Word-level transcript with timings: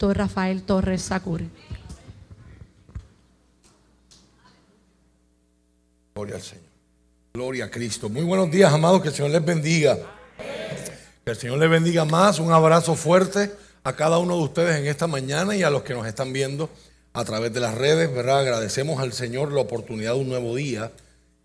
pastor 0.00 0.16
Rafael 0.16 0.62
Torres 0.62 1.02
Sacure. 1.02 1.44
Gloria 6.14 6.36
al 6.36 6.42
Señor. 6.42 6.64
Gloria 7.34 7.64
a 7.66 7.70
Cristo. 7.70 8.08
Muy 8.08 8.22
buenos 8.22 8.50
días, 8.50 8.72
amados. 8.72 9.02
Que 9.02 9.08
el 9.08 9.14
Señor 9.14 9.32
les 9.32 9.44
bendiga. 9.44 9.98
Que 11.22 11.32
el 11.32 11.36
Señor 11.36 11.58
les 11.58 11.68
bendiga 11.68 12.06
más. 12.06 12.38
Un 12.38 12.50
abrazo 12.50 12.94
fuerte 12.94 13.52
a 13.84 13.94
cada 13.94 14.16
uno 14.16 14.38
de 14.38 14.42
ustedes 14.42 14.76
en 14.78 14.86
esta 14.86 15.06
mañana 15.06 15.54
y 15.54 15.62
a 15.64 15.68
los 15.68 15.82
que 15.82 15.92
nos 15.92 16.06
están 16.06 16.32
viendo 16.32 16.70
a 17.12 17.22
través 17.26 17.52
de 17.52 17.60
las 17.60 17.74
redes, 17.74 18.10
¿verdad? 18.10 18.40
Agradecemos 18.40 19.00
al 19.00 19.12
Señor 19.12 19.52
la 19.52 19.60
oportunidad 19.60 20.14
de 20.14 20.20
un 20.20 20.30
nuevo 20.30 20.54
día 20.54 20.92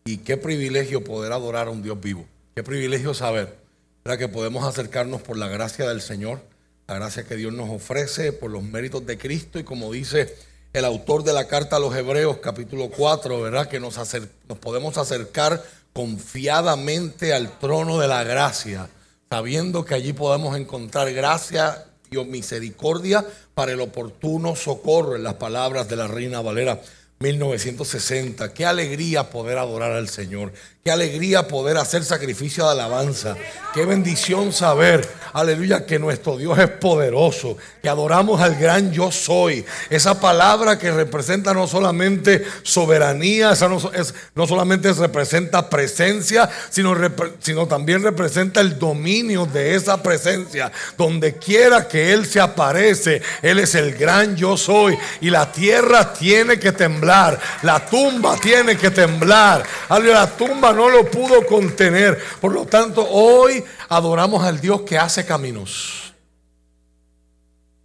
y 0.05 0.19
qué 0.19 0.37
privilegio 0.37 1.03
poder 1.03 1.33
adorar 1.33 1.67
a 1.67 1.71
un 1.71 1.83
Dios 1.83 1.99
vivo. 1.99 2.25
Qué 2.55 2.63
privilegio 2.63 3.13
saber 3.13 3.57
¿verdad? 4.05 4.17
que 4.17 4.29
podemos 4.29 4.63
acercarnos 4.63 5.21
por 5.21 5.37
la 5.37 5.49
gracia 5.49 5.89
del 5.89 5.99
Señor, 5.99 6.39
la 6.87 6.95
gracia 6.95 7.23
que 7.23 7.35
Dios 7.35 7.53
nos 7.53 7.69
ofrece, 7.69 8.31
por 8.31 8.51
los 8.51 8.63
méritos 8.63 9.05
de 9.05 9.17
Cristo 9.17 9.59
y 9.59 9.63
como 9.63 9.91
dice 9.91 10.35
el 10.73 10.85
autor 10.85 11.23
de 11.23 11.33
la 11.33 11.47
carta 11.47 11.77
a 11.77 11.79
los 11.79 11.95
Hebreos, 11.95 12.37
capítulo 12.37 12.89
4, 12.89 13.41
¿verdad? 13.41 13.69
Que 13.69 13.79
nos, 13.79 13.97
nos 13.97 14.57
podemos 14.59 14.97
acercar 14.97 15.63
confiadamente 15.93 17.33
al 17.33 17.57
trono 17.59 17.97
de 17.97 18.09
la 18.09 18.23
gracia, 18.23 18.89
sabiendo 19.29 19.85
que 19.85 19.95
allí 19.95 20.11
podemos 20.11 20.57
encontrar 20.57 21.11
gracia 21.13 21.85
y 22.11 22.17
misericordia 22.25 23.25
para 23.53 23.71
el 23.71 23.81
oportuno 23.81 24.55
socorro 24.55 25.15
en 25.15 25.23
las 25.23 25.35
palabras 25.35 25.87
de 25.87 25.95
la 25.95 26.07
Reina 26.07 26.41
Valera 26.41 26.81
1960. 27.19 28.53
Qué 28.53 28.65
alegría 28.65 29.29
poder 29.29 29.57
adorar 29.57 29.93
al 29.93 30.09
Señor. 30.09 30.51
Qué 30.87 30.91
alegría 30.91 31.47
poder 31.47 31.77
hacer 31.77 32.03
sacrificio 32.03 32.63
de 32.63 32.69
alabanza. 32.69 33.35
Qué 33.73 33.85
bendición 33.85 34.53
saber, 34.53 35.09
aleluya, 35.33 35.83
que 35.83 35.97
nuestro 35.97 36.37
Dios 36.37 36.59
es 36.59 36.69
poderoso. 36.69 37.57
Que 37.81 37.89
adoramos 37.89 38.39
al 38.39 38.55
gran 38.55 38.91
yo 38.91 39.11
soy. 39.11 39.65
Esa 39.89 40.21
palabra 40.21 40.77
que 40.77 40.91
representa 40.91 41.55
no 41.55 41.67
solamente 41.67 42.45
soberanía, 42.61 43.53
esa 43.53 43.67
no, 43.67 43.77
es, 43.93 44.13
no 44.35 44.45
solamente 44.45 44.93
representa 44.93 45.71
presencia, 45.71 46.47
sino, 46.69 46.95
sino 47.39 47.67
también 47.67 48.03
representa 48.03 48.61
el 48.61 48.77
dominio 48.77 49.47
de 49.47 49.73
esa 49.73 50.03
presencia. 50.03 50.71
Donde 50.99 51.33
quiera 51.33 51.87
que 51.87 52.13
Él 52.13 52.27
se 52.27 52.39
aparece, 52.39 53.23
Él 53.41 53.57
es 53.57 53.73
el 53.73 53.95
gran 53.95 54.35
yo 54.35 54.55
soy. 54.55 54.95
Y 55.19 55.31
la 55.31 55.51
tierra 55.51 56.13
tiene 56.13 56.59
que 56.59 56.73
temblar. 56.73 57.39
La 57.63 57.83
tumba 57.83 58.37
tiene 58.37 58.77
que 58.77 58.91
temblar. 58.91 59.63
Aleluya, 59.89 60.13
la 60.13 60.37
tumba 60.37 60.74
no 60.75 60.89
lo 60.89 61.09
pudo 61.09 61.45
contener. 61.45 62.19
Por 62.39 62.53
lo 62.53 62.65
tanto, 62.65 63.07
hoy 63.09 63.63
adoramos 63.89 64.43
al 64.43 64.59
Dios 64.59 64.81
que 64.81 64.97
hace 64.97 65.25
caminos. 65.25 66.13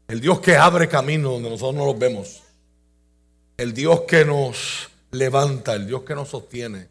El 0.08 0.20
Dios 0.20 0.40
que 0.40 0.56
abre 0.56 0.88
caminos 0.88 1.32
donde 1.32 1.50
nosotros 1.50 1.76
no 1.76 1.86
los 1.86 1.98
vemos. 1.98 2.42
El 3.56 3.72
Dios 3.72 4.02
que 4.02 4.24
nos 4.24 4.90
levanta, 5.12 5.74
el 5.74 5.86
Dios 5.86 6.02
que 6.02 6.14
nos 6.14 6.28
sostiene, 6.28 6.88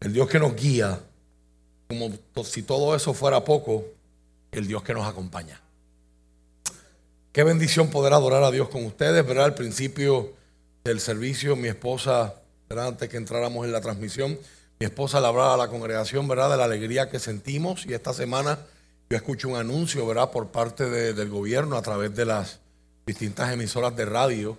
el 0.00 0.12
Dios 0.12 0.28
que 0.28 0.38
nos 0.38 0.56
guía. 0.56 1.00
Como 1.88 2.10
si 2.44 2.62
todo 2.62 2.94
eso 2.96 3.14
fuera 3.14 3.44
poco, 3.44 3.84
el 4.52 4.66
Dios 4.66 4.82
que 4.82 4.94
nos 4.94 5.06
acompaña. 5.06 5.60
Qué 7.32 7.44
bendición 7.44 7.90
poder 7.90 8.12
adorar 8.12 8.42
a 8.42 8.50
Dios 8.50 8.68
con 8.68 8.84
ustedes, 8.84 9.24
¿verdad? 9.24 9.44
Al 9.44 9.54
principio 9.54 10.32
del 10.82 10.98
servicio, 10.98 11.54
mi 11.54 11.68
esposa, 11.68 12.34
antes 12.68 13.08
que 13.08 13.16
entráramos 13.16 13.64
en 13.64 13.72
la 13.72 13.80
transmisión, 13.80 14.38
mi 14.80 14.86
esposa 14.86 15.20
le 15.20 15.26
hablaba 15.26 15.54
a 15.54 15.56
la 15.58 15.68
congregación, 15.68 16.26
¿verdad?, 16.26 16.50
de 16.50 16.56
la 16.56 16.64
alegría 16.64 17.10
que 17.10 17.18
sentimos 17.18 17.84
y 17.84 17.92
esta 17.92 18.14
semana 18.14 18.60
yo 19.10 19.16
escucho 19.16 19.50
un 19.50 19.56
anuncio, 19.56 20.06
¿verdad?, 20.06 20.30
por 20.30 20.48
parte 20.48 20.88
del 20.88 21.28
gobierno 21.28 21.76
a 21.76 21.82
través 21.82 22.16
de 22.16 22.24
las 22.24 22.60
distintas 23.04 23.52
emisoras 23.52 23.94
de 23.94 24.06
radio, 24.06 24.56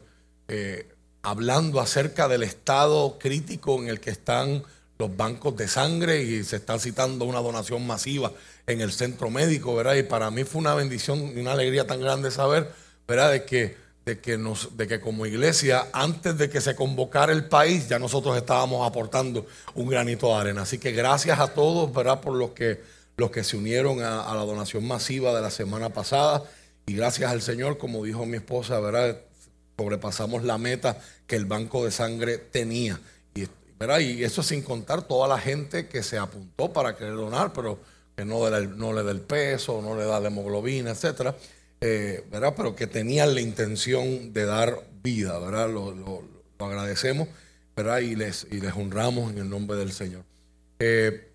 eh, 0.48 0.88
hablando 1.24 1.80
acerca 1.80 2.28
del 2.28 2.44
estado 2.44 3.18
crítico 3.18 3.82
en 3.82 3.88
el 3.88 4.00
que 4.00 4.12
están 4.12 4.62
los 5.00 5.18
bancos 5.18 5.58
de 5.58 5.68
sangre 5.68 6.22
y 6.22 6.44
se 6.44 6.58
está 6.58 6.78
citando 6.78 7.26
una 7.26 7.40
donación 7.40 7.88
masiva 7.88 8.32
en 8.68 8.80
el 8.80 8.92
centro 8.92 9.32
médico, 9.32 9.74
¿verdad? 9.74 9.96
Y 9.96 10.04
para 10.04 10.30
mí 10.30 10.44
fue 10.44 10.62
una 10.62 10.76
bendición 10.76 11.36
y 11.36 11.40
una 11.40 11.54
alegría 11.54 11.88
tan 11.88 12.00
grande 12.00 12.30
saber, 12.30 12.72
¿verdad?, 13.08 13.32
de 13.32 13.44
que 13.44 13.76
de 14.16 14.88
que, 14.88 15.00
como 15.00 15.26
iglesia, 15.26 15.88
antes 15.94 16.38
de 16.38 16.50
que 16.50 16.62
se 16.62 16.76
convocara 16.76 17.32
el 17.32 17.46
país, 17.46 17.88
ya 17.88 18.00
nosotros 18.00 18.36
estábamos 18.38 18.88
aportando 18.88 19.46
un 19.76 19.88
granito 19.88 20.28
de 20.28 20.34
arena. 20.34 20.62
Así 20.64 20.78
que 20.78 20.92
gracias 20.92 21.40
a 21.40 21.48
todos, 21.50 21.94
¿verdad? 21.94 22.22
Por 22.22 22.36
los 22.36 22.52
que, 22.52 22.82
los 23.18 23.32
que 23.32 23.44
se 23.44 23.58
unieron 23.58 24.02
a, 24.02 24.34
la 24.34 24.46
donación 24.46 24.88
masiva 24.88 25.34
de 25.34 25.42
la 25.42 25.52
semana 25.52 25.90
pasada. 25.90 26.44
Y 26.86 26.96
gracias 26.96 27.32
al 27.32 27.42
Señor, 27.42 27.78
como 27.78 28.04
dijo 28.04 28.26
mi 28.26 28.38
esposa, 28.38 28.80
¿verdad? 28.80 29.22
Sobrepasamos 29.78 30.44
la 30.44 30.58
meta 30.58 30.98
que 31.28 31.36
el 31.36 31.46
banco 31.46 31.86
de 31.86 31.92
sangre 31.92 32.38
tenía. 32.38 33.00
Y, 33.34 33.48
¿verdad? 33.80 34.00
y 34.00 34.24
eso 34.24 34.44
sin 34.44 34.62
contar 34.62 35.04
toda 35.04 35.28
la 35.28 35.40
gente 35.40 35.88
que 35.88 36.04
se 36.04 36.18
apuntó 36.18 36.74
para 36.74 36.96
querer 36.96 37.16
donar, 37.16 37.54
pero 37.54 37.80
que 38.16 38.26
no, 38.26 38.50
no 38.50 38.94
le 38.94 39.04
da 39.04 39.12
el 39.12 39.22
peso, 39.22 39.82
no 39.82 39.96
le 39.96 40.06
da 40.06 40.20
la 40.20 40.28
hemoglobina, 40.28 40.92
etcétera. 40.92 41.36
Eh, 41.84 42.24
¿verdad? 42.30 42.54
Pero 42.56 42.76
que 42.76 42.86
tenían 42.86 43.34
la 43.34 43.42
intención 43.42 44.34
de 44.34 44.46
dar 44.46 44.84
vida, 45.02 45.40
¿verdad? 45.40 45.68
Lo, 45.68 46.24
agradecemos, 46.60 47.28
¿verdad? 47.76 48.02
Y 48.02 48.16
les, 48.16 48.46
y 48.52 48.62
les 48.62 48.76
honramos 48.76 49.32
en 49.32 49.40
el 49.40 49.50
nombre 49.50 49.78
del 49.78 49.92
Señor. 49.92 50.24
Eh, 50.78 51.32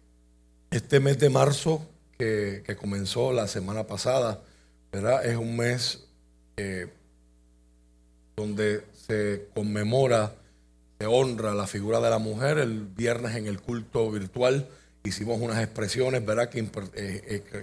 este 0.70 1.00
mes 1.00 1.18
de 1.18 1.30
marzo 1.30 1.84
que, 2.16 2.62
comenzó 2.78 3.32
la 3.32 3.48
semana 3.48 3.88
pasada, 3.88 4.40
¿verdad? 4.92 5.26
Es 5.26 5.36
un 5.36 5.56
mes 5.56 6.06
eh, 6.56 6.86
donde 8.36 8.84
se 9.08 9.48
conmemora, 9.52 10.32
se 11.00 11.06
honra 11.06 11.54
la 11.54 11.66
figura 11.66 11.98
de 11.98 12.10
la 12.10 12.18
mujer. 12.18 12.58
El 12.58 12.86
viernes 12.86 13.34
en 13.34 13.48
el 13.48 13.60
culto 13.60 14.12
virtual 14.12 14.68
hicimos 15.02 15.40
unas 15.40 15.60
expresiones, 15.60 16.24
¿verdad? 16.24 16.50
Que 16.50 16.64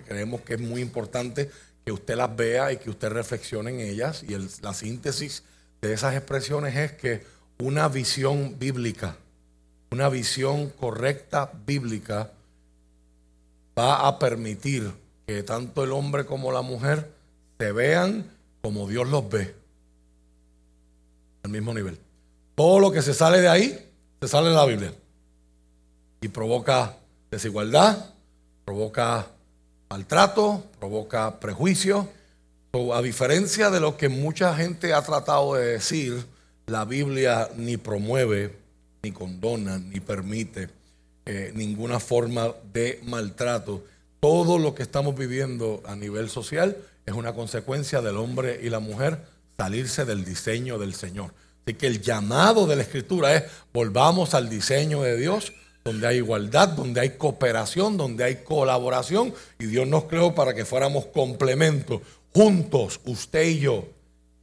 creemos 0.05 0.41
que 0.41 0.55
es 0.55 0.59
muy 0.59 0.81
importante 0.81 1.49
que 1.85 1.91
usted 1.91 2.15
las 2.15 2.35
vea 2.35 2.71
y 2.71 2.77
que 2.77 2.89
usted 2.89 3.09
reflexione 3.09 3.71
en 3.71 3.79
ellas. 3.79 4.23
Y 4.23 4.35
la 4.61 4.73
síntesis 4.73 5.43
de 5.81 5.93
esas 5.93 6.15
expresiones 6.15 6.75
es 6.75 6.93
que 6.93 7.23
una 7.59 7.87
visión 7.87 8.57
bíblica, 8.57 9.17
una 9.91 10.09
visión 10.09 10.69
correcta 10.69 11.51
bíblica, 11.65 12.31
va 13.77 14.07
a 14.07 14.19
permitir 14.19 14.91
que 15.27 15.43
tanto 15.43 15.83
el 15.83 15.91
hombre 15.91 16.25
como 16.25 16.51
la 16.51 16.61
mujer 16.61 17.09
se 17.59 17.71
vean 17.71 18.29
como 18.61 18.87
Dios 18.87 19.07
los 19.09 19.29
ve, 19.29 19.55
al 21.43 21.51
mismo 21.51 21.73
nivel. 21.73 21.99
Todo 22.55 22.79
lo 22.79 22.91
que 22.91 23.01
se 23.01 23.13
sale 23.13 23.41
de 23.41 23.49
ahí, 23.49 23.91
se 24.21 24.27
sale 24.27 24.49
de 24.49 24.55
la 24.55 24.65
Biblia. 24.65 24.93
Y 26.21 26.27
provoca 26.29 26.95
desigualdad, 27.29 28.13
provoca 28.63 29.27
maltrato, 29.89 30.63
provoca 30.79 31.39
prejuicio. 31.39 32.09
a 32.93 33.01
diferencia 33.01 33.69
de 33.69 33.79
lo 33.79 33.97
que 33.97 34.09
mucha 34.09 34.55
gente 34.55 34.93
ha 34.93 35.03
tratado 35.03 35.53
de 35.53 35.73
decir, 35.73 36.25
la 36.65 36.85
Biblia 36.85 37.49
ni 37.55 37.77
promueve, 37.77 38.55
ni 39.03 39.11
condona, 39.11 39.77
ni 39.77 39.99
permite 39.99 40.69
eh, 41.25 41.51
ninguna 41.55 41.99
forma 41.99 42.53
de 42.73 42.99
maltrato. 43.03 43.83
Todo 44.19 44.57
lo 44.57 44.73
que 44.73 44.83
estamos 44.83 45.15
viviendo 45.15 45.83
a 45.85 45.95
nivel 45.95 46.29
social 46.29 46.77
es 47.05 47.13
una 47.13 47.33
consecuencia 47.33 48.01
del 48.01 48.17
hombre 48.17 48.59
y 48.63 48.69
la 48.69 48.79
mujer 48.79 49.19
salirse 49.57 50.05
del 50.05 50.25
diseño 50.25 50.79
del 50.79 50.93
Señor. 50.93 51.31
Así 51.65 51.75
que 51.75 51.87
el 51.87 52.01
llamado 52.01 52.65
de 52.65 52.75
la 52.75 52.81
Escritura 52.81 53.35
es 53.35 53.43
volvamos 53.71 54.33
al 54.33 54.49
diseño 54.49 55.01
de 55.01 55.17
Dios 55.17 55.53
donde 55.83 56.07
hay 56.07 56.17
igualdad, 56.17 56.69
donde 56.69 57.01
hay 57.01 57.11
cooperación, 57.11 57.97
donde 57.97 58.23
hay 58.23 58.43
colaboración. 58.43 59.33
Y 59.59 59.65
Dios 59.65 59.87
nos 59.87 60.05
creó 60.05 60.33
para 60.33 60.53
que 60.53 60.65
fuéramos 60.65 61.05
complementos. 61.07 62.01
Juntos, 62.33 62.99
usted 63.05 63.43
y 63.43 63.59
yo, 63.59 63.85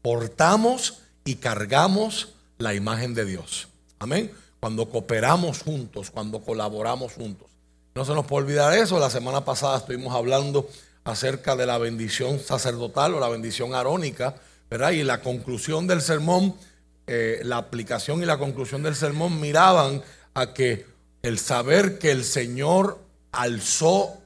portamos 0.02 0.98
y 1.24 1.36
cargamos 1.36 2.34
la 2.58 2.74
imagen 2.74 3.14
de 3.14 3.24
Dios. 3.24 3.68
Amén. 3.98 4.30
Cuando 4.60 4.88
cooperamos 4.88 5.62
juntos, 5.62 6.10
cuando 6.10 6.40
colaboramos 6.40 7.14
juntos. 7.14 7.48
No 7.94 8.04
se 8.04 8.14
nos 8.14 8.26
puede 8.26 8.44
olvidar 8.44 8.72
eso. 8.74 8.98
La 8.98 9.10
semana 9.10 9.44
pasada 9.44 9.78
estuvimos 9.78 10.14
hablando 10.14 10.68
acerca 11.04 11.56
de 11.56 11.66
la 11.66 11.78
bendición 11.78 12.38
sacerdotal 12.38 13.14
o 13.14 13.20
la 13.20 13.28
bendición 13.28 13.74
arónica, 13.74 14.36
¿verdad? 14.68 14.90
Y 14.90 15.02
la 15.02 15.20
conclusión 15.20 15.86
del 15.86 16.02
sermón, 16.02 16.54
eh, 17.06 17.40
la 17.42 17.56
aplicación 17.56 18.22
y 18.22 18.26
la 18.26 18.38
conclusión 18.38 18.82
del 18.82 18.94
sermón 18.94 19.40
miraban 19.40 20.02
a 20.34 20.52
que 20.52 20.86
el 21.22 21.38
saber 21.38 21.98
que 21.98 22.10
el 22.10 22.24
Señor 22.24 22.98
alzó 23.32 24.18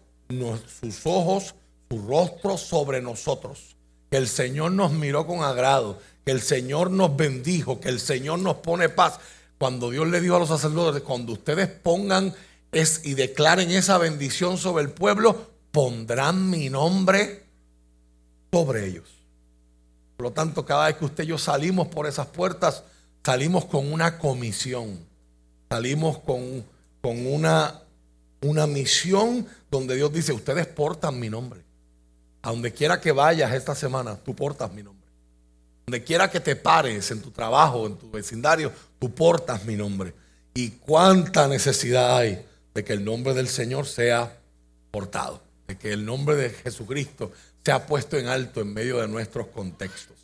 sus 0.80 1.00
ojos, 1.04 1.54
su 1.90 2.06
rostro 2.06 2.56
sobre 2.56 3.02
nosotros, 3.02 3.76
que 4.10 4.16
el 4.16 4.28
Señor 4.28 4.72
nos 4.72 4.92
miró 4.92 5.26
con 5.26 5.42
agrado, 5.42 5.98
que 6.24 6.32
el 6.32 6.40
Señor 6.40 6.90
nos 6.90 7.16
bendijo, 7.16 7.80
que 7.80 7.88
el 7.88 8.00
Señor 8.00 8.38
nos 8.38 8.56
pone 8.56 8.88
paz. 8.88 9.18
Cuando 9.58 9.90
Dios 9.90 10.08
le 10.08 10.20
dijo 10.20 10.36
a 10.36 10.40
los 10.40 10.48
sacerdotes, 10.48 11.02
cuando 11.02 11.32
ustedes 11.32 11.68
pongan 11.68 12.34
es, 12.72 13.02
y 13.04 13.14
declaren 13.14 13.70
esa 13.70 13.98
bendición 13.98 14.58
sobre 14.58 14.84
el 14.84 14.90
pueblo, 14.90 15.50
pondrán 15.70 16.50
mi 16.50 16.70
nombre 16.70 17.44
sobre 18.52 18.86
ellos. 18.86 19.08
Por 20.16 20.26
lo 20.26 20.32
tanto, 20.32 20.64
cada 20.64 20.86
vez 20.86 20.96
que 20.96 21.04
usted 21.04 21.24
y 21.24 21.28
yo 21.28 21.38
salimos 21.38 21.88
por 21.88 22.06
esas 22.06 22.26
puertas, 22.28 22.84
salimos 23.24 23.64
con 23.64 23.92
una 23.92 24.18
comisión, 24.18 24.98
salimos 25.68 26.18
con, 26.18 26.64
con 27.04 27.26
una, 27.26 27.82
una 28.40 28.66
misión 28.66 29.46
donde 29.70 29.94
Dios 29.94 30.10
dice, 30.10 30.32
ustedes 30.32 30.66
portan 30.66 31.20
mi 31.20 31.28
nombre. 31.28 31.60
A 32.40 32.48
donde 32.48 32.72
quiera 32.72 32.98
que 32.98 33.12
vayas 33.12 33.52
esta 33.52 33.74
semana, 33.74 34.16
tú 34.16 34.34
portas 34.34 34.72
mi 34.72 34.82
nombre. 34.82 35.06
Donde 35.84 36.02
quiera 36.02 36.30
que 36.30 36.40
te 36.40 36.56
pares, 36.56 37.10
en 37.10 37.20
tu 37.20 37.30
trabajo, 37.30 37.86
en 37.86 37.98
tu 37.98 38.10
vecindario, 38.10 38.72
tú 38.98 39.14
portas 39.14 39.66
mi 39.66 39.76
nombre. 39.76 40.14
Y 40.54 40.70
cuánta 40.70 41.46
necesidad 41.46 42.16
hay 42.16 42.42
de 42.72 42.82
que 42.82 42.94
el 42.94 43.04
nombre 43.04 43.34
del 43.34 43.48
Señor 43.48 43.84
sea 43.84 44.38
portado, 44.90 45.42
de 45.68 45.76
que 45.76 45.92
el 45.92 46.06
nombre 46.06 46.36
de 46.36 46.48
Jesucristo 46.48 47.32
sea 47.62 47.84
puesto 47.86 48.16
en 48.16 48.28
alto 48.28 48.62
en 48.62 48.72
medio 48.72 49.02
de 49.02 49.08
nuestros 49.08 49.48
contextos. 49.48 50.16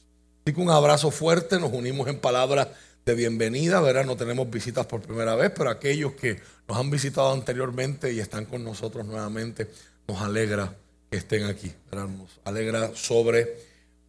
Así 0.46 0.54
que 0.54 0.62
un 0.62 0.70
abrazo 0.70 1.10
fuerte, 1.10 1.60
nos 1.60 1.74
unimos 1.74 2.08
en 2.08 2.18
palabras 2.18 2.68
de 3.04 3.14
bienvenida, 3.14 3.80
¿verdad? 3.80 4.04
No 4.04 4.16
tenemos 4.16 4.50
visitas 4.50 4.86
por 4.86 5.00
primera 5.00 5.34
vez, 5.34 5.52
pero 5.56 5.70
aquellos 5.70 6.12
que 6.12 6.40
nos 6.68 6.78
han 6.78 6.90
visitado 6.90 7.32
anteriormente 7.32 8.12
y 8.12 8.20
están 8.20 8.44
con 8.44 8.62
nosotros 8.62 9.06
nuevamente, 9.06 9.68
nos 10.06 10.20
alegra 10.20 10.74
que 11.10 11.16
estén 11.16 11.44
aquí, 11.44 11.72
¿verdad? 11.90 12.08
Nos 12.08 12.40
alegra 12.44 12.94
sobre 12.94 13.56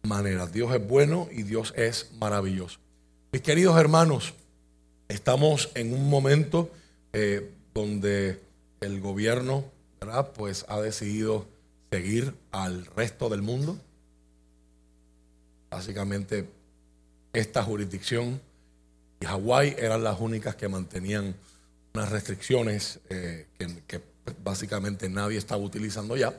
manera. 0.02 0.46
Dios 0.46 0.74
es 0.74 0.86
bueno 0.86 1.28
y 1.30 1.42
Dios 1.42 1.72
es 1.76 2.10
maravilloso. 2.18 2.78
Mis 3.32 3.42
queridos 3.42 3.78
hermanos, 3.78 4.34
estamos 5.08 5.70
en 5.74 5.94
un 5.94 6.08
momento 6.08 6.70
eh, 7.12 7.50
donde 7.74 8.40
el 8.80 9.00
gobierno, 9.00 9.64
¿verdad? 10.00 10.32
Pues 10.34 10.66
ha 10.68 10.80
decidido 10.80 11.46
seguir 11.90 12.34
al 12.50 12.86
resto 12.86 13.28
del 13.28 13.42
mundo. 13.42 13.78
Básicamente, 15.70 16.48
esta 17.32 17.62
jurisdicción 17.62 18.40
y 19.22 19.24
Hawái 19.24 19.76
eran 19.78 20.02
las 20.02 20.18
únicas 20.18 20.56
que 20.56 20.68
mantenían 20.68 21.36
unas 21.94 22.10
restricciones 22.10 22.98
eh, 23.08 23.46
que, 23.86 24.00
básicamente 24.42 25.08
nadie 25.08 25.38
estaba 25.38 25.62
utilizando 25.62 26.16
ya. 26.16 26.36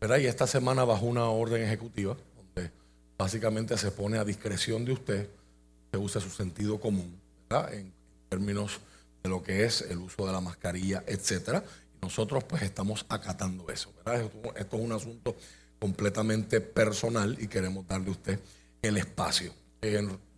¿verdad? 0.00 0.18
Y 0.18 0.26
esta 0.26 0.48
semana 0.48 0.84
bajó 0.84 1.06
una 1.06 1.26
orden 1.26 1.62
ejecutiva 1.62 2.16
donde 2.36 2.72
básicamente 3.16 3.78
se 3.78 3.92
pone 3.92 4.18
a 4.18 4.24
discreción 4.24 4.84
de 4.84 4.92
usted 4.92 5.28
que 5.92 5.98
use 5.98 6.20
su 6.20 6.30
sentido 6.30 6.80
común 6.80 7.20
¿verdad? 7.48 7.72
en 7.72 7.92
términos 8.28 8.80
de 9.22 9.30
lo 9.30 9.42
que 9.42 9.64
es 9.64 9.82
el 9.82 9.98
uso 9.98 10.26
de 10.26 10.32
la 10.32 10.40
mascarilla, 10.40 11.04
etcétera. 11.06 11.62
Nosotros 12.02 12.42
pues 12.42 12.62
estamos 12.62 13.06
acatando 13.08 13.68
eso. 13.70 13.92
Esto, 14.56 14.76
es 14.76 14.82
un 14.82 14.92
asunto 14.92 15.36
completamente 15.78 16.60
personal 16.60 17.36
y 17.40 17.46
queremos 17.46 17.86
darle 17.86 18.08
a 18.08 18.12
usted 18.12 18.40
el 18.82 18.96
espacio. 18.96 19.52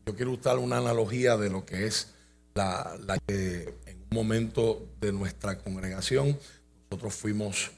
Yo 0.06 0.14
quiero 0.14 0.30
usar 0.30 0.58
una 0.58 0.78
analogía 0.78 1.36
de 1.36 1.50
lo 1.50 1.66
que 1.66 1.88
es 1.88 2.12
la, 2.54 2.96
que 3.26 3.74
en 3.86 3.96
un 4.08 4.16
momento 4.16 4.86
de 5.00 5.10
nuestra 5.10 5.58
congregación, 5.58 6.38
nosotros 6.88 7.12
fuimos 7.12 7.72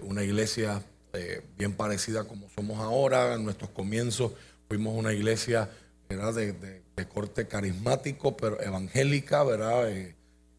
una 0.00 0.24
iglesia 0.24 0.82
eh, 1.12 1.42
bien 1.58 1.74
parecida 1.74 2.24
como 2.24 2.48
somos 2.48 2.78
ahora, 2.80 3.34
en 3.34 3.44
nuestros 3.44 3.68
comienzos 3.70 4.32
fuimos 4.68 4.96
una 4.96 5.12
iglesia 5.12 5.68
De, 6.08 6.82
corte 7.12 7.46
carismático, 7.46 8.38
pero 8.38 8.58
evangélica, 8.62 9.44
¿verdad? 9.44 9.90
Eh, 9.90 10.14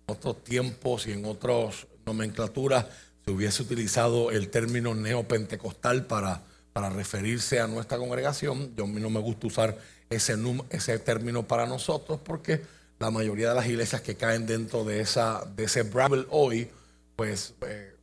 en 0.07 0.15
otros 0.15 0.43
tiempos 0.43 1.07
y 1.07 1.13
en 1.13 1.25
otras 1.25 1.87
nomenclaturas 2.05 2.85
se 3.25 3.31
hubiese 3.31 3.63
utilizado 3.63 4.29
el 4.29 4.49
término 4.49 4.93
neopentecostal 4.93 6.05
para, 6.05 6.43
para 6.73 6.91
referirse 6.91 7.59
a 7.59 7.65
nuestra 7.65 7.97
congregación. 7.97 8.75
Yo 8.75 8.83
a 8.83 8.87
mí 8.87 9.01
no 9.01 9.09
me 9.09 9.19
gusta 9.19 9.47
usar 9.47 9.77
ese, 10.09 10.36
ese 10.69 11.00
término 11.00 11.48
para 11.48 11.65
nosotros 11.65 12.19
porque 12.24 12.62
la 13.00 13.12
mayoría 13.12 13.50
de 13.50 13.56
las 13.56 13.68
iglesias 13.68 14.01
que 14.01 14.15
caen 14.15 14.45
dentro 14.45 14.83
de, 14.83 15.01
esa, 15.01 15.44
de 15.56 15.65
ese 15.65 15.83
Brabble 15.83 16.25
hoy, 16.30 16.69
pues 17.15 17.54
eh, 17.62 17.94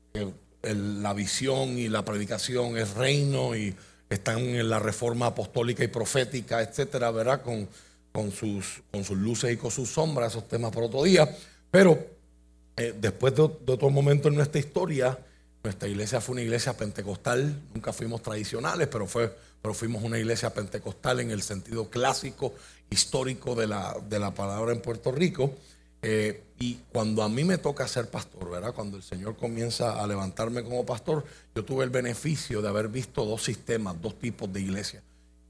la 0.63 1.13
visión 1.13 1.79
y 1.79 1.89
la 1.89 2.05
predicación 2.05 2.77
es 2.79 2.95
reino 2.95 3.57
y 3.57 3.75
están 4.09 4.39
en 4.39 4.69
la 4.69 4.79
reforma 4.79 5.27
apostólica 5.27 5.83
y 5.83 5.89
profética, 5.89 6.63
etcétera, 6.63 7.11
¿verdad? 7.11 7.43
Con, 7.43 7.69
con, 8.13 8.31
sus, 8.31 8.83
con 8.91 9.05
sus 9.05 9.19
luces 9.19 9.53
y 9.53 9.57
con 9.57 9.71
sus 9.71 9.91
sombras, 9.91 10.33
esos 10.33 10.47
temas 10.47 10.71
por 10.71 10.85
otro 10.85 11.03
día. 11.03 11.29
Pero 11.71 11.99
eh, 12.77 12.95
después 12.99 13.35
de, 13.35 13.51
de 13.67 13.73
otro 13.73 13.91
momento 13.91 14.29
en 14.29 14.37
nuestra 14.37 14.61
historia, 14.61 15.19
nuestra 15.65 15.89
iglesia 15.89 16.21
fue 16.21 16.35
una 16.35 16.43
iglesia 16.43 16.77
pentecostal, 16.77 17.61
nunca 17.75 17.93
fuimos 17.93 18.23
tradicionales, 18.23 18.87
pero 18.87 19.07
fue 19.07 19.35
pero 19.65 19.73
fuimos 19.73 20.03
una 20.03 20.19
iglesia 20.19 20.53
pentecostal 20.53 21.21
en 21.21 21.31
el 21.31 21.41
sentido 21.41 21.89
clásico, 21.89 22.53
histórico 22.91 23.55
de 23.55 23.67
la, 23.67 23.97
de 24.11 24.19
la 24.19 24.35
palabra 24.35 24.73
en 24.75 24.83
Puerto 24.83 25.11
Rico. 25.11 25.55
Eh, 26.03 26.43
y 26.59 26.81
cuando 26.93 27.23
a 27.23 27.31
mí 27.31 27.45
me 27.45 27.57
toca 27.57 27.89
ser 27.89 28.11
pastor, 28.11 28.51
¿verdad? 28.51 28.75
Cuando 28.75 28.99
el 28.99 29.03
Señor 29.03 29.39
comienza 29.39 30.03
a 30.03 30.07
levantarme 30.07 30.63
como 30.63 30.85
pastor, 30.85 31.25
yo 31.55 31.65
tuve 31.65 31.83
el 31.85 31.89
beneficio 31.89 32.61
de 32.61 32.69
haber 32.69 32.89
visto 32.89 33.25
dos 33.25 33.43
sistemas, 33.43 33.99
dos 34.03 34.19
tipos 34.19 34.53
de 34.53 34.61
iglesia. 34.61 35.03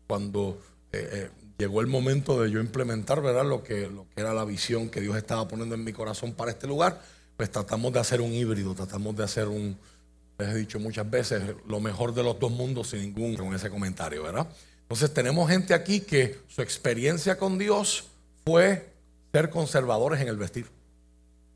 Cuando 0.06 0.60
eh, 0.92 1.08
eh, 1.12 1.30
llegó 1.58 1.80
el 1.80 1.88
momento 1.88 2.40
de 2.40 2.52
yo 2.52 2.60
implementar, 2.60 3.20
¿verdad? 3.20 3.44
Lo 3.44 3.64
que, 3.64 3.88
lo 3.88 4.06
que 4.14 4.20
era 4.20 4.32
la 4.32 4.44
visión 4.44 4.90
que 4.90 5.00
Dios 5.00 5.16
estaba 5.16 5.48
poniendo 5.48 5.74
en 5.74 5.82
mi 5.82 5.92
corazón 5.92 6.34
para 6.34 6.52
este 6.52 6.68
lugar, 6.68 7.02
pues 7.36 7.50
tratamos 7.50 7.92
de 7.92 7.98
hacer 7.98 8.20
un 8.20 8.32
híbrido, 8.32 8.76
tratamos 8.76 9.16
de 9.16 9.24
hacer 9.24 9.48
un, 9.48 9.76
les 10.38 10.48
he 10.48 10.54
dicho 10.54 10.80
muchas 10.80 11.08
veces, 11.08 11.42
lo 11.66 11.80
mejor 11.80 12.14
de 12.14 12.22
los 12.22 12.38
dos 12.38 12.50
mundos 12.50 12.90
sin 12.90 13.00
ningún 13.00 13.36
con 13.36 13.54
ese 13.54 13.70
comentario, 13.70 14.22
¿verdad? 14.22 14.48
Entonces 14.82 15.12
tenemos 15.14 15.48
gente 15.48 15.74
aquí 15.74 16.00
que 16.00 16.38
su 16.48 16.62
experiencia 16.62 17.38
con 17.38 17.58
Dios 17.58 18.04
fue 18.44 18.92
ser 19.32 19.50
conservadores 19.50 20.20
en 20.20 20.28
el 20.28 20.36
vestir. 20.36 20.66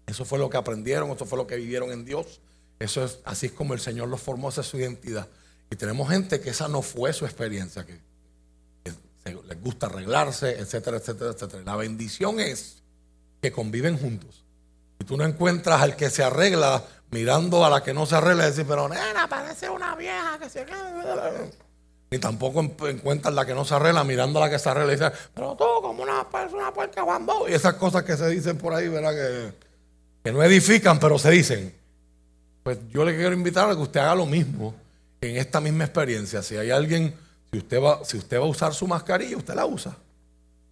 Eso 0.07 0.25
fue 0.25 0.39
lo 0.39 0.49
que 0.49 0.57
aprendieron, 0.57 1.11
eso 1.11 1.27
fue 1.27 1.37
lo 1.37 1.47
que 1.47 1.57
vivieron 1.57 1.93
en 1.93 2.05
Dios. 2.05 2.41
Eso 2.79 3.05
es 3.05 3.19
así 3.25 3.47
es 3.47 3.53
como 3.53 3.75
el 3.75 3.81
Señor 3.81 4.09
los 4.09 4.21
formó, 4.21 4.49
esa 4.49 4.63
es 4.63 4.69
su 4.69 4.79
identidad. 4.79 5.29
Y 5.71 5.77
tenemos 5.77 6.09
gente 6.09 6.41
que 6.41 6.51
esa 6.51 6.69
no 6.69 6.83
fue 6.83 7.13
su 7.13 7.25
experiencia, 7.27 7.85
que, 7.85 8.01
les 9.47 9.61
gusta 9.61 9.87
arreglarse, 9.87 10.59
etcétera, 10.59 10.97
etcétera, 10.97 11.33
etcétera. 11.33 11.63
La 11.63 11.77
bendición 11.77 12.41
es 12.41 12.83
que 13.43 13.53
conviven 13.53 13.99
juntos. 13.99 14.43
Y 14.99 15.05
tú 15.05 15.19
no 15.19 15.25
encuentras 15.25 15.83
al 15.83 15.97
que 15.97 16.09
se 16.09 16.23
arregla 16.23 16.83
mirando 17.11 17.65
a 17.65 17.71
la 17.71 17.83
que 17.83 17.95
no 17.95 18.07
se 18.07 18.17
arregla 18.17 18.45
y 18.45 18.51
decir, 18.51 18.67
pero 18.67 18.89
nena, 18.89 19.29
parece 19.29 19.69
una 19.69 19.95
vieja 19.97 20.39
que 20.39 20.49
se... 20.49 20.67
Ni 22.11 22.19
tampoco 22.19 22.61
encuentras 22.61 23.35
la 23.35 23.45
que 23.45 23.55
no 23.55 23.67
se 23.67 23.75
arregla 23.75 24.03
mirando 24.03 24.43
a 24.43 24.47
la 24.47 24.51
que 24.51 24.59
se 24.59 24.69
arregla 24.69 24.93
y 24.93 24.97
dice, 24.97 25.13
pero 25.35 25.55
tú 25.57 25.65
como 25.83 26.03
una 26.03 26.27
persona 26.29 26.73
puerca 26.73 27.05
bambú. 27.05 27.47
Y 27.49 27.53
esas 27.53 27.75
cosas 27.75 28.03
que 28.05 28.17
se 28.17 28.29
dicen 28.29 28.57
por 28.57 28.73
ahí, 28.73 28.89
¿verdad? 28.89 29.13
Que, 30.25 30.33
no 30.33 30.43
edifican, 30.43 30.99
pero 30.99 31.19
se 31.19 31.31
dicen. 31.31 31.75
Pues 32.63 32.79
yo 32.89 33.05
le 33.05 33.15
quiero 33.15 33.35
invitar 33.35 33.71
a 33.71 33.75
que 33.75 33.81
usted 33.81 34.01
haga 34.01 34.15
lo 34.15 34.27
mismo 34.27 34.75
en 35.21 35.37
esta 35.37 35.61
misma 35.61 35.85
experiencia. 35.85 36.43
Si 36.43 36.57
hay 36.57 36.71
alguien, 36.71 37.15
si 37.51 37.59
usted 37.59 37.83
va, 37.83 38.05
si 38.05 38.17
usted 38.17 38.39
va 38.39 38.45
a 38.45 38.49
usar 38.49 38.75
su 38.75 38.87
mascarilla, 38.87 39.37
usted 39.37 39.55
la 39.55 39.67
usa. 39.67 39.95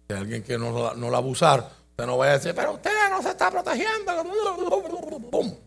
Si 0.07 0.13
hay 0.13 0.19
alguien 0.19 0.43
que 0.43 0.57
no, 0.57 0.93
no 0.93 1.09
la 1.09 1.19
va 1.19 1.25
a 1.25 1.29
usar, 1.29 1.71
usted 1.91 2.05
no 2.05 2.17
vaya 2.17 2.33
a 2.33 2.37
decir, 2.37 2.53
pero 2.55 2.73
usted 2.73 2.91
no 3.11 3.21
se 3.21 3.29
está 3.29 3.51
protegiendo. 3.51 4.11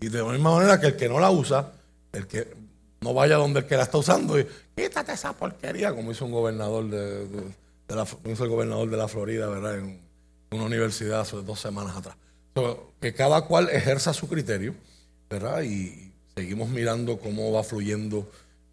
Y 0.00 0.08
de 0.08 0.18
la 0.18 0.32
misma 0.32 0.56
manera 0.56 0.80
que 0.80 0.88
el 0.88 0.96
que 0.96 1.08
no 1.08 1.20
la 1.20 1.30
usa, 1.30 1.72
el 2.12 2.26
que 2.26 2.54
no 3.00 3.14
vaya 3.14 3.36
donde 3.36 3.60
el 3.60 3.66
que 3.66 3.76
la 3.76 3.84
está 3.84 3.98
usando 3.98 4.38
y 4.38 4.46
quítate 4.74 5.12
esa 5.12 5.32
porquería, 5.32 5.94
como 5.94 6.10
hizo 6.10 6.24
un 6.24 6.32
gobernador 6.32 6.88
de, 6.90 7.28
la, 7.88 8.06
hizo 8.24 8.44
el 8.44 8.50
gobernador 8.50 8.90
de 8.90 8.96
la 8.96 9.06
Florida, 9.06 9.48
¿verdad? 9.48 9.78
En 9.78 10.00
una 10.50 10.64
universidad 10.64 11.20
hace 11.20 11.36
dos 11.36 11.60
semanas 11.60 11.96
atrás. 11.96 12.16
que 13.00 13.14
cada 13.14 13.42
cual 13.42 13.68
ejerza 13.70 14.12
su 14.12 14.28
criterio, 14.28 14.74
¿verdad? 15.30 15.62
Y 15.62 16.12
seguimos 16.34 16.68
mirando 16.68 17.18
cómo 17.18 17.52
va 17.52 17.62
fluyendo 17.62 18.28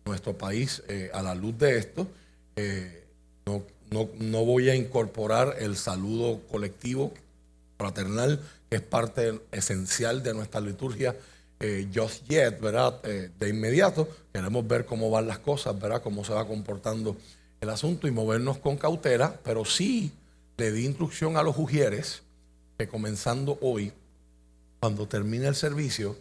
nuestro 0.06 0.34
país 0.34 0.82
eh, 0.88 1.12
a 1.14 1.22
la 1.22 1.36
luz 1.36 1.58
de 1.60 1.78
esto. 1.78 2.08
Eh, 2.56 3.04
no, 3.46 3.62
no 3.92 4.46
voy 4.46 4.70
a 4.70 4.76
incorporar 4.76 5.58
el 5.60 5.78
saludo 5.78 6.42
colectivo 6.50 7.14
fraternal 7.78 8.40
es 8.76 8.82
parte 8.82 9.42
esencial 9.52 10.24
de 10.24 10.34
nuestra 10.34 10.62
liturgia 10.62 11.16
eh, 11.60 11.88
just 11.96 12.28
yet, 12.28 12.60
¿verdad? 12.60 13.00
Eh, 13.04 13.32
de 13.40 13.50
inmediato. 13.50 14.10
Queremos 14.34 14.68
ver 14.68 14.86
cómo 14.86 15.10
van 15.10 15.28
las 15.28 15.40
cosas, 15.40 15.80
¿verdad? 15.80 16.02
Cómo 16.02 16.26
se 16.26 16.34
va 16.34 16.46
comportando 16.46 17.16
el 17.62 17.70
asunto 17.70 18.06
y 18.06 18.12
movernos 18.12 18.58
con 18.58 18.76
cautela, 18.76 19.40
pero 19.44 19.64
sí 19.64 20.12
le 20.58 20.74
di 20.74 20.86
instrucción 20.86 21.38
a 21.38 21.44
los 21.44 21.58
ujieres 21.58 22.24
que 22.78 22.88
comenzando 22.90 23.58
hoy, 23.62 23.94
cuando 24.82 25.08
termine 25.08 25.48
el 25.48 25.56
servicio, 25.56 26.18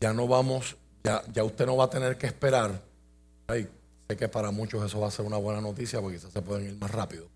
ya 0.00 0.12
no 0.12 0.28
vamos, 0.28 0.76
ya, 1.02 1.24
ya 1.32 1.42
usted 1.42 1.66
no 1.66 1.76
va 1.76 1.86
a 1.86 1.90
tener 1.90 2.16
que 2.16 2.28
esperar. 2.28 2.80
sé 3.48 4.16
que 4.16 4.28
para 4.28 4.52
muchos 4.52 4.84
eso 4.84 5.00
va 5.00 5.08
a 5.08 5.10
ser 5.10 5.24
una 5.24 5.38
buena 5.38 5.60
noticia 5.60 6.00
porque 6.00 6.18
quizás 6.18 6.32
se 6.32 6.42
pueden 6.42 6.66
ir 6.66 6.76
más 6.76 6.92
rápido. 6.92 7.26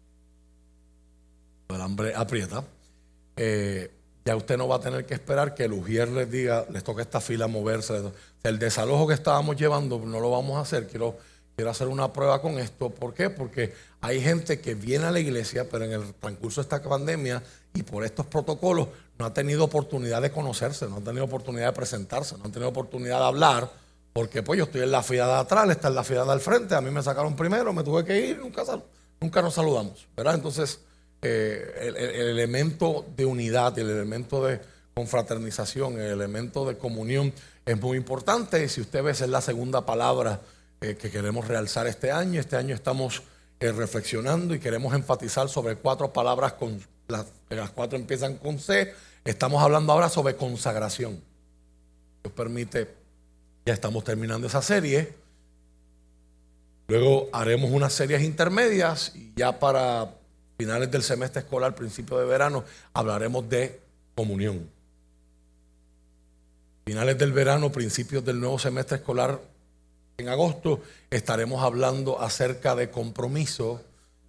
El 1.68 1.80
hambre 1.80 2.14
aprieta. 2.14 2.64
Eh, 3.42 3.90
ya 4.23 4.37
usted 4.37 4.59
no 4.59 4.68
va 4.68 4.76
a 4.76 4.80
tener 4.80 5.06
que 5.06 5.14
esperar 5.14 5.54
que 5.54 5.64
el 5.64 5.73
Ujier 5.73 6.09
les 6.09 6.30
diga, 6.30 6.66
les 6.70 6.85
toque 6.85 7.00
esta 7.00 7.23
fila 7.23 7.47
moverse. 7.47 8.12
El 8.42 8.59
desalojo 8.59 9.09
que 9.09 9.14
estábamos 9.14 9.56
llevando 9.56 9.99
no 9.99 10.20
lo 10.20 10.30
vamos 10.30 10.59
a 10.59 10.61
hacer. 10.61 10.87
Quiero, 10.87 11.16
quiero 11.56 11.70
hacer 11.70 11.88
una 11.88 12.12
prueba 12.12 12.42
con 12.42 12.59
esto. 12.59 12.90
¿Por 12.90 13.14
qué? 13.14 13.30
Porque 13.30 13.73
hay 14.02 14.20
gente 14.20 14.61
que 14.61 14.75
viene 14.75 15.06
a 15.06 15.11
la 15.11 15.20
iglesia, 15.20 15.66
pero 15.70 15.87
en 15.87 15.92
el 15.92 16.12
transcurso 16.12 16.61
de 16.61 16.64
esta 16.66 16.87
pandemia 16.87 17.42
y 17.73 17.82
por 17.82 18.04
estos 18.04 18.26
protocolos 18.26 18.88
no 19.18 19.25
ha 19.25 19.32
tenido 19.32 19.64
oportunidad 19.64 20.20
de 20.20 20.30
conocerse, 20.30 20.87
no 20.87 20.97
ha 20.97 21.00
tenido 21.00 21.25
oportunidad 21.25 21.68
de 21.68 21.73
presentarse, 21.73 22.37
no 22.37 22.44
ha 22.44 22.52
tenido 22.52 22.68
oportunidad 22.68 23.20
de 23.20 23.25
hablar, 23.25 23.73
porque 24.12 24.42
pues 24.42 24.59
yo 24.59 24.64
estoy 24.64 24.82
en 24.82 24.90
la 24.90 25.02
fila 25.02 25.26
de 25.26 25.35
atrás, 25.35 25.68
está 25.70 25.88
en 25.88 25.94
la 25.94 26.04
fila 26.04 26.25
de 26.26 26.32
al 26.32 26.40
frente, 26.40 26.75
a 26.75 26.82
mí 26.82 26.90
me 26.90 27.02
sacaron 27.02 27.35
primero, 27.37 27.73
me 27.73 27.82
tuve 27.85 28.04
que 28.04 28.18
ir, 28.18 28.38
nunca, 28.38 28.64
nunca 29.18 29.40
nos 29.40 29.54
saludamos, 29.54 30.06
¿verdad? 30.14 30.35
Entonces, 30.35 30.80
eh, 31.22 31.74
el, 31.80 31.96
elemento 31.96 33.04
de 33.14 33.26
unidad, 33.26 33.78
el 33.78 33.90
elemento 33.90 34.44
de 34.44 34.60
confraternización, 34.94 36.00
el 36.00 36.10
elemento 36.12 36.64
de 36.64 36.78
comunión 36.78 37.32
es 37.66 37.80
muy 37.80 37.98
importante. 37.98 38.64
Y 38.64 38.68
si 38.68 38.80
usted 38.80 39.02
ve, 39.02 39.10
es 39.10 39.20
la 39.20 39.40
segunda 39.40 39.84
palabra 39.84 40.40
eh, 40.80 40.96
que 40.96 41.10
queremos 41.10 41.46
realzar 41.46 41.86
este 41.86 42.10
año. 42.10 42.40
Este 42.40 42.56
año 42.56 42.74
estamos 42.74 43.22
eh, 43.60 43.72
reflexionando 43.72 44.54
y 44.54 44.60
queremos 44.60 44.94
enfatizar 44.94 45.48
sobre 45.48 45.76
cuatro 45.76 46.12
palabras 46.12 46.54
con 46.54 46.80
las, 47.08 47.26
las 47.50 47.70
cuatro 47.70 47.98
empiezan 47.98 48.36
con 48.38 48.58
C. 48.58 48.94
Estamos 49.24 49.62
hablando 49.62 49.92
ahora 49.92 50.08
sobre 50.08 50.36
consagración. 50.36 51.20
Dios 52.22 52.32
permite, 52.34 52.94
ya 53.66 53.74
estamos 53.74 54.04
terminando 54.04 54.46
esa 54.46 54.62
serie. 54.62 55.14
Luego 56.88 57.28
haremos 57.32 57.70
unas 57.70 57.92
series 57.92 58.22
intermedias 58.22 59.12
y 59.14 59.32
ya 59.36 59.58
para 59.58 60.19
finales 60.61 60.90
del 60.90 61.02
semestre 61.02 61.40
escolar, 61.40 61.75
principio 61.75 62.19
de 62.19 62.26
verano, 62.26 62.64
hablaremos 62.93 63.49
de 63.49 63.81
comunión. 64.14 64.69
Finales 66.85 67.17
del 67.17 67.33
verano, 67.33 67.73
principios 67.73 68.23
del 68.26 68.38
nuevo 68.38 68.59
semestre 68.59 68.99
escolar, 68.99 69.40
en 70.19 70.29
agosto, 70.29 70.83
estaremos 71.09 71.62
hablando 71.62 72.21
acerca 72.21 72.76
de 72.76 72.90
compromiso 72.90 73.83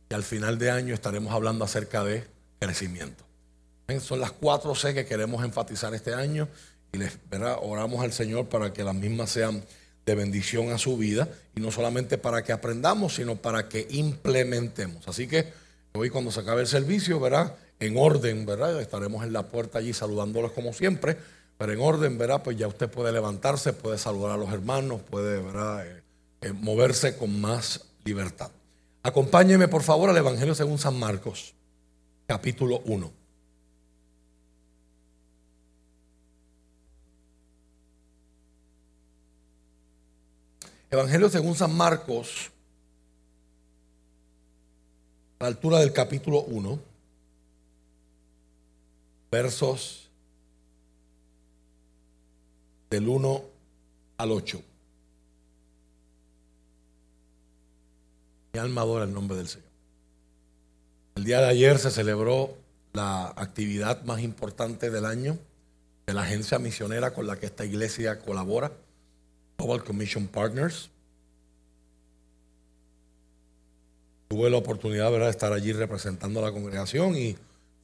y 0.10 0.14
al 0.14 0.24
final 0.24 0.58
de 0.58 0.72
año 0.72 0.94
estaremos 0.94 1.34
hablando 1.34 1.66
acerca 1.66 2.02
de 2.06 2.26
crecimiento. 2.60 3.26
Son 4.00 4.22
las 4.22 4.32
cuatro 4.32 4.74
C 4.74 4.94
que 4.94 5.06
queremos 5.06 5.44
enfatizar 5.44 5.94
este 5.94 6.14
año 6.14 6.48
y 6.94 6.98
les 6.98 7.20
oramos 7.62 8.02
al 8.06 8.14
Señor 8.14 8.48
para 8.48 8.72
que 8.72 8.86
las 8.86 8.96
mismas 8.96 9.32
sean 9.32 9.66
de 10.06 10.16
bendición 10.16 10.72
a 10.72 10.78
su 10.78 10.96
vida 10.96 11.28
y 11.58 11.60
no 11.60 11.72
solamente 11.72 12.18
para 12.18 12.42
que 12.42 12.54
aprendamos, 12.54 13.16
sino 13.16 13.36
para 13.36 13.68
que 13.68 13.86
implementemos. 13.90 15.10
Así 15.10 15.28
que 15.28 15.60
Hoy 15.93 16.10
cuando 16.10 16.31
se 16.31 16.39
acabe 16.39 16.62
el 16.62 16.67
servicio, 16.67 17.19
¿verdad? 17.19 17.55
En 17.79 17.98
orden, 17.98 18.45
¿verdad? 18.45 18.79
Estaremos 18.79 19.24
en 19.25 19.33
la 19.33 19.48
puerta 19.48 19.79
allí 19.79 19.93
saludándolos 19.93 20.51
como 20.53 20.71
siempre, 20.71 21.17
pero 21.57 21.74
en 21.74 21.81
orden, 21.81 22.17
¿verdad? 22.17 22.41
Pues 22.43 22.57
ya 22.57 22.67
usted 22.67 22.89
puede 22.89 23.12
levantarse, 23.12 23.74
puede 23.74 23.98
saludar 23.98 24.31
a 24.31 24.38
los 24.38 24.51
hermanos, 24.53 25.01
puede, 25.01 25.41
¿verdad? 25.41 25.86
Eh, 25.86 26.01
eh, 26.41 26.53
moverse 26.53 27.17
con 27.17 27.39
más 27.41 27.86
libertad. 28.05 28.51
Acompáñeme 29.03 29.67
por 29.67 29.83
favor 29.83 30.10
al 30.10 30.17
Evangelio 30.17 30.55
según 30.55 30.77
San 30.77 30.98
Marcos, 30.98 31.53
capítulo 32.25 32.81
1. 32.86 33.12
Evangelio 40.91 41.29
según 41.29 41.55
San 41.55 41.75
Marcos, 41.75 42.51
a 45.41 45.45
la 45.45 45.48
altura 45.48 45.79
del 45.79 45.91
capítulo 45.91 46.43
1, 46.43 46.79
versos 49.31 50.07
del 52.91 53.07
1 53.07 53.41
al 54.17 54.31
8. 54.31 54.62
Mi 58.53 58.60
alma 58.60 58.81
adora 58.81 59.05
el 59.05 59.13
nombre 59.15 59.36
del 59.36 59.48
Señor. 59.48 59.67
El 61.15 61.24
día 61.24 61.41
de 61.41 61.48
ayer 61.48 61.79
se 61.79 61.89
celebró 61.89 62.55
la 62.93 63.33
actividad 63.36 64.03
más 64.03 64.21
importante 64.21 64.91
del 64.91 65.05
año 65.05 65.39
de 66.05 66.13
la 66.13 66.21
agencia 66.21 66.60
misionera 66.60 67.15
con 67.15 67.25
la 67.25 67.39
que 67.39 67.48
esta 67.48 67.65
iglesia 67.65 68.19
colabora, 68.19 68.74
Global 69.57 69.83
Commission 69.83 70.27
Partners. 70.27 70.90
Tuve 74.32 74.50
la 74.50 74.56
oportunidad 74.56 75.12
¿verdad? 75.12 75.26
de 75.26 75.32
estar 75.32 75.52
allí 75.52 75.74
representando 75.74 76.40
a 76.40 76.44
la 76.44 76.54
congregación 76.54 77.18
y 77.18 77.36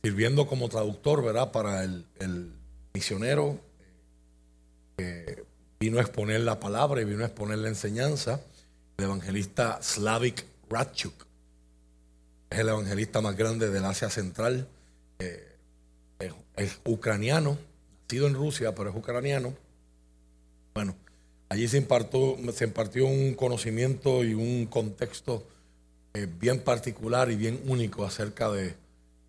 sirviendo 0.01 0.47
como 0.47 0.69
traductor 0.69 1.21
¿verdad? 1.21 1.51
para 1.51 1.83
el, 1.83 2.05
misionero 2.93 3.59
que 4.95 5.43
vino 5.77 5.97
a 5.97 6.01
exponer 6.01 6.39
la 6.39 6.57
palabra 6.57 7.01
y 7.01 7.03
vino 7.03 7.23
a 7.23 7.25
exponer 7.27 7.57
la 7.57 7.67
enseñanza, 7.67 8.39
el 8.95 9.03
evangelista 9.03 9.79
Slavik 9.81 10.45
Ratchuk. 10.69 11.25
Es 12.49 12.59
el 12.59 12.69
evangelista 12.69 13.19
más 13.19 13.35
grande 13.35 13.69
del 13.69 13.83
Asia 13.83 14.09
Central. 14.09 14.69
Eh, 15.19 15.53
es, 16.55 16.79
ucraniano, 16.85 17.57
nacido 18.03 18.25
en 18.25 18.35
Rusia, 18.35 18.73
pero 18.73 18.91
es 18.91 18.95
ucraniano. 18.95 19.53
Bueno, 20.73 20.95
allí 21.49 21.67
se 21.67 21.75
impartió, 21.75 22.37
se 22.53 22.63
impartió 22.63 23.05
un 23.05 23.33
conocimiento 23.33 24.23
y 24.23 24.33
un 24.33 24.65
contexto 24.67 25.45
eh, 26.17 26.25
bien 26.25 26.61
particular 26.61 27.29
y 27.29 27.35
bien 27.35 27.61
único 27.67 28.03
acerca 28.03 28.49
de, 28.49 28.75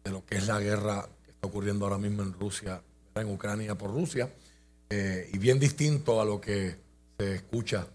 lo 0.04 0.24
que 0.24 0.36
es 0.36 0.46
la 0.46 0.58
guerra 0.58 1.06
que 1.22 1.32
está 1.32 1.46
ocurriendo 1.46 1.84
ahora 1.84 1.98
mismo 1.98 2.22
en 2.22 2.32
Rusia, 2.32 2.80
en 3.14 3.28
Ucrania 3.28 3.76
por 3.76 3.92
Rusia, 3.92 4.30
eh, 4.88 5.28
y 5.30 5.36
bien 5.36 5.58
distinto 5.58 6.18
a 6.18 6.24
lo 6.24 6.40
que 6.40 6.76
se 7.18 7.34
escucha 7.34 7.86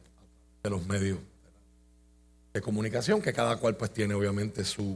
de 0.61 0.69
los 0.69 0.85
medios 0.85 1.17
de 2.53 2.61
comunicación, 2.61 3.19
que 3.19 3.33
cada 3.33 3.57
cual 3.57 3.75
pues 3.77 3.91
tiene 3.91 4.13
obviamente 4.13 4.63
su 4.63 4.95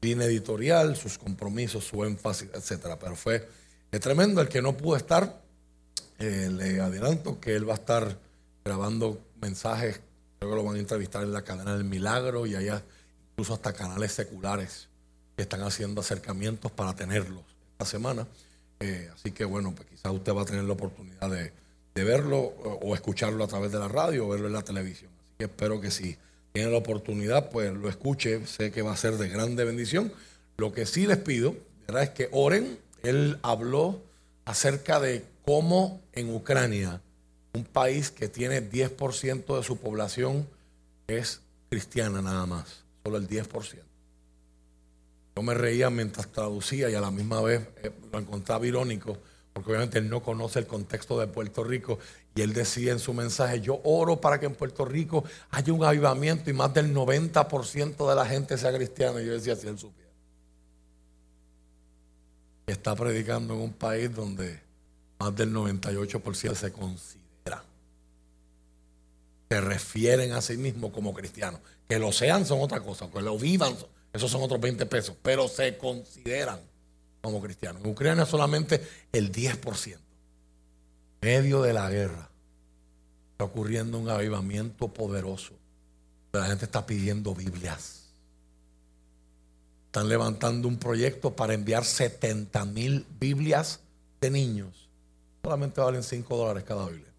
línea 0.00 0.26
editorial, 0.26 0.96
sus 0.96 1.16
compromisos, 1.16 1.84
su 1.84 2.04
énfasis, 2.04 2.48
etcétera. 2.52 2.98
Pero 2.98 3.14
fue 3.14 3.48
tremendo 4.00 4.40
el 4.40 4.48
que 4.48 4.60
no 4.60 4.76
pudo 4.76 4.96
estar. 4.96 5.40
Eh, 6.18 6.48
le 6.50 6.80
adelanto 6.80 7.38
que 7.38 7.54
él 7.54 7.68
va 7.68 7.74
a 7.74 7.76
estar 7.76 8.18
grabando 8.64 9.20
mensajes, 9.40 10.00
creo 10.40 10.50
que 10.50 10.56
lo 10.56 10.64
van 10.64 10.74
a 10.74 10.80
entrevistar 10.80 11.22
en 11.22 11.32
la 11.32 11.42
cadena 11.42 11.76
del 11.76 11.84
Milagro 11.84 12.44
y 12.44 12.56
allá 12.56 12.82
incluso 13.38 13.54
hasta 13.54 13.72
canales 13.72 14.10
seculares 14.10 14.88
que 15.36 15.42
están 15.42 15.62
haciendo 15.62 16.00
acercamientos 16.00 16.72
para 16.72 16.96
tenerlos 16.96 17.44
esta 17.70 17.84
semana. 17.84 18.26
Eh, 18.80 19.08
así 19.14 19.30
que 19.30 19.44
bueno, 19.44 19.72
pues 19.76 19.88
quizás 19.88 20.10
usted 20.10 20.34
va 20.34 20.42
a 20.42 20.44
tener 20.44 20.64
la 20.64 20.72
oportunidad 20.72 21.30
de, 21.30 21.52
verlo 21.94 22.38
o, 22.38 22.94
escucharlo 22.94 23.44
a 23.44 23.46
través 23.46 23.70
de 23.70 23.78
la 23.78 23.86
radio 23.86 24.26
o 24.26 24.28
verlo 24.28 24.48
en 24.48 24.54
la 24.54 24.62
televisión. 24.62 25.12
Así 25.20 25.34
que 25.38 25.44
espero 25.44 25.80
que 25.80 25.92
si 25.92 26.16
tiene 26.52 26.72
la 26.72 26.78
oportunidad, 26.78 27.50
pues 27.50 27.72
lo 27.72 27.88
escuche. 27.88 28.44
Sé 28.46 28.72
que 28.72 28.82
va 28.82 28.92
a 28.92 28.96
ser 28.96 29.14
de 29.18 29.28
grande 29.28 29.64
bendición. 29.64 30.12
Lo 30.56 30.72
que 30.72 30.84
sí 30.84 31.06
les 31.06 31.18
pido 31.18 31.54
¿verdad? 31.86 32.02
es 32.02 32.10
que 32.10 32.28
oren. 32.32 32.76
Él 33.04 33.38
habló 33.42 34.02
acerca 34.46 34.98
de 34.98 35.24
cómo 35.44 36.00
en 36.12 36.34
Ucrania, 36.34 37.00
un 37.54 37.62
país 37.62 38.10
que 38.10 38.26
tiene 38.28 38.68
10% 38.68 39.56
de 39.56 39.62
su 39.62 39.76
población 39.76 40.48
es 41.06 41.40
cristiana 41.70 42.20
nada 42.20 42.44
más 42.46 42.87
solo 43.08 43.16
el 43.16 43.28
10%. 43.28 43.82
Yo 45.36 45.42
me 45.42 45.54
reía 45.54 45.88
mientras 45.88 46.28
traducía 46.28 46.90
y 46.90 46.94
a 46.94 47.00
la 47.00 47.10
misma 47.10 47.40
vez 47.40 47.66
eh, 47.82 47.90
lo 48.12 48.18
encontraba 48.18 48.66
irónico, 48.66 49.16
porque 49.52 49.70
obviamente 49.70 49.98
él 49.98 50.10
no 50.10 50.22
conoce 50.22 50.58
el 50.58 50.66
contexto 50.66 51.18
de 51.18 51.26
Puerto 51.26 51.64
Rico 51.64 51.98
y 52.34 52.42
él 52.42 52.52
decía 52.52 52.92
en 52.92 52.98
su 52.98 53.14
mensaje, 53.14 53.60
yo 53.60 53.80
oro 53.84 54.20
para 54.20 54.38
que 54.38 54.46
en 54.46 54.54
Puerto 54.54 54.84
Rico 54.84 55.24
haya 55.50 55.72
un 55.72 55.84
avivamiento 55.84 56.50
y 56.50 56.52
más 56.52 56.74
del 56.74 56.94
90% 56.94 58.08
de 58.08 58.14
la 58.14 58.26
gente 58.26 58.58
sea 58.58 58.74
cristiana. 58.74 59.22
Y 59.22 59.26
yo 59.26 59.32
decía, 59.32 59.56
si 59.56 59.66
él 59.66 59.78
supiera. 59.78 60.10
Está 62.66 62.94
predicando 62.94 63.54
en 63.54 63.60
un 63.60 63.72
país 63.72 64.14
donde 64.14 64.60
más 65.18 65.34
del 65.34 65.54
98% 65.54 66.54
se 66.54 66.72
considera, 66.72 67.64
se 69.48 69.60
refieren 69.60 70.32
a 70.32 70.42
sí 70.42 70.56
mismos 70.58 70.92
como 70.92 71.14
cristianos. 71.14 71.60
Que 71.88 71.98
lo 71.98 72.12
sean 72.12 72.44
son 72.44 72.60
otra 72.60 72.80
cosa, 72.80 73.10
que 73.10 73.20
lo 73.20 73.38
vivan, 73.38 73.74
esos 74.12 74.30
son 74.30 74.42
otros 74.42 74.60
20 74.60 74.86
pesos, 74.86 75.16
pero 75.22 75.48
se 75.48 75.76
consideran 75.78 76.60
como 77.20 77.40
cristianos. 77.40 77.82
En 77.84 77.90
Ucrania 77.90 78.26
solamente 78.26 78.86
el 79.12 79.32
10%. 79.32 79.98
medio 81.20 81.62
de 81.62 81.72
la 81.72 81.90
guerra 81.90 82.30
está 83.32 83.44
ocurriendo 83.44 83.98
un 83.98 84.08
avivamiento 84.08 84.88
poderoso. 84.88 85.54
La 86.32 86.46
gente 86.46 86.66
está 86.66 86.86
pidiendo 86.86 87.34
Biblias. 87.34 88.04
Están 89.86 90.08
levantando 90.08 90.68
un 90.68 90.78
proyecto 90.78 91.34
para 91.34 91.54
enviar 91.54 91.84
70 91.84 92.64
mil 92.66 93.06
Biblias 93.18 93.80
de 94.20 94.30
niños. 94.30 94.88
Solamente 95.42 95.80
valen 95.80 96.02
5 96.02 96.36
dólares 96.36 96.64
cada 96.64 96.86
Biblia. 96.86 97.12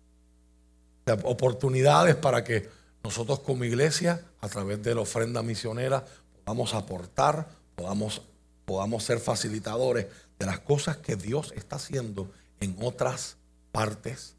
oportunidades 1.23 2.15
para 2.15 2.43
que 2.43 2.69
nosotros 3.03 3.39
como 3.39 3.63
iglesia, 3.63 4.24
a 4.41 4.50
través 4.50 4.82
de 4.84 4.96
la 4.96 5.01
ofrenda 5.01 5.41
misionera, 5.41 6.06
podamos 6.44 6.74
aportar, 6.74 7.48
podamos, 7.75 8.22
podamos 8.65 9.03
ser 9.03 9.20
facilitadores 9.20 10.08
de 10.38 10.46
las 10.46 10.60
cosas 10.60 10.98
que 10.98 11.15
Dios 11.15 11.53
está 11.56 11.77
haciendo 11.77 12.32
en 12.60 12.75
otras 12.82 13.38
partes. 13.72 14.36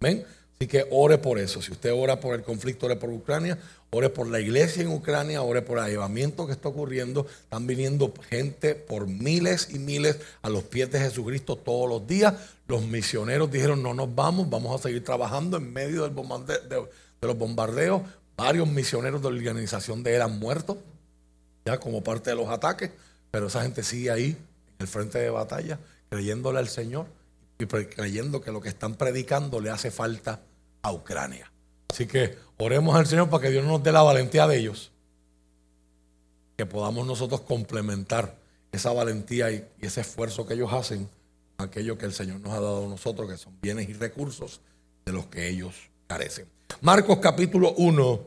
¿Ven? 0.00 0.24
Así 0.56 0.68
que 0.68 0.86
ore 0.90 1.18
por 1.18 1.38
eso. 1.38 1.60
Si 1.60 1.70
usted 1.70 1.92
ora 1.92 2.18
por 2.18 2.34
el 2.34 2.42
conflicto, 2.42 2.86
ore 2.86 2.96
por 2.96 3.10
Ucrania, 3.10 3.58
ore 3.90 4.08
por 4.08 4.26
la 4.26 4.40
iglesia 4.40 4.82
en 4.82 4.88
Ucrania, 4.88 5.42
ore 5.42 5.60
por 5.60 5.76
el 5.78 5.84
avivamiento 5.84 6.46
que 6.46 6.52
está 6.52 6.68
ocurriendo. 6.68 7.26
Están 7.42 7.66
viniendo 7.66 8.12
gente 8.30 8.74
por 8.74 9.06
miles 9.06 9.68
y 9.70 9.78
miles 9.78 10.18
a 10.40 10.48
los 10.48 10.64
pies 10.64 10.90
de 10.90 10.98
Jesucristo 10.98 11.56
todos 11.56 11.88
los 11.90 12.06
días. 12.06 12.34
Los 12.68 12.86
misioneros 12.86 13.50
dijeron, 13.50 13.82
no 13.82 13.92
nos 13.92 14.14
vamos, 14.14 14.48
vamos 14.48 14.80
a 14.80 14.82
seguir 14.82 15.04
trabajando 15.04 15.58
en 15.58 15.72
medio 15.74 16.04
del 16.04 16.12
de, 17.20 17.26
los 17.26 17.38
bombardeos. 17.38 18.02
Varios 18.36 18.68
misioneros 18.68 19.22
de 19.22 19.30
la 19.30 19.36
organización 19.36 20.02
de 20.02 20.16
él 20.16 20.22
han 20.22 20.40
ya 21.64 21.80
como 21.80 22.02
parte 22.02 22.30
de 22.30 22.36
los 22.36 22.48
ataques, 22.48 22.90
pero 23.30 23.48
esa 23.48 23.62
gente 23.62 23.82
sigue 23.82 24.10
ahí, 24.10 24.26
en 24.30 24.76
el 24.78 24.86
frente 24.86 25.18
de 25.18 25.30
batalla, 25.30 25.78
creyéndole 26.08 26.58
al 26.58 26.68
Señor 26.68 27.06
y 27.58 27.66
creyendo 27.66 28.40
que 28.40 28.52
lo 28.52 28.60
que 28.60 28.68
están 28.68 28.94
predicando 28.94 29.60
le 29.60 29.70
hace 29.70 29.90
falta 29.90 30.40
a 30.82 30.92
Ucrania. 30.92 31.50
Así 31.90 32.06
que 32.06 32.38
oremos 32.58 32.94
al 32.94 33.06
Señor 33.06 33.30
para 33.30 33.42
que 33.42 33.50
Dios 33.50 33.64
nos 33.64 33.82
dé 33.82 33.90
la 33.90 34.02
valentía 34.02 34.46
de 34.46 34.58
ellos. 34.58 34.92
Que 36.56 36.66
podamos 36.66 37.06
nosotros 37.06 37.40
complementar 37.40 38.36
esa 38.72 38.92
valentía 38.92 39.50
y, 39.50 39.66
ese 39.80 40.02
esfuerzo 40.02 40.46
que 40.46 40.54
ellos 40.54 40.72
hacen 40.72 41.08
aquello 41.58 41.96
que 41.96 42.06
el 42.06 42.12
Señor 42.12 42.40
nos 42.40 42.52
ha 42.52 42.60
dado 42.60 42.84
a 42.84 42.88
nosotros, 42.88 43.30
que 43.30 43.36
son 43.36 43.58
bienes 43.60 43.88
y 43.88 43.94
recursos 43.94 44.60
de 45.04 45.12
los 45.12 45.26
que 45.26 45.48
ellos 45.48 45.74
carecen. 46.06 46.46
Marcos 46.80 47.18
capítulo 47.18 47.74
1, 47.76 48.20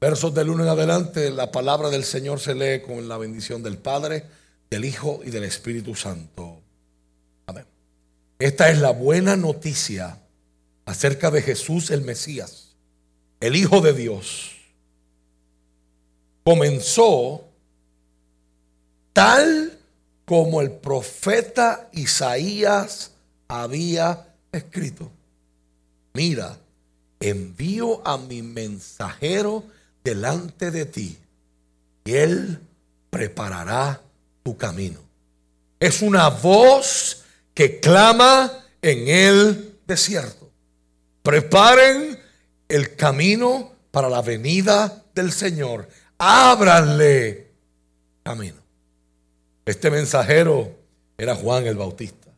versos 0.00 0.34
del 0.34 0.50
1 0.50 0.64
en 0.64 0.68
adelante, 0.68 1.30
la 1.30 1.50
palabra 1.50 1.90
del 1.90 2.04
Señor 2.04 2.40
se 2.40 2.54
lee 2.54 2.82
con 2.82 3.08
la 3.08 3.18
bendición 3.18 3.62
del 3.62 3.78
Padre, 3.78 4.24
del 4.70 4.84
Hijo 4.84 5.20
y 5.24 5.30
del 5.30 5.44
Espíritu 5.44 5.94
Santo. 5.94 6.60
Esta 8.38 8.68
es 8.68 8.78
la 8.78 8.90
buena 8.90 9.34
noticia 9.36 10.18
acerca 10.84 11.30
de 11.30 11.40
Jesús 11.40 11.90
el 11.90 12.02
Mesías, 12.02 12.74
el 13.40 13.56
Hijo 13.56 13.80
de 13.80 13.94
Dios. 13.94 14.52
Comenzó 16.44 17.48
tal 19.14 19.78
como 20.26 20.60
el 20.60 20.70
profeta 20.70 21.88
Isaías 21.92 23.12
había 23.48 24.34
escrito. 24.52 25.10
Mira, 26.12 26.58
envío 27.20 28.06
a 28.06 28.18
mi 28.18 28.42
mensajero 28.42 29.64
delante 30.04 30.70
de 30.70 30.86
ti 30.86 31.18
y 32.04 32.14
él 32.14 32.60
preparará 33.10 34.00
tu 34.42 34.56
camino. 34.56 35.00
Es 35.80 36.02
una 36.02 36.28
voz 36.28 37.24
que 37.52 37.80
clama 37.80 38.52
en 38.80 39.08
el 39.08 39.78
desierto. 39.86 40.50
Preparen 41.22 42.18
el 42.68 42.94
camino 42.96 43.72
para 43.90 44.08
la 44.08 44.22
venida 44.22 45.02
del 45.14 45.32
Señor. 45.32 45.88
Ábranle 46.18 47.50
camino. 48.22 48.62
Este 49.64 49.90
mensajero 49.90 50.76
era 51.18 51.34
Juan 51.34 51.66
el 51.66 51.76
Bautista. 51.76 52.28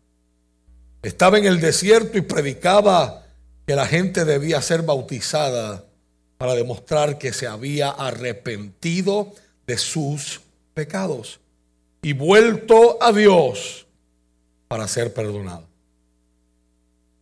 Estaba 1.03 1.39
en 1.39 1.45
el 1.45 1.61
desierto 1.61 2.17
y 2.17 2.23
predicaba 2.23 3.28
que 3.69 3.77
la 3.77 3.87
gente 3.87 4.25
debía 4.25 4.63
ser 4.63 4.81
bautizada 4.81 5.85
para 6.39 6.55
demostrar 6.55 7.19
que 7.19 7.35
se 7.35 7.47
había 7.47 7.91
arrepentido 7.91 9.35
de 9.67 9.77
sus 9.77 10.41
pecados 10.73 11.39
y 12.01 12.15
vuelto 12.15 12.97
a 12.99 13.13
Dios 13.13 13.87
para 14.69 14.89
ser 14.89 15.13
perdonado. 15.13 15.67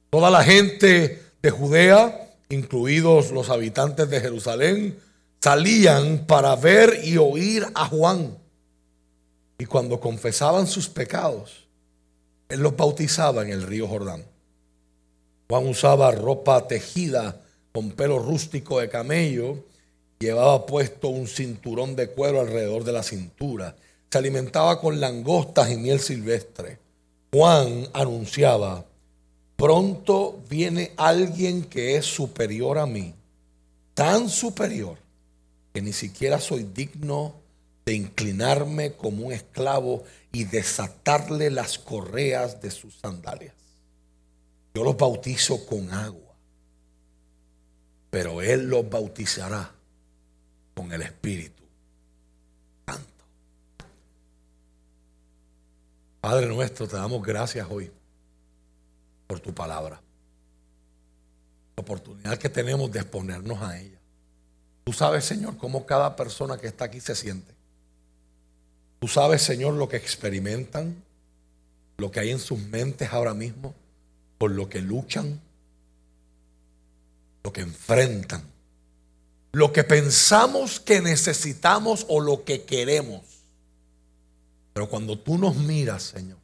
Toda 0.08 0.30
la 0.30 0.44
gente 0.44 1.20
de 1.42 1.50
Judea, 1.50 2.30
incluidos 2.48 3.32
los 3.32 3.50
habitantes 3.50 4.08
de 4.08 4.20
Jerusalén, 4.20 5.00
salían 5.40 6.26
para 6.28 6.54
ver 6.54 7.00
y 7.02 7.16
oír 7.16 7.66
a 7.74 7.86
Juan. 7.86 8.38
Y 9.58 9.64
cuando 9.64 9.98
confesaban 9.98 10.68
sus 10.68 10.88
pecados, 10.88 11.66
él 12.48 12.60
los 12.60 12.76
bautizaba 12.76 13.42
en 13.42 13.50
el 13.50 13.64
río 13.64 13.88
Jordán. 13.88 14.35
Juan 15.48 15.66
usaba 15.68 16.10
ropa 16.10 16.66
tejida 16.66 17.40
con 17.72 17.90
pelo 17.92 18.18
rústico 18.18 18.80
de 18.80 18.88
camello, 18.88 19.64
llevaba 20.18 20.66
puesto 20.66 21.08
un 21.08 21.28
cinturón 21.28 21.94
de 21.94 22.08
cuero 22.08 22.40
alrededor 22.40 22.84
de 22.84 22.92
la 22.92 23.02
cintura, 23.02 23.76
se 24.10 24.18
alimentaba 24.18 24.80
con 24.80 24.98
langostas 24.98 25.70
y 25.70 25.76
miel 25.76 26.00
silvestre. 26.00 26.78
Juan 27.32 27.88
anunciaba, 27.92 28.84
pronto 29.56 30.42
viene 30.48 30.92
alguien 30.96 31.64
que 31.64 31.96
es 31.96 32.06
superior 32.06 32.78
a 32.78 32.86
mí, 32.86 33.14
tan 33.94 34.28
superior 34.28 34.98
que 35.72 35.82
ni 35.82 35.92
siquiera 35.92 36.40
soy 36.40 36.64
digno 36.64 37.34
de 37.84 37.94
inclinarme 37.94 38.94
como 38.94 39.26
un 39.26 39.32
esclavo 39.32 40.02
y 40.32 40.44
desatarle 40.44 41.50
las 41.50 41.78
correas 41.78 42.60
de 42.60 42.70
sus 42.70 42.96
sandalias. 42.96 43.65
Yo 44.76 44.84
los 44.84 44.94
bautizo 44.94 45.64
con 45.64 45.90
agua, 45.90 46.34
pero 48.10 48.42
Él 48.42 48.68
los 48.68 48.86
bautizará 48.90 49.72
con 50.74 50.92
el 50.92 51.00
Espíritu 51.00 51.62
Padre 56.20 56.46
nuestro, 56.48 56.86
te 56.86 56.96
damos 56.96 57.22
gracias 57.22 57.66
hoy 57.70 57.90
por 59.26 59.40
tu 59.40 59.54
palabra. 59.54 59.98
La 61.74 61.80
oportunidad 61.80 62.36
que 62.36 62.50
tenemos 62.50 62.92
de 62.92 62.98
exponernos 62.98 63.62
a 63.62 63.78
ella. 63.78 63.98
Tú 64.84 64.92
sabes, 64.92 65.24
Señor, 65.24 65.56
cómo 65.56 65.86
cada 65.86 66.16
persona 66.16 66.58
que 66.58 66.66
está 66.66 66.84
aquí 66.84 67.00
se 67.00 67.14
siente. 67.14 67.54
Tú 68.98 69.08
sabes, 69.08 69.40
Señor, 69.40 69.72
lo 69.72 69.88
que 69.88 69.96
experimentan, 69.96 71.02
lo 71.96 72.10
que 72.10 72.20
hay 72.20 72.30
en 72.30 72.40
sus 72.40 72.58
mentes 72.58 73.10
ahora 73.10 73.32
mismo, 73.32 73.74
por 74.38 74.50
lo 74.50 74.68
que 74.68 74.80
luchan, 74.80 75.40
lo 77.44 77.52
que 77.52 77.62
enfrentan, 77.62 78.42
lo 79.52 79.72
que 79.72 79.84
pensamos 79.84 80.80
que 80.80 81.00
necesitamos 81.00 82.04
o 82.08 82.20
lo 82.20 82.44
que 82.44 82.64
queremos. 82.64 83.22
Pero 84.72 84.88
cuando 84.88 85.18
tú 85.18 85.38
nos 85.38 85.56
miras, 85.56 86.02
Señor, 86.02 86.38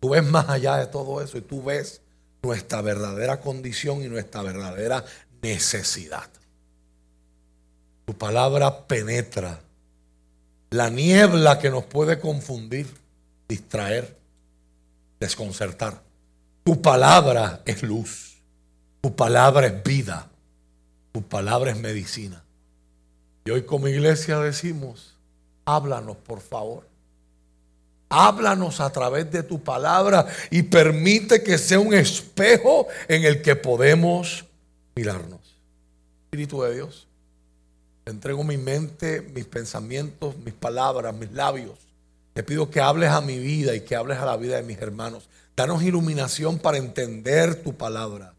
tú 0.00 0.10
ves 0.10 0.24
más 0.24 0.48
allá 0.48 0.76
de 0.76 0.86
todo 0.86 1.20
eso 1.20 1.36
y 1.36 1.42
tú 1.42 1.62
ves 1.62 2.00
nuestra 2.42 2.80
verdadera 2.80 3.40
condición 3.40 4.02
y 4.02 4.08
nuestra 4.08 4.42
verdadera 4.42 5.04
necesidad. 5.42 6.30
Tu 8.06 8.14
palabra 8.14 8.86
penetra 8.86 9.60
la 10.70 10.90
niebla 10.90 11.58
que 11.58 11.70
nos 11.70 11.84
puede 11.84 12.18
confundir, 12.18 12.86
distraer, 13.48 14.16
desconcertar. 15.20 16.02
Tu 16.64 16.80
palabra 16.80 17.62
es 17.66 17.82
luz, 17.82 18.38
tu 19.00 19.14
palabra 19.14 19.66
es 19.66 19.82
vida, 19.84 20.30
tu 21.12 21.22
palabra 21.22 21.70
es 21.70 21.78
medicina. 21.78 22.42
Y 23.44 23.50
hoy 23.50 23.64
como 23.64 23.86
iglesia 23.86 24.38
decimos, 24.38 25.14
Háblanos, 25.64 26.16
por 26.18 26.40
favor. 26.40 26.86
Háblanos 28.10 28.80
a 28.80 28.90
través 28.90 29.30
de 29.30 29.42
tu 29.42 29.62
palabra 29.62 30.26
y 30.50 30.62
permite 30.62 31.42
que 31.42 31.58
sea 31.58 31.80
un 31.80 31.94
espejo 31.94 32.86
en 33.08 33.24
el 33.24 33.42
que 33.42 33.56
podemos 33.56 34.44
mirarnos. 34.94 35.40
Espíritu 36.26 36.62
de 36.62 36.74
Dios, 36.74 37.08
entrego 38.04 38.44
mi 38.44 38.56
mente, 38.56 39.22
mis 39.22 39.46
pensamientos, 39.46 40.36
mis 40.38 40.54
palabras, 40.54 41.14
mis 41.14 41.32
labios. 41.32 41.78
Te 42.34 42.42
pido 42.42 42.68
que 42.68 42.80
hables 42.80 43.10
a 43.10 43.20
mi 43.20 43.38
vida 43.38 43.74
y 43.76 43.82
que 43.82 43.94
hables 43.94 44.18
a 44.18 44.26
la 44.26 44.36
vida 44.36 44.56
de 44.56 44.64
mis 44.64 44.78
hermanos. 44.78 45.28
Danos 45.56 45.84
iluminación 45.84 46.58
para 46.58 46.78
entender 46.78 47.62
tu 47.62 47.76
palabra. 47.76 48.34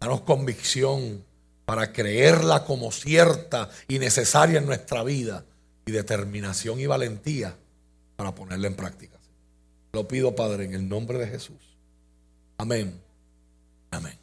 Danos 0.00 0.22
convicción 0.22 1.22
para 1.66 1.92
creerla 1.92 2.64
como 2.64 2.90
cierta 2.90 3.68
y 3.86 3.98
necesaria 3.98 4.58
en 4.58 4.66
nuestra 4.66 5.02
vida 5.02 5.44
y 5.84 5.92
determinación 5.92 6.80
y 6.80 6.86
valentía 6.86 7.54
para 8.16 8.34
ponerla 8.34 8.66
en 8.66 8.76
práctica. 8.76 9.18
Lo 9.92 10.08
pido, 10.08 10.34
Padre, 10.34 10.64
en 10.64 10.74
el 10.74 10.88
nombre 10.88 11.18
de 11.18 11.28
Jesús. 11.28 11.76
Amén. 12.56 12.98
Amén. 13.90 14.18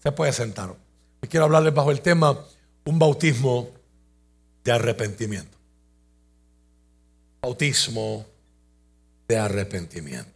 Se 0.00 0.12
puede 0.12 0.32
sentar. 0.32 0.70
Hoy 0.70 1.28
quiero 1.28 1.46
hablarles 1.46 1.74
bajo 1.74 1.90
el 1.90 2.00
tema 2.00 2.38
un 2.84 2.98
bautismo 3.00 3.70
de 4.62 4.72
arrepentimiento. 4.72 5.58
Bautismo 7.42 8.33
de 9.28 9.38
arrepentimiento. 9.38 10.30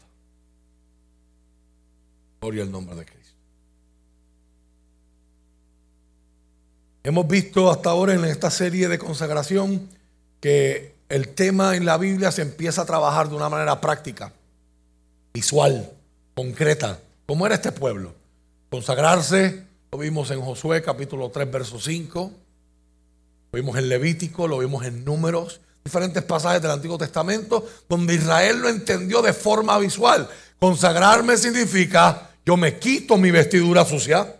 Gloria 2.40 2.62
al 2.62 2.70
nombre 2.70 2.94
de 2.96 3.04
Cristo. 3.04 3.34
Hemos 7.02 7.26
visto 7.26 7.70
hasta 7.70 7.90
ahora 7.90 8.14
en 8.14 8.24
esta 8.24 8.50
serie 8.50 8.88
de 8.88 8.98
consagración 8.98 9.88
que 10.40 10.94
el 11.08 11.28
tema 11.30 11.74
en 11.74 11.84
la 11.84 11.96
Biblia 11.96 12.30
se 12.30 12.42
empieza 12.42 12.82
a 12.82 12.86
trabajar 12.86 13.28
de 13.28 13.34
una 13.34 13.48
manera 13.48 13.80
práctica, 13.80 14.32
visual, 15.32 15.90
concreta, 16.34 17.00
como 17.26 17.46
era 17.46 17.54
este 17.54 17.72
pueblo. 17.72 18.14
Consagrarse, 18.70 19.64
lo 19.90 19.98
vimos 19.98 20.30
en 20.30 20.40
Josué 20.40 20.82
capítulo 20.82 21.30
3, 21.30 21.50
verso 21.50 21.80
5, 21.80 22.32
lo 23.52 23.56
vimos 23.56 23.78
en 23.78 23.88
Levítico, 23.88 24.46
lo 24.46 24.58
vimos 24.58 24.84
en 24.84 25.04
Números, 25.04 25.60
diferentes 25.88 26.22
pasajes 26.22 26.60
del 26.60 26.70
Antiguo 26.70 26.98
Testamento, 26.98 27.66
donde 27.88 28.14
Israel 28.14 28.60
lo 28.60 28.68
entendió 28.68 29.22
de 29.22 29.32
forma 29.32 29.78
visual. 29.78 30.28
Consagrarme 30.60 31.38
significa 31.38 32.28
yo 32.44 32.58
me 32.58 32.78
quito 32.78 33.16
mi 33.16 33.30
vestidura 33.30 33.86
sucia, 33.86 34.36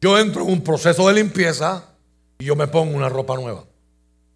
yo 0.00 0.18
entro 0.18 0.42
en 0.42 0.52
un 0.52 0.62
proceso 0.62 1.06
de 1.06 1.14
limpieza 1.14 1.84
y 2.38 2.46
yo 2.46 2.56
me 2.56 2.66
pongo 2.66 2.96
una 2.96 3.10
ropa 3.10 3.34
nueva. 3.36 3.64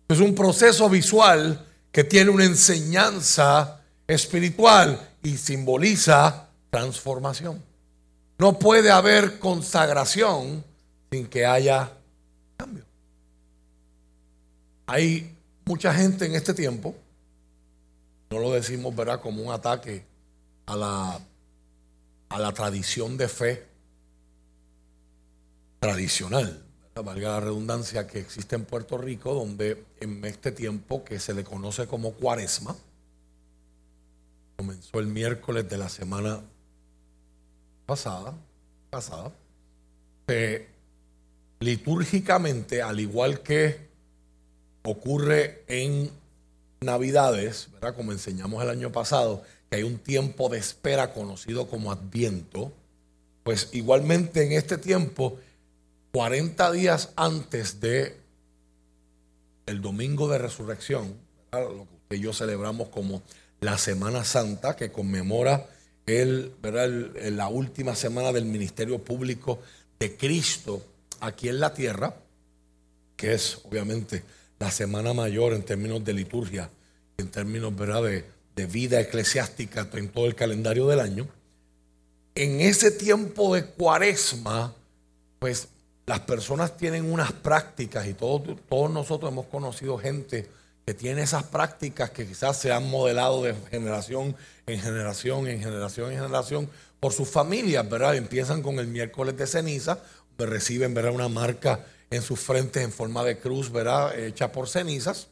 Es 0.08 0.20
un 0.20 0.34
proceso 0.34 0.88
visual 0.90 1.64
que 1.92 2.04
tiene 2.04 2.30
una 2.30 2.44
enseñanza 2.44 3.80
espiritual 4.06 5.00
y 5.22 5.38
simboliza 5.38 6.48
transformación. 6.70 7.62
No 8.38 8.58
puede 8.58 8.90
haber 8.90 9.38
consagración 9.38 10.62
sin 11.10 11.26
que 11.26 11.46
haya 11.46 11.90
cambio. 12.56 12.84
Hay 14.86 15.35
mucha 15.66 15.92
gente 15.92 16.24
en 16.24 16.34
este 16.34 16.54
tiempo, 16.54 16.94
no 18.30 18.38
lo 18.38 18.52
decimos, 18.52 18.94
¿verdad?, 18.94 19.20
como 19.20 19.42
un 19.42 19.52
ataque 19.52 20.04
a 20.66 20.76
la, 20.76 21.20
a 22.28 22.38
la 22.38 22.52
tradición 22.52 23.16
de 23.16 23.28
fe 23.28 23.66
tradicional, 25.80 26.64
valga 26.94 27.32
la 27.32 27.40
redundancia, 27.40 28.06
que 28.06 28.20
existe 28.20 28.56
en 28.56 28.64
Puerto 28.64 28.96
Rico, 28.96 29.34
donde 29.34 29.84
en 30.00 30.24
este 30.24 30.50
tiempo 30.52 31.04
que 31.04 31.18
se 31.18 31.34
le 31.34 31.44
conoce 31.44 31.86
como 31.86 32.12
cuaresma, 32.12 32.74
comenzó 34.56 34.98
el 35.00 35.06
miércoles 35.06 35.68
de 35.68 35.76
la 35.78 35.88
semana 35.88 36.40
pasada, 37.84 38.34
pasada, 38.88 39.32
litúrgicamente, 41.60 42.82
al 42.82 43.00
igual 43.00 43.40
que 43.40 43.85
ocurre 44.86 45.64
en 45.68 46.10
Navidades, 46.80 47.68
¿verdad? 47.72 47.94
como 47.94 48.12
enseñamos 48.12 48.62
el 48.62 48.70
año 48.70 48.92
pasado, 48.92 49.42
que 49.68 49.76
hay 49.76 49.82
un 49.82 49.98
tiempo 49.98 50.48
de 50.48 50.58
espera 50.58 51.12
conocido 51.12 51.66
como 51.68 51.90
Adviento, 51.90 52.72
pues 53.42 53.70
igualmente 53.72 54.44
en 54.44 54.52
este 54.52 54.78
tiempo 54.78 55.38
40 56.12 56.72
días 56.72 57.12
antes 57.16 57.80
de 57.80 58.16
el 59.66 59.80
domingo 59.80 60.28
de 60.28 60.38
resurrección, 60.38 61.14
lo 61.52 61.86
que 62.08 62.20
yo 62.20 62.32
celebramos 62.32 62.88
como 62.88 63.22
la 63.60 63.78
Semana 63.78 64.24
Santa, 64.24 64.76
que 64.76 64.92
conmemora 64.92 65.66
el, 66.06 66.52
la 66.62 67.48
última 67.48 67.94
semana 67.94 68.32
del 68.32 68.44
ministerio 68.44 69.02
público 69.02 69.60
de 69.98 70.16
Cristo 70.16 70.82
aquí 71.20 71.48
en 71.48 71.60
la 71.60 71.74
tierra, 71.74 72.14
que 73.16 73.34
es 73.34 73.60
obviamente 73.64 74.22
la 74.58 74.70
semana 74.70 75.12
mayor 75.12 75.52
en 75.52 75.62
términos 75.62 76.04
de 76.04 76.12
liturgia, 76.12 76.70
en 77.18 77.30
términos 77.30 77.76
De, 77.76 78.24
de 78.54 78.66
vida 78.66 79.00
eclesiástica 79.00 79.88
en 79.92 80.08
todo 80.08 80.26
el 80.26 80.34
calendario 80.34 80.86
del 80.86 81.00
año. 81.00 81.28
En 82.34 82.60
ese 82.60 82.90
tiempo 82.90 83.54
de 83.54 83.64
cuaresma, 83.64 84.74
pues 85.38 85.68
las 86.06 86.20
personas 86.20 86.76
tienen 86.76 87.10
unas 87.10 87.32
prácticas 87.32 88.06
y 88.06 88.14
todos, 88.14 88.56
todos 88.68 88.90
nosotros 88.90 89.32
hemos 89.32 89.46
conocido 89.46 89.98
gente 89.98 90.48
que 90.86 90.94
tiene 90.94 91.22
esas 91.22 91.42
prácticas 91.42 92.10
que 92.10 92.26
quizás 92.26 92.58
se 92.58 92.70
han 92.72 92.88
modelado 92.88 93.42
de 93.42 93.54
generación 93.70 94.36
en 94.66 94.80
generación, 94.80 95.48
en 95.48 95.60
generación 95.60 96.12
en 96.12 96.18
generación, 96.18 96.70
por 97.00 97.12
sus 97.12 97.28
familias, 97.28 97.88
¿verdad? 97.90 98.16
Empiezan 98.16 98.62
con 98.62 98.78
el 98.78 98.86
miércoles 98.86 99.36
de 99.36 99.46
ceniza, 99.46 99.98
donde 100.36 100.52
reciben, 100.52 100.94
¿verdad? 100.94 101.12
Una 101.12 101.28
marca 101.28 101.84
en 102.10 102.22
sus 102.22 102.40
frentes 102.40 102.82
en 102.82 102.92
forma 102.92 103.24
de 103.24 103.38
cruz, 103.38 103.70
¿verdad? 103.70 104.18
Hecha 104.18 104.52
por 104.52 104.68
cenizas, 104.68 105.28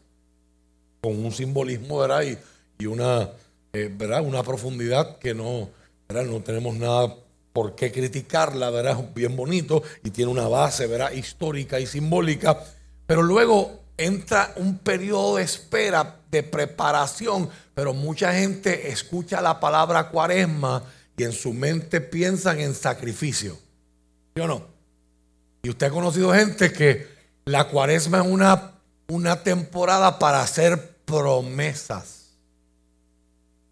con 1.00 1.24
un 1.24 1.32
simbolismo, 1.32 1.98
¿verdad? 1.98 2.22
Y, 2.22 2.38
y 2.82 2.86
una, 2.86 3.30
eh, 3.72 3.90
¿verdad? 3.94 4.22
Una 4.22 4.42
profundidad 4.42 5.18
que 5.18 5.34
no, 5.34 5.70
¿verdad? 6.08 6.24
No 6.24 6.40
tenemos 6.40 6.74
nada 6.76 7.14
por 7.52 7.76
qué 7.76 7.92
criticarla, 7.92 8.70
¿verdad? 8.70 8.98
Es 9.00 9.14
bien 9.14 9.36
bonito 9.36 9.82
y 10.02 10.10
tiene 10.10 10.30
una 10.30 10.48
base, 10.48 10.86
¿verdad? 10.86 11.12
Histórica 11.12 11.78
y 11.78 11.86
simbólica. 11.86 12.58
Pero 13.06 13.22
luego 13.22 13.84
entra 13.96 14.52
un 14.56 14.78
periodo 14.78 15.36
de 15.36 15.44
espera, 15.44 16.16
de 16.30 16.42
preparación, 16.42 17.48
pero 17.74 17.94
mucha 17.94 18.32
gente 18.32 18.90
escucha 18.90 19.40
la 19.40 19.60
palabra 19.60 20.08
cuaresma 20.08 20.82
y 21.16 21.22
en 21.22 21.32
su 21.32 21.52
mente 21.52 22.00
piensan 22.00 22.58
en 22.58 22.74
sacrificio. 22.74 23.56
¿Sí 24.34 24.40
o 24.40 24.48
no? 24.48 24.73
Y 25.64 25.70
usted 25.70 25.86
ha 25.86 25.90
conocido 25.90 26.30
gente 26.34 26.70
que 26.74 27.08
la 27.46 27.68
cuaresma 27.68 28.18
es 28.20 28.26
una, 28.26 28.72
una 29.08 29.42
temporada 29.42 30.18
para 30.18 30.42
hacer 30.42 30.98
promesas. 31.06 32.32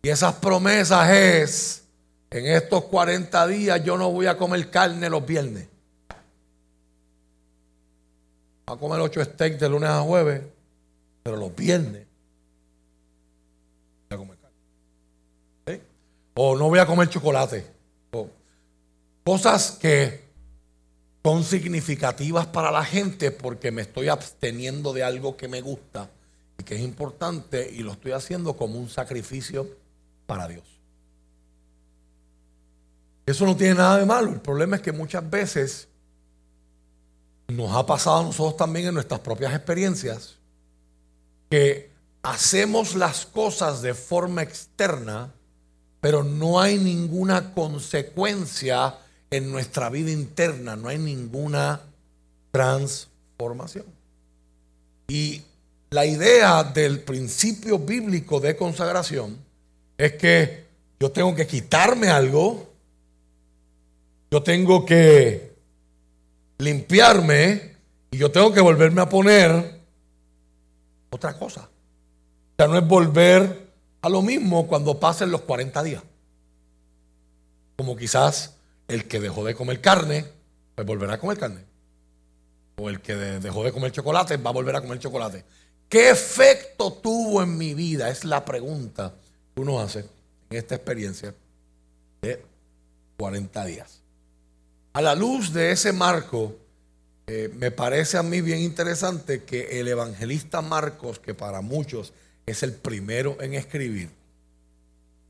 Y 0.02 0.09
esas 0.09 0.35
promesas 0.37 1.11
es 1.11 1.83
en 2.31 2.46
estos 2.46 2.85
40 2.85 3.46
días 3.46 3.85
yo 3.85 3.98
no 3.98 4.11
voy 4.11 4.24
a 4.24 4.38
comer 4.38 4.70
carne 4.70 5.11
los 5.11 5.24
viernes. 5.26 5.68
Voy 8.66 8.76
a 8.76 8.81
comer 8.81 9.00
ocho 9.00 9.22
steaks 9.22 9.61
de 9.61 9.68
lunes 9.68 9.90
a 9.90 10.00
jueves, 10.00 10.40
pero 11.22 11.37
los 11.37 11.55
viernes 11.55 12.07
voy 14.09 14.14
a 14.14 14.16
comer 14.16 14.38
carne. 14.38 15.83
O 16.33 16.57
no 16.57 16.70
voy 16.70 16.78
a 16.78 16.87
comer 16.87 17.11
chocolate. 17.11 17.66
cosas 19.24 19.72
que 19.72 20.21
son 21.24 21.44
significativas 21.44 22.46
para 22.46 22.70
la 22.70 22.85
gente 22.85 23.30
porque 23.30 23.70
me 23.70 23.82
estoy 23.82 24.08
absteniendo 24.08 24.92
de 24.92 25.04
algo 25.04 25.37
que 25.37 25.48
me 25.48 25.61
gusta 25.61 26.11
y 26.58 26.64
que 26.64 26.74
es 26.74 26.80
importante 26.80 27.70
y 27.72 27.78
lo 27.78 27.92
estoy 27.92 28.12
haciendo 28.12 28.56
como 28.56 28.78
un 28.78 28.88
sacrificio 28.88 29.68
para 30.26 30.48
Dios. 30.48 30.64
Eso 33.24 33.46
no 33.46 33.56
tiene 33.56 33.74
nada 33.74 33.98
de 33.98 34.06
malo. 34.06 34.30
El 34.30 34.40
problema 34.40 34.76
es 34.76 34.82
que 34.82 34.90
muchas 34.90 35.28
veces 35.28 35.88
nos 37.46 37.74
ha 37.74 37.87
pasado 37.87 38.20
a 38.20 38.24
nosotros 38.24 38.56
también 38.56 38.88
en 38.88 38.94
nuestras 38.94 39.20
propias 39.20 39.54
experiencias 39.54 40.38
que 41.48 41.92
hacemos 42.22 42.96
las 42.96 43.26
cosas 43.26 43.82
de 43.82 43.94
forma 43.94 44.42
externa, 44.42 45.32
pero 46.00 46.24
no 46.24 46.61
hay 46.61 46.78
ninguna 46.78 47.54
consecuencia 47.54 48.98
en 49.33 49.51
nuestra 49.51 49.88
vida 49.88 50.11
interna, 50.11 50.77
no 50.77 50.88
hay 50.88 50.99
ninguna 50.99 51.81
transformación. 52.51 53.87
Y 55.09 55.42
la 55.90 56.05
idea 56.05 56.62
del 56.62 57.01
principio 57.01 57.79
bíblico 57.79 58.40
de 58.40 58.55
consagración 58.57 59.38
es 59.97 60.12
que 60.12 60.66
yo 61.01 61.11
tengo 61.11 61.35
que 61.35 61.47
quitarme 61.47 62.09
algo, 62.09 62.71
yo 64.31 64.42
tengo 64.42 64.85
que 64.85 65.55
limpiarme 66.59 67.77
y 68.11 68.18
yo 68.18 68.31
tengo 68.31 68.53
que 68.53 68.61
volverme 68.61 69.01
a 69.01 69.09
poner 69.09 69.81
otra 71.11 71.38
cosa. 71.38 71.62
O 71.62 72.55
sea, 72.59 72.68
no 72.68 72.77
es 72.77 72.87
volver 72.87 73.73
a 74.03 74.09
lo 74.11 74.21
mismo 74.21 74.66
cuando 74.66 75.01
pasen 75.01 75.31
los 75.31 75.40
40 75.40 75.83
días. 75.83 76.03
Como 77.77 77.97
quizás 77.97 78.57
el 78.92 79.09
que 79.09 79.20
dejó 79.20 79.44
de 79.44 79.55
comer 79.55 79.81
carne, 79.81 80.24
pues 80.74 80.87
volverá 80.87 81.14
a 81.14 81.18
comer 81.18 81.38
carne. 81.38 81.64
O 82.76 82.88
el 82.88 83.00
que 83.00 83.14
dejó 83.14 83.64
de 83.64 83.72
comer 83.72 83.92
chocolate, 83.92 84.37
va 84.37 84.50
a 84.50 84.52
volver 84.52 84.76
a 84.76 84.81
comer 84.81 84.98
chocolate. 84.98 85.44
¿Qué 85.88 86.11
efecto 86.11 86.92
tuvo 86.92 87.42
en 87.42 87.57
mi 87.57 87.74
vida? 87.74 88.09
Es 88.09 88.24
la 88.24 88.44
pregunta 88.44 89.14
que 89.55 89.61
uno 89.61 89.81
hace 89.81 90.00
en 90.50 90.57
esta 90.57 90.74
experiencia 90.74 91.35
de 92.22 92.42
40 93.18 93.64
días. 93.66 94.00
A 94.94 95.02
la 95.02 95.14
luz 95.14 95.52
de 95.52 95.72
ese 95.72 95.92
marco, 95.92 96.57
eh, 97.26 97.50
me 97.55 97.70
parece 97.70 98.18
a 98.18 98.22
mí 98.22 98.40
bien 98.40 98.59
interesante 98.59 99.44
que 99.44 99.81
el 99.81 99.88
evangelista 99.88 100.61
Marcos, 100.61 101.18
que 101.18 101.35
para 101.35 101.61
muchos 101.61 102.12
es 102.46 102.62
el 102.62 102.74
primero 102.74 103.37
en 103.40 103.55
escribir, 103.55 104.11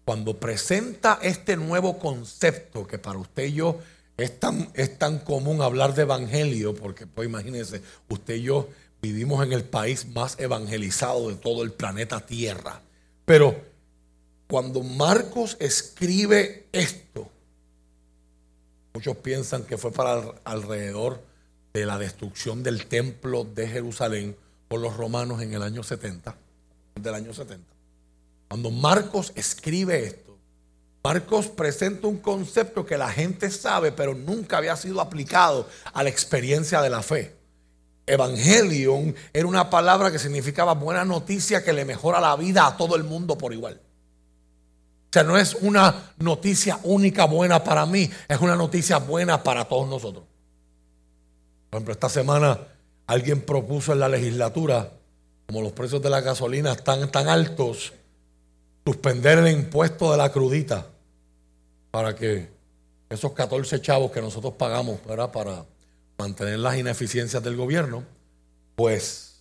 cuando 0.05 0.39
presenta 0.39 1.19
este 1.23 1.57
nuevo 1.57 1.99
concepto 1.99 2.87
que 2.87 2.99
para 2.99 3.19
usted 3.19 3.45
y 3.45 3.55
yo 3.55 3.79
es 4.17 4.39
tan, 4.39 4.71
es 4.75 4.99
tan 4.99 5.21
común 5.21 5.63
hablar 5.63 5.95
de 5.95 6.03
evangelio, 6.03 6.75
porque 6.75 7.07
pues 7.07 7.29
imagínense, 7.29 7.83
usted 8.09 8.35
y 8.35 8.43
yo 8.43 8.69
vivimos 9.01 9.45
en 9.45 9.53
el 9.53 9.65
país 9.65 10.07
más 10.09 10.39
evangelizado 10.39 11.29
de 11.29 11.37
todo 11.37 11.63
el 11.63 11.73
planeta 11.73 12.21
Tierra. 12.27 12.83
Pero 13.25 13.57
cuando 14.49 14.83
Marcos 14.83 15.57
escribe 15.61 16.67
esto, 16.73 17.31
Muchos 18.95 19.17
piensan 19.17 19.65
que 19.65 19.79
fue 19.79 19.91
para 19.91 20.23
alrededor 20.45 21.23
de 21.73 21.87
la 21.87 21.99
destrucción 21.99 22.63
del 22.63 22.87
templo 22.87 23.45
de 23.45 23.67
Jerusalén 23.67 24.37
por 24.69 24.81
los 24.81 24.97
romanos 24.97 25.41
en 25.41 25.55
el 25.55 25.63
año 25.63 25.83
70, 25.83 26.37
del 27.01 27.15
año 27.15 27.33
70. 27.33 27.72
Cuando 28.53 28.71
Marcos 28.71 29.33
escribe 29.35 30.05
esto, 30.05 30.37
Marcos 31.03 31.47
presenta 31.47 32.07
un 32.07 32.19
concepto 32.19 32.85
que 32.85 32.99
la 32.99 33.09
gente 33.09 33.51
sabe, 33.51 33.93
pero 33.93 34.15
nunca 34.15 34.59
había 34.59 34.77
sido 34.77 35.01
aplicado 35.01 35.67
a 35.95 36.03
la 36.03 36.11
experiencia 36.11 36.83
de 36.83 36.91
la 36.91 37.01
fe. 37.03 37.35
Evangelion 38.05 39.15
era 39.33 39.47
una 39.47 39.71
palabra 39.71 40.13
que 40.13 40.19
significaba 40.19 40.75
buena 40.75 41.03
noticia 41.03 41.65
que 41.65 41.73
le 41.73 41.87
mejora 41.87 42.21
la 42.21 42.37
vida 42.37 42.67
a 42.67 42.77
todo 42.77 42.95
el 42.95 43.05
mundo 43.05 43.39
por 43.39 43.55
igual. 43.55 43.81
O 43.81 45.09
sea, 45.11 45.23
no 45.23 45.39
es 45.39 45.55
una 45.55 46.13
noticia 46.19 46.79
única 46.83 47.25
buena 47.25 47.65
para 47.65 47.87
mí, 47.87 48.11
es 48.29 48.39
una 48.39 48.55
noticia 48.55 48.99
buena 48.99 49.43
para 49.43 49.65
todos 49.65 49.89
nosotros. 49.89 50.25
Por 51.71 51.79
ejemplo, 51.79 51.93
esta 51.93 52.11
semana 52.11 52.59
alguien 53.07 53.41
propuso 53.41 53.95
en 53.95 54.01
la 54.01 54.11
legislatura, 54.11 54.93
como 55.47 55.63
los 55.63 55.73
precios 55.73 56.03
de 56.03 56.11
la 56.11 56.21
gasolina 56.21 56.73
están 56.73 57.11
tan 57.11 57.29
altos, 57.29 57.95
suspender 58.85 59.39
el 59.39 59.49
impuesto 59.49 60.11
de 60.11 60.19
la 60.19 60.33
crudita 60.33 60.87
para 61.91 62.15
que 62.15 62.51
esos 63.09 63.33
14 63.33 63.81
chavos 63.81 64.11
que 64.11 64.21
nosotros 64.21 64.55
pagamos 64.55 65.01
para 65.01 65.65
mantener 66.19 66.59
las 66.59 66.77
ineficiencias 66.77 67.43
del 67.43 67.57
gobierno, 67.57 68.05
pues 68.75 69.41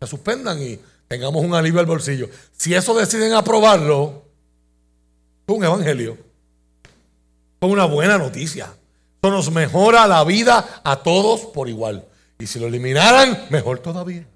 se 0.00 0.06
suspendan 0.06 0.62
y 0.62 0.78
tengamos 1.08 1.44
un 1.44 1.54
alivio 1.54 1.80
al 1.80 1.86
bolsillo. 1.86 2.28
Si 2.52 2.74
eso 2.74 2.94
deciden 2.94 3.32
aprobarlo, 3.32 4.24
es 5.46 5.54
un 5.54 5.64
evangelio. 5.64 6.18
Es 7.60 7.68
una 7.68 7.86
buena 7.86 8.18
noticia. 8.18 8.74
Eso 9.22 9.32
nos 9.32 9.50
mejora 9.50 10.06
la 10.06 10.22
vida 10.24 10.82
a 10.84 11.02
todos 11.02 11.46
por 11.46 11.68
igual. 11.68 12.04
Y 12.38 12.46
si 12.46 12.60
lo 12.60 12.66
eliminaran, 12.66 13.46
mejor 13.50 13.78
todavía. 13.78 14.26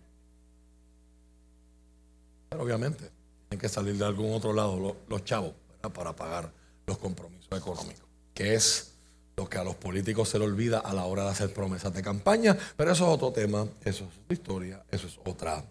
Pero 2.49 2.63
obviamente, 2.63 3.11
tienen 3.51 3.61
que 3.61 3.69
salir 3.69 3.97
de 3.97 4.05
algún 4.05 4.33
otro 4.33 4.53
lado 4.53 4.97
los, 5.09 5.25
chavos 5.25 5.53
para 5.93 6.15
pagar 6.15 6.53
los 6.87 6.99
compromisos 6.99 7.49
económicos, 7.51 8.05
que 8.33 8.55
es 8.55 8.93
lo 9.37 9.49
que 9.51 9.59
a 9.59 9.65
los 9.65 9.75
políticos 9.75 10.29
se 10.29 10.39
les 10.39 10.47
olvida 10.47 10.79
a 10.79 10.95
la 10.95 11.05
hora 11.05 11.25
de 11.25 11.31
hacer 11.31 11.53
promesas 11.53 11.93
de 11.93 12.01
campaña, 12.01 12.57
pero 12.77 12.93
eso 12.93 13.09
es 13.09 13.11
otro 13.11 13.33
tema, 13.33 13.67
eso 13.85 14.05
es 14.05 14.19
otra 14.23 14.35
historia, 14.35 14.85
eso 14.89 15.09
es 15.09 15.19
otra 15.27 15.65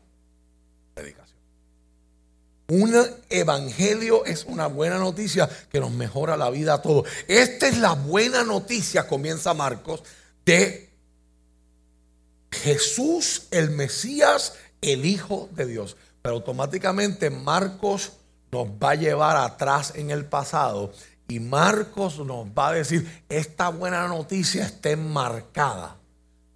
dedicación. 0.93 1.37
Un 2.67 2.93
evangelio 3.29 4.25
es 4.25 4.43
una 4.43 4.67
buena 4.67 4.97
noticia 4.97 5.49
que 5.71 5.79
nos 5.79 5.91
mejora 5.91 6.35
la 6.35 6.49
vida 6.49 6.73
a 6.73 6.81
todos. 6.81 7.07
Esta 7.29 7.69
es 7.69 7.77
la 7.77 7.93
buena 7.93 8.43
noticia, 8.43 9.07
comienza 9.07 9.53
Marcos, 9.53 10.03
de 10.45 10.89
Jesús 12.51 13.43
el 13.51 13.69
Mesías, 13.69 14.55
el 14.81 15.05
Hijo 15.05 15.47
de 15.53 15.65
Dios. 15.65 15.95
Pero 16.21 16.35
automáticamente 16.35 17.29
Marcos 17.29 18.13
nos 18.51 18.67
va 18.67 18.91
a 18.91 18.95
llevar 18.95 19.37
atrás 19.37 19.93
en 19.95 20.11
el 20.11 20.25
pasado 20.25 20.91
y 21.27 21.39
Marcos 21.39 22.17
nos 22.19 22.47
va 22.47 22.69
a 22.69 22.73
decir, 22.73 23.23
esta 23.29 23.69
buena 23.69 24.07
noticia 24.07 24.65
está 24.65 24.89
enmarcada, 24.89 25.97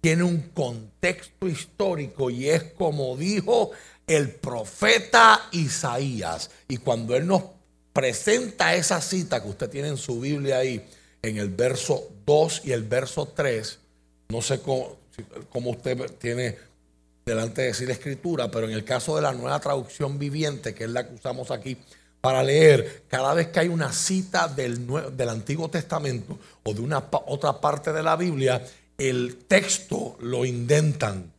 tiene 0.00 0.24
un 0.24 0.50
contexto 0.54 1.46
histórico 1.46 2.28
y 2.28 2.48
es 2.48 2.64
como 2.64 3.16
dijo 3.16 3.70
el 4.06 4.30
profeta 4.30 5.48
Isaías. 5.52 6.50
Y 6.68 6.78
cuando 6.78 7.14
él 7.16 7.26
nos 7.26 7.42
presenta 7.92 8.74
esa 8.74 9.00
cita 9.00 9.40
que 9.42 9.48
usted 9.48 9.70
tiene 9.70 9.88
en 9.88 9.96
su 9.96 10.20
Biblia 10.20 10.58
ahí, 10.58 10.84
en 11.22 11.38
el 11.38 11.48
verso 11.48 12.08
2 12.26 12.62
y 12.64 12.72
el 12.72 12.82
verso 12.82 13.28
3, 13.28 13.78
no 14.28 14.42
sé 14.42 14.60
cómo, 14.60 14.96
cómo 15.50 15.70
usted 15.70 16.10
tiene 16.18 16.58
delante 17.24 17.62
de 17.62 17.68
decir 17.68 17.90
escritura, 17.90 18.50
pero 18.50 18.66
en 18.66 18.72
el 18.72 18.84
caso 18.84 19.16
de 19.16 19.22
la 19.22 19.32
nueva 19.32 19.58
traducción 19.60 20.18
viviente, 20.18 20.74
que 20.74 20.84
es 20.84 20.90
la 20.90 21.08
que 21.08 21.14
usamos 21.14 21.50
aquí 21.50 21.76
para 22.20 22.42
leer, 22.42 23.04
cada 23.08 23.34
vez 23.34 23.48
que 23.48 23.60
hay 23.60 23.68
una 23.68 23.92
cita 23.92 24.48
del, 24.48 24.86
del 25.16 25.28
Antiguo 25.28 25.68
Testamento 25.68 26.38
o 26.62 26.74
de 26.74 26.80
una 26.80 27.04
otra 27.26 27.60
parte 27.60 27.92
de 27.92 28.02
la 28.02 28.16
Biblia, 28.16 28.64
el 28.98 29.44
texto 29.46 30.16
lo 30.20 30.44
intentan. 30.44 31.32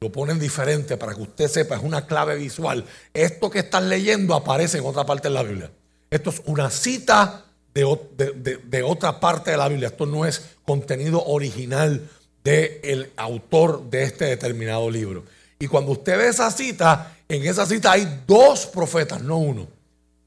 Lo 0.00 0.12
ponen 0.12 0.38
diferente 0.38 0.96
para 0.96 1.14
que 1.14 1.22
usted 1.22 1.48
sepa, 1.48 1.76
es 1.76 1.82
una 1.82 2.06
clave 2.06 2.36
visual. 2.36 2.84
Esto 3.14 3.50
que 3.50 3.60
están 3.60 3.88
leyendo 3.88 4.34
aparece 4.34 4.78
en 4.78 4.86
otra 4.86 5.06
parte 5.06 5.28
de 5.28 5.34
la 5.34 5.42
Biblia. 5.42 5.70
Esto 6.10 6.30
es 6.30 6.42
una 6.44 6.70
cita 6.70 7.44
de, 7.72 8.60
de 8.62 8.82
otra 8.82 9.20
parte 9.20 9.52
de 9.52 9.56
la 9.56 9.68
Biblia. 9.68 9.88
Esto 9.88 10.06
no 10.06 10.26
es 10.26 10.42
contenido 10.64 11.24
original 11.24 12.08
del 12.46 13.10
autor 13.16 13.90
de 13.90 14.04
este 14.04 14.26
determinado 14.26 14.88
libro. 14.88 15.24
Y 15.58 15.66
cuando 15.66 15.92
usted 15.92 16.16
ve 16.16 16.28
esa 16.28 16.50
cita, 16.50 17.16
en 17.28 17.44
esa 17.44 17.66
cita 17.66 17.92
hay 17.92 18.22
dos 18.24 18.66
profetas, 18.66 19.20
no 19.20 19.38
uno, 19.38 19.66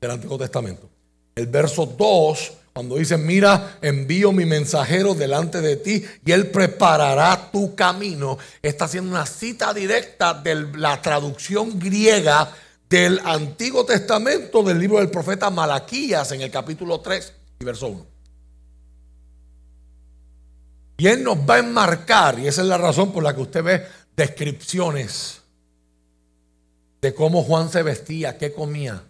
del 0.02 0.12
Antiguo 0.12 0.38
Testamento. 0.38 0.90
El 1.34 1.48
verso 1.48 1.86
2, 1.86 2.52
cuando 2.74 2.98
dice, 2.98 3.18
mira, 3.18 3.78
envío 3.82 4.34
mi 4.34 4.46
mensajero 4.46 5.14
delante 5.14 5.62
de 5.62 5.78
ti 5.78 6.04
y 6.26 6.32
él 6.34 6.48
preparará 6.48 7.50
tu 7.54 7.74
camino, 7.74 8.38
está 8.62 8.86
haciendo 8.86 9.12
una 9.12 9.26
cita 9.26 9.74
directa 9.74 10.34
de 10.34 10.68
la 10.76 11.02
traducción 11.02 11.80
griega 11.80 12.52
del 12.90 13.22
Antiguo 13.24 13.86
Testamento 13.86 14.62
del 14.62 14.78
libro 14.78 14.98
del 14.98 15.10
profeta 15.10 15.50
Malaquías 15.50 16.34
en 16.34 16.42
el 16.42 16.52
capítulo 16.52 17.00
3 17.00 17.34
y 17.62 17.64
verso 17.64 17.88
1. 17.88 18.09
Y 21.00 21.08
Él 21.08 21.24
nos 21.24 21.38
va 21.38 21.56
a 21.56 21.60
enmarcar, 21.60 22.38
y 22.40 22.48
esa 22.48 22.62
es 22.62 22.68
la 22.68 22.78
razón 22.78 23.14
por 23.14 23.24
la 23.24 23.34
que 23.34 23.40
usted 23.40 23.64
ve 23.64 23.86
descripciones 24.18 25.42
de 27.02 27.14
cómo 27.14 27.42
Juan 27.42 27.70
se 27.70 27.82
vestía, 27.84 28.38
qué 28.38 28.52
comía. 28.52 29.02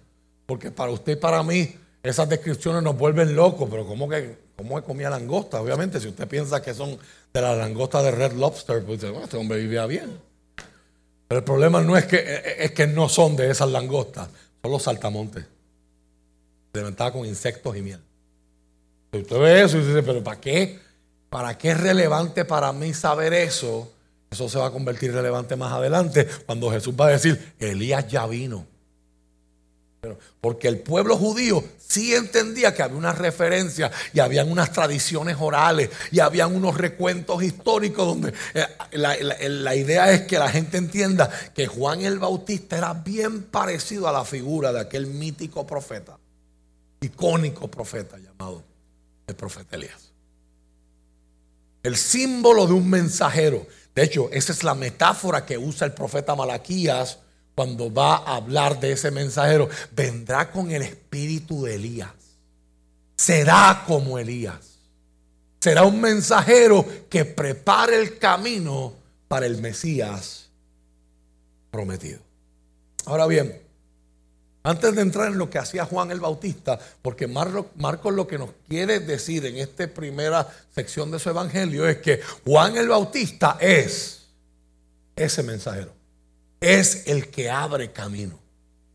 Porque 0.46 0.70
para 0.70 0.92
usted 0.92 1.14
y 1.14 1.16
para 1.16 1.42
mí 1.42 1.76
esas 2.04 2.30
descripciones 2.30 2.84
nos 2.84 2.96
vuelven 2.96 3.36
locos, 3.36 3.68
pero 3.72 3.88
¿cómo 3.88 4.08
que, 4.08 4.38
cómo 4.56 4.80
comía 4.84 5.10
langosta? 5.10 5.60
Obviamente, 5.60 6.00
si 6.00 6.08
usted 6.08 6.28
piensa 6.28 6.62
que 6.62 6.76
son 6.76 6.96
de 7.34 7.42
la 7.42 7.56
langosta 7.56 8.04
de 8.04 8.12
Red 8.12 8.34
Lobster, 8.34 8.84
pues 8.86 9.02
dice, 9.02 9.12
este 9.24 9.38
hombre 9.38 9.58
vivía 9.58 9.88
bien. 9.88 10.16
Pero 11.28 11.40
el 11.40 11.44
problema 11.44 11.82
no 11.82 11.98
es 11.98 12.06
que, 12.06 12.56
es 12.60 12.72
que 12.72 12.86
no 12.86 13.10
son 13.10 13.36
de 13.36 13.50
esas 13.50 13.70
langostas, 13.70 14.30
son 14.62 14.72
los 14.72 14.84
saltamontes. 14.84 15.44
Se 16.72 16.80
alimentaba 16.80 17.14
con 17.14 17.26
insectos 17.26 17.76
y 17.76 17.82
miel. 17.82 18.00
Si 19.12 19.22
usted 19.22 19.40
ve 19.40 19.64
eso 19.64 19.78
y 19.78 19.86
dice, 19.86 20.04
pero 20.04 20.24
¿para 20.24 20.40
qué? 20.40 20.89
¿Para 21.30 21.58
qué 21.58 21.72
es 21.72 21.80
relevante 21.80 22.44
para 22.44 22.74
mí 22.74 22.94
saber 22.94 23.34
eso? 23.34 23.92
Eso 24.32 24.50
se 24.50 24.58
va 24.58 24.68
a 24.68 24.72
convertir 24.72 25.14
relevante 25.14 25.56
más 25.56 25.72
adelante 25.72 26.28
cuando 26.46 26.72
Jesús 26.72 26.94
va 27.00 27.08
a 27.08 27.10
decir, 27.10 27.54
Elías 27.60 28.08
ya 28.08 28.26
vino. 28.28 28.66
porque 30.40 30.70
el 30.70 30.80
pueblo 30.80 31.18
judío 31.18 31.62
sí 31.78 32.16
entendía 32.16 32.74
que 32.74 32.82
había 32.82 32.98
una 32.98 33.12
referencia 33.12 33.92
y 34.14 34.20
habían 34.20 34.50
unas 34.50 34.72
tradiciones 34.72 35.36
orales 35.40 35.90
y 36.12 36.20
habían 36.20 36.56
unos 36.56 36.78
recuentos 36.78 37.44
históricos 37.44 38.08
donde 38.08 38.34
eh, 38.54 38.66
la, 38.94 39.18
la 39.18 39.76
idea 39.76 40.12
es 40.12 40.22
que 40.22 40.40
la 40.40 40.50
gente 40.50 40.78
entienda 40.78 41.30
que 41.54 41.68
Juan 41.68 42.02
el 42.02 42.18
Bautista 42.18 42.78
era 42.78 42.94
bien 42.94 43.44
parecido 43.44 44.08
a 44.08 44.14
la 44.14 44.24
figura 44.24 44.72
de 44.72 44.80
aquel 44.80 45.08
mítico 45.08 45.68
profeta, 45.68 46.18
icónico 47.02 47.70
profeta 47.70 48.18
llamado 48.18 48.64
el 49.28 49.36
profeta 49.36 49.76
Elías 49.76 50.09
el 51.84 51.96
símbolo 51.96 52.68
de 52.68 52.74
un 52.74 52.90
mensajero. 52.90 53.66
De 53.96 54.04
hecho, 54.04 54.30
esa 54.32 54.52
es 54.52 54.64
la 54.64 54.76
metáfora 54.76 55.46
que 55.46 55.58
usa 55.58 55.86
el 55.88 55.94
profeta 55.94 56.36
Malaquías 56.36 57.20
cuando 57.56 57.94
va 57.94 58.18
a 58.18 58.38
hablar 58.38 58.80
de 58.80 58.94
ese 58.94 59.12
mensajero. 59.12 59.70
Vendrá 59.92 60.52
con 60.52 60.72
el 60.72 60.82
espíritu 60.82 61.64
de 61.64 61.76
Elías. 61.76 62.12
Será 63.16 63.84
como 63.86 64.18
Elías. 64.18 64.78
Será 65.60 65.84
un 65.84 66.00
mensajero 66.00 66.86
que 67.10 67.26
prepare 67.26 68.00
el 68.00 68.18
camino 68.18 68.94
para 69.28 69.46
el 69.46 69.58
Mesías 69.58 70.50
prometido. 71.70 72.20
Ahora 73.06 73.28
bien, 73.28 73.62
antes 74.64 74.94
de 74.96 75.02
entrar 75.02 75.28
en 75.28 75.38
lo 75.38 75.50
que 75.50 75.58
hacía 75.58 75.86
Juan 75.86 76.12
el 76.12 76.20
Bautista, 76.20 76.80
porque 77.02 77.28
Marcos 77.28 78.14
lo 78.14 78.28
que 78.28 78.38
nos 78.38 78.50
quiere 78.68 79.00
decir 79.00 79.46
en 79.46 79.58
esta 79.58 79.88
primera 79.88 80.48
sección 80.76 81.12
de 81.12 81.20
su 81.20 81.30
evangelio 81.30 81.88
es 81.88 81.98
que 82.00 82.20
Juan 82.46 82.76
el 82.76 82.90
Bautista 82.90 83.58
es 83.62 84.28
ese 85.16 85.44
mensajero, 85.44 85.94
es 86.60 87.08
el 87.08 87.30
que 87.30 87.50
abre 87.50 87.92
camino. 87.92 88.38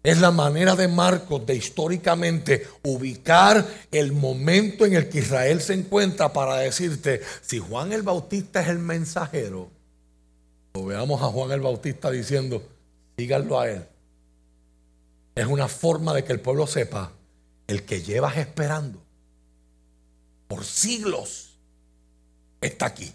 Es 0.02 0.20
la 0.20 0.30
manera 0.30 0.76
de 0.76 0.86
Marcos 0.86 1.46
de 1.46 1.54
históricamente 1.54 2.68
ubicar 2.82 3.66
el 3.90 4.12
momento 4.12 4.84
en 4.84 4.92
el 4.92 5.08
que 5.08 5.20
Israel 5.20 5.62
se 5.62 5.72
encuentra 5.72 6.30
para 6.30 6.56
decirte, 6.56 7.22
si 7.40 7.58
Juan 7.58 7.90
el 7.90 8.02
Bautista 8.02 8.60
es 8.60 8.68
el 8.68 8.80
mensajero, 8.80 9.70
lo 10.74 10.84
veamos 10.84 11.22
a 11.22 11.26
Juan 11.26 11.52
el 11.52 11.62
Bautista 11.62 12.10
diciendo, 12.10 12.62
síganlo 13.16 13.58
a 13.58 13.70
él 13.70 13.86
es 15.34 15.46
una 15.46 15.68
forma 15.68 16.14
de 16.14 16.24
que 16.24 16.32
el 16.32 16.40
pueblo 16.40 16.66
sepa, 16.66 17.12
el 17.66 17.84
que 17.84 18.02
llevas 18.02 18.36
esperando 18.36 19.04
por 20.48 20.64
siglos 20.64 21.58
está 22.60 22.86
aquí. 22.86 23.12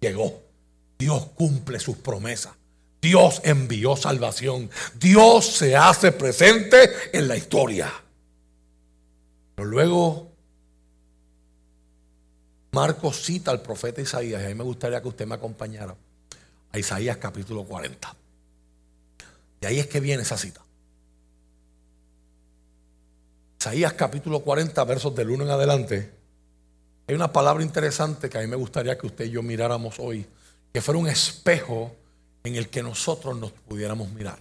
Llegó. 0.00 0.42
Dios 0.98 1.26
cumple 1.36 1.78
sus 1.78 1.96
promesas. 1.96 2.54
Dios 3.00 3.40
envió 3.44 3.94
salvación. 3.96 4.68
Dios 4.98 5.46
se 5.46 5.76
hace 5.76 6.10
presente 6.10 6.90
en 7.12 7.28
la 7.28 7.36
historia. 7.36 7.92
Pero 9.54 9.68
luego 9.68 10.32
Marcos 12.72 13.22
cita 13.22 13.50
al 13.50 13.62
profeta 13.62 14.00
Isaías 14.00 14.44
a 14.44 14.48
mí 14.48 14.54
me 14.54 14.64
gustaría 14.64 15.00
que 15.00 15.08
usted 15.08 15.26
me 15.26 15.36
acompañara 15.36 15.94
a 16.72 16.78
Isaías 16.78 17.16
capítulo 17.18 17.64
40. 17.64 18.14
Y 19.60 19.66
ahí 19.66 19.78
es 19.78 19.86
que 19.86 20.00
viene 20.00 20.22
esa 20.22 20.36
cita. 20.36 20.60
Isaías 23.60 23.94
capítulo 23.94 24.38
40, 24.40 24.84
versos 24.84 25.16
del 25.16 25.30
1 25.30 25.42
en 25.42 25.50
adelante. 25.50 26.12
Hay 27.08 27.14
una 27.16 27.32
palabra 27.32 27.64
interesante 27.64 28.30
que 28.30 28.38
a 28.38 28.40
mí 28.40 28.46
me 28.46 28.54
gustaría 28.54 28.96
que 28.96 29.08
usted 29.08 29.24
y 29.24 29.30
yo 29.30 29.42
miráramos 29.42 29.96
hoy, 29.98 30.24
que 30.72 30.80
fuera 30.80 31.00
un 31.00 31.08
espejo 31.08 31.92
en 32.44 32.54
el 32.54 32.68
que 32.68 32.84
nosotros 32.84 33.36
nos 33.36 33.50
pudiéramos 33.50 34.12
mirar. 34.12 34.38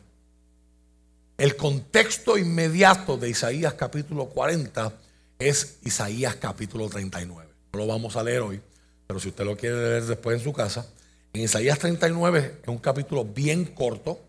El 1.36 1.56
contexto 1.56 2.38
inmediato 2.38 3.18
de 3.18 3.30
Isaías 3.30 3.74
capítulo 3.74 4.28
40 4.28 4.94
es 5.40 5.80
Isaías 5.82 6.36
capítulo 6.36 6.88
39. 6.88 7.50
No 7.74 7.80
lo 7.80 7.88
vamos 7.88 8.16
a 8.18 8.24
leer 8.24 8.42
hoy, 8.42 8.62
pero 9.08 9.20
si 9.20 9.30
usted 9.30 9.46
lo 9.46 9.58
quiere 9.58 9.78
leer 9.78 10.06
después 10.06 10.38
en 10.38 10.44
su 10.44 10.54
casa, 10.54 10.86
en 11.34 11.42
Isaías 11.42 11.80
39 11.80 12.60
es 12.62 12.68
un 12.68 12.78
capítulo 12.78 13.26
bien 13.26 13.66
corto 13.66 14.20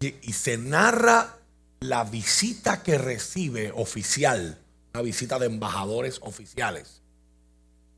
y, 0.00 0.14
y 0.22 0.32
se 0.32 0.56
narra 0.56 1.36
la 1.88 2.04
visita 2.04 2.82
que 2.82 2.98
recibe 2.98 3.72
oficial, 3.74 4.58
una 4.94 5.02
visita 5.02 5.38
de 5.38 5.46
embajadores 5.46 6.18
oficiales, 6.22 7.00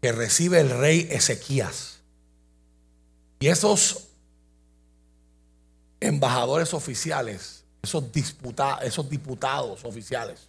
que 0.00 0.12
recibe 0.12 0.60
el 0.60 0.70
rey 0.70 1.08
Ezequías. 1.10 1.98
Y 3.40 3.48
esos 3.48 4.08
embajadores 6.00 6.74
oficiales, 6.74 7.64
esos, 7.82 8.04
esos 8.82 9.10
diputados 9.10 9.84
oficiales, 9.84 10.48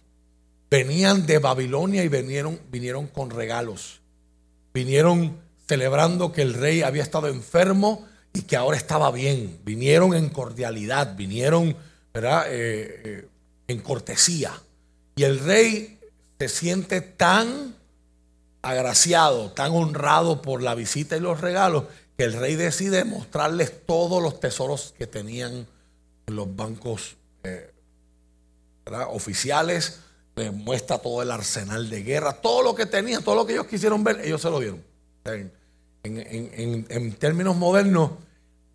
venían 0.70 1.26
de 1.26 1.38
Babilonia 1.38 2.04
y 2.04 2.08
vinieron, 2.08 2.60
vinieron 2.70 3.06
con 3.06 3.30
regalos. 3.30 4.00
Vinieron 4.72 5.40
celebrando 5.66 6.32
que 6.32 6.42
el 6.42 6.54
rey 6.54 6.82
había 6.82 7.02
estado 7.02 7.28
enfermo 7.28 8.06
y 8.32 8.42
que 8.42 8.56
ahora 8.56 8.76
estaba 8.76 9.10
bien. 9.10 9.60
Vinieron 9.64 10.14
en 10.14 10.28
cordialidad, 10.28 11.16
vinieron 11.16 11.76
¿verdad? 12.12 12.46
Eh, 12.48 13.02
eh, 13.04 13.28
en 13.68 13.80
cortesía. 13.80 14.52
Y 15.16 15.24
el 15.24 15.38
rey 15.38 15.98
se 16.38 16.48
siente 16.48 17.00
tan 17.00 17.74
agraciado, 18.62 19.52
tan 19.52 19.72
honrado 19.72 20.42
por 20.42 20.62
la 20.62 20.74
visita 20.74 21.16
y 21.16 21.20
los 21.20 21.40
regalos, 21.40 21.84
que 22.16 22.24
el 22.24 22.34
rey 22.34 22.56
decide 22.56 23.04
mostrarles 23.04 23.86
todos 23.86 24.22
los 24.22 24.40
tesoros 24.40 24.94
que 24.98 25.06
tenían 25.06 25.66
en 26.26 26.36
los 26.36 26.54
bancos 26.54 27.16
eh, 27.44 27.72
oficiales, 29.08 30.00
les 30.36 30.52
muestra 30.52 30.98
todo 30.98 31.22
el 31.22 31.30
arsenal 31.30 31.88
de 31.90 32.02
guerra, 32.02 32.32
todo 32.34 32.62
lo 32.62 32.74
que 32.74 32.86
tenían, 32.86 33.22
todo 33.22 33.34
lo 33.34 33.46
que 33.46 33.52
ellos 33.52 33.66
quisieron 33.66 34.02
ver, 34.04 34.20
ellos 34.20 34.40
se 34.40 34.50
lo 34.50 34.60
dieron. 34.60 34.82
En, 36.02 37.12
términos 37.18 37.56
modernos, 37.56 38.12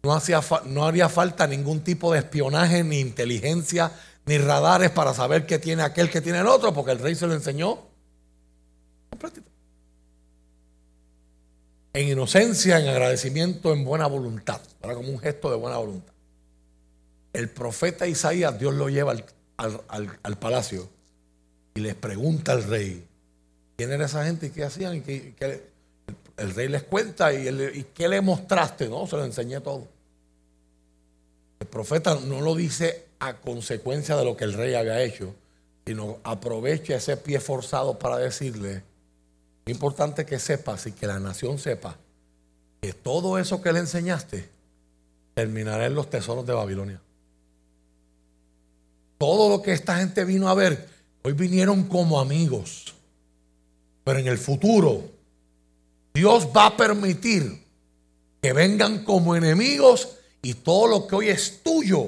no, 0.06 0.13
hacía 0.13 0.39
no 0.65 0.86
haría 0.86 1.10
falta 1.10 1.48
ningún 1.48 1.82
tipo 1.82 2.13
de 2.13 2.20
espionaje, 2.20 2.84
ni 2.84 3.00
inteligencia, 3.00 3.91
ni 4.26 4.38
radares 4.38 4.91
para 4.91 5.13
saber 5.13 5.46
qué 5.46 5.58
tiene 5.58 5.82
aquel 5.82 6.10
que 6.10 6.22
tiene 6.22 6.39
el 6.39 6.48
otro, 6.48 6.74
porque 6.74 6.91
el 6.91 7.00
rey 7.00 7.15
se 7.15 7.26
lo 7.26 7.34
enseñó 7.34 7.80
en 11.94 12.10
inocencia, 12.10 12.80
en 12.80 12.88
agradecimiento, 12.88 13.74
en 13.74 13.84
buena 13.84 14.06
voluntad. 14.06 14.62
Era 14.84 14.94
como 14.94 15.10
un 15.10 15.18
gesto 15.20 15.50
de 15.50 15.56
buena 15.56 15.78
voluntad. 15.78 16.13
El 17.34 17.50
profeta 17.50 18.06
Isaías, 18.06 18.60
Dios 18.60 18.74
lo 18.74 18.89
lleva 18.89 19.15
al, 19.58 20.38
palacio 20.38 20.88
y 21.74 21.80
les 21.80 21.96
pregunta 21.96 22.52
al 22.52 22.63
rey, 22.63 23.08
¿quién 23.76 23.91
era 23.91 24.06
esa 24.06 24.26
gente 24.26 24.48
y 24.48 24.50
qué 24.52 24.65
hacían? 24.65 24.96
Y 24.96 25.36
el 26.38 26.54
rey 26.54 26.68
les 26.68 26.84
cuenta 26.84 27.34
y, 27.34 27.48
¿y 27.48 27.88
qué 27.94 28.08
le 28.08 28.22
mostraste? 28.22 28.88
No, 28.88 29.08
se 29.08 29.15
lo 29.15 29.26
enseñé 29.26 29.62
todo. 29.62 29.94
Profeta 31.75 32.17
no 32.25 32.39
lo 32.39 32.55
dice 32.55 33.03
a 33.19 33.41
consecuencia 33.41 34.15
de 34.15 34.23
lo 34.23 34.38
que 34.38 34.45
el 34.45 34.53
rey 34.53 34.75
había 34.75 35.03
hecho, 35.03 35.35
sino 35.85 36.19
aprovecha 36.23 36.95
ese 36.95 37.17
pie 37.17 37.41
forzado 37.41 37.99
para 37.99 38.15
decirle, 38.15 38.81
es 39.65 39.73
importante 39.73 40.25
que 40.25 40.39
sepas 40.39 40.88
y 40.88 40.93
que 40.93 41.05
la 41.05 41.19
nación 41.19 41.59
sepa 41.59 41.97
que 42.79 42.93
todo 42.93 43.38
eso 43.38 43.61
que 43.61 43.73
le 43.73 43.79
enseñaste 43.79 44.47
terminará 45.33 45.85
en 45.85 45.95
los 45.95 46.09
tesoros 46.09 46.45
de 46.45 46.53
Babilonia. 46.53 47.01
Todo 49.17 49.49
lo 49.49 49.61
que 49.61 49.73
esta 49.73 49.97
gente 49.97 50.23
vino 50.23 50.47
a 50.47 50.53
ver, 50.53 50.88
hoy 51.23 51.33
vinieron 51.33 51.89
como 51.89 52.21
amigos. 52.21 52.95
Pero 54.05 54.19
en 54.19 54.27
el 54.27 54.38
futuro, 54.38 55.09
Dios 56.13 56.47
va 56.55 56.67
a 56.67 56.77
permitir 56.77 57.65
que 58.41 58.53
vengan 58.53 59.03
como 59.03 59.35
enemigos 59.35 60.19
y 60.45 60.53
todo 60.53 60.86
lo 60.86 61.08
que 61.08 61.15
hoy 61.15 61.29
es 61.29 61.63
tuyo 61.63 62.08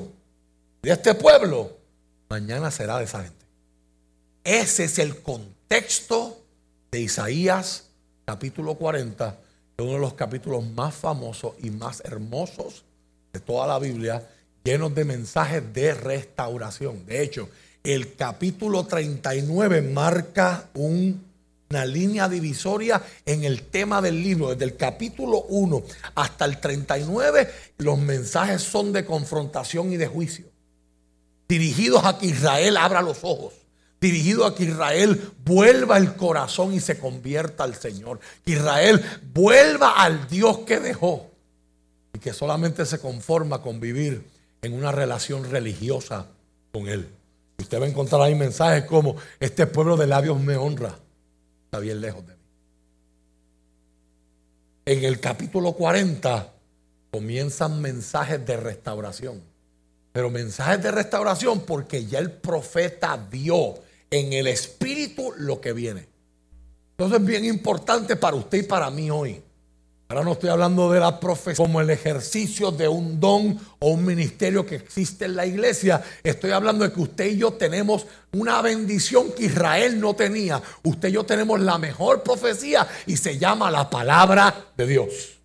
de 0.83 0.91
este 0.91 1.15
pueblo, 1.15 1.75
mañana 2.29 2.69
será 2.69 2.99
de 2.99 3.05
esa 3.05 3.23
gente. 3.23 3.45
Ese 4.43 4.83
es 4.83 4.99
el 4.99 5.23
contexto 5.23 6.43
de 6.91 6.99
Isaías 6.99 7.85
capítulo 8.25 8.75
40, 8.75 9.39
es 9.75 9.83
uno 9.83 9.93
de 9.93 9.99
los 9.99 10.13
capítulos 10.13 10.63
más 10.63 10.93
famosos 10.93 11.53
y 11.63 11.71
más 11.71 12.03
hermosos 12.05 12.83
de 13.33 13.39
toda 13.39 13.65
la 13.65 13.79
Biblia, 13.79 14.29
llenos 14.63 14.93
de 14.93 15.03
mensajes 15.03 15.73
de 15.73 15.95
restauración. 15.95 17.07
De 17.07 17.23
hecho, 17.23 17.49
el 17.83 18.13
capítulo 18.13 18.85
39 18.85 19.81
marca 19.81 20.69
una 21.69 21.85
línea 21.85 22.29
divisoria 22.29 23.01
en 23.25 23.43
el 23.43 23.63
tema 23.63 24.01
del 24.01 24.21
libro. 24.21 24.49
Desde 24.49 24.65
el 24.65 24.77
capítulo 24.77 25.43
1 25.49 25.83
hasta 26.15 26.45
el 26.45 26.59
39, 26.59 27.51
los 27.79 27.97
mensajes 27.97 28.61
son 28.61 28.93
de 28.93 29.05
confrontación 29.05 29.91
y 29.91 29.97
de 29.97 30.07
juicio. 30.07 30.45
Dirigidos 31.47 32.05
a 32.05 32.17
que 32.17 32.27
Israel 32.27 32.77
abra 32.77 33.01
los 33.01 33.19
ojos 33.21 33.53
dirigido 33.99 34.45
a 34.45 34.55
que 34.55 34.65
Israel 34.65 35.31
vuelva 35.43 35.97
el 35.97 36.15
corazón 36.15 36.73
y 36.73 36.79
se 36.79 36.99
convierta 36.99 37.63
al 37.63 37.75
Señor. 37.75 38.19
Que 38.45 38.53
Israel 38.53 39.03
vuelva 39.33 39.91
al 39.91 40.27
Dios 40.27 40.59
que 40.59 40.79
dejó 40.79 41.31
y 42.13 42.19
que 42.19 42.33
solamente 42.33 42.85
se 42.85 42.99
conforma 42.99 43.61
con 43.61 43.79
vivir 43.79 44.25
en 44.61 44.73
una 44.73 44.91
relación 44.91 45.49
religiosa 45.49 46.27
con 46.71 46.87
Él. 46.87 47.07
usted 47.57 47.79
va 47.81 47.85
a 47.85 47.89
encontrar 47.89 48.21
ahí 48.21 48.35
mensajes 48.35 48.85
como, 48.85 49.15
este 49.39 49.65
pueblo 49.67 49.97
de 49.97 50.07
labios 50.07 50.39
me 50.39 50.57
honra. 50.57 50.99
Está 51.67 51.79
bien 51.79 51.99
lejos 51.99 52.25
de 52.25 52.33
mí. 52.33 52.41
En 54.85 55.03
el 55.03 55.19
capítulo 55.19 55.73
40 55.73 56.53
comienzan 57.11 57.81
mensajes 57.81 58.45
de 58.45 58.55
restauración. 58.55 59.41
Pero 60.13 60.29
mensajes 60.29 60.81
de 60.81 60.91
restauración 60.91 61.59
porque 61.65 62.05
ya 62.05 62.19
el 62.19 62.31
profeta 62.31 63.17
vio 63.17 63.75
en 64.09 64.31
el 64.31 64.47
espíritu 64.47 65.33
lo 65.35 65.59
que 65.59 65.73
viene. 65.73 66.07
Entonces 66.91 67.19
es 67.19 67.25
bien 67.25 67.43
importante 67.43 68.15
para 68.15 68.37
usted 68.37 68.59
y 68.59 68.63
para 68.63 68.89
mí 68.89 69.11
hoy. 69.11 69.43
Ahora 70.09 70.23
no 70.23 70.33
estoy 70.33 70.49
hablando 70.49 70.89
de 70.89 71.01
la 71.01 71.19
profesión 71.19 71.67
como 71.67 71.81
el 71.81 71.89
ejercicio 71.89 72.71
de 72.71 72.87
un 72.87 73.19
don 73.19 73.59
o 73.79 73.89
un 73.89 74.05
ministerio 74.05 74.65
que 74.65 74.75
existe 74.75 75.25
en 75.25 75.35
la 75.35 75.45
iglesia. 75.45 76.01
Estoy 76.23 76.51
hablando 76.51 76.85
de 76.85 76.93
que 76.93 77.01
usted 77.01 77.25
y 77.25 77.37
yo 77.37 77.53
tenemos 77.53 78.07
una 78.31 78.61
bendición 78.61 79.33
que 79.33 79.45
Israel 79.45 79.99
no 79.99 80.15
tenía. 80.15 80.61
Usted 80.83 81.09
y 81.09 81.13
yo 81.13 81.25
tenemos 81.25 81.59
la 81.59 81.77
mejor 81.77 82.23
profecía 82.23 82.87
y 83.05 83.17
se 83.17 83.37
llama 83.37 83.69
la 83.69 83.89
palabra 83.89 84.71
de 84.77 84.87
Dios. 84.87 85.39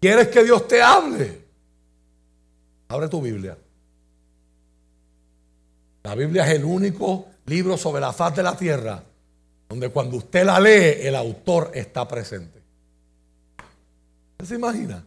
¿Quieres 0.00 0.26
que 0.26 0.42
Dios 0.42 0.66
te 0.66 0.82
hable? 0.82 1.44
Abre 2.88 3.08
tu 3.08 3.22
Biblia. 3.22 3.56
La 6.02 6.16
Biblia 6.16 6.46
es 6.46 6.54
el 6.56 6.64
único 6.64 7.28
libro 7.46 7.78
sobre 7.78 8.00
la 8.00 8.12
faz 8.12 8.34
de 8.34 8.42
la 8.42 8.56
tierra, 8.56 9.02
donde 9.68 9.88
cuando 9.88 10.16
usted 10.16 10.44
la 10.44 10.58
lee, 10.58 11.06
el 11.06 11.14
autor 11.14 11.70
está 11.72 12.06
presente. 12.08 12.53
¿Usted 14.44 14.56
se 14.56 14.58
imagina? 14.58 15.02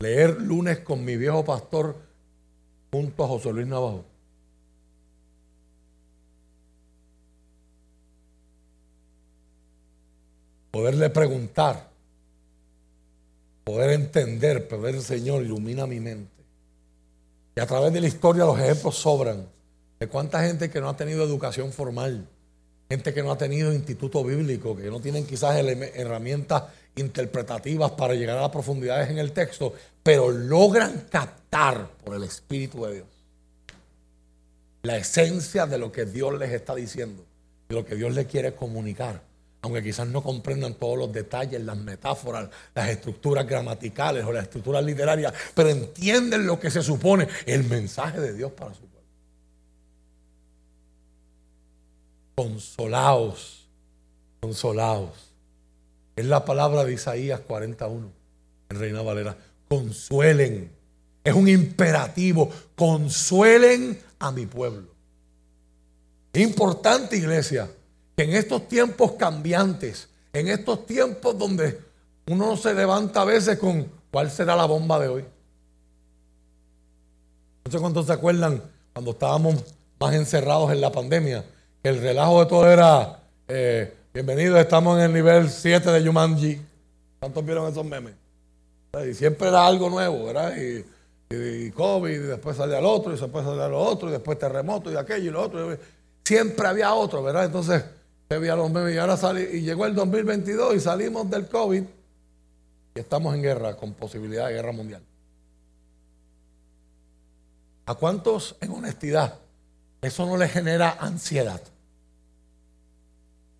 Leer 0.00 0.40
lunes 0.40 0.80
con 0.80 1.04
mi 1.04 1.16
viejo 1.16 1.44
pastor 1.44 1.94
junto 2.90 3.24
a 3.24 3.28
José 3.28 3.52
Luis 3.52 3.68
Navajo. 3.68 4.04
Poderle 10.72 11.10
preguntar, 11.10 11.90
poder 13.62 13.90
entender, 13.90 14.66
poder 14.66 15.00
Señor 15.00 15.44
ilumina 15.44 15.86
mi 15.86 16.00
mente. 16.00 16.42
Y 17.54 17.60
a 17.60 17.66
través 17.66 17.92
de 17.92 18.00
la 18.00 18.08
historia 18.08 18.44
los 18.44 18.58
ejemplos 18.58 18.96
sobran 18.96 19.46
de 20.00 20.08
cuánta 20.08 20.42
gente 20.42 20.68
que 20.68 20.80
no 20.80 20.88
ha 20.88 20.96
tenido 20.96 21.22
educación 21.22 21.72
formal, 21.72 22.26
gente 22.88 23.12
que 23.12 23.22
no 23.22 23.32
ha 23.32 23.38
tenido 23.38 23.72
instituto 23.72 24.24
bíblico, 24.24 24.76
que 24.76 24.90
no 24.90 25.00
tienen 25.00 25.26
quizás 25.26 25.56
herramientas 25.56 26.64
interpretativas 26.96 27.92
para 27.92 28.14
llegar 28.14 28.38
a 28.38 28.42
las 28.42 28.50
profundidades 28.50 29.10
en 29.10 29.18
el 29.18 29.32
texto, 29.32 29.74
pero 30.02 30.30
logran 30.30 31.06
captar 31.10 31.88
por 32.02 32.16
el 32.16 32.24
Espíritu 32.24 32.84
de 32.86 32.94
Dios 32.94 33.18
la 34.82 34.96
esencia 34.96 35.66
de 35.66 35.78
lo 35.78 35.92
que 35.92 36.06
Dios 36.06 36.38
les 36.38 36.52
está 36.52 36.74
diciendo. 36.74 37.24
de 37.68 37.74
lo 37.74 37.84
que 37.84 37.96
Dios 37.96 38.14
le 38.14 38.24
quiere 38.24 38.54
comunicar. 38.54 39.20
Aunque 39.60 39.82
quizás 39.82 40.08
no 40.08 40.22
comprendan 40.22 40.72
todos 40.74 40.96
los 40.96 41.12
detalles, 41.12 41.60
las 41.60 41.76
metáforas, 41.76 42.48
las 42.74 42.88
estructuras 42.88 43.46
gramaticales 43.46 44.24
o 44.24 44.32
las 44.32 44.44
estructuras 44.44 44.82
literarias, 44.82 45.34
pero 45.54 45.68
entienden 45.68 46.46
lo 46.46 46.58
que 46.58 46.70
se 46.70 46.82
supone 46.82 47.28
el 47.44 47.64
mensaje 47.64 48.20
de 48.20 48.32
Dios 48.32 48.52
para 48.52 48.72
su 48.72 48.80
pueblo. 48.80 48.97
Consolaos, 52.38 53.66
consolaos. 54.38 55.32
Es 56.14 56.24
la 56.24 56.44
palabra 56.44 56.84
de 56.84 56.92
Isaías 56.92 57.40
41 57.40 58.12
en 58.68 58.78
Reina 58.78 59.02
Valera. 59.02 59.36
Consuelen. 59.68 60.70
Es 61.24 61.34
un 61.34 61.48
imperativo. 61.48 62.48
Consuelen 62.76 64.00
a 64.20 64.30
mi 64.30 64.46
pueblo. 64.46 64.86
Es 66.32 66.40
importante, 66.40 67.16
iglesia, 67.16 67.68
que 68.16 68.22
en 68.22 68.36
estos 68.36 68.68
tiempos 68.68 69.14
cambiantes, 69.14 70.08
en 70.32 70.46
estos 70.46 70.86
tiempos 70.86 71.36
donde 71.36 71.80
uno 72.28 72.56
se 72.56 72.72
levanta 72.72 73.22
a 73.22 73.24
veces 73.24 73.58
con 73.58 73.90
cuál 74.12 74.30
será 74.30 74.54
la 74.54 74.66
bomba 74.66 75.00
de 75.00 75.08
hoy. 75.08 75.24
No 77.64 77.72
sé 77.72 77.80
cuántos 77.80 78.06
se 78.06 78.12
acuerdan 78.12 78.62
cuando 78.92 79.10
estábamos 79.10 79.56
más 79.98 80.14
encerrados 80.14 80.70
en 80.70 80.80
la 80.80 80.92
pandemia, 80.92 81.44
el 81.82 82.00
relajo 82.00 82.40
de 82.40 82.46
todo 82.46 82.70
era, 82.70 83.20
eh, 83.46 83.94
bienvenidos, 84.12 84.58
estamos 84.58 84.98
en 84.98 85.04
el 85.04 85.12
nivel 85.12 85.48
7 85.48 85.90
de 85.90 86.02
Yumanji. 86.02 86.60
¿Cuántos 87.20 87.44
vieron 87.44 87.70
esos 87.70 87.84
memes? 87.84 88.14
Y 89.08 89.14
siempre 89.14 89.48
era 89.48 89.66
algo 89.66 89.88
nuevo, 89.88 90.26
¿verdad? 90.26 90.54
Y, 90.56 90.84
COVID, 91.72 92.10
y 92.10 92.18
después 92.18 92.56
salía 92.56 92.78
al 92.78 92.86
otro, 92.86 93.14
y 93.14 93.18
después 93.18 93.44
salía 93.44 93.66
al 93.66 93.74
otro, 93.74 94.08
y 94.08 94.12
después 94.12 94.38
terremoto, 94.38 94.90
y 94.90 94.96
aquello, 94.96 95.28
y 95.28 95.30
lo 95.30 95.42
otro 95.42 95.76
siempre 96.24 96.66
había 96.66 96.94
otro, 96.94 97.22
¿verdad? 97.22 97.44
Entonces, 97.44 97.84
había 98.30 98.56
los 98.56 98.70
y 98.70 98.98
ahora 98.98 99.40
y 99.40 99.62
llegó 99.62 99.86
el 99.86 99.94
2022 99.94 100.74
y 100.76 100.80
salimos 100.80 101.30
del 101.30 101.48
COVID 101.48 101.82
y 102.94 103.00
estamos 103.00 103.34
en 103.34 103.42
guerra, 103.42 103.76
con 103.76 103.94
posibilidad 103.94 104.48
de 104.48 104.54
guerra 104.54 104.72
mundial. 104.72 105.02
¿A 107.86 107.94
cuántos 107.94 108.56
en 108.60 108.72
honestidad 108.72 109.38
eso 110.00 110.26
no 110.26 110.36
les 110.36 110.52
genera 110.52 110.96
ansiedad? 111.00 111.60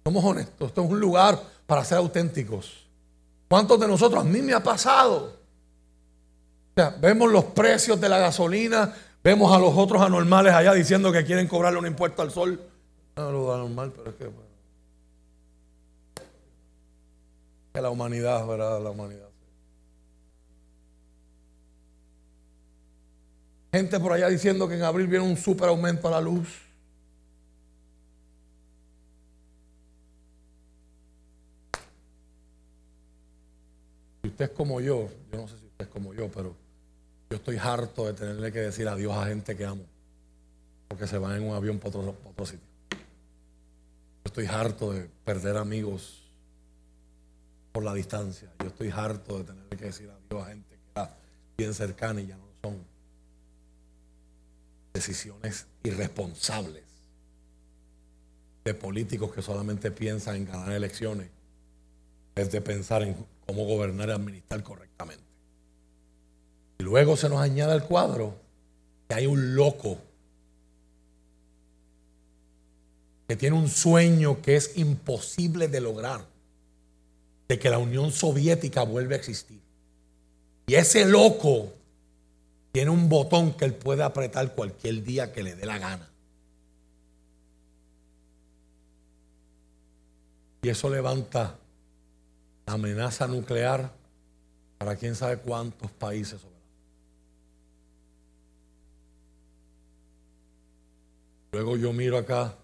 Somos 0.04 0.24
honestos, 0.24 0.68
esto 0.68 0.84
es 0.84 0.90
un 0.90 1.00
lugar 1.00 1.38
para 1.66 1.84
ser 1.84 1.98
auténticos. 1.98 2.86
¿Cuántos 3.48 3.78
de 3.80 3.88
nosotros? 3.88 4.22
A 4.22 4.24
mí 4.24 4.40
me 4.42 4.54
ha 4.54 4.62
pasado. 4.62 5.38
O 6.76 6.80
sea, 6.80 6.90
vemos 6.90 7.30
los 7.30 7.44
precios 7.44 8.00
de 8.00 8.08
la 8.08 8.18
gasolina, 8.18 8.94
Vemos 9.22 9.54
a 9.54 9.58
los 9.58 9.76
otros 9.76 10.00
anormales 10.00 10.54
allá 10.54 10.72
diciendo 10.72 11.12
que 11.12 11.24
quieren 11.24 11.48
cobrarle 11.48 11.78
un 11.78 11.86
impuesto 11.86 12.22
al 12.22 12.30
sol. 12.30 12.60
No 13.16 13.32
lo 13.32 13.52
anormal, 13.52 13.92
pero 13.94 14.10
es 14.10 14.16
que, 14.16 14.30
que 17.74 17.80
la 17.82 17.90
humanidad, 17.90 18.46
¿verdad? 18.46 18.80
La 18.80 18.90
humanidad. 18.90 19.27
Gente 23.72 24.00
por 24.00 24.12
allá 24.12 24.28
diciendo 24.28 24.66
que 24.66 24.74
en 24.74 24.82
abril 24.82 25.06
viene 25.06 25.24
un 25.24 25.36
super 25.36 25.68
aumento 25.68 26.08
a 26.08 26.12
la 26.12 26.20
luz. 26.20 26.48
Si 34.22 34.28
usted 34.28 34.46
es 34.46 34.50
como 34.50 34.80
yo, 34.80 35.08
yo 35.32 35.38
no 35.38 35.48
sé 35.48 35.58
si 35.58 35.66
usted 35.66 35.84
es 35.84 35.88
como 35.88 36.14
yo, 36.14 36.30
pero 36.30 36.54
yo 37.30 37.36
estoy 37.36 37.58
harto 37.58 38.06
de 38.06 38.14
tenerle 38.14 38.50
que 38.50 38.60
decir 38.60 38.88
adiós 38.88 39.14
a 39.14 39.26
gente 39.26 39.54
que 39.54 39.66
amo, 39.66 39.84
porque 40.88 41.06
se 41.06 41.18
van 41.18 41.36
en 41.36 41.42
un 41.44 41.54
avión 41.54 41.78
para 41.78 41.98
otro, 41.98 42.46
sitio. 42.46 42.66
Yo 42.90 44.24
estoy 44.24 44.46
harto 44.46 44.92
de 44.92 45.10
perder 45.24 45.58
amigos 45.58 46.22
por 47.72 47.84
la 47.84 47.92
distancia. 47.92 48.50
Yo 48.60 48.68
estoy 48.68 48.88
harto 48.88 49.38
de 49.38 49.44
tenerle 49.44 49.76
que 49.76 49.84
decir 49.84 50.10
adiós 50.10 50.46
a 50.46 50.50
gente 50.50 50.74
que 50.74 50.90
era 50.94 51.14
bien 51.56 51.74
cercana 51.74 52.20
y 52.22 52.28
ya 52.28 52.36
no 52.36 52.44
son. 52.62 52.87
Decisiones 54.98 55.66
irresponsables 55.84 56.82
de 58.64 58.74
políticos 58.74 59.32
que 59.32 59.42
solamente 59.42 59.92
piensan 59.92 60.34
en 60.34 60.44
ganar 60.44 60.72
elecciones, 60.72 61.28
es 62.34 62.50
de 62.50 62.60
pensar 62.60 63.04
en 63.04 63.14
cómo 63.46 63.64
gobernar 63.64 64.08
y 64.08 64.12
administrar 64.12 64.60
correctamente. 64.64 65.22
Y 66.80 66.82
luego 66.82 67.16
se 67.16 67.28
nos 67.28 67.38
añade 67.38 67.74
al 67.74 67.84
cuadro 67.84 68.34
que 69.06 69.14
hay 69.14 69.26
un 69.28 69.54
loco 69.54 69.98
que 73.28 73.36
tiene 73.36 73.54
un 73.54 73.68
sueño 73.68 74.42
que 74.42 74.56
es 74.56 74.76
imposible 74.78 75.68
de 75.68 75.80
lograr, 75.80 76.26
de 77.46 77.56
que 77.56 77.70
la 77.70 77.78
Unión 77.78 78.10
Soviética 78.10 78.82
vuelva 78.82 79.12
a 79.12 79.18
existir. 79.18 79.60
Y 80.66 80.74
ese 80.74 81.06
loco 81.06 81.77
tiene 82.72 82.90
un 82.90 83.08
botón 83.08 83.54
que 83.54 83.64
él 83.64 83.74
puede 83.74 84.02
apretar 84.02 84.54
cualquier 84.54 85.02
día 85.02 85.32
que 85.32 85.42
le 85.42 85.54
dé 85.54 85.66
la 85.66 85.78
gana. 85.78 86.08
Y 90.62 90.68
eso 90.68 90.90
levanta 90.90 91.56
la 92.66 92.72
amenaza 92.74 93.26
nuclear 93.26 93.92
para 94.76 94.96
quién 94.96 95.14
sabe 95.14 95.38
cuántos 95.38 95.90
países. 95.92 96.40
Luego 101.52 101.76
yo 101.76 101.92
miro 101.92 102.18
acá. 102.18 102.54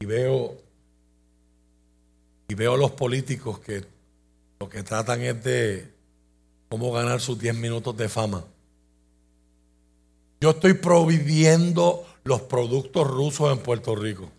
Y 0.00 0.06
veo 0.06 0.56
y 2.48 2.54
veo 2.54 2.74
a 2.74 2.78
los 2.78 2.92
políticos 2.92 3.58
que 3.60 3.97
lo 4.60 4.68
que 4.68 4.82
tratan 4.82 5.22
es 5.22 5.42
de 5.44 5.92
cómo 6.68 6.92
ganar 6.92 7.20
sus 7.20 7.38
10 7.38 7.54
minutos 7.56 7.96
de 7.96 8.08
fama. 8.08 8.44
Yo 10.40 10.50
estoy 10.50 10.74
prohibiendo 10.74 12.06
los 12.24 12.42
productos 12.42 13.06
rusos 13.06 13.52
en 13.52 13.58
Puerto 13.62 13.96
Rico. 13.96 14.30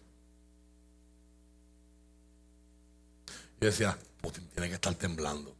Yo 3.60 3.68
decía, 3.68 3.98
Putin 4.22 4.48
tiene 4.54 4.70
que 4.70 4.76
estar 4.76 4.94
temblando. 4.96 5.54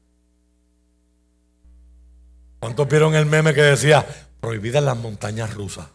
¿Cuántos 2.60 2.88
vieron 2.88 3.16
el 3.16 3.26
meme 3.26 3.54
que 3.54 3.62
decía 3.62 4.06
prohibidas 4.40 4.84
las 4.84 4.98
montañas 4.98 5.54
rusas? 5.54 5.88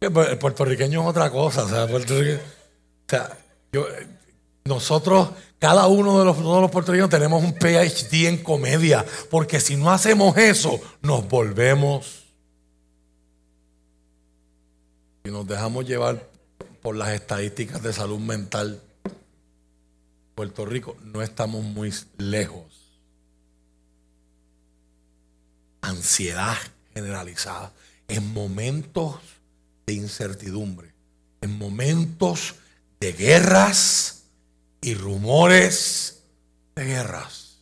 Pues, 0.00 0.30
el 0.30 0.38
puertorriqueño 0.38 1.02
es 1.02 1.06
otra 1.06 1.30
cosa. 1.30 1.64
O 1.64 1.68
sea, 1.68 1.86
nosotros, 4.68 5.30
cada 5.58 5.88
uno 5.88 6.18
de 6.18 6.24
los, 6.24 6.38
los 6.38 6.70
puertorriqueños 6.70 7.10
tenemos 7.10 7.42
un 7.42 7.54
PhD 7.54 8.28
en 8.28 8.42
comedia, 8.42 9.04
porque 9.30 9.60
si 9.60 9.76
no 9.76 9.90
hacemos 9.90 10.36
eso, 10.36 10.80
nos 11.02 11.28
volvemos. 11.28 12.24
Y 15.24 15.30
nos 15.30 15.46
dejamos 15.46 15.86
llevar 15.86 16.28
por 16.82 16.94
las 16.94 17.08
estadísticas 17.10 17.82
de 17.82 17.92
salud 17.92 18.18
mental. 18.18 18.80
Puerto 20.34 20.64
Rico, 20.64 20.96
no 21.02 21.22
estamos 21.22 21.64
muy 21.64 21.92
lejos. 22.18 22.64
Ansiedad 25.80 26.56
generalizada. 26.94 27.72
En 28.06 28.32
momentos 28.32 29.16
de 29.86 29.94
incertidumbre, 29.94 30.92
en 31.40 31.58
momentos 31.58 32.54
de 33.00 33.12
guerras 33.12 34.17
y 34.80 34.94
rumores 34.94 36.22
de 36.74 36.84
guerras. 36.84 37.58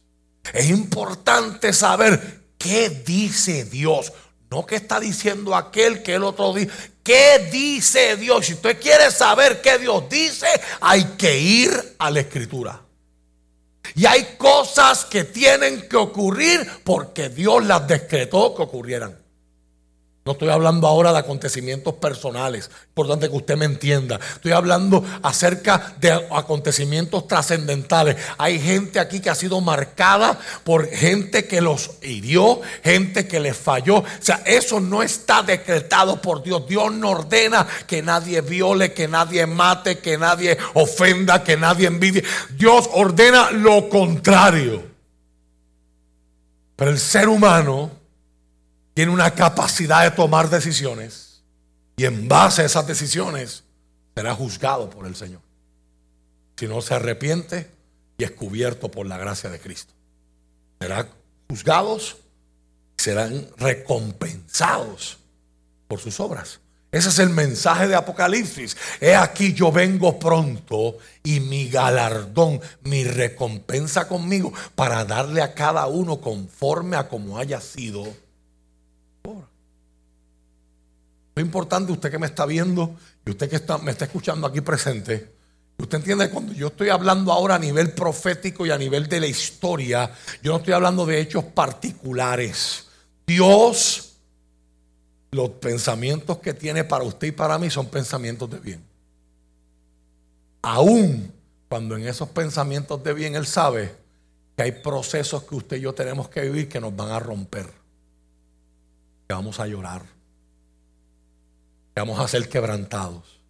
Es 0.52 0.70
importante 0.70 1.72
saber 1.72 2.44
qué 2.58 2.88
dice 2.90 3.64
Dios, 3.64 4.12
no 4.50 4.64
qué 4.66 4.76
está 4.76 5.00
diciendo 5.00 5.54
aquel 5.54 6.02
que 6.02 6.14
el 6.14 6.24
otro 6.24 6.54
dice. 6.54 6.70
¿Qué 7.02 7.48
dice 7.52 8.16
Dios? 8.16 8.46
Si 8.46 8.54
usted 8.54 8.80
quiere 8.80 9.10
saber 9.10 9.60
qué 9.60 9.78
Dios 9.78 10.08
dice, 10.08 10.46
hay 10.80 11.04
que 11.16 11.38
ir 11.38 11.96
a 11.98 12.10
la 12.10 12.20
escritura. 12.20 12.82
Y 13.94 14.06
hay 14.06 14.36
cosas 14.36 15.04
que 15.04 15.24
tienen 15.24 15.88
que 15.88 15.96
ocurrir 15.96 16.68
porque 16.84 17.28
Dios 17.28 17.64
las 17.64 17.86
decretó 17.86 18.54
que 18.54 18.62
ocurrieran. 18.62 19.25
No 20.26 20.32
estoy 20.32 20.48
hablando 20.48 20.88
ahora 20.88 21.12
de 21.12 21.20
acontecimientos 21.20 21.94
personales, 21.94 22.68
importante 22.88 23.30
que 23.30 23.36
usted 23.36 23.56
me 23.56 23.64
entienda. 23.64 24.18
Estoy 24.34 24.50
hablando 24.50 25.04
acerca 25.22 25.94
de 26.00 26.10
acontecimientos 26.32 27.28
trascendentales. 27.28 28.16
Hay 28.36 28.58
gente 28.58 28.98
aquí 28.98 29.20
que 29.20 29.30
ha 29.30 29.36
sido 29.36 29.60
marcada 29.60 30.36
por 30.64 30.88
gente 30.88 31.46
que 31.46 31.60
los 31.60 31.92
hirió, 32.02 32.60
gente 32.82 33.28
que 33.28 33.38
les 33.38 33.56
falló. 33.56 33.98
O 33.98 34.04
sea, 34.18 34.42
eso 34.44 34.80
no 34.80 35.04
está 35.04 35.44
decretado 35.44 36.20
por 36.20 36.42
Dios. 36.42 36.66
Dios 36.66 36.92
no 36.92 37.10
ordena 37.10 37.64
que 37.86 38.02
nadie 38.02 38.40
viole, 38.40 38.92
que 38.92 39.06
nadie 39.06 39.46
mate, 39.46 40.00
que 40.00 40.18
nadie 40.18 40.58
ofenda, 40.74 41.44
que 41.44 41.56
nadie 41.56 41.86
envidie. 41.86 42.24
Dios 42.50 42.90
ordena 42.94 43.52
lo 43.52 43.88
contrario. 43.88 44.82
Pero 46.74 46.90
el 46.90 46.98
ser 46.98 47.28
humano 47.28 48.05
tiene 48.96 49.12
una 49.12 49.34
capacidad 49.34 50.04
de 50.04 50.10
tomar 50.10 50.48
decisiones 50.48 51.42
y 51.98 52.06
en 52.06 52.28
base 52.28 52.62
a 52.62 52.64
esas 52.64 52.86
decisiones 52.86 53.62
será 54.14 54.34
juzgado 54.34 54.88
por 54.88 55.06
el 55.06 55.14
Señor. 55.14 55.42
Si 56.56 56.66
no 56.66 56.80
se 56.80 56.94
arrepiente 56.94 57.70
y 58.16 58.24
es 58.24 58.30
cubierto 58.30 58.90
por 58.90 59.06
la 59.06 59.18
gracia 59.18 59.50
de 59.50 59.60
Cristo. 59.60 59.92
Serán 60.80 61.10
juzgados, 61.46 62.16
serán 62.96 63.46
recompensados 63.58 65.18
por 65.88 66.00
sus 66.00 66.18
obras. 66.18 66.60
Ese 66.90 67.10
es 67.10 67.18
el 67.18 67.28
mensaje 67.28 67.88
de 67.88 67.96
Apocalipsis. 67.96 68.78
He 68.98 69.14
aquí 69.14 69.52
yo 69.52 69.70
vengo 69.70 70.18
pronto 70.18 70.96
y 71.22 71.40
mi 71.40 71.68
galardón, 71.68 72.62
mi 72.84 73.04
recompensa 73.04 74.08
conmigo 74.08 74.54
para 74.74 75.04
darle 75.04 75.42
a 75.42 75.52
cada 75.52 75.86
uno 75.86 76.18
conforme 76.18 76.96
a 76.96 77.10
como 77.10 77.36
haya 77.36 77.60
sido. 77.60 78.24
Lo 81.36 81.42
importante, 81.42 81.92
usted 81.92 82.10
que 82.10 82.18
me 82.18 82.26
está 82.26 82.46
viendo 82.46 82.96
y 83.24 83.30
usted 83.30 83.50
que 83.50 83.60
me 83.82 83.90
está 83.90 84.06
escuchando 84.06 84.46
aquí 84.46 84.62
presente, 84.62 85.34
usted 85.76 85.98
entiende 85.98 86.30
cuando 86.30 86.54
yo 86.54 86.68
estoy 86.68 86.88
hablando 86.88 87.30
ahora 87.30 87.56
a 87.56 87.58
nivel 87.58 87.92
profético 87.92 88.64
y 88.64 88.70
a 88.70 88.78
nivel 88.78 89.06
de 89.06 89.20
la 89.20 89.26
historia, 89.26 90.10
yo 90.42 90.52
no 90.52 90.58
estoy 90.58 90.72
hablando 90.72 91.04
de 91.04 91.20
hechos 91.20 91.44
particulares. 91.44 92.86
Dios 93.26 94.14
los 95.30 95.50
pensamientos 95.50 96.38
que 96.38 96.54
tiene 96.54 96.84
para 96.84 97.04
usted 97.04 97.28
y 97.28 97.32
para 97.32 97.58
mí 97.58 97.68
son 97.68 97.86
pensamientos 97.88 98.48
de 98.48 98.58
bien. 98.58 98.82
Aún 100.62 101.32
cuando 101.68 101.96
en 101.96 102.08
esos 102.08 102.30
pensamientos 102.30 103.04
de 103.04 103.12
bien 103.12 103.36
Él 103.36 103.46
sabe 103.46 103.94
que 104.56 104.62
hay 104.62 104.72
procesos 104.72 105.42
que 105.42 105.54
usted 105.54 105.76
y 105.76 105.80
yo 105.80 105.92
tenemos 105.94 106.30
que 106.30 106.40
vivir 106.40 106.68
que 106.68 106.80
nos 106.80 106.96
van 106.96 107.10
a 107.10 107.18
romper, 107.18 107.66
que 109.28 109.34
vamos 109.34 109.60
a 109.60 109.66
llorar, 109.66 110.02
que 110.02 110.15
vamos 111.96 112.20
a 112.20 112.28
ser 112.28 112.48
quebrantados, 112.48 113.40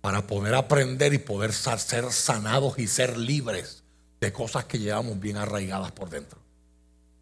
para 0.00 0.26
poder 0.26 0.54
aprender 0.54 1.14
y 1.14 1.18
poder 1.18 1.52
ser 1.52 2.12
sanados 2.12 2.78
y 2.78 2.86
ser 2.86 3.16
libres 3.16 3.82
de 4.20 4.32
cosas 4.32 4.64
que 4.64 4.78
llevamos 4.78 5.18
bien 5.20 5.36
arraigadas 5.36 5.92
por 5.92 6.10
dentro. 6.10 6.38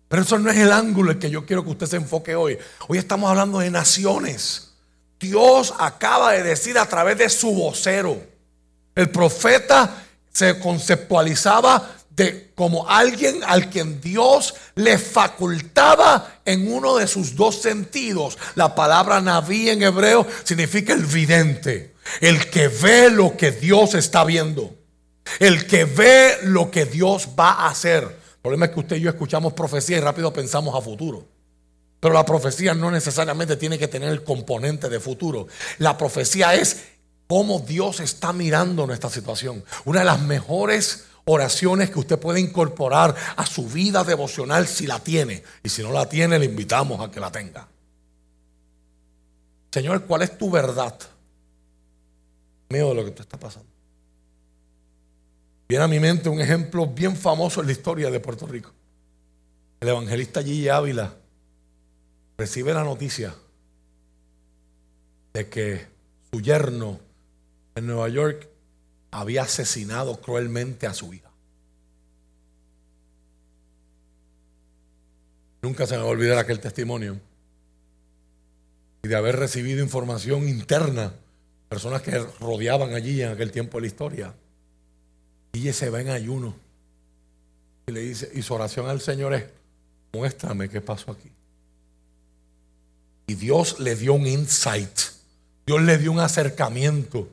Pero 0.09 0.23
eso 0.23 0.39
no 0.39 0.51
es 0.51 0.57
el 0.59 0.73
ángulo 0.73 1.13
en 1.13 1.19
que 1.19 1.31
yo 1.31 1.45
quiero 1.45 1.65
que 1.65 1.71
usted 1.71 1.87
se 1.87 1.97
enfoque 1.97 2.35
hoy. 2.35 2.59
Hoy 2.89 2.99
estamos 2.99 3.31
hablando 3.31 3.59
de 3.59 3.71
naciones. 3.71 4.75
Dios 5.19 5.75
acaba 5.79 6.33
de 6.33 6.43
decir 6.43 6.79
a 6.79 6.87
través 6.87 7.19
de 7.19 7.29
su 7.29 7.53
vocero. 7.55 8.23
El 8.95 9.11
profeta 9.11 10.05
se 10.31 10.59
conceptualizaba 10.59 11.97
de 12.17 12.53
como 12.55 12.89
alguien 12.89 13.43
al 13.45 13.71
quien 13.71 14.01
Dios 14.01 14.55
le 14.77 14.99
facultaba 14.99 16.41
en 16.45 16.73
uno 16.73 16.97
de 16.97 17.07
sus 17.07 17.35
dos 17.35 17.61
sentidos. 17.61 18.39
La 18.55 18.75
palabra 18.75 19.21
naví 19.21 19.71
en 19.71 19.83
hebreo 19.83 20.27
significa 20.45 20.93
el 20.93 21.05
vidente, 21.05 21.95
el 22.21 22.51
que 22.51 22.69
ve 22.69 23.11
lo 23.11 23.37
que 23.37 23.51
Dios 23.51 23.95
está 23.95 24.25
viendo, 24.25 24.75
el 25.41 25.67
que 25.67 25.85
ve 25.85 26.39
lo 26.45 26.71
que 26.71 26.85
Dios 26.85 27.31
va 27.39 27.51
a 27.51 27.69
hacer. 27.71 28.03
El 28.05 28.41
problema 28.43 28.67
es 28.67 28.73
que 28.73 28.81
usted 28.81 28.97
y 28.97 29.01
yo 29.01 29.11
escuchamos 29.11 29.55
profecía 29.55 29.97
y 29.97 30.01
rápido 30.01 30.33
pensamos 30.33 30.75
a 30.75 30.83
futuro. 30.83 31.27
Pero 31.99 32.15
la 32.15 32.27
profecía 32.27 32.75
no 32.75 32.91
necesariamente 32.91 33.57
tiene 33.57 33.79
que 33.79 33.89
tener 33.89 34.11
el 34.11 34.23
componente 34.23 34.91
de 34.91 35.01
futuro. 35.01 35.49
La 35.79 35.97
profecía 35.97 36.55
es 36.55 36.83
cómo 37.27 37.61
Dios 37.61 38.01
está 38.01 38.35
mirando 38.35 38.87
nuestra 38.87 39.09
situación. 39.09 39.65
Una 39.87 40.01
de 40.01 40.05
las 40.05 40.21
mejores 40.21 41.07
oraciones 41.25 41.91
que 41.91 41.99
usted 41.99 42.19
puede 42.19 42.41
incorporar 42.41 43.15
a 43.37 43.47
su 43.47 43.67
vida 43.69 44.05
devocional 44.05 44.67
si 44.67 44.87
la 44.87 44.99
tiene. 45.01 45.43
Y 45.63 45.69
si 45.69 45.83
no 45.83 45.93
la 45.93 46.09
tiene, 46.09 46.39
le 46.39 46.47
invitamos 46.47 47.01
a 47.01 47.11
que 47.11 47.21
la 47.21 47.31
tenga. 47.31 47.67
Señor, 49.71 50.05
¿cuál 50.05 50.23
es 50.23 50.39
tu 50.39 50.51
verdad? 50.51 50.97
Miedo 52.69 52.91
de 52.91 52.95
lo 52.95 53.05
que 53.05 53.11
te 53.11 53.23
está 53.23 53.39
pasando. 53.39 53.69
Viene 55.69 55.85
a 55.85 55.89
mi 55.89 55.99
mente 55.99 56.29
un 56.29 56.41
ejemplo 56.41 56.87
bien 56.87 57.17
famoso 57.17 57.61
en 57.61 57.67
la 57.67 57.73
historia 57.73 58.11
de 58.11 58.21
Puerto 58.21 58.47
Rico. 58.47 58.71
El 59.81 59.89
evangelista 59.89 60.43
Gigi 60.43 60.69
Ávila 60.69 61.15
recibe 62.37 62.75
la 62.75 62.85
noticia 62.85 63.35
de 65.33 65.49
que 65.49 65.87
su 66.31 66.41
yerno 66.41 67.01
en 67.75 67.87
Nueva 67.87 68.09
York 68.09 68.49
había 69.15 69.43
asesinado 69.43 70.21
cruelmente 70.21 70.89
a 70.89 70.93
su 70.93 71.15
hija. 71.15 71.31
Nunca 75.63 75.87
se 75.87 75.95
me 75.95 76.03
va 76.03 76.09
a 76.09 76.11
olvidar 76.11 76.37
aquel 76.37 76.59
testimonio. 76.59 77.21
Y 79.05 79.09
de 79.09 79.15
haber 79.15 79.37
recibido 79.37 79.85
información 79.85 80.49
interna, 80.49 81.15
personas 81.69 82.03
que 82.03 82.19
rodeaban 82.41 82.95
allí 82.95 83.23
en 83.23 83.31
aquel 83.31 83.53
tiempo 83.53 83.79
de 83.79 83.83
la 83.83 83.87
historia 83.87 84.35
y 85.53 85.73
se 85.73 85.91
va 85.91 86.01
en 86.01 86.09
ayuno. 86.09 86.57
Y 87.87 87.93
le 87.93 88.01
dice, 88.01 88.33
y 88.35 88.43
su 88.43 88.53
oración 88.53 88.89
al 88.89 89.01
Señor 89.01 89.35
es, 89.35 89.45
muéstrame 90.13 90.69
qué 90.69 90.81
pasó 90.81 91.13
aquí. 91.13 91.31
Y 93.29 93.35
Dios 93.37 93.79
le 93.79 93.95
dio 93.95 94.15
un 94.15 94.27
insight. 94.27 94.99
Dios 95.67 95.83
le 95.83 95.99
dio 95.99 96.11
un 96.11 96.19
acercamiento. 96.19 97.29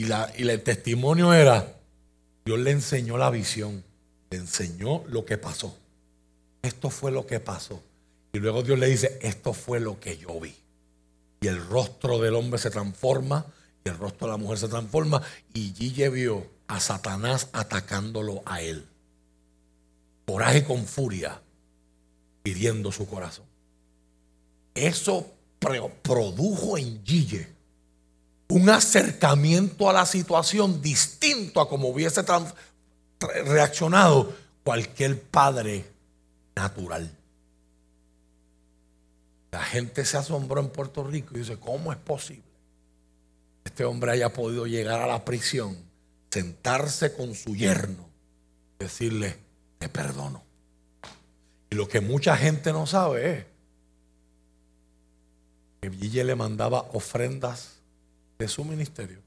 Y, 0.00 0.48
el 0.48 0.62
testimonio 0.62 1.34
era, 1.34 1.76
Dios 2.46 2.58
le 2.58 2.70
enseñó 2.70 3.18
la 3.18 3.28
visión. 3.28 3.84
Le 4.30 4.38
enseñó 4.38 5.04
lo 5.08 5.26
que 5.26 5.36
pasó. 5.36 5.76
Esto 6.62 6.88
fue 6.88 7.12
lo 7.12 7.26
que 7.26 7.38
pasó. 7.38 7.82
Y 8.32 8.38
luego 8.38 8.62
Dios 8.62 8.78
le 8.78 8.88
dice, 8.88 9.18
esto 9.20 9.52
fue 9.52 9.78
lo 9.78 10.00
que 10.00 10.16
yo 10.16 10.40
vi. 10.40 10.56
Y 11.42 11.48
el 11.48 11.62
rostro 11.66 12.18
del 12.18 12.34
hombre 12.34 12.58
se 12.58 12.70
transforma 12.70 13.44
y 13.84 13.90
el 13.90 13.98
rostro 13.98 14.26
de 14.26 14.32
la 14.32 14.36
mujer 14.38 14.56
se 14.56 14.68
transforma. 14.68 15.20
Y 15.52 15.74
Gille 15.74 16.08
vio 16.08 16.46
a 16.66 16.80
Satanás 16.80 17.50
atacándolo 17.52 18.42
a 18.46 18.62
él. 18.62 18.86
Coraje 20.24 20.64
con 20.64 20.86
furia, 20.86 21.42
hiriendo 22.42 22.90
su 22.90 23.06
corazón. 23.06 23.44
Eso 24.74 25.30
produjo 26.02 26.78
en 26.78 27.04
Gille 27.04 27.59
un 28.50 28.68
acercamiento 28.68 29.88
a 29.88 29.92
la 29.92 30.04
situación 30.04 30.82
distinto 30.82 31.60
a 31.60 31.68
como 31.68 31.88
hubiese 31.88 32.22
reaccionado 33.44 34.34
cualquier 34.64 35.22
padre 35.22 35.84
natural. 36.56 37.16
La 39.52 39.62
gente 39.62 40.04
se 40.04 40.16
asombró 40.16 40.60
en 40.60 40.68
Puerto 40.68 41.04
Rico 41.04 41.34
y 41.34 41.40
dice, 41.40 41.58
¿cómo 41.58 41.92
es 41.92 41.98
posible? 41.98 42.42
Este 43.64 43.84
hombre 43.84 44.12
haya 44.12 44.32
podido 44.32 44.66
llegar 44.66 45.00
a 45.00 45.06
la 45.06 45.24
prisión 45.24 45.76
sentarse 46.30 47.14
con 47.14 47.34
su 47.34 47.54
yerno, 47.56 48.08
decirle, 48.78 49.36
te 49.78 49.88
perdono. 49.88 50.42
Y 51.70 51.76
lo 51.76 51.88
que 51.88 52.00
mucha 52.00 52.36
gente 52.36 52.72
no 52.72 52.86
sabe 52.86 53.32
es 53.32 53.46
que 55.80 55.88
Ville 55.88 56.24
le 56.24 56.34
mandaba 56.34 56.82
ofrendas 56.92 57.79
de 58.40 58.48
su 58.48 58.64
ministerio 58.64 59.18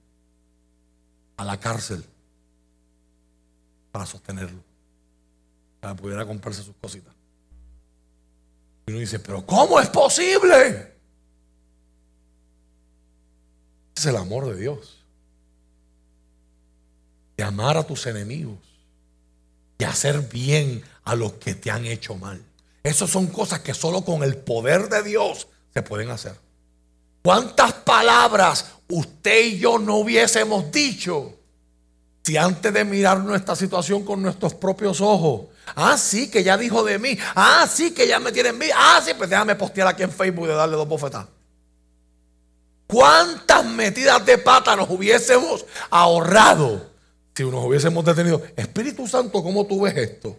a 1.38 1.45
la 1.45 1.59
cárcel 1.59 2.03
para 3.91 4.07
sostenerlo, 4.07 4.59
para 5.80 5.95
pudiera 5.95 6.26
comprarse 6.26 6.64
sus 6.64 6.76
cositas. 6.78 7.14
Y 8.88 8.91
uno 8.91 8.99
dice, 8.99 9.20
pero 9.20 9.45
¿cómo 9.45 9.80
es 9.80 9.88
posible? 9.89 10.95
Es 13.95 14.05
el 14.07 14.18
amor 14.18 14.47
de 14.47 14.59
Dios 14.59 14.99
de 17.38 17.43
amar 17.43 17.78
a 17.78 17.84
tus 17.84 18.07
enemigos 18.07 18.57
y 19.78 19.84
hacer 19.84 20.22
bien 20.22 20.84
a 21.03 21.16
los 21.16 21.34
que 21.34 21.53
te 21.53 21.70
han 21.70 21.86
hecho 21.86 22.16
mal. 22.16 22.43
Esas 22.82 23.11
son 23.11 23.28
cosas 23.28 23.59
que 23.59 23.76
solo 23.76 24.03
con 24.03 24.24
el 24.24 24.38
poder 24.38 24.89
de 24.89 25.03
Dios 25.03 25.47
se 25.72 25.84
pueden 25.84 26.09
hacer. 26.09 26.36
¿Cuántas 27.24 27.74
palabras 27.74 28.74
usted 28.97 29.45
y 29.45 29.59
yo 29.59 29.79
no 29.79 29.97
hubiésemos 29.97 30.71
dicho 30.71 31.33
si 32.23 32.37
antes 32.37 32.73
de 32.73 32.85
mirar 32.85 33.19
nuestra 33.19 33.55
situación 33.55 34.03
con 34.05 34.21
nuestros 34.21 34.53
propios 34.53 35.01
ojos, 35.01 35.47
ah, 35.75 35.97
sí, 35.97 36.31
que 36.31 36.43
ya 36.43 36.57
dijo 36.57 36.83
de 36.83 36.97
mí, 36.97 37.17
ah, 37.35 37.67
sí, 37.69 37.91
que 37.91 38.07
ya 38.07 38.19
me 38.19 38.31
tienen 38.31 38.57
vida, 38.57 38.75
ah, 38.77 39.01
sí, 39.03 39.11
pues 39.17 39.29
déjame 39.29 39.55
postear 39.55 39.87
aquí 39.87 40.03
en 40.03 40.11
Facebook 40.11 40.47
de 40.47 40.53
darle 40.53 40.77
dos 40.77 40.87
bofetadas. 40.87 41.27
¿Cuántas 42.87 43.65
metidas 43.65 44.25
de 44.25 44.37
pata 44.37 44.75
nos 44.75 44.89
hubiésemos 44.89 45.65
ahorrado 45.89 46.93
si 47.35 47.43
nos 47.43 47.65
hubiésemos 47.65 48.05
detenido, 48.05 48.43
Espíritu 48.55 49.07
Santo, 49.07 49.41
¿cómo 49.41 49.65
tú 49.65 49.81
ves 49.81 49.97
esto? 49.97 50.37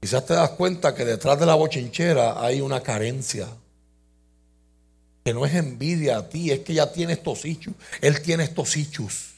Quizás 0.00 0.26
te 0.26 0.34
das 0.34 0.50
cuenta 0.50 0.94
que 0.94 1.04
detrás 1.04 1.38
de 1.40 1.46
la 1.46 1.54
bochinchera 1.54 2.44
hay 2.44 2.60
una 2.60 2.82
carencia. 2.82 3.48
Que 5.24 5.32
no 5.32 5.46
es 5.46 5.54
envidia 5.54 6.18
a 6.18 6.28
ti, 6.28 6.50
es 6.50 6.60
que 6.60 6.74
ya 6.74 6.92
tiene 6.92 7.12
estos 7.12 7.44
hechos. 7.44 7.74
Él 8.00 8.20
tiene 8.22 8.44
estos 8.44 8.76
hechos. 8.76 9.32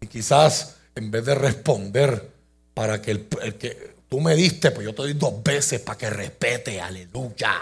Y 0.00 0.06
quizás 0.06 0.76
en 0.94 1.10
vez 1.10 1.24
de 1.24 1.34
responder 1.34 2.30
para 2.74 3.00
que 3.00 3.10
el, 3.12 3.26
que 3.58 3.96
tú 4.08 4.20
me 4.20 4.34
diste, 4.34 4.70
pues 4.70 4.84
yo 4.84 4.94
te 4.94 5.02
doy 5.02 5.12
dos 5.14 5.42
veces 5.42 5.80
para 5.80 5.98
que 5.98 6.10
respete, 6.10 6.80
aleluya. 6.80 7.54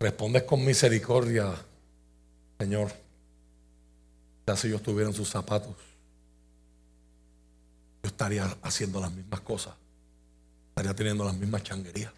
respondes 0.00 0.42
con 0.42 0.64
misericordia, 0.64 1.54
Señor. 2.58 2.92
Ya 4.46 4.56
si 4.56 4.68
yo 4.68 4.76
estuviera 4.76 5.08
en 5.08 5.14
sus 5.14 5.28
zapatos, 5.28 5.74
yo 8.02 8.08
estaría 8.08 8.44
haciendo 8.62 9.00
las 9.00 9.12
mismas 9.12 9.40
cosas. 9.40 9.74
Estaría 10.70 10.94
teniendo 10.94 11.24
las 11.24 11.36
mismas 11.36 11.62
changuerías. 11.62 12.12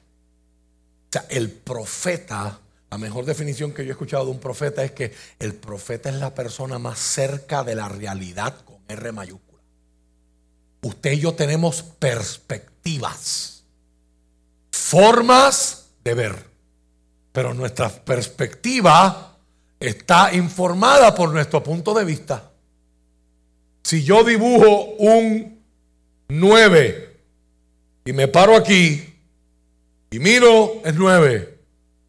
Sea, 1.15 1.27
el 1.29 1.49
profeta, 1.49 2.59
la 2.91 2.99
mejor 2.99 3.25
definición 3.25 3.73
que 3.73 3.85
yo 3.85 3.91
he 3.91 3.93
escuchado 3.93 4.25
de 4.25 4.33
un 4.33 4.41
profeta 4.41 4.83
es 4.83 4.91
que 4.91 5.15
el 5.39 5.55
profeta 5.55 6.09
es 6.09 6.17
la 6.17 6.35
persona 6.35 6.81
más 6.81 6.99
cerca 6.99 7.62
de 7.62 7.77
la 7.77 7.89
realidad 7.89 8.65
con 8.65 8.79
R 8.89 9.12
mayúscula. 9.12 9.62
Usted 10.83 11.12
y 11.12 11.21
yo 11.21 11.33
tenemos 11.35 11.85
perspectivas, 11.85 13.62
formas 14.73 15.91
de 16.03 16.15
ver, 16.15 16.35
pero 17.31 17.55
nuestra 17.55 17.91
perspectiva 17.91 19.39
está 19.79 20.35
informada 20.35 21.15
por 21.15 21.31
nuestro 21.31 21.62
punto 21.62 21.95
de 21.95 22.05
vista. 22.05 22.51
Si 23.85 24.03
yo 24.03 24.25
dibujo 24.25 24.97
un 24.99 25.62
9 26.27 27.21
y 28.05 28.12
me 28.12 28.27
paro 28.27 28.57
aquí 28.57 29.14
y 30.15 30.21
miro 30.21 30.81
el 30.85 30.97
9, 30.97 31.59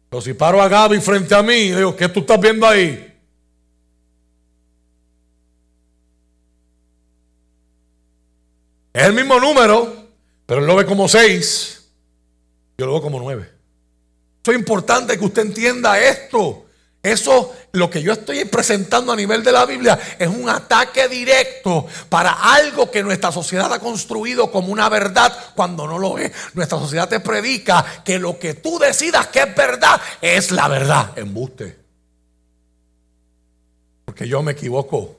pero 0.08 0.22
si 0.22 0.32
paro 0.32 0.62
a 0.62 0.68
Gaby 0.68 1.00
frente 1.00 1.34
a 1.34 1.42
mí, 1.42 1.72
digo, 1.72 1.96
¿qué 1.96 2.08
tú 2.08 2.20
estás 2.20 2.40
viendo 2.40 2.64
ahí? 2.64 3.18
Es 8.92 9.02
el 9.02 9.12
mismo 9.12 9.40
número, 9.40 9.92
pero 10.46 10.60
él 10.60 10.68
lo 10.68 10.76
ve 10.76 10.86
como 10.86 11.08
6, 11.08 11.90
yo 12.78 12.86
lo 12.86 12.92
veo 12.92 13.02
como 13.02 13.18
9. 13.18 13.42
Eso 14.40 14.52
es 14.52 14.56
importante 14.56 15.18
que 15.18 15.24
usted 15.24 15.42
entienda 15.42 15.98
esto. 15.98 16.65
Eso, 17.06 17.54
lo 17.70 17.88
que 17.88 18.02
yo 18.02 18.12
estoy 18.12 18.44
presentando 18.46 19.12
a 19.12 19.16
nivel 19.16 19.44
de 19.44 19.52
la 19.52 19.64
Biblia, 19.64 19.96
es 20.18 20.26
un 20.26 20.48
ataque 20.48 21.06
directo 21.06 21.86
para 22.08 22.32
algo 22.32 22.90
que 22.90 23.04
nuestra 23.04 23.30
sociedad 23.30 23.72
ha 23.72 23.78
construido 23.78 24.50
como 24.50 24.72
una 24.72 24.88
verdad 24.88 25.32
cuando 25.54 25.86
no 25.86 26.00
lo 26.00 26.18
es. 26.18 26.32
Nuestra 26.54 26.78
sociedad 26.78 27.08
te 27.08 27.20
predica 27.20 28.02
que 28.04 28.18
lo 28.18 28.40
que 28.40 28.54
tú 28.54 28.80
decidas 28.80 29.28
que 29.28 29.38
es 29.38 29.54
verdad 29.54 30.00
es 30.20 30.50
la 30.50 30.66
verdad. 30.66 31.16
Embuste. 31.16 31.78
Porque 34.04 34.26
yo 34.26 34.42
me 34.42 34.52
equivoco. 34.52 35.16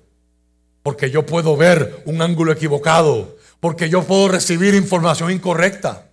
Porque 0.83 1.09
yo 1.09 1.25
puedo 1.25 1.55
ver 1.55 2.03
un 2.03 2.21
ángulo 2.21 2.51
equivocado. 2.51 3.37
Porque 3.61 3.87
yo 3.89 4.03
puedo 4.03 4.27
recibir 4.27 4.73
información 4.73 5.31
incorrecta. 5.31 6.09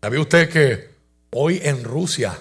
¿Sabía 0.00 0.20
usted 0.20 0.48
que 0.48 0.88
hoy 1.32 1.60
en 1.62 1.84
Rusia 1.84 2.38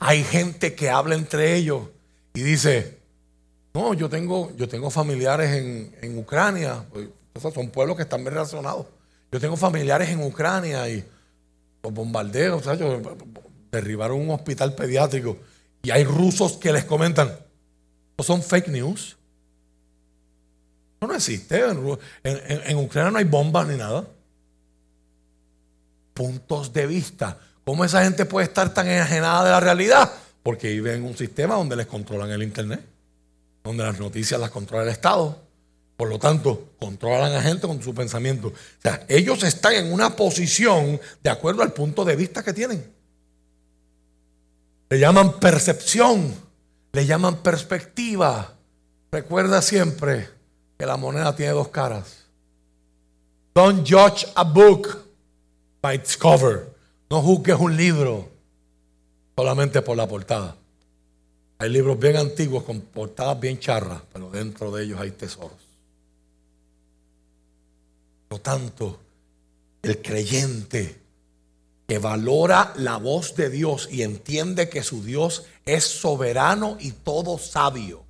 hay 0.00 0.24
gente 0.24 0.74
que 0.74 0.90
habla 0.90 1.14
entre 1.14 1.54
ellos 1.56 1.88
y 2.34 2.42
dice, 2.42 2.98
no, 3.74 3.94
yo 3.94 4.08
tengo, 4.08 4.54
yo 4.56 4.68
tengo 4.68 4.90
familiares 4.90 5.50
en, 5.50 6.18
Ucrania, 6.18 6.84
pues, 6.92 7.08
son 7.54 7.70
pueblos 7.70 7.96
que 7.96 8.02
están 8.02 8.22
bien 8.22 8.34
relacionados. 8.34 8.86
Yo 9.32 9.40
tengo 9.40 9.56
familiares 9.56 10.08
en 10.08 10.22
Ucrania 10.22 10.88
y 10.88 11.04
los 11.82 11.92
bombardeos, 11.92 12.64
derribaron 13.70 14.20
un 14.20 14.30
hospital 14.30 14.74
pediátrico 14.74 15.36
y 15.82 15.90
hay 15.90 16.04
rusos 16.04 16.56
que 16.56 16.72
les 16.72 16.84
comentan, 16.84 17.36
no 18.16 18.24
son 18.24 18.42
fake 18.42 18.68
news. 18.68 19.16
Eso 21.00 21.08
no 21.08 21.14
existe. 21.14 21.60
en 22.22 22.76
Ucrania 22.78 23.10
no 23.10 23.18
hay 23.18 23.24
bombas 23.24 23.66
ni 23.66 23.76
nada. 23.76 24.06
Puntos 26.14 26.72
de 26.72 26.86
vista. 26.86 27.38
¿Cómo 27.64 27.84
esa 27.84 28.04
gente 28.04 28.26
puede 28.26 28.46
estar 28.46 28.72
tan 28.74 28.88
enajenada 28.88 29.44
de 29.44 29.50
la 29.50 29.60
realidad? 29.60 30.12
Porque 30.42 30.68
vive 30.68 30.94
en 30.94 31.04
un 31.04 31.16
sistema 31.16 31.54
donde 31.54 31.76
les 31.76 31.86
controlan 31.86 32.30
el 32.30 32.42
Internet, 32.42 32.84
donde 33.62 33.84
las 33.84 33.98
noticias 33.98 34.38
las 34.38 34.50
controla 34.50 34.84
el 34.84 34.90
Estado. 34.90 35.42
Por 35.96 36.08
lo 36.08 36.18
tanto, 36.18 36.72
controlan 36.78 37.32
a 37.32 37.36
la 37.36 37.42
gente 37.42 37.66
con 37.66 37.82
su 37.82 37.94
pensamiento. 37.94 38.48
O 38.48 38.82
sea, 38.82 39.06
ellos 39.08 39.42
están 39.44 39.74
en 39.74 39.92
una 39.92 40.14
posición 40.14 41.00
de 41.22 41.30
acuerdo 41.30 41.62
al 41.62 41.72
punto 41.72 42.04
de 42.04 42.16
vista 42.16 42.42
que 42.42 42.52
tienen. 42.52 42.92
Le 44.90 44.98
llaman 44.98 45.38
percepción, 45.38 46.34
le 46.92 47.06
llaman 47.06 47.42
perspectiva. 47.42 48.54
Recuerda 49.10 49.62
siempre 49.62 50.28
que 50.76 50.84
la 50.84 50.96
moneda 50.96 51.34
tiene 51.34 51.52
dos 51.52 51.68
caras. 51.68 52.24
Don't 53.54 53.88
judge 53.88 54.26
a 54.34 54.42
book 54.42 54.98
by 55.80 55.94
its 55.94 56.16
cover. 56.16 56.73
No 57.14 57.22
juzgues 57.22 57.56
un 57.60 57.76
libro 57.76 58.28
solamente 59.36 59.82
por 59.82 59.96
la 59.96 60.08
portada. 60.08 60.56
Hay 61.58 61.70
libros 61.70 61.96
bien 61.96 62.16
antiguos 62.16 62.64
con 62.64 62.80
portadas 62.80 63.38
bien 63.38 63.60
charras, 63.60 64.02
pero 64.12 64.30
dentro 64.30 64.72
de 64.72 64.82
ellos 64.82 64.98
hay 65.00 65.12
tesoros. 65.12 65.52
Por 68.26 68.38
lo 68.38 68.42
tanto, 68.42 68.98
el 69.82 70.02
creyente 70.02 71.00
que 71.86 71.98
valora 71.98 72.72
la 72.78 72.96
voz 72.96 73.36
de 73.36 73.48
Dios 73.48 73.88
y 73.92 74.02
entiende 74.02 74.68
que 74.68 74.82
su 74.82 75.04
Dios 75.04 75.44
es 75.66 75.84
soberano 75.84 76.78
y 76.80 76.90
todo 76.90 77.38
sabio, 77.38 78.02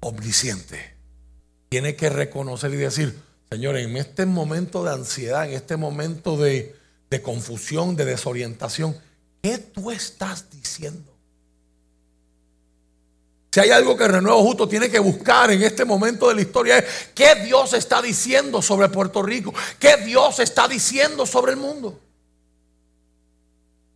omnisciente, 0.00 0.96
tiene 1.68 1.94
que 1.94 2.10
reconocer 2.10 2.74
y 2.74 2.78
decir, 2.78 3.16
Señor, 3.48 3.76
en 3.76 3.96
este 3.96 4.26
momento 4.26 4.82
de 4.82 4.90
ansiedad, 4.90 5.48
en 5.48 5.54
este 5.54 5.76
momento 5.76 6.36
de, 6.36 6.74
de 7.10 7.22
confusión, 7.22 7.96
de 7.96 8.04
desorientación. 8.04 8.96
¿Qué 9.42 9.58
tú 9.58 9.90
estás 9.90 10.50
diciendo? 10.50 11.12
Si 13.52 13.60
hay 13.60 13.70
algo 13.70 13.96
que 13.96 14.06
Renuevo 14.06 14.42
Justo 14.42 14.68
tiene 14.68 14.90
que 14.90 14.98
buscar 14.98 15.50
en 15.50 15.62
este 15.62 15.84
momento 15.84 16.28
de 16.28 16.34
la 16.34 16.42
historia 16.42 16.78
es 16.78 16.84
qué 17.14 17.36
Dios 17.36 17.72
está 17.72 18.02
diciendo 18.02 18.60
sobre 18.60 18.90
Puerto 18.90 19.22
Rico, 19.22 19.54
qué 19.78 19.96
Dios 19.96 20.40
está 20.40 20.68
diciendo 20.68 21.24
sobre 21.24 21.52
el 21.52 21.58
mundo. 21.58 21.98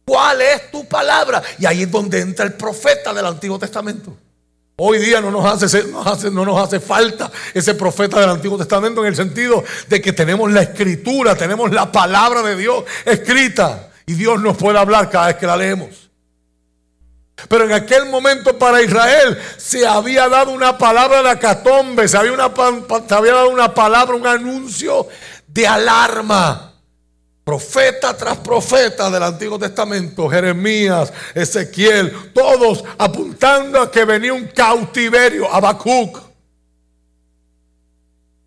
¿Cuál 0.06 0.40
es 0.40 0.70
tu 0.70 0.88
palabra? 0.88 1.42
Y 1.58 1.66
ahí 1.66 1.82
es 1.82 1.90
donde 1.90 2.20
entra 2.20 2.46
el 2.46 2.54
profeta 2.54 3.12
del 3.12 3.26
Antiguo 3.26 3.58
Testamento. 3.58 4.16
Hoy 4.82 4.96
día 4.96 5.20
no 5.20 5.30
nos, 5.30 5.44
hace, 5.44 5.84
no 6.30 6.42
nos 6.42 6.58
hace 6.58 6.80
falta 6.80 7.30
ese 7.52 7.74
profeta 7.74 8.18
del 8.18 8.30
Antiguo 8.30 8.56
Testamento 8.56 9.02
en 9.02 9.08
el 9.08 9.14
sentido 9.14 9.62
de 9.88 10.00
que 10.00 10.14
tenemos 10.14 10.50
la 10.50 10.62
escritura, 10.62 11.36
tenemos 11.36 11.70
la 11.70 11.92
palabra 11.92 12.40
de 12.40 12.56
Dios 12.56 12.84
escrita 13.04 13.90
y 14.06 14.14
Dios 14.14 14.40
nos 14.40 14.56
puede 14.56 14.78
hablar 14.78 15.10
cada 15.10 15.26
vez 15.26 15.36
que 15.36 15.46
la 15.46 15.58
leemos. 15.58 16.10
Pero 17.46 17.64
en 17.64 17.72
aquel 17.72 18.06
momento 18.06 18.58
para 18.58 18.80
Israel 18.80 19.38
se 19.58 19.86
había 19.86 20.30
dado 20.30 20.50
una 20.52 20.78
palabra 20.78 21.22
de 21.24 21.28
acatombe, 21.28 22.06
había, 22.16 22.32
una, 22.32 22.50
se 23.06 23.14
había 23.14 23.34
dado 23.34 23.50
una 23.50 23.74
palabra, 23.74 24.16
un 24.16 24.26
anuncio 24.26 25.08
de 25.46 25.66
alarma. 25.66 26.69
Profeta 27.50 28.16
tras 28.16 28.38
profeta 28.38 29.10
del 29.10 29.24
Antiguo 29.24 29.58
Testamento, 29.58 30.30
Jeremías, 30.30 31.12
Ezequiel, 31.34 32.30
todos 32.32 32.84
apuntando 32.96 33.80
a 33.80 33.90
que 33.90 34.04
venía 34.04 34.32
un 34.32 34.46
cautiverio, 34.46 35.52
Habacuc. 35.52 36.16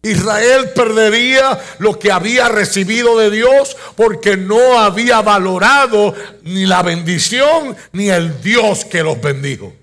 Israel 0.03 0.69
perdería 0.73 1.61
lo 1.79 1.99
que 1.99 2.13
había 2.13 2.47
recibido 2.47 3.17
de 3.17 3.29
Dios 3.29 3.75
porque 3.97 4.37
no 4.37 4.79
había 4.79 5.21
valorado 5.21 6.15
ni 6.43 6.65
la 6.65 6.81
bendición 6.81 7.75
ni 7.91 8.09
el 8.09 8.41
Dios 8.41 8.85
que 8.85 9.03
los 9.03 9.19
bendijo. 9.19 9.73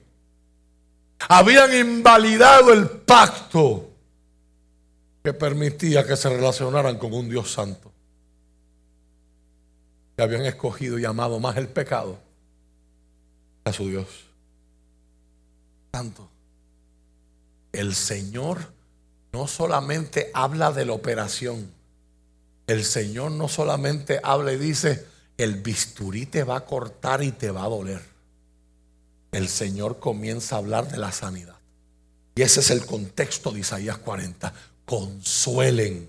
Habían 1.28 1.74
invalidado 1.74 2.72
el 2.72 2.88
pacto 2.88 3.86
que 5.22 5.34
permitía 5.34 6.06
que 6.06 6.16
se 6.16 6.30
relacionaran 6.30 6.96
con 6.96 7.12
un 7.12 7.28
Dios 7.28 7.52
santo 7.52 7.89
habían 10.22 10.44
escogido 10.44 10.98
y 10.98 11.04
amado 11.04 11.40
más 11.40 11.56
el 11.56 11.68
pecado 11.68 12.18
a 13.64 13.72
su 13.72 13.88
Dios. 13.88 14.06
Tanto, 15.90 16.28
el 17.72 17.94
Señor 17.94 18.58
no 19.32 19.46
solamente 19.46 20.30
habla 20.34 20.72
de 20.72 20.86
la 20.86 20.92
operación, 20.92 21.70
el 22.66 22.84
Señor 22.84 23.32
no 23.32 23.48
solamente 23.48 24.20
habla 24.22 24.52
y 24.52 24.56
dice, 24.56 25.06
el 25.36 25.56
bisturí 25.56 26.26
te 26.26 26.44
va 26.44 26.56
a 26.56 26.64
cortar 26.64 27.22
y 27.22 27.32
te 27.32 27.50
va 27.50 27.64
a 27.64 27.68
doler. 27.68 28.02
El 29.32 29.48
Señor 29.48 29.98
comienza 29.98 30.54
a 30.54 30.58
hablar 30.58 30.90
de 30.90 30.98
la 30.98 31.12
sanidad. 31.12 31.56
Y 32.34 32.42
ese 32.42 32.60
es 32.60 32.70
el 32.70 32.84
contexto 32.84 33.50
de 33.50 33.60
Isaías 33.60 33.98
40. 33.98 34.52
Consuelen, 34.84 36.08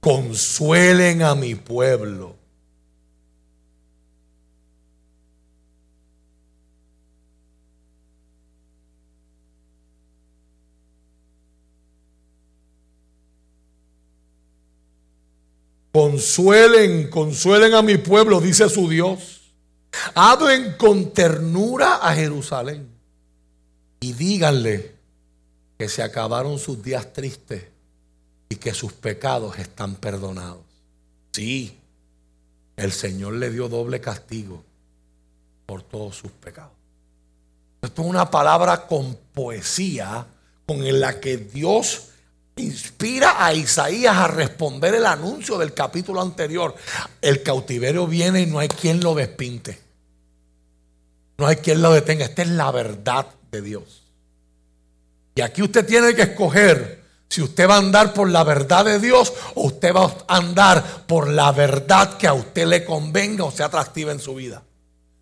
consuelen 0.00 1.22
a 1.22 1.34
mi 1.34 1.54
pueblo 1.54 2.36
Consuelen, 15.98 17.10
consuelen 17.10 17.74
a 17.74 17.82
mi 17.82 17.96
pueblo, 17.98 18.40
dice 18.40 18.68
su 18.68 18.88
Dios. 18.88 19.40
Hablen 20.14 20.76
con 20.76 21.10
ternura 21.12 21.96
a 21.96 22.14
Jerusalén 22.14 22.88
y 23.98 24.12
díganle 24.12 24.94
que 25.76 25.88
se 25.88 26.04
acabaron 26.04 26.60
sus 26.60 26.80
días 26.84 27.12
tristes 27.12 27.64
y 28.48 28.54
que 28.54 28.74
sus 28.74 28.92
pecados 28.92 29.58
están 29.58 29.96
perdonados. 29.96 30.62
Sí, 31.32 31.76
el 32.76 32.92
Señor 32.92 33.32
le 33.34 33.50
dio 33.50 33.68
doble 33.68 34.00
castigo 34.00 34.62
por 35.66 35.82
todos 35.82 36.14
sus 36.14 36.30
pecados. 36.30 36.76
Esto 37.82 38.02
es 38.02 38.08
una 38.08 38.30
palabra 38.30 38.86
con 38.86 39.18
poesía 39.34 40.28
con 40.64 41.00
la 41.00 41.18
que 41.18 41.38
Dios 41.38 42.07
inspira 42.58 43.44
a 43.44 43.54
Isaías 43.54 44.16
a 44.16 44.28
responder 44.28 44.94
el 44.94 45.06
anuncio 45.06 45.58
del 45.58 45.74
capítulo 45.74 46.20
anterior. 46.20 46.74
El 47.20 47.42
cautiverio 47.42 48.06
viene 48.06 48.42
y 48.42 48.46
no 48.46 48.58
hay 48.58 48.68
quien 48.68 49.00
lo 49.00 49.14
despinte. 49.14 49.78
No 51.38 51.46
hay 51.46 51.56
quien 51.56 51.80
lo 51.80 51.92
detenga. 51.92 52.24
Esta 52.24 52.42
es 52.42 52.48
la 52.48 52.70
verdad 52.70 53.26
de 53.50 53.62
Dios. 53.62 54.02
Y 55.36 55.40
aquí 55.40 55.62
usted 55.62 55.86
tiene 55.86 56.14
que 56.14 56.22
escoger 56.22 57.04
si 57.28 57.42
usted 57.42 57.68
va 57.68 57.74
a 57.74 57.78
andar 57.78 58.12
por 58.12 58.28
la 58.28 58.42
verdad 58.42 58.84
de 58.84 58.98
Dios 58.98 59.32
o 59.54 59.66
usted 59.66 59.94
va 59.94 60.12
a 60.26 60.36
andar 60.36 61.06
por 61.06 61.28
la 61.28 61.52
verdad 61.52 62.16
que 62.16 62.26
a 62.26 62.32
usted 62.32 62.66
le 62.66 62.84
convenga 62.84 63.44
o 63.44 63.50
sea 63.50 63.66
atractiva 63.66 64.12
en 64.12 64.18
su 64.18 64.34
vida. 64.34 64.62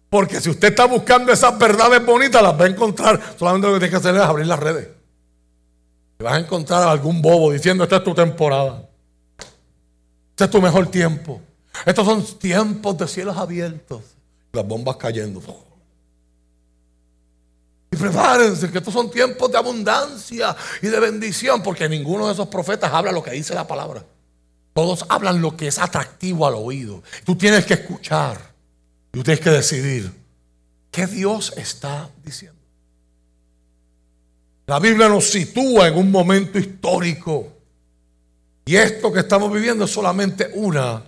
Porque 0.09 0.41
si 0.41 0.49
usted 0.49 0.69
está 0.69 0.87
buscando 0.87 1.33
esas 1.33 1.59
verdades 1.59 2.05
bonitas, 2.07 2.43
las 2.43 2.59
va 2.59 2.65
a 2.65 2.69
encontrar. 2.69 3.21
Solamente 3.39 3.67
lo 3.67 3.75
que 3.75 3.81
tiene 3.81 3.91
que 3.91 3.97
hacer 3.97 4.15
es 4.15 4.23
abrir 4.23 4.47
las 4.47 4.59
redes. 4.59 4.89
Y 6.19 6.23
vas 6.23 6.35
a 6.35 6.39
encontrar 6.39 6.83
a 6.83 6.91
algún 6.91 7.21
bobo 7.21 7.53
diciendo, 7.53 7.85
esta 7.85 7.97
es 7.97 8.05
tu 8.05 8.15
temporada. 8.15 8.89
Este 10.31 10.45
es 10.45 10.51
tu 10.51 10.61
mejor 10.61 10.87
tiempo. 10.91 11.41
Estos 11.85 12.07
son 12.07 12.25
tiempos 12.39 12.97
de 12.97 13.09
cielos 13.09 13.37
abiertos. 13.37 14.03
Las 14.53 14.67
bombas 14.67 14.97
cayendo. 14.97 15.43
Y 17.91 17.97
prepárense 17.97 18.71
que 18.71 18.79
estos 18.79 18.93
son 18.93 19.11
tiempos 19.11 19.51
de 19.51 19.59
abundancia 19.59 20.57
y 20.83 20.89
de 20.89 21.01
bendición, 21.01 21.63
porque 21.63 21.89
ninguno 21.89 22.27
de 22.27 22.33
esos 22.33 22.49
profetas 22.49 22.93
habla 22.93 23.13
lo 23.13 23.23
que 23.23 23.31
dice 23.33 23.55
la 23.55 23.67
palabra. 23.67 24.05
Todos 24.73 25.07
hablan 25.09 25.41
lo 25.41 25.57
que 25.57 25.69
es 25.69 25.79
atractivo 25.79 26.47
al 26.47 26.55
oído. 26.55 27.03
Tú 27.25 27.37
tienes 27.37 27.65
que 27.65 27.75
escuchar 27.75 28.39
y 29.13 29.19
tú 29.19 29.23
tienes 29.23 29.41
que 29.41 29.51
decidir 29.51 30.13
qué 30.91 31.07
Dios 31.07 31.53
está 31.57 32.11
diciendo. 32.23 32.56
La 34.67 34.81
Biblia 34.81 35.09
nos 35.09 35.31
sitúa 35.31 35.87
en 35.87 35.97
un 35.97 36.11
momento 36.11 36.59
histórico. 36.59 37.53
Y 38.65 38.75
esto 38.75 39.13
que 39.13 39.21
estamos 39.21 39.53
viviendo 39.53 39.85
es 39.85 39.93
solamente 39.93 40.51
una 40.55 41.05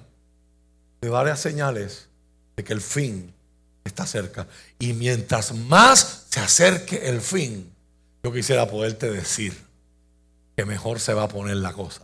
de 1.00 1.08
varias 1.08 1.40
señales 1.40 2.08
de 2.56 2.62
que 2.62 2.72
el 2.72 2.80
fin 2.80 3.34
está 3.84 4.06
cerca. 4.06 4.46
Y 4.78 4.92
mientras 4.92 5.52
más 5.52 6.26
se 6.30 6.38
acerque 6.38 7.08
el 7.08 7.20
fin, 7.20 7.72
yo 8.22 8.32
quisiera 8.32 8.68
poderte 8.70 9.10
decir 9.10 9.56
que 10.56 10.64
mejor 10.64 11.00
se 11.00 11.14
va 11.14 11.24
a 11.24 11.28
poner 11.28 11.56
la 11.56 11.72
cosa. 11.72 12.02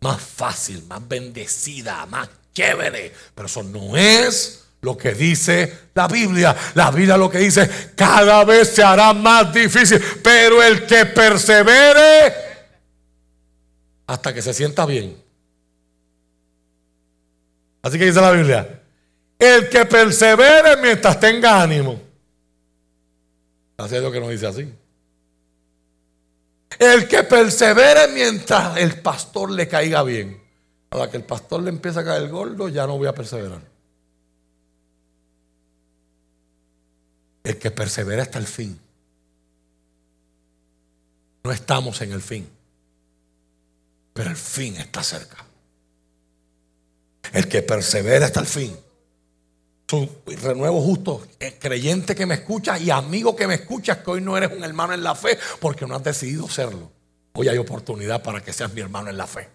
Más 0.00 0.20
fácil, 0.20 0.84
más 0.88 1.06
bendecida, 1.06 2.04
más 2.06 2.28
chévere. 2.52 3.12
Pero 3.36 3.46
eso 3.46 3.62
no 3.62 3.96
es 3.96 4.61
lo 4.82 4.96
que 4.96 5.14
dice 5.14 5.90
la 5.94 6.08
Biblia. 6.08 6.54
La 6.74 6.90
Biblia 6.90 7.16
lo 7.16 7.30
que 7.30 7.38
dice, 7.38 7.68
cada 7.96 8.44
vez 8.44 8.68
se 8.68 8.82
hará 8.82 9.12
más 9.12 9.52
difícil. 9.54 10.00
Pero 10.22 10.62
el 10.62 10.86
que 10.86 11.06
persevere 11.06 12.34
hasta 14.06 14.34
que 14.34 14.42
se 14.42 14.52
sienta 14.52 14.84
bien. 14.84 15.16
Así 17.80 17.98
que 17.98 18.06
dice 18.06 18.20
la 18.20 18.30
Biblia, 18.32 18.82
el 19.38 19.68
que 19.68 19.86
persevere 19.86 20.76
mientras 20.76 21.18
tenga 21.18 21.62
ánimo. 21.62 22.00
Así 23.76 23.96
es 23.96 24.02
lo 24.02 24.12
que 24.12 24.20
nos 24.20 24.30
dice 24.30 24.46
así. 24.46 24.72
El 26.78 27.08
que 27.08 27.22
persevere 27.22 28.08
mientras 28.08 28.76
el 28.76 29.00
pastor 29.00 29.50
le 29.50 29.68
caiga 29.68 30.02
bien. 30.02 30.42
A 30.90 30.98
la 30.98 31.10
que 31.10 31.16
el 31.16 31.24
pastor 31.24 31.62
le 31.62 31.70
empieza 31.70 32.00
a 32.00 32.04
caer 32.04 32.28
gordo, 32.28 32.68
ya 32.68 32.86
no 32.86 32.98
voy 32.98 33.08
a 33.08 33.14
perseverar. 33.14 33.71
El 37.44 37.58
que 37.58 37.70
persevera 37.70 38.22
hasta 38.22 38.38
el 38.38 38.46
fin. 38.46 38.78
No 41.44 41.50
estamos 41.50 42.00
en 42.02 42.12
el 42.12 42.22
fin, 42.22 42.48
pero 44.12 44.30
el 44.30 44.36
fin 44.36 44.76
está 44.76 45.02
cerca. 45.02 45.44
El 47.32 47.48
que 47.48 47.62
persevera 47.62 48.26
hasta 48.26 48.40
el 48.40 48.46
fin 48.46 48.76
renuevo 50.42 50.80
justo, 50.80 51.26
eh, 51.38 51.56
creyente 51.58 52.14
que 52.14 52.26
me 52.26 52.34
escucha 52.34 52.78
y 52.78 52.90
amigo 52.90 53.36
que 53.36 53.46
me 53.46 53.54
escuchas, 53.54 53.98
que 53.98 54.10
hoy 54.10 54.20
no 54.20 54.36
eres 54.36 54.50
un 54.56 54.64
hermano 54.64 54.94
en 54.94 55.02
la 55.02 55.14
fe 55.14 55.38
porque 55.60 55.86
no 55.86 55.94
has 55.94 56.04
decidido 56.04 56.48
serlo. 56.48 56.90
Hoy 57.34 57.48
hay 57.48 57.58
oportunidad 57.58 58.22
para 58.22 58.42
que 58.42 58.52
seas 58.52 58.72
mi 58.72 58.80
hermano 58.80 59.10
en 59.10 59.16
la 59.16 59.26
fe. 59.26 59.48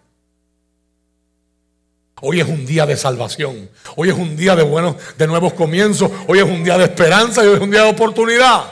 Hoy 2.21 2.39
es 2.39 2.47
un 2.47 2.65
día 2.65 2.85
de 2.85 2.97
salvación. 2.97 3.69
Hoy 3.95 4.09
es 4.09 4.15
un 4.15 4.35
día 4.35 4.55
de 4.55 4.63
buenos, 4.63 4.95
de 5.17 5.27
nuevos 5.27 5.53
comienzos. 5.53 6.11
Hoy 6.27 6.39
es 6.39 6.45
un 6.45 6.63
día 6.63 6.77
de 6.77 6.85
esperanza 6.85 7.43
y 7.43 7.47
hoy 7.47 7.55
es 7.55 7.61
un 7.61 7.69
día 7.69 7.83
de 7.83 7.91
oportunidad. 7.91 8.71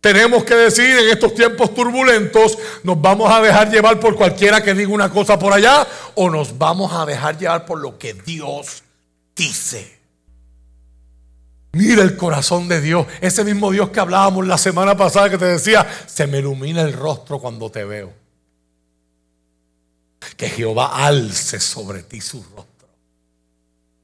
Tenemos 0.00 0.42
que 0.42 0.54
decir 0.54 0.98
en 0.98 1.10
estos 1.10 1.34
tiempos 1.34 1.72
turbulentos, 1.74 2.58
nos 2.82 3.00
vamos 3.00 3.30
a 3.30 3.40
dejar 3.40 3.70
llevar 3.70 4.00
por 4.00 4.16
cualquiera 4.16 4.60
que 4.60 4.74
diga 4.74 4.92
una 4.92 5.10
cosa 5.10 5.38
por 5.38 5.52
allá 5.52 5.86
o 6.16 6.28
nos 6.28 6.58
vamos 6.58 6.92
a 6.92 7.06
dejar 7.06 7.38
llevar 7.38 7.64
por 7.64 7.78
lo 7.78 7.98
que 7.98 8.14
Dios 8.14 8.82
dice. 9.36 10.00
Mira 11.72 12.02
el 12.02 12.16
corazón 12.16 12.68
de 12.68 12.80
Dios. 12.80 13.06
Ese 13.20 13.44
mismo 13.44 13.70
Dios 13.70 13.90
que 13.90 14.00
hablábamos 14.00 14.46
la 14.46 14.58
semana 14.58 14.96
pasada 14.96 15.30
que 15.30 15.38
te 15.38 15.44
decía, 15.44 15.86
se 16.06 16.26
me 16.26 16.38
ilumina 16.38 16.82
el 16.82 16.94
rostro 16.94 17.38
cuando 17.38 17.70
te 17.70 17.84
veo. 17.84 18.21
Que 20.36 20.48
Jehová 20.48 21.06
alce 21.06 21.60
sobre 21.60 22.02
ti 22.02 22.20
su 22.20 22.42
rostro. 22.42 22.72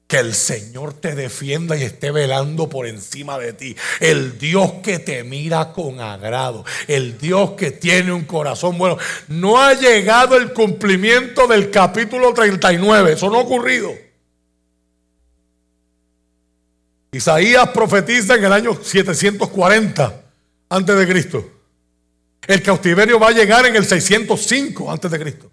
Que 0.07 0.19
el 0.19 0.35
Señor 0.35 0.95
te 0.95 1.15
defienda 1.15 1.77
y 1.77 1.83
esté 1.83 2.11
velando 2.11 2.69
por 2.69 2.87
encima 2.87 3.39
de 3.39 3.53
ti. 3.53 3.77
El 4.01 4.39
Dios 4.39 4.73
que 4.83 4.99
te 4.99 5.23
mira 5.23 5.73
con 5.73 6.01
agrado. 6.01 6.65
El 6.87 7.19
Dios 7.19 7.51
que 7.53 7.73
tiene 7.73 8.13
un 8.13 8.25
corazón 8.25 8.79
bueno. 8.79 8.97
No 9.29 9.61
ha 9.61 9.75
llegado 9.75 10.37
el 10.37 10.55
cumplimiento 10.55 11.47
del 11.47 11.71
capítulo 11.71 12.33
39. 12.33 13.13
Eso 13.13 13.29
no 13.29 13.37
ha 13.37 13.43
ocurrido. 13.43 13.93
Isaías 17.13 17.69
profetiza 17.71 18.35
en 18.35 18.45
el 18.45 18.53
año 18.53 18.79
740 18.83 20.23
antes 20.69 20.97
de 20.97 21.07
Cristo. 21.09 21.51
El 22.47 22.63
cautiverio 22.63 23.19
va 23.19 23.29
a 23.29 23.33
llegar 23.33 23.67
en 23.67 23.77
el 23.77 23.85
605 23.85 24.91
antes 24.91 25.11
de 25.11 25.19
Cristo. 25.19 25.51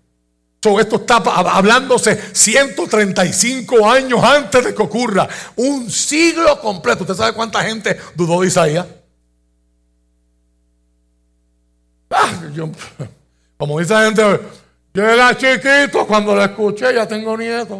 Esto 0.79 0.97
está 0.97 1.17
hablándose 1.17 2.19
135 2.33 3.89
años 3.89 4.23
antes 4.23 4.65
de 4.65 4.73
que 4.73 4.81
ocurra. 4.81 5.27
Un 5.55 5.89
siglo 5.89 6.59
completo. 6.59 7.03
¿Usted 7.03 7.15
sabe 7.15 7.33
cuánta 7.33 7.61
gente 7.61 7.97
dudó 8.15 8.41
de 8.41 8.47
Isaías? 8.47 8.85
Ah, 12.09 12.31
como 13.57 13.79
dice 13.79 13.93
la 13.93 14.05
gente, 14.05 14.39
yo 14.93 15.03
era 15.03 15.35
chiquito 15.35 16.07
cuando 16.07 16.35
lo 16.35 16.43
escuché, 16.43 16.93
ya 16.93 17.07
tengo 17.07 17.37
nietos. 17.37 17.79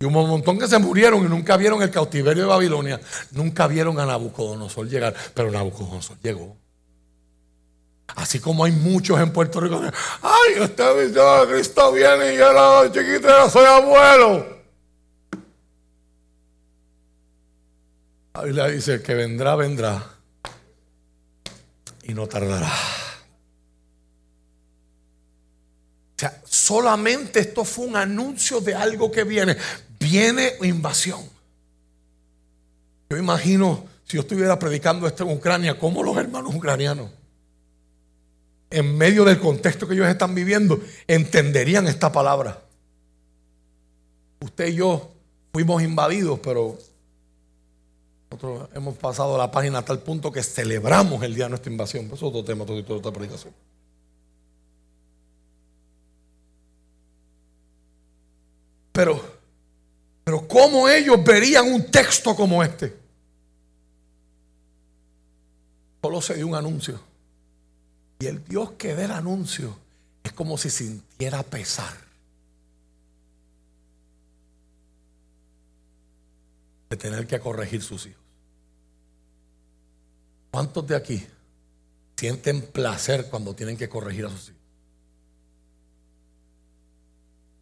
Y 0.00 0.04
un 0.04 0.12
montón 0.12 0.58
que 0.58 0.66
se 0.66 0.78
murieron 0.78 1.24
y 1.24 1.28
nunca 1.28 1.56
vieron 1.56 1.80
el 1.80 1.90
cautiverio 1.90 2.42
de 2.42 2.48
Babilonia. 2.48 3.00
Nunca 3.30 3.68
vieron 3.68 4.00
a 4.00 4.04
Nabucodonosor 4.04 4.88
llegar. 4.88 5.14
Pero 5.32 5.48
Nabucodonosor 5.50 6.18
llegó. 6.20 6.56
Así 8.14 8.40
como 8.40 8.64
hay 8.64 8.72
muchos 8.72 9.18
en 9.20 9.32
Puerto 9.32 9.60
Rico. 9.60 9.80
Ay, 10.22 10.62
este 10.62 11.06
video 11.06 11.46
de 11.46 11.52
Cristo 11.54 11.92
viene 11.92 12.34
y 12.34 12.38
yo 12.38 12.50
era 12.50 12.92
chiquito 12.92 13.28
ya 13.28 13.48
soy 13.48 13.64
abuelo. 13.64 14.62
La 18.34 18.42
Biblia 18.42 18.66
dice 18.66 19.02
que 19.02 19.14
vendrá, 19.14 19.56
vendrá. 19.56 20.04
Y 22.04 22.14
no 22.14 22.26
tardará. 22.26 22.72
O 26.16 26.18
sea, 26.18 26.40
solamente 26.44 27.40
esto 27.40 27.64
fue 27.64 27.86
un 27.86 27.96
anuncio 27.96 28.60
de 28.60 28.74
algo 28.74 29.10
que 29.10 29.24
viene 29.24 29.56
viene 30.02 30.54
invasión. 30.62 31.20
Yo 33.08 33.16
imagino 33.16 33.86
si 34.04 34.16
yo 34.16 34.22
estuviera 34.22 34.58
predicando 34.58 35.06
esto 35.06 35.24
en 35.24 35.36
Ucrania, 35.36 35.78
como 35.78 36.02
los 36.02 36.16
hermanos 36.16 36.54
ucranianos, 36.54 37.10
en 38.72 38.96
medio 38.96 39.24
del 39.24 39.38
contexto 39.38 39.86
que 39.86 39.94
ellos 39.94 40.08
están 40.08 40.34
viviendo, 40.34 40.80
entenderían 41.06 41.86
esta 41.86 42.10
palabra. 42.10 42.62
Usted 44.40 44.68
y 44.68 44.74
yo 44.76 45.12
fuimos 45.52 45.82
invadidos, 45.82 46.40
pero 46.40 46.78
nosotros 48.30 48.68
hemos 48.74 48.96
pasado 48.96 49.36
la 49.36 49.50
página 49.50 49.78
a 49.78 49.84
tal 49.84 50.00
punto 50.00 50.32
que 50.32 50.42
celebramos 50.42 51.22
el 51.22 51.34
día 51.34 51.44
de 51.44 51.50
nuestra 51.50 51.70
invasión. 51.70 52.06
Eso 52.06 52.14
es 52.14 52.22
otro 52.22 52.44
tema, 52.44 52.64
todo, 52.64 52.96
otra 52.96 53.12
predicación. 53.12 53.52
Pero 58.92 59.42
Pero 60.24 60.46
¿cómo 60.46 60.88
ellos 60.88 61.22
verían 61.24 61.72
un 61.72 61.90
texto 61.90 62.34
como 62.34 62.62
este? 62.62 62.96
Solo 66.00 66.20
se 66.20 66.34
dio 66.34 66.46
un 66.46 66.54
anuncio. 66.54 67.11
Y 68.22 68.28
el 68.28 68.44
Dios 68.44 68.70
que 68.78 68.94
dé 68.94 69.06
el 69.06 69.10
anuncio 69.10 69.76
es 70.22 70.32
como 70.32 70.56
si 70.56 70.70
sintiera 70.70 71.42
pesar. 71.42 71.92
De 76.88 76.96
tener 76.96 77.26
que 77.26 77.40
corregir 77.40 77.82
sus 77.82 78.06
hijos. 78.06 78.22
¿Cuántos 80.52 80.86
de 80.86 80.94
aquí 80.94 81.26
sienten 82.16 82.62
placer 82.62 83.28
cuando 83.28 83.56
tienen 83.56 83.76
que 83.76 83.88
corregir 83.88 84.26
a 84.26 84.30
sus 84.30 84.50
hijos? 84.50 84.60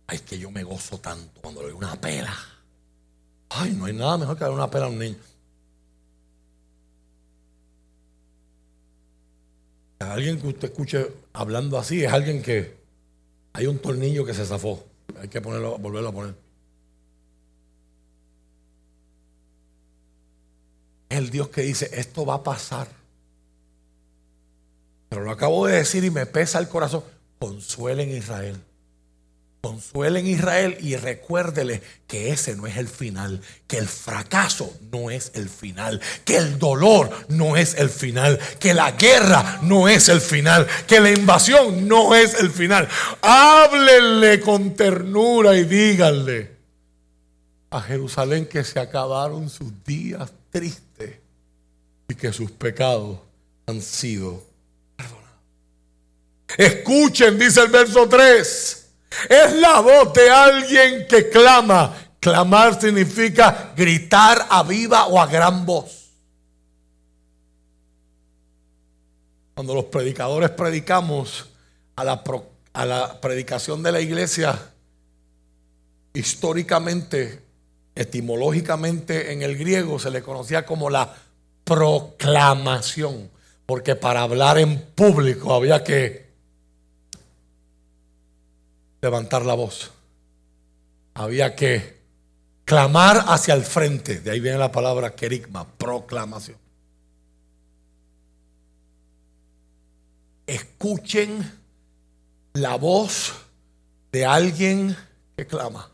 Ay, 0.09 0.19
que 0.19 0.39
yo 0.39 0.51
me 0.51 0.63
gozo 0.63 0.99
tanto 0.99 1.41
cuando 1.41 1.63
le 1.63 1.69
doy 1.69 1.77
una 1.79 1.99
pela. 1.99 2.37
Ay, 3.49 3.73
no 3.73 3.87
hay 3.87 3.95
nada 3.95 4.19
mejor 4.19 4.37
que 4.37 4.45
darle 4.45 4.57
una 4.57 4.71
pela 4.71 4.85
a 4.85 4.89
un 4.91 4.99
niño. 4.99 5.17
Alguien 10.01 10.41
que 10.41 10.49
usted 10.49 10.71
escuche 10.71 11.13
hablando 11.35 11.79
así 11.79 12.03
es 12.03 12.13
alguien 12.13 12.43
que 12.43 12.75
hay 13.53 13.67
un 13.67 13.79
tornillo 13.79 14.25
que 14.25 14.33
se 14.33 14.47
zafó. 14.47 14.85
Hay 15.21 15.29
que 15.29 15.41
ponerlo, 15.41 15.79
volverlo 15.79 16.09
a 16.09 16.13
poner. 16.13 16.35
El 21.11 21.31
Dios 21.31 21.49
que 21.49 21.63
dice, 21.63 21.91
esto 21.93 22.25
va 22.25 22.35
a 22.35 22.43
pasar. 22.43 22.89
Pero 25.11 25.23
lo 25.23 25.31
acabo 25.31 25.67
de 25.67 25.77
decir 25.77 26.03
y 26.05 26.11
me 26.11 26.25
pesa 26.25 26.59
el 26.59 26.69
corazón. 26.69 27.05
Consuelen 27.39 28.11
Israel. 28.11 28.57
Consuelen 29.61 30.27
Israel 30.27 30.79
y 30.81 30.97
recuérdele 30.97 31.83
que 32.07 32.31
ese 32.31 32.57
no 32.57 32.67
es 32.67 32.79
el 32.79 32.89
final, 32.89 33.43
que 33.67 33.77
el 33.77 33.89
fracaso 33.89 34.75
no 34.91 35.11
es 35.11 35.33
el 35.35 35.51
final, 35.51 36.01
que 36.25 36.39
el 36.39 36.59
dolor 36.59 37.11
no 37.29 37.59
es 37.59 37.75
el 37.75 37.91
final, 37.91 38.39
que 38.59 38.73
la 38.73 38.93
guerra 38.93 39.59
no 39.63 39.87
es 39.87 40.09
el 40.09 40.23
final, 40.23 40.67
que 40.87 40.99
la 40.99 41.11
invasión 41.11 41.87
no 41.87 42.15
es 42.15 42.41
el 42.41 42.51
final. 42.51 42.89
Háblenle 43.21 44.41
con 44.41 44.75
ternura 44.75 45.55
y 45.55 45.65
díganle 45.65 46.57
a 47.69 47.83
Jerusalén 47.83 48.47
que 48.47 48.65
se 48.65 48.81
acabaron 48.81 49.51
sus 49.51 49.85
días 49.85 50.33
tristes 50.49 51.19
y 52.09 52.15
que 52.15 52.33
sus 52.33 52.51
pecados 52.51 53.19
han 53.67 53.83
sido 53.83 54.43
perdonados. 54.97 55.29
Escuchen, 56.57 57.39
dice 57.39 57.61
el 57.61 57.69
verso 57.69 58.09
3 58.09 58.80
es 59.29 59.53
la 59.55 59.81
voz 59.81 60.13
de 60.13 60.31
alguien 60.31 61.07
que 61.09 61.29
clama. 61.29 61.97
Clamar 62.21 62.79
significa 62.79 63.73
gritar 63.75 64.47
a 64.51 64.63
viva 64.63 65.07
o 65.07 65.21
a 65.21 65.27
gran 65.27 65.65
voz. 65.65 66.11
Cuando 69.55 69.75
los 69.75 69.87
predicadores 69.87 70.51
predicamos 70.51 71.49
a 71.97 72.05
la, 72.05 73.21
predicación 73.21 73.83
de 73.83 73.93
la 73.93 74.01
iglesia, 74.01 74.59
históricamente, 76.15 77.43
etimológicamente 77.95 79.33
en 79.33 79.43
el 79.43 79.57
griego 79.57 79.99
se 79.99 80.11
le 80.11 80.23
conocía 80.23 80.65
como 80.65 80.89
la 80.89 81.15
proclamación, 81.65 83.31
porque 83.67 83.97
para 83.97 84.23
hablar 84.23 84.59
en 84.59 84.81
público 84.95 85.55
había 85.55 85.85
que 85.85 86.30
levantar 89.01 89.45
la 89.45 89.55
voz. 89.55 89.91
Había 91.15 91.55
que 91.55 92.01
clamar 92.65 93.25
hacia 93.29 93.55
el 93.55 93.65
frente. 93.65 94.21
De 94.21 94.31
ahí 94.31 94.41
viene 94.41 94.59
la 94.59 94.73
palabra 94.73 95.15
querigma, 95.15 95.67
proclamación. 95.67 96.59
Escuchen 100.47 101.61
la 102.55 102.77
voz 102.77 103.33
de 104.11 104.27
alguien 104.27 104.97
que 105.37 105.47
clama. 105.47 105.91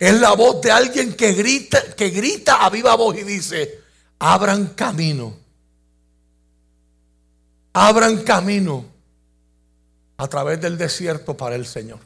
Es 0.00 0.18
la 0.18 0.32
voz 0.32 0.60
de 0.62 0.72
alguien 0.72 1.14
que 1.14 1.32
grita, 1.32 1.94
que 1.94 2.10
grita 2.10 2.64
a 2.64 2.70
viva 2.70 2.96
voz 2.96 3.16
y 3.18 3.22
dice, 3.22 3.82
abran 4.18 4.68
camino 4.74 5.41
abran 7.72 8.18
camino 8.18 8.84
a 10.16 10.28
través 10.28 10.60
del 10.60 10.78
desierto 10.78 11.36
para 11.36 11.56
el 11.56 11.66
Señor. 11.66 11.98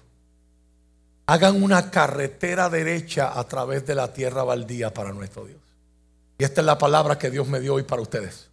Hagan 1.27 1.63
una 1.63 1.91
carretera 1.91 2.71
derecha 2.71 3.39
a 3.39 3.45
través 3.49 3.85
de 3.85 3.95
la 3.95 4.13
tierra 4.13 4.45
baldía 4.45 4.95
para 4.95 5.13
nuestro 5.13 5.45
Dios. 5.45 5.61
Y 6.39 6.45
esta 6.45 6.61
es 6.61 6.67
la 6.67 6.79
palabra 6.79 7.19
que 7.19 7.31
Dios 7.31 7.49
me 7.49 7.61
dio 7.61 7.75
hoy 7.75 7.83
para 7.83 8.03
ustedes. 8.03 8.49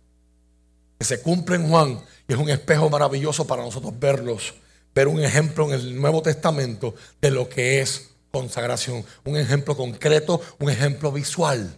Que 0.97 1.05
se 1.05 1.21
cumple 1.21 1.57
en 1.57 1.69
Juan 1.69 2.01
y 2.27 2.33
es 2.33 2.39
un 2.39 2.49
espejo 2.49 2.89
maravilloso 2.89 3.45
para 3.45 3.63
nosotros 3.63 3.93
verlos. 3.99 4.55
Ver 4.95 5.07
un 5.07 5.23
ejemplo 5.23 5.65
en 5.65 5.73
el 5.73 5.99
Nuevo 5.99 6.21
Testamento 6.21 6.95
de 7.21 7.31
lo 7.31 7.47
que 7.47 7.81
es 7.81 8.09
consagración. 8.31 9.05
Un 9.23 9.37
ejemplo 9.37 9.77
concreto, 9.77 10.41
un 10.59 10.69
ejemplo 10.71 11.11
visual. 11.11 11.77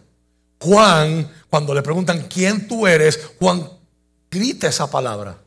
Juan, 0.60 1.30
cuando 1.50 1.74
le 1.74 1.82
preguntan 1.82 2.26
quién 2.28 2.66
tú 2.66 2.86
eres, 2.86 3.20
Juan 3.38 3.68
grita 4.30 4.68
esa 4.68 4.90
palabra. 4.90 5.38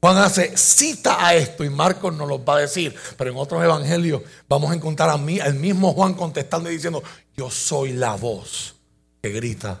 Juan 0.00 0.16
hace 0.18 0.56
cita 0.56 1.26
a 1.26 1.34
esto 1.34 1.64
y 1.64 1.70
Marcos 1.70 2.14
nos 2.14 2.28
lo 2.28 2.44
va 2.44 2.56
a 2.56 2.60
decir, 2.60 2.94
pero 3.16 3.30
en 3.30 3.36
otros 3.36 3.62
evangelios 3.64 4.22
vamos 4.48 4.70
a 4.70 4.74
encontrar 4.74 5.10
a 5.10 5.18
mí, 5.18 5.40
al 5.40 5.54
mismo 5.54 5.92
Juan 5.92 6.14
contestando 6.14 6.70
y 6.70 6.74
diciendo, 6.74 7.02
yo 7.36 7.50
soy 7.50 7.94
la 7.94 8.14
voz 8.14 8.76
que 9.20 9.30
grita 9.30 9.80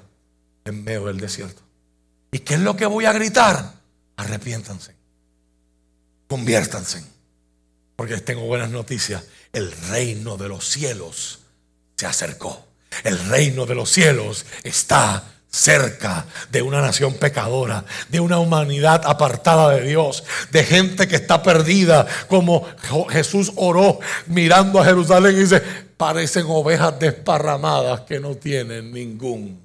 en 0.64 0.82
medio 0.82 1.06
del 1.06 1.20
desierto. 1.20 1.62
¿Y 2.32 2.40
qué 2.40 2.54
es 2.54 2.60
lo 2.60 2.76
que 2.76 2.86
voy 2.86 3.04
a 3.04 3.12
gritar? 3.12 3.74
Arrepiéntanse, 4.16 4.96
conviértanse, 6.26 7.04
porque 7.94 8.18
tengo 8.18 8.42
buenas 8.42 8.70
noticias. 8.70 9.22
El 9.52 9.70
reino 9.70 10.36
de 10.36 10.48
los 10.48 10.68
cielos 10.68 11.40
se 11.96 12.06
acercó. 12.06 12.64
El 13.04 13.18
reino 13.28 13.66
de 13.66 13.76
los 13.76 13.88
cielos 13.88 14.44
está 14.64 15.22
cerca 15.58 16.24
de 16.52 16.62
una 16.62 16.80
nación 16.80 17.14
pecadora, 17.14 17.84
de 18.08 18.20
una 18.20 18.38
humanidad 18.38 19.02
apartada 19.04 19.70
de 19.70 19.88
Dios, 19.88 20.22
de 20.52 20.62
gente 20.62 21.08
que 21.08 21.16
está 21.16 21.42
perdida, 21.42 22.06
como 22.28 22.64
Jesús 23.10 23.52
oró 23.56 23.98
mirando 24.26 24.80
a 24.80 24.84
Jerusalén 24.84 25.36
y 25.36 25.40
dice, 25.40 25.60
parecen 25.96 26.46
ovejas 26.48 26.98
desparramadas 27.00 28.02
que 28.02 28.20
no 28.20 28.36
tienen 28.36 28.92
ningún 28.92 29.60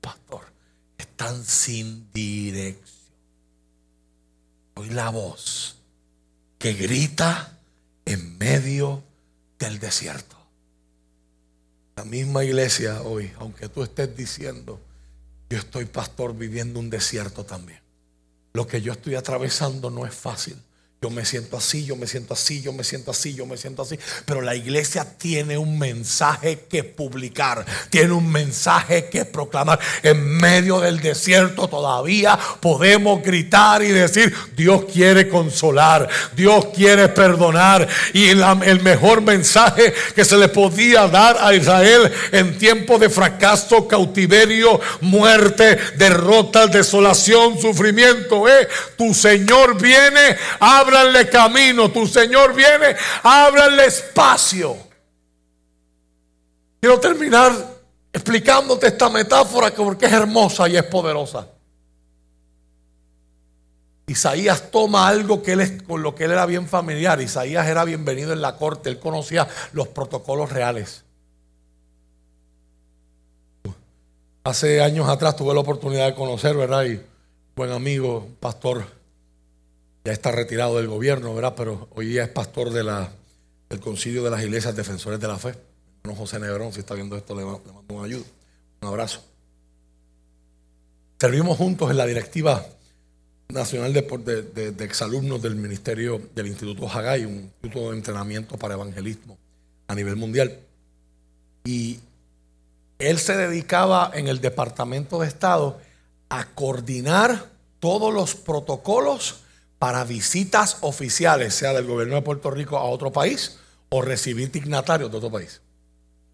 pastor, 0.00 0.42
están 0.98 1.44
sin 1.44 2.10
dirección. 2.12 2.90
Oí 4.74 4.90
la 4.90 5.10
voz 5.10 5.76
que 6.58 6.72
grita 6.72 7.52
en 8.04 8.36
medio 8.38 9.04
del 9.60 9.78
desierto. 9.78 10.36
La 11.94 12.04
misma 12.04 12.42
iglesia 12.42 13.02
hoy, 13.02 13.30
aunque 13.38 13.68
tú 13.68 13.82
estés 13.82 14.16
diciendo, 14.16 14.80
yo 15.50 15.58
estoy, 15.58 15.84
pastor, 15.84 16.36
viviendo 16.36 16.78
un 16.78 16.90
desierto 16.90 17.44
también. 17.44 17.80
Lo 18.52 18.68
que 18.68 18.80
yo 18.80 18.92
estoy 18.92 19.16
atravesando 19.16 19.90
no 19.90 20.06
es 20.06 20.14
fácil. 20.14 20.56
Yo 21.02 21.08
me 21.08 21.24
siento 21.24 21.56
así, 21.56 21.86
yo 21.86 21.96
me 21.96 22.06
siento 22.06 22.34
así, 22.34 22.60
yo 22.60 22.74
me 22.74 22.84
siento 22.84 23.10
así, 23.10 23.32
yo 23.32 23.46
me 23.46 23.56
siento 23.56 23.80
así. 23.80 23.98
Pero 24.26 24.42
la 24.42 24.54
iglesia 24.54 25.06
tiene 25.16 25.56
un 25.56 25.78
mensaje 25.78 26.66
que 26.68 26.84
publicar, 26.84 27.64
tiene 27.88 28.12
un 28.12 28.30
mensaje 28.30 29.08
que 29.08 29.24
proclamar. 29.24 29.80
En 30.02 30.22
medio 30.36 30.78
del 30.78 31.00
desierto 31.00 31.68
todavía 31.68 32.38
podemos 32.60 33.22
gritar 33.22 33.82
y 33.82 33.88
decir, 33.88 34.30
Dios 34.54 34.84
quiere 34.92 35.26
consolar, 35.26 36.06
Dios 36.36 36.66
quiere 36.76 37.08
perdonar. 37.08 37.88
Y 38.12 38.28
el 38.28 38.82
mejor 38.82 39.22
mensaje 39.22 39.94
que 40.14 40.26
se 40.26 40.36
le 40.36 40.48
podía 40.48 41.08
dar 41.08 41.38
a 41.40 41.54
Israel 41.54 42.12
en 42.30 42.58
tiempo 42.58 42.98
de 42.98 43.08
fracaso, 43.08 43.88
cautiverio, 43.88 44.78
muerte, 45.00 45.78
derrota, 45.96 46.66
desolación, 46.66 47.58
sufrimiento, 47.58 48.46
es, 48.46 48.68
tu 48.98 49.14
Señor 49.14 49.80
viene, 49.80 50.36
abre 50.58 50.89
ábranle 50.90 51.28
camino. 51.28 51.90
Tu 51.90 52.06
Señor 52.06 52.54
viene, 52.54 52.96
ábranle 53.22 53.86
espacio. 53.86 54.76
Quiero 56.80 56.98
terminar 56.98 57.52
explicándote 58.12 58.88
esta 58.88 59.08
metáfora 59.08 59.70
porque 59.70 60.06
es 60.06 60.12
hermosa 60.12 60.68
y 60.68 60.76
es 60.76 60.84
poderosa. 60.84 61.48
Isaías 64.06 64.72
toma 64.72 65.06
algo 65.06 65.40
que 65.40 65.52
él, 65.52 65.84
con 65.84 66.02
lo 66.02 66.14
que 66.14 66.24
él 66.24 66.32
era 66.32 66.44
bien 66.46 66.66
familiar. 66.66 67.20
Isaías 67.20 67.66
era 67.68 67.84
bienvenido 67.84 68.32
en 68.32 68.40
la 68.40 68.56
corte, 68.56 68.88
él 68.88 68.98
conocía 68.98 69.46
los 69.72 69.88
protocolos 69.88 70.50
reales. 70.50 71.04
Hace 74.42 74.82
años 74.82 75.08
atrás 75.08 75.36
tuve 75.36 75.54
la 75.54 75.60
oportunidad 75.60 76.06
de 76.06 76.14
conocer, 76.14 76.56
¿verdad? 76.56 76.84
Y 76.86 77.00
buen 77.54 77.70
amigo, 77.70 78.26
pastor 78.40 78.99
ya 80.04 80.12
está 80.12 80.32
retirado 80.32 80.76
del 80.78 80.88
gobierno, 80.88 81.34
¿verdad? 81.34 81.54
Pero 81.56 81.88
hoy 81.94 82.06
día 82.06 82.24
es 82.24 82.30
pastor 82.30 82.70
del 82.70 83.80
Concilio 83.80 84.22
de 84.22 84.30
las 84.30 84.42
Iglesias 84.42 84.74
Defensores 84.74 85.20
de 85.20 85.28
la 85.28 85.38
Fe. 85.38 85.54
Hermano 86.02 86.18
José 86.18 86.38
Negrón, 86.40 86.72
si 86.72 86.80
está 86.80 86.94
viendo 86.94 87.16
esto, 87.16 87.34
le, 87.34 87.44
mando 87.44 87.84
un 87.88 88.04
ayuda, 88.04 88.24
un 88.80 88.88
abrazo. 88.88 89.22
Servimos 91.18 91.58
juntos 91.58 91.90
en 91.90 91.98
la 91.98 92.06
directiva 92.06 92.64
nacional 93.48 93.92
de, 93.92 94.74
exalumnos 94.80 95.42
del 95.42 95.56
Ministerio 95.56 96.20
del 96.34 96.46
Instituto 96.46 96.88
Haggai, 96.88 97.26
un 97.26 97.50
instituto 97.62 97.90
de 97.90 97.96
entrenamiento 97.96 98.56
para 98.56 98.74
evangelismo 98.74 99.36
a 99.86 99.94
nivel 99.94 100.16
mundial. 100.16 100.58
Y 101.64 101.98
él 102.98 103.18
se 103.18 103.36
dedicaba 103.36 104.12
en 104.14 104.28
el 104.28 104.40
Departamento 104.40 105.20
de 105.20 105.28
Estado 105.28 105.78
a 106.30 106.46
coordinar 106.46 107.50
todos 107.80 108.14
los 108.14 108.34
protocolos 108.34 109.40
para 109.80 110.04
visitas 110.04 110.76
oficiales, 110.82 111.54
sea 111.54 111.72
del 111.72 111.86
gobierno 111.86 112.16
de 112.16 112.20
Puerto 112.20 112.50
Rico 112.50 112.76
a 112.76 112.84
otro 112.84 113.10
país 113.10 113.56
o 113.88 114.02
recibir 114.02 114.52
dignatarios 114.52 115.10
de 115.10 115.16
otro 115.16 115.30
país. 115.30 115.62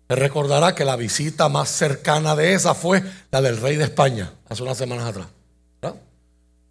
Se 0.09 0.17
recordará 0.17 0.75
que 0.75 0.85
la 0.85 0.97
visita 0.97 1.49
más 1.49 1.69
cercana 1.69 2.35
de 2.35 2.55
esa 2.55 2.75
fue 2.75 3.05
la 3.31 3.41
del 3.41 3.61
rey 3.61 3.77
de 3.77 3.85
España, 3.85 4.33
hace 4.49 4.65
unas 4.65 4.77
semanas 4.77 5.07
atrás, 5.07 5.29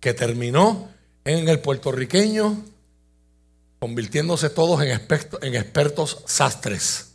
que 0.02 0.14
terminó 0.14 0.90
en 1.24 1.48
el 1.48 1.62
puertorriqueño 1.62 2.62
convirtiéndose 3.80 4.50
todos 4.50 4.82
en 4.82 4.90
en 4.90 5.56
expertos 5.56 6.24
sastres. 6.26 7.14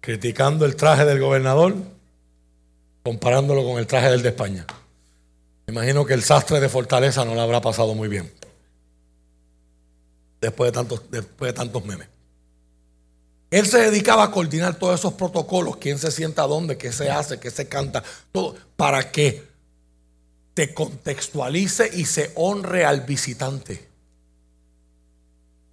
Criticando 0.00 0.66
el 0.66 0.74
traje 0.74 1.04
del 1.04 1.20
gobernador, 1.20 1.76
comparándolo 3.04 3.64
con 3.64 3.78
el 3.78 3.86
traje 3.86 4.10
del 4.10 4.22
de 4.22 4.30
España. 4.30 4.66
Me 5.66 5.72
imagino 5.72 6.06
que 6.06 6.14
el 6.14 6.22
sastre 6.22 6.60
de 6.60 6.68
Fortaleza 6.68 7.24
no 7.24 7.34
le 7.34 7.40
habrá 7.40 7.60
pasado 7.60 7.94
muy 7.94 8.08
bien. 8.08 8.32
Después 10.40 10.68
de 10.68 10.72
tantos, 10.72 11.10
después 11.10 11.52
de 11.52 11.56
tantos 11.56 11.84
memes. 11.84 12.08
Él 13.50 13.66
se 13.66 13.78
dedicaba 13.78 14.24
a 14.24 14.30
coordinar 14.30 14.78
todos 14.78 14.98
esos 14.98 15.14
protocolos, 15.14 15.76
quién 15.76 15.98
se 15.98 16.10
sienta 16.10 16.42
dónde, 16.42 16.76
qué 16.76 16.92
se 16.92 17.10
hace, 17.10 17.38
qué 17.38 17.50
se 17.50 17.68
canta, 17.68 18.02
todo, 18.32 18.56
para 18.76 19.10
que 19.10 19.44
te 20.54 20.72
contextualice 20.72 21.90
y 21.92 22.06
se 22.06 22.32
honre 22.34 22.84
al 22.84 23.02
visitante. 23.02 23.88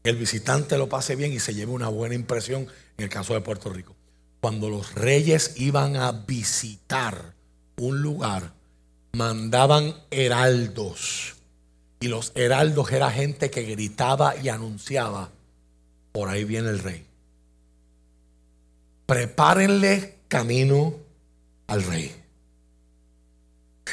El 0.04 0.18
visitante 0.18 0.78
lo 0.78 0.90
pase 0.90 1.16
bien 1.16 1.34
y 1.34 1.40
se 1.40 1.54
lleve 1.54 1.72
una 1.72 1.88
buena 1.88 2.16
impresión 2.16 2.68
en 2.98 3.04
el 3.04 3.10
caso 3.10 3.34
de 3.34 3.42
Puerto 3.42 3.72
Rico. 3.72 3.96
Cuando 4.42 4.70
los 4.70 4.94
reyes 4.94 5.54
iban 5.56 5.96
a 5.96 6.12
visitar 6.12 7.34
un 7.78 8.02
lugar, 8.02 8.54
mandaban 9.14 9.96
heraldos. 10.10 11.36
Y 12.00 12.08
los 12.08 12.32
heraldos 12.36 12.92
era 12.92 13.12
gente 13.12 13.50
que 13.50 13.64
gritaba 13.64 14.36
y 14.36 14.50
anunciaba, 14.50 15.30
por 16.12 16.30
ahí 16.30 16.44
viene 16.44 16.70
el 16.70 16.80
rey. 16.80 17.06
Prepárenle 19.06 20.18
camino 20.28 20.96
al 21.68 21.84
rey. 21.84 22.16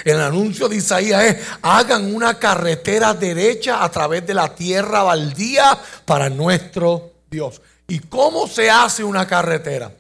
El 0.05 0.21
anuncio 0.21 0.69
de 0.69 0.77
Isaías 0.77 1.25
es, 1.25 1.47
hagan 1.63 2.15
una 2.15 2.39
carretera 2.39 3.13
derecha 3.13 3.85
a 3.85 3.91
través 3.91 4.27
de 4.27 4.35
la 4.35 4.55
tierra 4.55 5.03
baldía 5.03 5.79
para 6.07 6.31
nuestro 6.31 7.13
Dios. 7.31 7.61
¿Y 7.87 7.99
cómo 7.99 8.49
se 8.49 8.71
hace 8.71 9.05
una 9.05 9.27
carretera? 9.27 9.93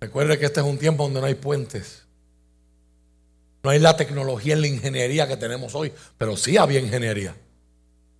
Recuerde 0.00 0.38
que 0.38 0.46
este 0.46 0.60
es 0.60 0.66
un 0.66 0.78
tiempo 0.78 1.04
donde 1.04 1.20
no 1.20 1.26
hay 1.26 1.34
puentes. 1.34 2.03
No 3.64 3.70
hay 3.70 3.78
la 3.78 3.96
tecnología 3.96 4.52
en 4.52 4.60
la 4.60 4.66
ingeniería 4.66 5.26
que 5.26 5.38
tenemos 5.38 5.74
hoy, 5.74 5.90
pero 6.18 6.36
sí 6.36 6.58
había 6.58 6.80
ingeniería. 6.80 7.34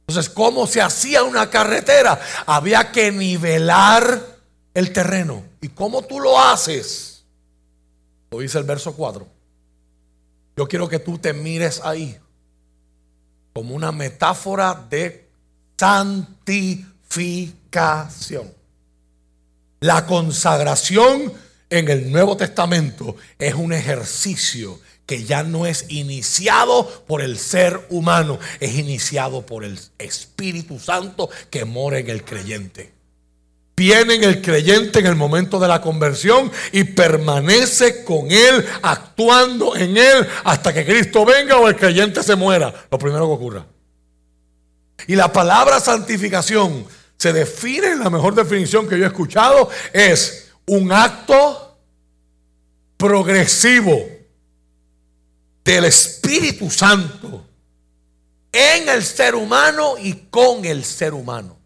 Entonces, 0.09 0.32
¿cómo 0.32 0.66
se 0.66 0.80
hacía 0.80 1.22
una 1.22 1.51
carretera? 1.51 2.18
Había 2.47 2.90
que 2.90 3.12
nivelar 3.12 4.38
el 4.72 4.90
terreno. 4.90 5.45
¿Y 5.61 5.68
cómo 5.68 6.01
tú 6.03 6.18
lo 6.18 6.40
haces? 6.40 7.24
Lo 8.30 8.40
dice 8.40 8.57
el 8.59 8.64
verso 8.64 8.95
4. 8.95 9.28
Yo 10.57 10.66
quiero 10.66 10.88
que 10.88 10.99
tú 10.99 11.18
te 11.18 11.34
mires 11.34 11.82
ahí 11.84 12.18
como 13.53 13.74
una 13.74 13.92
metáfora 13.92 14.86
de 14.88 15.28
santificación. 15.76 18.51
La 19.80 20.07
consagración 20.07 21.34
en 21.68 21.88
el 21.88 22.11
Nuevo 22.11 22.34
Testamento 22.34 23.16
es 23.38 23.53
un 23.55 23.74
ejercicio 23.74 24.80
que 25.07 25.24
ya 25.24 25.42
no 25.42 25.66
es 25.66 25.86
iniciado 25.88 26.86
por 27.07 27.22
el 27.22 27.38
ser 27.38 27.86
humano, 27.90 28.38
es 28.61 28.74
iniciado 28.74 29.44
por 29.44 29.64
el 29.64 29.78
Espíritu 29.98 30.78
Santo 30.78 31.28
que 31.50 31.64
mora 31.64 31.98
en 31.98 32.11
el 32.11 32.24
creyente. 32.24 32.92
Viene 33.76 34.14
en 34.14 34.24
el 34.24 34.40
creyente 34.40 35.00
en 35.00 35.07
el 35.07 35.16
momento 35.16 35.59
de 35.59 35.66
la 35.66 35.80
conversión 35.80 36.50
y 36.70 36.84
permanece 36.84 38.05
con 38.05 38.30
él, 38.30 38.64
actuando 38.82 39.74
en 39.74 39.96
él 39.96 40.28
hasta 40.44 40.72
que 40.72 40.84
Cristo 40.84 41.24
venga 41.24 41.59
o 41.59 41.68
el 41.68 41.76
creyente 41.76 42.22
se 42.22 42.36
muera. 42.36 42.72
Lo 42.90 42.98
primero 42.98 43.26
que 43.26 43.32
ocurra. 43.32 43.66
Y 45.09 45.16
la 45.16 45.32
palabra 45.32 45.80
santificación 45.80 46.86
se 47.18 47.32
define 47.32 47.96
la 47.96 48.11
mejor 48.11 48.34
definición 48.34 48.88
que 48.88 48.96
yo 48.96 49.05
he 49.05 49.09
escuchado, 49.09 49.68
es 49.92 50.52
un 50.66 50.92
acto 50.92 51.76
progresivo 52.96 54.13
del 55.64 55.84
Espíritu 55.86 56.70
Santo 56.70 57.46
en 58.52 58.88
el 58.88 59.02
ser 59.02 59.34
humano 59.34 59.94
y 59.98 60.12
con 60.30 60.64
el 60.64 60.84
ser 60.84 61.14
humano. 61.14 61.56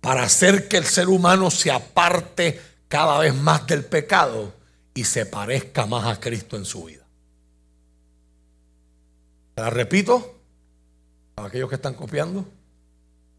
Para 0.00 0.24
hacer 0.24 0.68
que 0.68 0.76
el 0.76 0.84
ser 0.84 1.08
humano 1.08 1.50
se 1.50 1.70
aparte 1.70 2.60
cada 2.88 3.18
vez 3.20 3.34
más 3.34 3.66
del 3.66 3.84
pecado 3.84 4.52
y 4.94 5.04
se 5.04 5.26
parezca 5.26 5.86
más 5.86 6.06
a 6.06 6.20
Cristo 6.20 6.56
en 6.56 6.64
su 6.64 6.84
vida. 6.84 7.04
La 9.56 9.70
repito, 9.70 10.38
para 11.34 11.48
aquellos 11.48 11.68
que 11.68 11.76
están 11.76 11.94
copiando, 11.94 12.46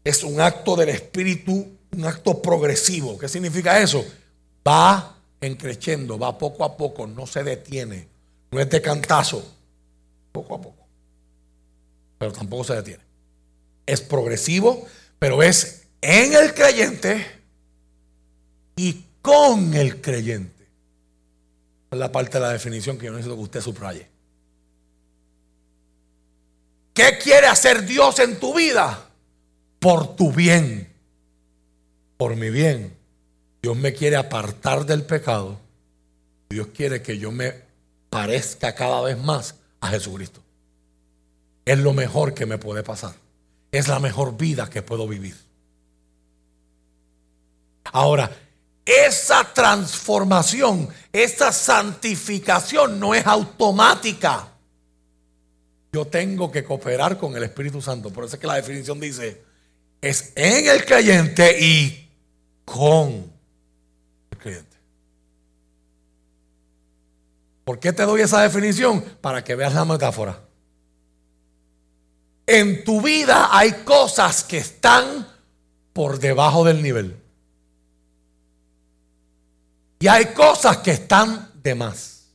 es 0.02 0.24
un 0.24 0.40
acto 0.40 0.74
del 0.74 0.88
Espíritu, 0.88 1.78
un 1.92 2.04
acto 2.04 2.42
progresivo. 2.42 3.18
¿Qué 3.18 3.28
significa 3.28 3.80
eso? 3.80 4.04
Va 4.66 5.16
encreciendo, 5.40 6.18
va 6.18 6.36
poco 6.36 6.64
a 6.64 6.76
poco, 6.76 7.06
no 7.06 7.26
se 7.26 7.44
detiene 7.44 8.17
no 8.50 8.60
es 8.60 8.70
de 8.70 8.80
cantazo, 8.80 9.44
poco 10.32 10.54
a 10.54 10.60
poco. 10.60 10.86
Pero 12.18 12.32
tampoco 12.32 12.64
se 12.64 12.74
detiene. 12.74 13.02
Es 13.86 14.00
progresivo, 14.00 14.86
pero 15.18 15.42
es 15.42 15.86
en 16.00 16.34
el 16.34 16.54
creyente 16.54 17.26
y 18.76 19.04
con 19.22 19.74
el 19.74 20.00
creyente. 20.00 20.66
Es 21.90 21.98
la 21.98 22.12
parte 22.12 22.38
de 22.38 22.40
la 22.40 22.52
definición 22.52 22.98
que 22.98 23.06
yo 23.06 23.12
necesito 23.12 23.36
que 23.36 23.42
usted 23.42 23.60
subraye. 23.60 24.08
¿Qué 26.92 27.18
quiere 27.22 27.46
hacer 27.46 27.86
Dios 27.86 28.18
en 28.18 28.40
tu 28.40 28.54
vida? 28.54 29.08
Por 29.78 30.16
tu 30.16 30.32
bien. 30.32 30.92
Por 32.16 32.34
mi 32.34 32.50
bien. 32.50 32.96
Dios 33.62 33.76
me 33.76 33.92
quiere 33.94 34.16
apartar 34.16 34.84
del 34.84 35.04
pecado. 35.04 35.58
Dios 36.50 36.68
quiere 36.74 37.02
que 37.02 37.18
yo 37.18 37.30
me 37.30 37.67
parezca 38.10 38.74
cada 38.74 39.00
vez 39.02 39.18
más 39.18 39.54
a 39.80 39.88
Jesucristo. 39.88 40.42
Es 41.64 41.78
lo 41.78 41.92
mejor 41.92 42.34
que 42.34 42.46
me 42.46 42.58
puede 42.58 42.82
pasar. 42.82 43.14
Es 43.70 43.88
la 43.88 43.98
mejor 43.98 44.36
vida 44.36 44.70
que 44.70 44.82
puedo 44.82 45.06
vivir. 45.06 45.36
Ahora, 47.92 48.30
esa 48.84 49.44
transformación, 49.52 50.88
esa 51.12 51.52
santificación 51.52 52.98
no 52.98 53.14
es 53.14 53.26
automática. 53.26 54.48
Yo 55.92 56.06
tengo 56.06 56.50
que 56.50 56.64
cooperar 56.64 57.18
con 57.18 57.36
el 57.36 57.42
Espíritu 57.42 57.82
Santo. 57.82 58.10
Por 58.10 58.24
eso 58.24 58.36
es 58.36 58.40
que 58.40 58.46
la 58.46 58.54
definición 58.54 58.98
dice, 59.00 59.42
es 60.00 60.32
en 60.36 60.68
el 60.68 60.84
creyente 60.84 61.58
y 61.60 62.08
con 62.64 63.30
el 64.30 64.38
creyente. 64.38 64.67
¿Por 67.68 67.78
qué 67.78 67.92
te 67.92 68.04
doy 68.04 68.22
esa 68.22 68.40
definición? 68.40 69.02
Para 69.20 69.44
que 69.44 69.54
veas 69.54 69.74
la 69.74 69.84
metáfora. 69.84 70.40
En 72.46 72.82
tu 72.82 73.02
vida 73.02 73.50
hay 73.50 73.84
cosas 73.84 74.42
que 74.42 74.56
están 74.56 75.28
por 75.92 76.18
debajo 76.18 76.64
del 76.64 76.82
nivel. 76.82 77.22
Y 79.98 80.08
hay 80.08 80.32
cosas 80.32 80.78
que 80.78 80.92
están 80.92 81.60
de 81.62 81.74
más. 81.74 82.30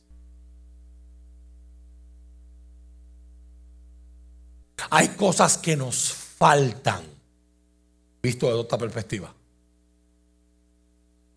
Hay 4.88 5.08
cosas 5.16 5.58
que 5.58 5.76
nos 5.76 6.12
faltan, 6.12 7.02
visto 8.22 8.46
de 8.46 8.52
otra 8.52 8.78
perspectiva. 8.78 9.34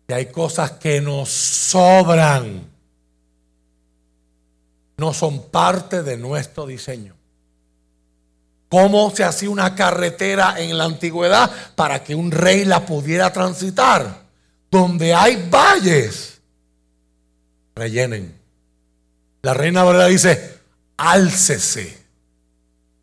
Y 0.06 0.12
hay 0.12 0.26
cosas 0.26 0.70
que 0.70 1.00
nos 1.00 1.28
sobran 1.28 2.77
no 4.98 5.14
son 5.14 5.44
parte 5.44 6.02
de 6.02 6.16
nuestro 6.16 6.66
diseño. 6.66 7.14
¿Cómo 8.68 9.10
se 9.14 9.24
hacía 9.24 9.48
una 9.48 9.74
carretera 9.74 10.56
en 10.58 10.76
la 10.76 10.84
antigüedad 10.84 11.50
para 11.74 12.04
que 12.04 12.14
un 12.14 12.30
rey 12.30 12.66
la 12.66 12.84
pudiera 12.84 13.32
transitar? 13.32 14.24
Donde 14.70 15.14
hay 15.14 15.48
valles, 15.48 16.40
rellenen. 17.74 18.36
La 19.40 19.54
reina 19.54 19.84
verdad 19.84 20.08
dice, 20.08 20.58
álcese, 20.98 21.96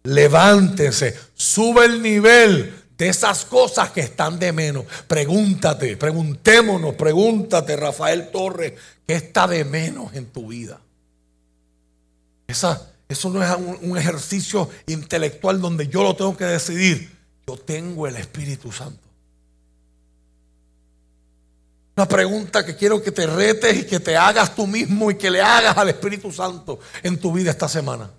levántese, 0.04 1.18
sube 1.34 1.86
el 1.86 2.04
nivel 2.04 2.84
de 2.98 3.08
esas 3.08 3.46
cosas 3.46 3.89
que 3.91 4.02
están 4.02 4.38
de 4.38 4.52
menos. 4.52 4.86
Pregúntate, 5.08 5.98
preguntémonos, 5.98 6.93
pregúntate, 6.93 7.76
Rafael 7.78 8.30
Torres, 8.32 8.74
¿qué 9.08 9.16
está 9.16 9.48
de 9.48 9.66
menos 9.66 10.14
en 10.14 10.28
tu 10.28 10.50
vida? 10.50 10.80
Esa, 12.48 12.89
eso 13.08 13.30
no 13.30 13.43
es 13.43 13.80
un, 13.82 13.98
ejercicio 13.98 14.70
intelectual 14.88 15.62
donde 15.62 15.88
yo 15.88 16.04
lo 16.04 16.16
tengo 16.16 16.36
que 16.36 16.46
decidir. 16.46 17.16
Yo 17.48 17.58
tengo 17.58 18.08
el 18.08 18.16
Espíritu 18.16 18.72
Santo. 18.72 19.00
Una 21.98 22.08
pregunta 22.08 22.66
que 22.66 22.76
quiero 22.76 23.02
que 23.02 23.12
te 23.12 23.26
retes 23.26 23.78
y 23.78 23.86
que 23.86 24.00
te 24.00 24.18
hagas 24.18 24.54
tú 24.54 24.68
mismo 24.68 25.12
y 25.12 25.16
que 25.16 25.32
le 25.32 25.41
hagas 25.41 25.78
al 25.78 25.89
Espíritu 25.89 26.32
Santo 26.32 26.80
en 27.04 27.20
tu 27.20 27.32
vida 27.32 27.52
esta 27.52 27.70
semana. 27.70 28.10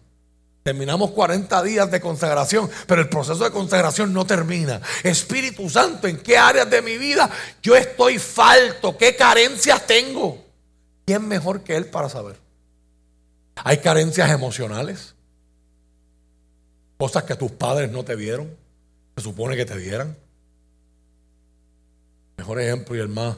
Terminamos 0.63 1.11
40 1.11 1.63
días 1.63 1.91
de 1.91 2.01
consagración, 2.01 2.69
pero 2.87 3.03
el 3.03 3.09
proceso 3.09 3.45
de 3.45 3.51
consagración 3.51 4.13
no 4.13 4.27
termina. 4.27 4.81
Espíritu 5.05 5.69
Santo, 5.69 6.09
¿en 6.09 6.19
qué 6.19 6.39
áreas 6.39 6.69
de 6.71 6.83
mi 6.83 6.97
vida 6.97 7.31
yo 7.63 7.77
estoy 7.77 8.19
falto? 8.19 8.97
¿Qué 8.97 9.15
carencias 9.15 9.87
tengo? 9.87 10.45
¿Quién 11.05 11.29
mejor 11.29 11.61
que 11.61 11.77
Él 11.77 11.87
para 11.87 12.09
saber? 12.09 12.46
Hay 13.65 13.79
carencias 13.79 14.31
emocionales. 14.31 15.15
Cosas 16.99 17.25
que 17.25 17.35
tus 17.35 17.53
padres 17.53 17.91
no 17.91 18.05
te 18.05 18.17
dieron. 18.17 18.55
Se 19.17 19.23
supone 19.23 19.57
que 19.57 19.65
te 19.65 19.77
dieran. 19.77 20.17
Mejor 22.37 22.61
ejemplo 22.61 22.95
y 22.97 23.01
el 23.01 23.09
más 23.09 23.37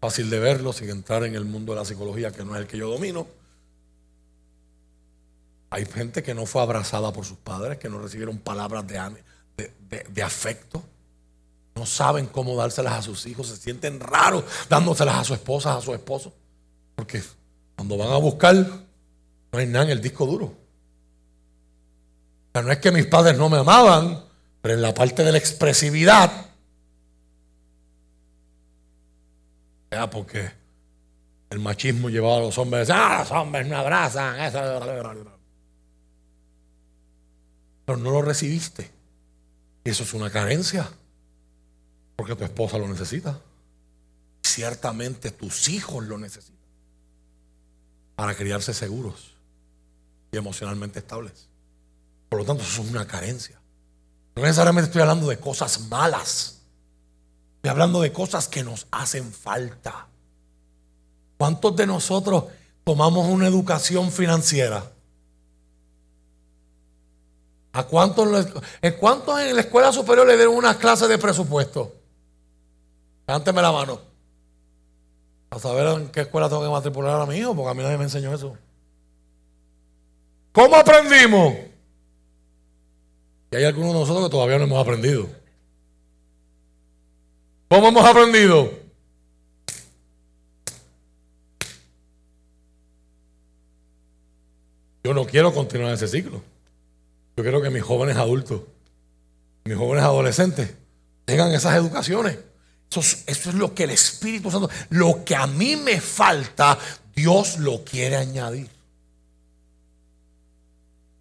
fácil 0.00 0.28
de 0.30 0.38
verlo 0.38 0.72
sin 0.72 0.90
entrar 0.90 1.24
en 1.24 1.34
el 1.34 1.44
mundo 1.44 1.72
de 1.72 1.78
la 1.78 1.84
psicología 1.84 2.30
que 2.30 2.44
no 2.44 2.54
es 2.54 2.62
el 2.62 2.66
que 2.66 2.78
yo 2.78 2.90
domino. 2.90 3.26
Hay 5.70 5.86
gente 5.86 6.22
que 6.22 6.34
no 6.34 6.46
fue 6.46 6.62
abrazada 6.62 7.12
por 7.12 7.24
sus 7.24 7.38
padres, 7.38 7.78
que 7.78 7.88
no 7.88 7.98
recibieron 7.98 8.38
palabras 8.38 8.86
de, 8.86 9.72
de, 10.08 10.22
afecto. 10.22 10.82
No 11.74 11.84
saben 11.84 12.26
cómo 12.26 12.54
dárselas 12.54 12.92
a 12.92 13.02
sus 13.02 13.26
hijos, 13.26 13.48
se 13.48 13.56
sienten 13.56 13.98
raros 13.98 14.44
dándoselas 14.68 15.16
a 15.16 15.24
su 15.24 15.34
esposa, 15.34 15.76
a 15.76 15.80
su 15.80 15.92
esposo. 15.92 16.32
Porque 16.94 17.22
cuando 17.74 17.96
van 17.96 18.12
a 18.12 18.16
buscar 18.18 18.83
no 19.54 19.60
hay 19.60 19.66
nada 19.68 19.84
en 19.84 19.92
el 19.92 20.00
disco 20.00 20.26
duro. 20.26 20.52
no 22.54 22.72
es 22.72 22.78
que 22.78 22.90
mis 22.90 23.06
padres 23.06 23.38
no 23.38 23.48
me 23.48 23.58
amaban, 23.58 24.24
pero 24.60 24.74
en 24.74 24.82
la 24.82 24.92
parte 24.92 25.22
de 25.22 25.30
la 25.30 25.38
expresividad, 25.38 26.46
ya 29.92 30.10
porque 30.10 30.50
el 31.50 31.60
machismo 31.60 32.10
llevaba 32.10 32.38
a 32.38 32.40
los 32.40 32.58
hombres, 32.58 32.90
ah, 32.90 33.18
los 33.20 33.30
hombres 33.30 33.68
no 33.68 33.76
abrazan, 33.76 34.40
eso. 34.40 34.58
Pero 37.84 37.98
no 37.98 38.10
lo 38.10 38.22
recibiste. 38.22 38.90
Y 39.84 39.90
eso 39.90 40.02
es 40.02 40.14
una 40.14 40.30
carencia, 40.30 40.90
porque 42.16 42.34
tu 42.34 42.42
esposa 42.42 42.76
lo 42.76 42.88
necesita. 42.88 43.38
Ciertamente 44.42 45.30
tus 45.30 45.68
hijos 45.68 46.02
lo 46.02 46.18
necesitan 46.18 46.58
para 48.16 48.34
criarse 48.34 48.74
seguros 48.74 49.33
emocionalmente 50.36 50.98
estables. 50.98 51.48
Por 52.28 52.40
lo 52.40 52.44
tanto, 52.44 52.62
eso 52.62 52.82
es 52.82 52.90
una 52.90 53.06
carencia. 53.06 53.60
No 54.36 54.42
necesariamente 54.42 54.86
estoy 54.86 55.02
hablando 55.02 55.28
de 55.28 55.38
cosas 55.38 55.88
malas. 55.88 56.62
Estoy 57.56 57.70
hablando 57.70 58.00
de 58.00 58.12
cosas 58.12 58.48
que 58.48 58.64
nos 58.64 58.86
hacen 58.90 59.32
falta. 59.32 60.08
¿Cuántos 61.38 61.76
de 61.76 61.86
nosotros 61.86 62.44
tomamos 62.84 63.26
una 63.28 63.46
educación 63.46 64.10
financiera? 64.10 64.90
¿A 67.72 67.82
cuántos, 67.84 68.46
en 68.82 68.92
cuántos 68.98 69.40
en 69.40 69.56
la 69.56 69.62
escuela 69.62 69.92
superior 69.92 70.26
le 70.26 70.36
dieron 70.36 70.54
unas 70.54 70.76
clases 70.76 71.08
de 71.08 71.18
presupuesto? 71.18 71.92
Levánteme 73.26 73.62
la 73.62 73.72
mano. 73.72 74.00
A 75.50 75.58
saber 75.58 75.86
en 75.86 76.08
qué 76.08 76.20
escuela 76.22 76.48
tengo 76.48 76.62
que 76.62 76.70
matricular 76.70 77.20
a 77.20 77.26
mi 77.26 77.36
hijo, 77.36 77.54
porque 77.54 77.70
a 77.70 77.74
mí 77.74 77.82
nadie 77.82 77.98
me 77.98 78.04
enseñó 78.04 78.32
eso. 78.32 78.56
¿Cómo 80.54 80.76
aprendimos? 80.76 81.52
Y 83.50 83.56
hay 83.56 83.64
algunos 83.64 83.92
de 83.92 83.98
nosotros 83.98 84.26
que 84.26 84.30
todavía 84.30 84.56
no 84.56 84.64
hemos 84.64 84.80
aprendido. 84.80 85.28
¿Cómo 87.68 87.88
hemos 87.88 88.06
aprendido? 88.06 88.70
Yo 95.02 95.12
no 95.12 95.26
quiero 95.26 95.52
continuar 95.52 95.92
ese 95.92 96.06
ciclo. 96.06 96.40
Yo 97.36 97.42
quiero 97.42 97.60
que 97.60 97.70
mis 97.70 97.82
jóvenes 97.82 98.16
adultos, 98.16 98.60
mis 99.64 99.76
jóvenes 99.76 100.04
adolescentes, 100.04 100.72
tengan 101.24 101.50
esas 101.50 101.74
educaciones. 101.74 102.38
Eso 102.88 103.00
es, 103.00 103.24
eso 103.26 103.50
es 103.50 103.56
lo 103.56 103.74
que 103.74 103.84
el 103.84 103.90
Espíritu 103.90 104.52
Santo, 104.52 104.70
lo 104.90 105.24
que 105.24 105.34
a 105.34 105.48
mí 105.48 105.74
me 105.74 106.00
falta, 106.00 106.78
Dios 107.12 107.58
lo 107.58 107.84
quiere 107.84 108.14
añadir. 108.14 108.70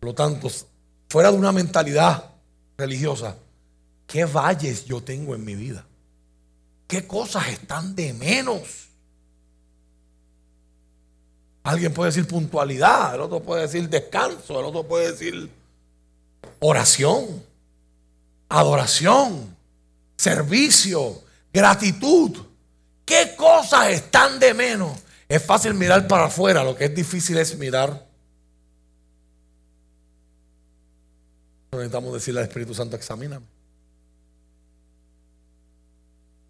Por 0.04 0.10
lo 0.10 0.16
tanto, 0.16 0.49
fuera 1.08 1.32
de 1.32 1.38
una 1.38 1.54
mentalidad 1.54 2.32
religiosa, 2.78 3.38
¿qué 4.06 4.26
valles 4.26 4.84
yo 4.84 5.01
tengo 5.01 5.34
en 5.34 5.45
mi 5.45 5.56
vida? 5.56 5.86
¿Qué 6.88 7.08
cosas 7.08 7.47
están 7.47 7.95
de 7.95 8.12
menos? 8.12 8.89
Alguien 11.64 11.93
puede 11.93 12.10
decir 12.10 12.28
puntualidad, 12.28 13.16
el 13.16 13.22
otro 13.22 13.41
puede 13.41 13.62
decir 13.62 13.88
descanso, 13.88 14.60
el 14.60 14.66
otro 14.66 14.84
puede 14.84 15.14
decir 15.14 15.49
oración, 16.60 17.41
adoración, 18.49 19.56
servicio, 20.18 21.24
gratitud. 21.54 22.39
¿Qué 23.06 23.36
cosas 23.38 23.91
están 23.91 24.38
de 24.38 24.54
menos? 24.54 24.99
Es 25.30 25.41
fácil 25.41 25.73
mirar 25.76 26.06
para 26.10 26.26
afuera, 26.26 26.61
lo 26.61 26.76
que 26.76 26.84
es 26.84 26.94
difícil 26.94 27.38
es 27.38 27.57
mirar 27.57 28.11
necesitamos 31.78 32.14
decirle 32.14 32.41
al 32.41 32.48
Espíritu 32.48 32.74
Santo, 32.74 32.95
examíname. 32.95 33.45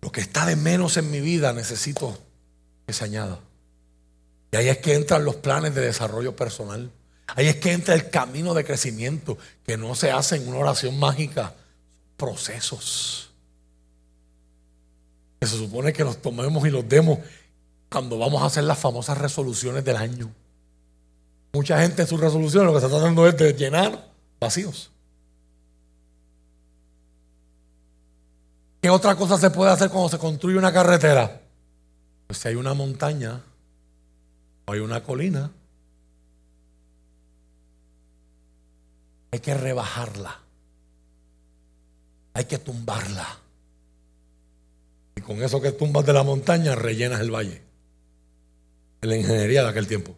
Lo 0.02 0.12
que 0.12 0.22
está 0.22 0.45
de 0.45 0.56
menos 0.56 0.98
en 0.98 1.10
mi 1.10 1.22
vida 1.22 1.54
necesito 1.54 2.18
que 2.86 2.94
se 2.94 3.06
añada. 3.06 3.40
Y 4.52 4.58
ahí 4.58 4.70
es 4.70 4.80
que 4.80 4.94
entran 4.94 5.26
los 5.26 5.38
planes 5.38 5.74
de 5.74 5.82
desarrollo 5.82 6.36
personal. 6.36 6.91
Ahí 7.28 7.48
es 7.48 7.56
que 7.56 7.72
entra 7.72 7.95
el 7.95 8.10
camino 8.10 8.54
de 8.54 8.66
crecimiento, 8.66 9.38
que 9.66 9.78
no 9.78 9.95
se 9.95 10.12
hace 10.12 10.36
en 10.36 10.48
una 10.48 10.60
oración 10.60 11.00
mágica, 11.00 11.56
procesos. 12.18 13.32
Que 15.40 15.48
se 15.48 15.58
supone 15.58 15.94
que 15.94 16.04
los 16.04 16.22
tomemos 16.22 16.68
y 16.68 16.70
los 16.70 16.88
demos 16.88 17.20
cuando 17.90 18.18
vamos 18.18 18.41
a 18.44 18.45
hacer 18.45 18.64
las 18.64 18.80
famosas 18.80 19.18
resoluciones 19.18 19.84
del 19.86 19.98
año. 19.98 20.32
Mucha 21.54 21.80
gente 21.80 22.02
en 22.02 22.08
sus 22.08 22.20
resoluciones 22.20 22.66
lo 22.66 22.74
que 22.74 22.86
está 22.86 22.90
tratando 22.90 23.28
es 23.28 23.38
de 23.38 23.54
llenar 23.54 24.10
vacíos. 24.40 24.93
¿Qué 28.84 28.89
otra 28.89 29.15
cosa 29.15 29.38
se 29.38 29.49
puede 29.49 29.72
hacer 29.72 29.89
cuando 29.89 30.10
se 30.10 30.19
construye 30.19 30.57
una 30.57 30.73
carretera? 30.73 31.39
Pues 32.27 32.38
si 32.38 32.49
hay 32.49 32.55
una 32.55 32.73
montaña 32.73 33.41
o 34.65 34.73
hay 34.73 34.81
una 34.81 35.01
colina, 35.01 35.49
hay 39.31 39.39
que 39.39 39.53
rebajarla. 39.53 40.38
Hay 42.34 42.43
que 42.43 42.57
tumbarla. 42.57 43.26
Y 45.15 45.22
con 45.22 45.41
eso 45.41 45.61
que 45.61 45.72
tumbas 45.72 46.05
de 46.05 46.11
la 46.11 46.23
montaña, 46.23 46.76
rellenas 46.76 47.22
el 47.22 47.31
valle. 47.31 47.61
En 49.01 49.10
la 49.11 49.15
ingeniería 49.15 49.64
de 49.64 49.69
aquel 49.69 49.88
tiempo. 49.88 50.14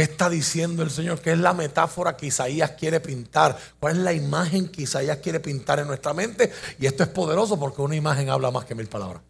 ¿Qué 0.00 0.04
está 0.04 0.30
diciendo 0.30 0.82
el 0.82 0.90
Señor? 0.90 1.20
¿Qué 1.20 1.32
es 1.32 1.38
la 1.38 1.52
metáfora 1.52 2.16
que 2.16 2.24
Isaías 2.24 2.70
quiere 2.70 3.00
pintar? 3.00 3.58
¿Cuál 3.78 3.98
es 3.98 4.02
la 4.02 4.14
imagen 4.14 4.70
que 4.70 4.84
Isaías 4.84 5.18
quiere 5.18 5.40
pintar 5.40 5.78
en 5.78 5.88
nuestra 5.88 6.14
mente? 6.14 6.50
Y 6.78 6.86
esto 6.86 7.02
es 7.02 7.10
poderoso 7.10 7.60
porque 7.60 7.82
una 7.82 7.96
imagen 7.96 8.30
habla 8.30 8.50
más 8.50 8.64
que 8.64 8.74
mil 8.74 8.86
palabras. 8.86 9.20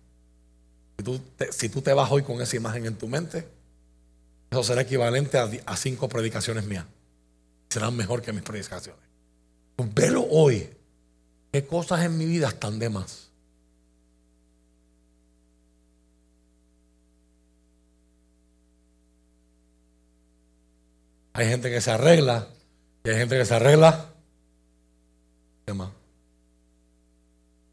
Si 0.97 1.03
tú 1.03 1.19
te, 1.37 1.53
si 1.53 1.71
tú 1.71 1.83
te 1.83 1.93
vas 1.93 2.09
hoy 2.13 2.23
con 2.23 2.41
esa 2.41 2.55
imagen 2.55 2.87
en 2.87 2.95
tu 2.95 3.09
mente, 3.09 3.49
eso 4.49 4.63
será 4.63 4.83
equivalente 4.83 5.39
a, 5.39 5.77
cinco 5.77 6.09
predicaciones 6.09 6.65
mías. 6.65 6.85
Serán 7.69 7.97
mejor 7.97 8.23
que 8.23 8.33
mis 8.33 8.43
predicaciones. 8.43 9.03
Pues 9.75 9.93
velo 9.93 10.25
hoy. 10.31 10.71
¿Qué 11.51 11.67
cosas 11.67 12.05
en 12.05 12.17
mi 12.17 12.27
vida 12.27 12.47
están 12.47 12.79
de 12.79 12.91
más? 12.91 13.30
Hay 21.41 21.49
gente 21.49 21.71
que 21.71 21.81
se 21.81 21.91
arregla 21.91 22.49
y 23.03 23.09
hay 23.09 23.17
gente 23.17 23.39
que 23.39 23.47
se 23.47 23.55
arregla. 23.55 24.13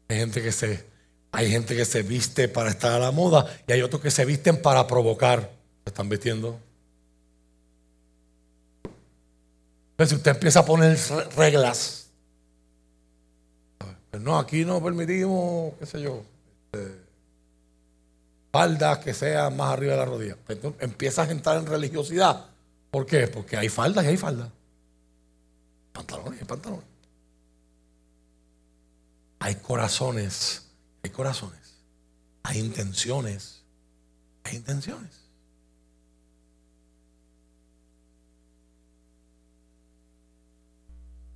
Hay 0.08 0.16
gente 0.16 0.42
que 0.42 0.52
se, 0.52 0.86
hay 1.32 1.50
gente 1.50 1.76
que 1.76 1.84
se 1.84 2.00
viste 2.00 2.48
para 2.48 2.70
estar 2.70 2.92
a 2.92 2.98
la 2.98 3.10
moda 3.10 3.44
y 3.66 3.72
hay 3.72 3.82
otros 3.82 4.00
que 4.00 4.10
se 4.10 4.24
visten 4.24 4.62
para 4.62 4.86
provocar. 4.86 5.52
Se 5.84 5.90
están 5.90 6.08
vistiendo. 6.08 6.58
Entonces, 9.90 10.08
si 10.08 10.14
usted 10.14 10.30
empieza 10.30 10.60
a 10.60 10.64
poner 10.64 10.98
reglas, 11.36 12.06
pues 14.10 14.22
no, 14.22 14.38
aquí 14.38 14.64
no 14.64 14.82
permitimos, 14.82 15.74
qué 15.78 15.84
sé 15.84 16.00
yo, 16.00 16.22
este, 16.72 17.02
faldas 18.50 18.96
que 19.00 19.12
sean 19.12 19.54
más 19.58 19.74
arriba 19.74 19.92
de 19.92 19.98
la 19.98 20.06
rodilla. 20.06 20.36
Pues 20.46 20.56
entonces, 20.56 20.82
empiezas 20.82 21.28
a 21.28 21.32
entrar 21.32 21.58
en 21.58 21.66
religiosidad. 21.66 22.46
¿Por 22.90 23.06
qué? 23.06 23.26
Porque 23.26 23.56
hay 23.56 23.68
faldas 23.68 24.04
y 24.04 24.08
hay 24.08 24.16
faldas. 24.16 24.50
Pantalones 25.92 26.40
y 26.40 26.44
pantalones. 26.44 26.84
Hay 29.40 29.54
corazones, 29.56 30.66
hay 31.02 31.10
corazones. 31.10 31.78
Hay 32.42 32.58
intenciones, 32.60 33.62
hay 34.44 34.56
intenciones. 34.56 35.28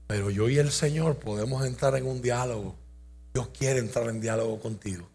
Pero 0.07 0.31
yo 0.31 0.49
y 0.49 0.59
el 0.59 0.70
Señor 0.70 1.19
podemos 1.19 1.65
entrar 1.65 1.97
en 1.97 2.07
un 2.07 2.20
diálogo. 2.20 2.77
Dios 3.33 3.49
quiere 3.49 3.79
entrar 3.79 4.09
en 4.09 4.20
diálogo 4.20 4.61
contigo. 4.61 5.09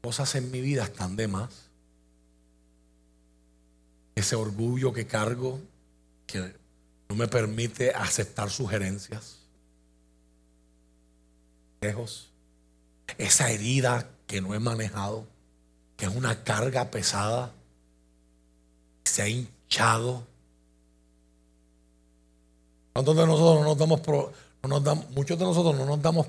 Cosas 0.00 0.34
en 0.34 0.50
mi 0.50 0.60
vida 0.60 0.84
están 0.84 1.16
de 1.16 1.28
más. 1.28 1.67
Ese 4.18 4.34
orgullo 4.34 4.92
que 4.92 5.06
cargo, 5.06 5.60
que 6.26 6.52
no 7.08 7.14
me 7.14 7.28
permite 7.28 7.92
aceptar 7.92 8.50
sugerencias. 8.50 9.38
Lejos. 11.80 12.28
Esa 13.16 13.52
herida 13.52 14.10
que 14.26 14.40
no 14.40 14.56
he 14.56 14.58
manejado, 14.58 15.24
que 15.96 16.06
es 16.06 16.16
una 16.16 16.42
carga 16.42 16.90
pesada, 16.90 17.52
se 19.04 19.22
ha 19.22 19.28
hinchado. 19.28 20.26
¿Cuántos 22.94 23.16
de 23.16 23.24
nosotros 23.24 23.60
no 23.60 23.64
nos 23.68 23.78
damos, 23.78 24.00
no 24.08 24.68
nos 24.68 24.82
damos, 24.82 25.10
muchos 25.10 25.38
de 25.38 25.44
nosotros 25.44 25.76
no 25.76 25.86
nos 25.86 26.02
damos 26.02 26.26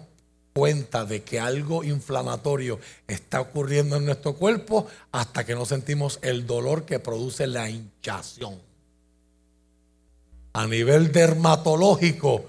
cuenta 0.54 1.06
de 1.06 1.24
que 1.24 1.40
algo 1.40 1.84
inflamatorio 1.84 2.80
está 3.08 3.42
ocurriendo 3.42 3.96
en 3.96 4.06
nuestro 4.06 4.36
cuerpo 4.36 4.88
hasta 5.12 5.46
que 5.46 5.56
no 5.56 5.66
sentimos 5.66 6.20
el 6.22 6.46
dolor 6.46 6.86
que 6.86 7.00
produce 7.00 7.48
la 7.48 7.70
hinchación? 7.70 8.60
A 10.54 10.68
nivel 10.68 11.12
dermatológico, 11.12 12.46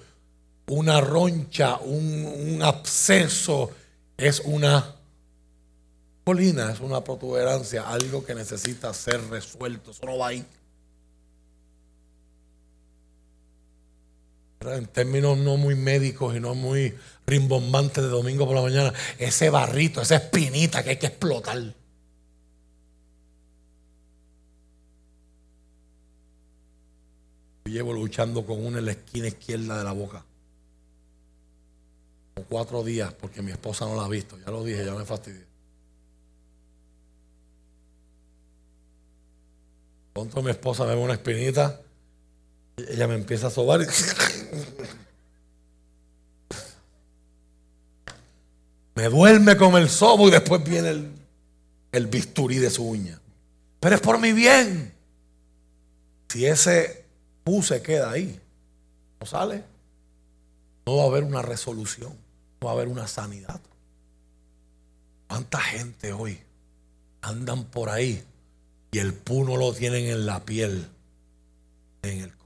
una 0.66 1.00
roncha, 1.00 1.78
un, 1.78 2.24
un 2.26 2.62
absceso, 2.62 3.70
es 4.16 4.40
una 4.44 4.96
colina, 6.24 6.72
es 6.72 6.80
una 6.80 7.02
protuberancia, 7.02 7.88
algo 7.88 8.24
que 8.24 8.34
necesita 8.34 8.92
ser 8.94 9.20
resuelto. 9.28 9.90
Eso 9.90 10.06
no 10.06 10.18
va 10.18 10.28
ahí. 10.28 10.46
En 14.60 14.86
términos 14.88 15.38
no 15.38 15.56
muy 15.56 15.74
médicos 15.74 16.36
y 16.36 16.40
no 16.40 16.54
muy 16.54 16.94
rimbombantes 17.26 18.04
de 18.04 18.10
domingo 18.10 18.44
por 18.44 18.54
la 18.54 18.60
mañana, 18.60 18.92
ese 19.18 19.48
barrito, 19.48 20.02
esa 20.02 20.16
espinita 20.16 20.82
que 20.84 20.90
hay 20.90 20.96
que 20.98 21.06
explotar. 21.06 21.56
Yo 27.64 27.72
llevo 27.72 27.94
luchando 27.94 28.44
con 28.44 28.62
una 28.62 28.80
en 28.80 28.84
la 28.84 28.90
esquina 28.90 29.28
izquierda 29.28 29.78
de 29.78 29.84
la 29.84 29.92
boca. 29.92 30.26
Por 32.34 32.44
cuatro 32.44 32.84
días 32.84 33.14
porque 33.14 33.40
mi 33.40 33.52
esposa 33.52 33.86
no 33.86 33.96
la 33.96 34.04
ha 34.04 34.08
visto. 34.08 34.38
Ya 34.44 34.50
lo 34.50 34.62
dije, 34.62 34.84
ya 34.84 34.94
me 34.94 35.06
fastidié. 35.06 35.46
Pronto 40.12 40.42
mi 40.42 40.50
esposa 40.50 40.84
me 40.84 40.94
ve 40.94 41.00
una 41.00 41.14
espinita, 41.14 41.80
ella 42.88 43.06
me 43.06 43.14
empieza 43.14 43.48
a 43.48 43.50
sobar 43.50 43.82
y 43.82 43.86
me 48.94 49.08
duerme 49.08 49.56
con 49.56 49.76
el 49.76 49.88
sobo 49.88 50.28
y 50.28 50.30
después 50.30 50.62
viene 50.62 50.90
el, 50.90 51.12
el 51.92 52.06
bisturí 52.06 52.56
de 52.56 52.70
su 52.70 52.86
uña. 52.86 53.20
Pero 53.80 53.94
es 53.94 54.00
por 54.00 54.18
mi 54.18 54.32
bien. 54.32 54.92
Si 56.28 56.46
ese 56.46 57.04
pu 57.42 57.62
se 57.62 57.82
queda 57.82 58.10
ahí, 58.10 58.38
no 59.20 59.26
sale, 59.26 59.64
no 60.86 60.96
va 60.96 61.04
a 61.04 61.06
haber 61.06 61.24
una 61.24 61.42
resolución, 61.42 62.12
no 62.60 62.66
va 62.66 62.72
a 62.72 62.74
haber 62.74 62.88
una 62.88 63.08
sanidad. 63.08 63.60
¿Cuánta 65.28 65.60
gente 65.60 66.12
hoy 66.12 66.38
andan 67.22 67.64
por 67.64 67.88
ahí 67.88 68.22
y 68.92 68.98
el 68.98 69.14
pu 69.14 69.44
no 69.44 69.56
lo 69.56 69.72
tienen 69.72 70.06
en 70.06 70.26
la 70.26 70.44
piel, 70.44 70.86
en 72.02 72.20
el 72.20 72.32
corazón? 72.36 72.40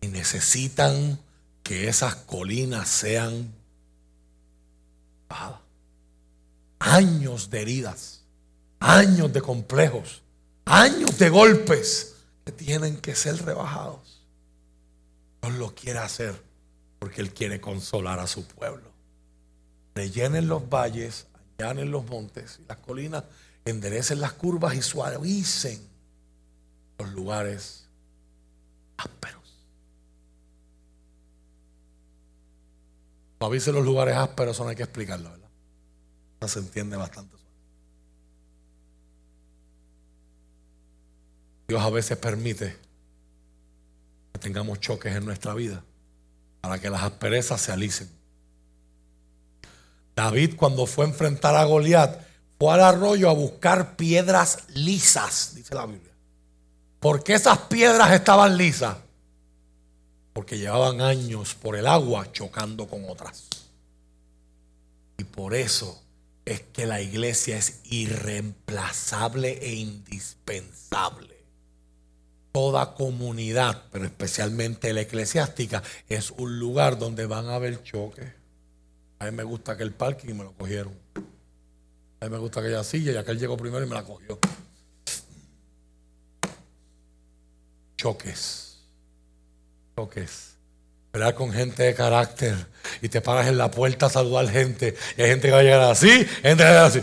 Y 0.00 0.08
necesitan 0.08 1.18
que 1.62 1.88
esas 1.88 2.14
colinas 2.14 2.88
sean 2.88 3.52
bajadas. 5.28 5.60
Años 6.78 7.50
de 7.50 7.60
heridas, 7.62 8.22
años 8.80 9.32
de 9.32 9.42
complejos, 9.42 10.22
años 10.64 11.18
de 11.18 11.28
golpes 11.28 12.16
que 12.44 12.52
tienen 12.52 12.96
que 12.96 13.14
ser 13.14 13.44
rebajados. 13.44 14.26
Dios 15.42 15.54
lo 15.54 15.74
quiere 15.74 15.98
hacer 15.98 16.42
porque 16.98 17.20
Él 17.20 17.32
quiere 17.32 17.60
consolar 17.60 18.18
a 18.20 18.26
su 18.26 18.46
pueblo. 18.46 18.90
Rellenen 19.94 20.48
los 20.48 20.68
valles, 20.68 21.26
allanen 21.58 21.90
los 21.90 22.06
montes 22.06 22.60
y 22.62 22.68
las 22.68 22.78
colinas, 22.78 23.24
enderecen 23.64 24.20
las 24.20 24.32
curvas 24.34 24.74
y 24.74 24.82
suavicen 24.82 25.80
los 26.98 27.10
lugares 27.12 27.86
ásperos. 28.96 29.40
Suavicen 33.40 33.74
los 33.74 33.84
lugares 33.86 34.16
ásperos, 34.16 34.54
eso 34.54 34.64
no 34.64 34.70
hay 34.70 34.76
que 34.76 34.82
explicarlo, 34.82 35.30
¿verdad? 35.30 35.48
Eso 36.40 36.48
se 36.48 36.58
entiende 36.58 36.96
bastante. 36.96 37.36
Dios 41.66 41.80
a 41.80 41.88
veces 41.88 42.18
permite 42.18 42.76
que 44.32 44.40
tengamos 44.40 44.80
choques 44.80 45.16
en 45.16 45.24
nuestra 45.24 45.54
vida 45.54 45.82
para 46.60 46.78
que 46.78 46.90
las 46.90 47.02
asperezas 47.02 47.62
se 47.62 47.72
alicen. 47.72 48.10
David 50.14 50.56
cuando 50.56 50.84
fue 50.84 51.06
a 51.06 51.08
enfrentar 51.08 51.54
a 51.54 51.64
Goliat 51.64 52.20
fue 52.58 52.74
al 52.74 52.82
arroyo 52.82 53.30
a 53.30 53.32
buscar 53.32 53.96
piedras 53.96 54.64
lisas, 54.74 55.54
dice 55.54 55.74
la 55.74 55.86
Biblia. 55.86 56.12
¿Por 56.98 57.24
qué 57.24 57.34
esas 57.34 57.56
piedras 57.56 58.12
estaban 58.12 58.58
lisas? 58.58 58.98
Porque 60.32 60.58
llevaban 60.58 61.00
años 61.00 61.54
por 61.54 61.76
el 61.76 61.86
agua 61.86 62.30
chocando 62.32 62.86
con 62.86 63.04
otras. 63.08 63.48
Y 65.18 65.24
por 65.24 65.54
eso 65.54 66.00
es 66.44 66.62
que 66.62 66.86
la 66.86 67.00
iglesia 67.00 67.56
es 67.56 67.80
irreemplazable 67.84 69.58
e 69.62 69.74
indispensable. 69.74 71.36
Toda 72.52 72.94
comunidad, 72.94 73.84
pero 73.92 74.04
especialmente 74.04 74.92
la 74.92 75.02
eclesiástica, 75.02 75.82
es 76.08 76.30
un 76.30 76.58
lugar 76.58 76.98
donde 76.98 77.26
van 77.26 77.48
a 77.48 77.56
haber 77.56 77.82
choques. 77.82 78.32
A 79.20 79.26
mí 79.26 79.30
me 79.32 79.44
gusta 79.44 79.72
aquel 79.72 79.92
parking 79.92 80.30
y 80.30 80.34
me 80.34 80.44
lo 80.44 80.52
cogieron. 80.52 80.92
A 82.20 82.24
mí 82.24 82.30
me 82.30 82.38
gusta 82.38 82.60
aquella 82.60 82.82
silla 82.82 83.12
y 83.12 83.16
aquel 83.16 83.38
llegó 83.38 83.56
primero 83.56 83.84
y 83.84 83.88
me 83.88 83.94
la 83.94 84.02
cogió. 84.02 84.38
Choques. 87.96 88.69
Choques. 90.00 90.56
Esperar 91.06 91.34
con 91.34 91.52
gente 91.52 91.82
de 91.82 91.94
carácter 91.94 92.54
y 93.02 93.08
te 93.10 93.20
paras 93.20 93.48
en 93.48 93.58
la 93.58 93.70
puerta 93.70 94.06
a 94.06 94.08
saludar 94.08 94.48
gente 94.48 94.94
y 95.16 95.22
hay 95.22 95.28
gente 95.28 95.48
que 95.48 95.52
va 95.52 95.58
a 95.58 95.62
llegar 95.62 95.80
así, 95.82 96.08
gente 96.08 96.64
que 96.64 96.70
va 96.70 96.82
a 96.82 96.86
así. 96.86 97.02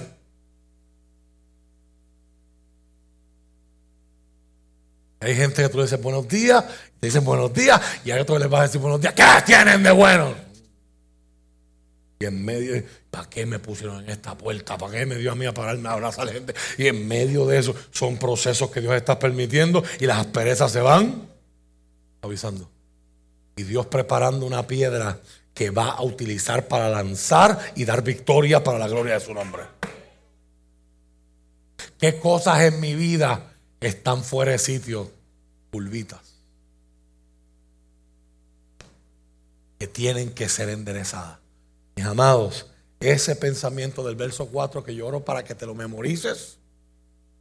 Hay 5.19 5.35
gente 5.35 5.61
que 5.61 5.69
tú 5.69 5.77
le 5.77 5.83
dices 5.83 6.01
buenos 6.01 6.27
días, 6.27 6.63
te 6.99 7.07
dicen 7.07 7.23
buenos 7.23 7.53
días, 7.53 7.79
y 8.03 8.11
hay 8.11 8.19
otros 8.19 8.37
que 8.37 8.43
les 8.43 8.51
vas 8.51 8.61
a 8.61 8.63
decir 8.63 8.81
buenos 8.81 9.01
días. 9.01 9.13
¿Qué 9.13 9.23
tienen 9.45 9.83
de 9.83 9.91
bueno? 9.91 10.33
Y 12.19 12.25
en 12.25 12.45
medio, 12.45 12.81
¿para 13.11 13.29
qué 13.29 13.45
me 13.45 13.59
pusieron 13.59 14.03
en 14.03 14.09
esta 14.09 14.35
puerta? 14.35 14.77
¿Para 14.77 14.93
qué 14.93 15.05
me 15.05 15.17
dio 15.17 15.31
a 15.31 15.35
mí 15.35 15.45
a 15.45 15.53
pararme 15.53 15.89
a 15.89 15.93
abrazar 15.93 16.23
a 16.23 16.25
la 16.25 16.33
gente? 16.33 16.55
Y 16.77 16.87
en 16.87 17.07
medio 17.07 17.45
de 17.45 17.59
eso 17.59 17.75
son 17.91 18.17
procesos 18.17 18.71
que 18.71 18.81
Dios 18.81 18.95
está 18.95 19.19
permitiendo 19.19 19.83
y 19.99 20.05
las 20.05 20.17
asperezas 20.17 20.71
se 20.71 20.81
van 20.81 21.27
avisando. 22.21 22.76
Y 23.57 23.63
Dios 23.63 23.87
preparando 23.87 24.45
una 24.45 24.65
piedra 24.65 25.19
que 25.53 25.71
va 25.71 25.89
a 25.89 26.03
utilizar 26.03 26.67
para 26.67 26.89
lanzar 26.89 27.73
y 27.75 27.83
dar 27.83 28.03
victoria 28.03 28.63
para 28.63 28.79
la 28.79 28.87
gloria 28.87 29.15
de 29.15 29.19
su 29.19 29.33
nombre. 29.33 29.63
¿Qué 31.99 32.19
cosas 32.19 32.61
en 32.61 32.79
mi 32.79 32.93
vida 32.95 33.51
están 33.79 34.23
fuera 34.23 34.51
de 34.51 34.59
sitio, 34.59 35.11
curvitas, 35.71 36.19
que 39.79 39.87
tienen 39.87 40.31
que 40.31 40.49
ser 40.49 40.69
enderezadas. 40.69 41.39
Mis 41.95 42.05
amados, 42.05 42.67
ese 42.99 43.35
pensamiento 43.35 44.03
del 44.03 44.15
verso 44.15 44.47
4 44.47 44.83
que 44.83 44.95
yo 44.95 45.07
oro 45.07 45.23
para 45.23 45.43
que 45.43 45.55
te 45.55 45.65
lo 45.65 45.75
memorices, 45.75 46.57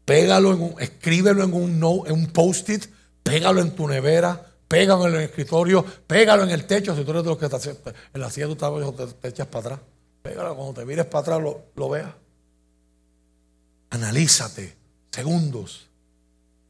pégalo 0.04 0.52
en 0.52 0.62
un, 0.62 0.74
escríbelo 0.80 1.42
en 1.42 2.12
un 2.12 2.26
post-it, 2.32 2.86
pégalo 3.22 3.60
en 3.60 3.74
tu 3.74 3.88
nevera, 3.88 4.45
pégalo 4.68 5.08
en 5.08 5.14
el 5.14 5.20
escritorio, 5.22 5.84
pégalo 6.06 6.44
en 6.44 6.50
el 6.50 6.66
techo. 6.66 6.94
Si 6.96 7.04
tú 7.04 7.10
eres 7.10 7.22
de 7.22 7.30
los 7.30 7.38
que 7.38 7.48
te, 7.48 7.92
en 8.14 8.20
la 8.20 8.30
silla 8.30 8.54
trabajo 8.56 8.92
te, 8.92 9.28
echas 9.28 9.46
para 9.46 9.66
atrás, 9.66 9.80
pégalo 10.22 10.56
cuando 10.56 10.74
te 10.74 10.86
mires 10.86 11.06
para 11.06 11.20
atrás, 11.20 11.42
lo, 11.42 11.66
lo 11.74 11.88
veas. 11.88 12.12
Analízate, 13.90 14.76
segundos. 15.10 15.88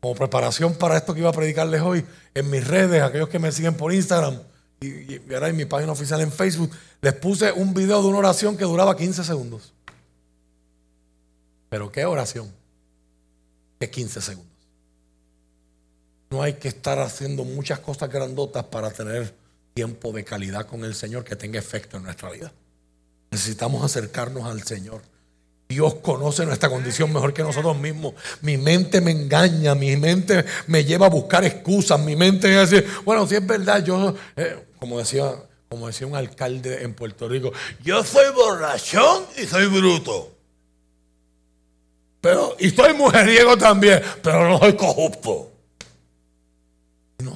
Como 0.01 0.15
preparación 0.15 0.75
para 0.75 0.97
esto 0.97 1.15
que 1.15 1.21
iba 1.21 1.31
a 1.31 1.33
predicarles 1.33 1.81
hoy, 1.81 2.05
en 2.35 2.51
mis 2.51 2.67
redes, 2.67 3.03
aquellos 3.03 3.29
que 3.29 3.39
me 3.39 3.51
siguen 3.51 3.75
por 3.75 3.93
Instagram 3.93 4.41
y, 4.81 5.33
ahora 5.33 5.49
en 5.49 5.57
mi 5.57 5.65
página 5.65 5.93
oficial 5.93 6.21
en 6.21 6.31
Facebook, 6.31 6.71
les 7.01 7.15
puse 7.15 7.53
un 7.53 7.73
video 7.73 8.03
de 8.03 8.09
una 8.09 8.19
oración 8.19 8.57
que 8.57 8.65
duraba 8.65 8.97
15 8.97 9.25
segundos. 9.25 9.73
Pero 11.69 11.91
¿qué 11.91 12.05
oración? 12.05 12.53
¿Qué 13.81 13.91
15 13.91 14.21
segundos? 14.21 14.56
No 16.31 16.43
hay 16.43 16.55
que 16.55 16.69
estar 16.69 16.99
haciendo 16.99 17.45
muchas 17.45 17.79
cosas 17.79 18.11
grandotas 18.11 18.65
para 18.65 18.91
tener 18.91 19.35
tiempo 19.75 20.13
de 20.13 20.25
calidad 20.25 20.67
con 20.67 20.85
el 20.85 20.95
Señor 20.95 21.25
que 21.25 21.37
tenga 21.37 21.59
efecto 21.59 21.99
en 21.99 22.05
nuestra 22.05 22.31
vida. 22.31 22.53
Necesitamos 23.31 23.85
acercarnos 23.85 24.45
al 24.45 24.63
Señor. 24.63 25.03
Dios 25.69 25.97
conoce 25.97 26.47
nuestra 26.47 26.69
condición 26.71 27.13
mejor 27.13 27.35
que 27.35 27.43
nosotros 27.43 27.77
mismos. 27.77 28.15
Mi 28.41 28.57
mente 28.57 29.01
me 29.01 29.11
engaña, 29.11 29.75
mi 29.75 29.97
mente 29.97 30.45
me 30.69 30.85
lleva 30.85 31.07
a 31.07 31.11
buscar 31.11 31.45
excusas, 31.45 31.99
mi 32.01 32.15
mente 32.15 32.51
es 32.63 32.71
decir, 32.71 32.89
bueno, 33.05 33.27
si 33.27 33.35
es 33.35 33.47
verdad, 33.47 33.85
yo, 33.85 34.15
eh, 34.37 34.65
como, 34.79 34.99
decía, 34.99 35.35
como 35.69 35.89
decía 35.89 36.07
un 36.07 36.15
alcalde 36.15 36.83
en 36.83 36.95
Puerto 36.95 37.29
Rico, 37.29 37.53
yo 37.83 38.05
soy 38.05 38.33
borrachón 38.33 39.25
y 39.37 39.45
soy 39.45 39.67
bruto. 39.67 40.33
Pero, 42.21 42.57
y 42.59 42.71
soy 42.71 42.95
mujeriego 42.95 43.57
también, 43.57 44.01
pero 44.23 44.49
no 44.49 44.59
soy 44.59 44.75
corrupto. 44.75 45.56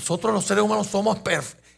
Nosotros 0.01 0.33
los 0.33 0.47
seres 0.47 0.65
humanos 0.65 0.87
somos 0.87 1.19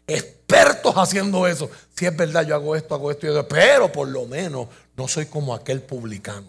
expertos 0.06 0.94
haciendo 0.96 1.44
eso. 1.48 1.68
Si 1.92 2.06
es 2.06 2.16
verdad, 2.16 2.46
yo 2.46 2.54
hago 2.54 2.76
esto, 2.76 2.94
hago 2.94 3.10
esto 3.10 3.48
pero 3.48 3.90
por 3.90 4.06
lo 4.06 4.26
menos 4.26 4.68
no 4.96 5.08
soy 5.08 5.26
como 5.26 5.52
aquel 5.52 5.82
publicano. 5.82 6.46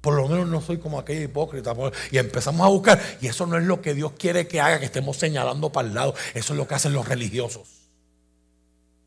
Por 0.00 0.14
lo 0.14 0.28
menos 0.28 0.46
no 0.46 0.60
soy 0.60 0.78
como 0.78 1.00
aquel 1.00 1.24
hipócrita. 1.24 1.74
Y 2.12 2.18
empezamos 2.18 2.64
a 2.64 2.70
buscar. 2.70 3.02
Y 3.20 3.26
eso 3.26 3.46
no 3.46 3.58
es 3.58 3.64
lo 3.64 3.82
que 3.82 3.94
Dios 3.94 4.12
quiere 4.16 4.46
que 4.46 4.60
haga, 4.60 4.78
que 4.78 4.86
estemos 4.86 5.16
señalando 5.16 5.72
para 5.72 5.88
el 5.88 5.94
lado. 5.94 6.14
Eso 6.34 6.52
es 6.52 6.56
lo 6.56 6.68
que 6.68 6.76
hacen 6.76 6.92
los 6.92 7.08
religiosos. 7.08 7.66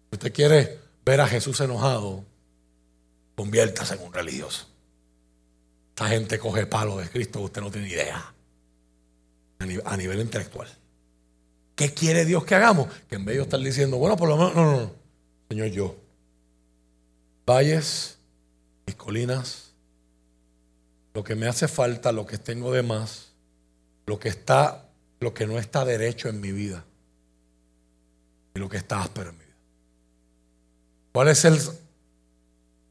Si 0.10 0.15
usted 0.15 0.34
quiere 0.34 0.80
ver 1.06 1.22
a 1.22 1.27
Jesús 1.27 1.61
enojado, 1.61 2.26
conviértase 3.38 3.93
en 3.93 4.02
un 4.02 4.11
religioso. 4.11 4.68
Esta 5.91 6.10
gente 6.10 6.39
coge 6.39 6.65
palo 6.65 6.98
de 6.98 7.10
Cristo, 7.10 7.39
usted 7.39 7.61
no 7.61 7.72
tiene 7.72 7.88
idea. 7.88 8.34
A 9.85 9.97
nivel 9.97 10.19
intelectual. 10.19 10.67
¿Qué 11.75 11.93
quiere 11.93 12.25
Dios 12.25 12.43
que 12.45 12.55
hagamos? 12.55 12.88
Que 13.07 13.15
en 13.15 13.25
vez 13.25 13.38
de 13.38 13.43
estar 13.43 13.59
diciendo, 13.59 13.97
bueno, 13.97 14.17
por 14.17 14.29
lo 14.29 14.38
menos, 14.38 14.55
no, 14.55 14.65
no, 14.65 14.81
no. 14.81 14.91
Señor, 15.49 15.67
yo 15.67 15.95
valles, 17.45 18.17
mis 18.85 18.95
colinas, 18.95 19.71
lo 21.13 21.23
que 21.23 21.35
me 21.35 21.47
hace 21.47 21.67
falta, 21.67 22.11
lo 22.11 22.25
que 22.25 22.38
tengo 22.38 22.71
de 22.71 22.83
más, 22.83 23.33
lo 24.05 24.19
que 24.19 24.29
está, 24.29 24.89
lo 25.19 25.33
que 25.33 25.45
no 25.47 25.59
está 25.59 25.83
derecho 25.83 26.29
en 26.29 26.39
mi 26.39 26.51
vida 26.51 26.85
y 28.55 28.59
lo 28.59 28.69
que 28.69 28.77
está 28.77 29.01
áspero 29.01 29.31
en 29.31 29.38
mi 29.38 29.43
vida. 29.43 29.57
¿Cuál 31.11 31.27
es 31.27 31.43
el, 31.45 31.59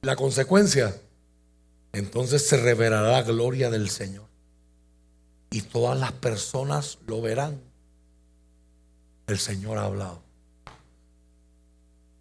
la 0.03 0.17
consecuencia? 0.17 0.95
Entonces 1.93 2.47
se 2.47 2.57
revelará 2.57 3.13
la 3.13 3.23
gloria 3.23 3.71
del 3.71 3.89
Señor 3.89 4.30
y 5.51 5.63
todas 5.63 5.99
las 5.99 6.13
personas 6.13 6.99
lo 7.07 7.21
verán. 7.21 7.61
El 9.27 9.39
Señor 9.39 9.79
ha 9.79 9.85
hablado. 9.85 10.23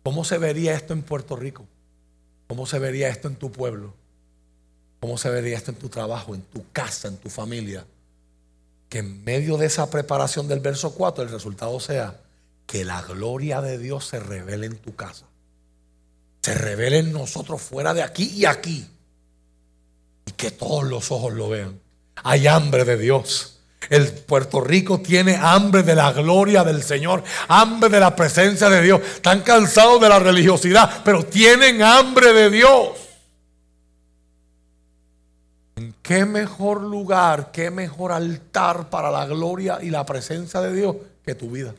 ¿Cómo 0.03 0.23
se 0.23 0.37
vería 0.37 0.73
esto 0.73 0.93
en 0.93 1.03
Puerto 1.03 1.35
Rico? 1.35 1.65
¿Cómo 2.47 2.65
se 2.65 2.79
vería 2.79 3.09
esto 3.09 3.27
en 3.27 3.35
tu 3.35 3.51
pueblo? 3.51 3.93
¿Cómo 4.99 5.17
se 5.17 5.29
vería 5.29 5.57
esto 5.57 5.71
en 5.71 5.77
tu 5.77 5.89
trabajo, 5.89 6.33
en 6.33 6.41
tu 6.41 6.65
casa, 6.71 7.07
en 7.07 7.17
tu 7.17 7.29
familia? 7.29 7.85
Que 8.89 8.99
en 8.99 9.23
medio 9.23 9.57
de 9.57 9.67
esa 9.67 9.89
preparación 9.89 10.47
del 10.47 10.59
verso 10.59 10.95
4 10.95 11.23
el 11.23 11.29
resultado 11.29 11.79
sea 11.79 12.19
que 12.65 12.83
la 12.85 13.01
gloria 13.03 13.61
de 13.61 13.77
Dios 13.77 14.07
se 14.07 14.19
revele 14.19 14.65
en 14.65 14.77
tu 14.77 14.95
casa. 14.95 15.25
Se 16.41 16.55
revele 16.55 16.99
en 16.99 17.11
nosotros 17.11 17.61
fuera 17.61 17.93
de 17.93 18.01
aquí 18.01 18.31
y 18.35 18.45
aquí. 18.45 18.89
Y 20.25 20.31
que 20.31 20.51
todos 20.51 20.83
los 20.85 21.11
ojos 21.11 21.33
lo 21.33 21.49
vean. 21.49 21.79
Hay 22.23 22.47
hambre 22.47 22.85
de 22.85 22.97
Dios. 22.97 23.59
El 23.89 24.11
Puerto 24.11 24.61
Rico 24.61 24.99
tiene 24.99 25.35
hambre 25.35 25.83
de 25.83 25.95
la 25.95 26.11
gloria 26.11 26.63
del 26.63 26.83
Señor, 26.83 27.23
hambre 27.47 27.89
de 27.89 27.99
la 27.99 28.15
presencia 28.15 28.69
de 28.69 28.81
Dios. 28.81 29.01
Están 29.01 29.41
cansados 29.41 29.99
de 29.99 30.09
la 30.09 30.19
religiosidad, 30.19 31.01
pero 31.03 31.25
tienen 31.25 31.81
hambre 31.81 32.33
de 32.33 32.49
Dios. 32.49 32.89
¿En 35.77 35.95
qué 36.03 36.25
mejor 36.25 36.81
lugar, 36.81 37.51
qué 37.51 37.71
mejor 37.71 38.11
altar 38.11 38.89
para 38.89 39.09
la 39.09 39.25
gloria 39.25 39.79
y 39.81 39.89
la 39.89 40.05
presencia 40.05 40.59
de 40.61 40.73
Dios 40.73 40.95
que 41.23 41.35
tu 41.35 41.49
vida? 41.49 41.73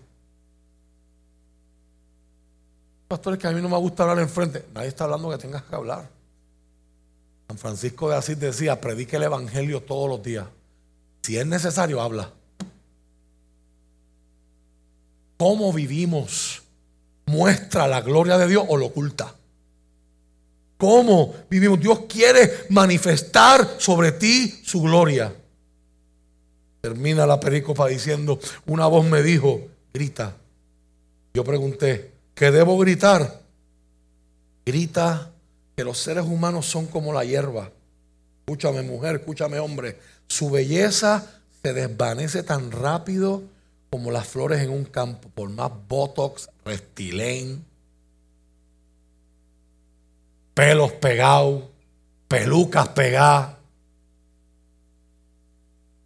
Pastores, 3.07 3.39
que 3.39 3.47
a 3.47 3.51
mí 3.51 3.61
no 3.61 3.69
me 3.69 3.77
gusta 3.77 4.05
hablar 4.05 4.21
enfrente. 4.21 4.65
Nadie 4.73 4.89
está 4.89 5.05
hablando 5.05 5.31
que 5.31 5.39
tengas 5.39 5.63
que 5.63 5.77
hablar. 5.77 6.20
San 7.51 7.59
Francisco 7.59 8.09
de 8.09 8.15
Asís 8.15 8.39
decía, 8.39 8.81
predique 8.81 9.17
el 9.17 9.25
Evangelio 9.25 9.83
todos 9.83 10.09
los 10.09 10.23
días. 10.23 10.47
Si 11.21 11.37
es 11.37 11.45
necesario, 11.45 12.01
habla. 12.01 12.33
¿Cómo 15.37 15.73
vivimos? 15.73 16.63
¿Muestra 17.27 17.89
la 17.89 18.03
gloria 18.03 18.39
de 18.39 18.47
Dios 18.47 18.65
o 18.69 18.77
lo 18.77 18.87
oculta? 18.87 19.35
¿Cómo 20.79 21.35
vivimos? 21.51 21.81
Dios 21.81 22.03
quiere 22.09 22.67
manifestar 22.69 23.79
sobre 23.79 24.13
ti 24.13 24.61
su 24.63 24.83
gloria. 24.83 25.35
Termina 26.83 27.27
la 27.27 27.41
pericopa 27.41 27.89
diciendo, 27.89 28.39
una 28.67 28.87
voz 28.87 29.05
me 29.05 29.25
dijo, 29.25 29.67
grita. 29.93 30.37
Yo 31.35 31.43
pregunté, 31.43 32.13
¿qué 32.33 32.53
debo 32.53 32.79
gritar? 32.79 33.43
Grita 34.65 35.33
que 35.81 35.85
los 35.85 35.97
seres 35.97 36.27
humanos 36.27 36.67
son 36.67 36.85
como 36.85 37.11
la 37.11 37.25
hierba. 37.25 37.71
Escúchame 38.41 38.83
mujer, 38.83 39.17
escúchame 39.17 39.59
hombre. 39.59 39.99
Su 40.27 40.51
belleza 40.51 41.41
se 41.63 41.73
desvanece 41.73 42.43
tan 42.43 42.71
rápido 42.71 43.43
como 43.89 44.11
las 44.11 44.29
flores 44.29 44.61
en 44.61 44.73
un 44.73 44.85
campo, 44.85 45.31
por 45.35 45.49
más 45.49 45.73
botox, 45.89 46.51
restilén, 46.67 47.65
pelos 50.53 50.93
pegados, 50.93 51.63
pelucas 52.29 52.89
pegadas 52.89 53.57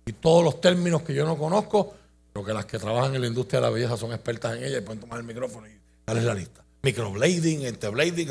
y 0.07 0.13
todos 0.13 0.45
los 0.45 0.61
términos 0.61 1.03
que 1.03 1.15
yo 1.15 1.27
no 1.27 1.37
conozco, 1.37 1.95
pero 2.33 2.47
que 2.47 2.53
las 2.53 2.67
que 2.67 2.79
trabajan 2.79 3.17
en 3.17 3.23
la 3.23 3.27
industria 3.27 3.59
de 3.59 3.67
la 3.67 3.71
belleza 3.71 3.97
son 3.97 4.13
expertas 4.13 4.57
en 4.57 4.63
ella 4.63 4.79
y 4.79 4.83
pueden 4.83 5.01
tomar 5.01 5.19
el 5.19 5.25
micrófono 5.25 5.67
y 5.67 5.73
darles 6.07 6.23
la 6.23 6.35
lista. 6.35 6.64
Microblading, 6.85 7.65
enteblading, 7.65 8.29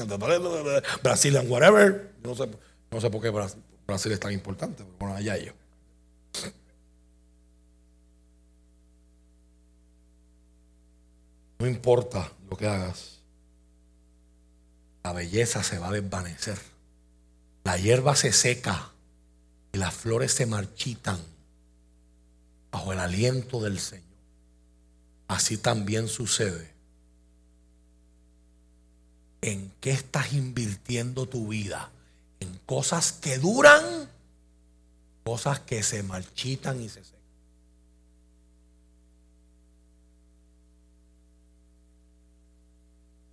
Brazilian 1.01 1.49
whatever. 1.49 2.13
No 2.23 2.35
sé, 2.35 2.47
no 2.91 3.01
sé 3.01 3.09
por 3.09 3.21
qué 3.21 3.29
Brasil 3.29 4.11
es 4.11 4.19
tan 4.19 4.31
importante, 4.31 4.83
pero 4.83 4.95
bueno, 4.99 5.15
allá 5.15 5.35
ellos. 5.35 5.55
No 11.59 11.67
importa 11.67 12.31
lo 12.49 12.55
que 12.55 12.67
hagas, 12.67 13.21
la 15.03 15.13
belleza 15.13 15.63
se 15.63 15.79
va 15.79 15.87
a 15.87 15.91
desvanecer. 15.91 16.59
La 17.63 17.77
hierba 17.77 18.15
se 18.15 18.33
seca 18.33 18.91
y 19.71 19.77
las 19.77 19.93
flores 19.93 20.33
se 20.33 20.45
marchitan 20.45 21.17
bajo 22.71 22.91
el 22.91 22.99
aliento 22.99 23.61
del 23.61 23.79
Señor. 23.79 24.03
Así 25.29 25.57
también 25.57 26.09
sucede. 26.09 26.72
¿En 29.43 29.73
qué 29.81 29.91
estás 29.91 30.31
invirtiendo 30.31 31.27
tu 31.27 31.49
vida? 31.49 31.91
¿En 32.39 32.57
cosas 32.65 33.11
que 33.11 33.37
duran? 33.37 34.09
Cosas 35.25 35.59
que 35.59 35.83
se 35.83 36.01
marchitan 36.01 36.81
y 36.81 36.87
se 36.87 37.03
secan. 37.03 37.19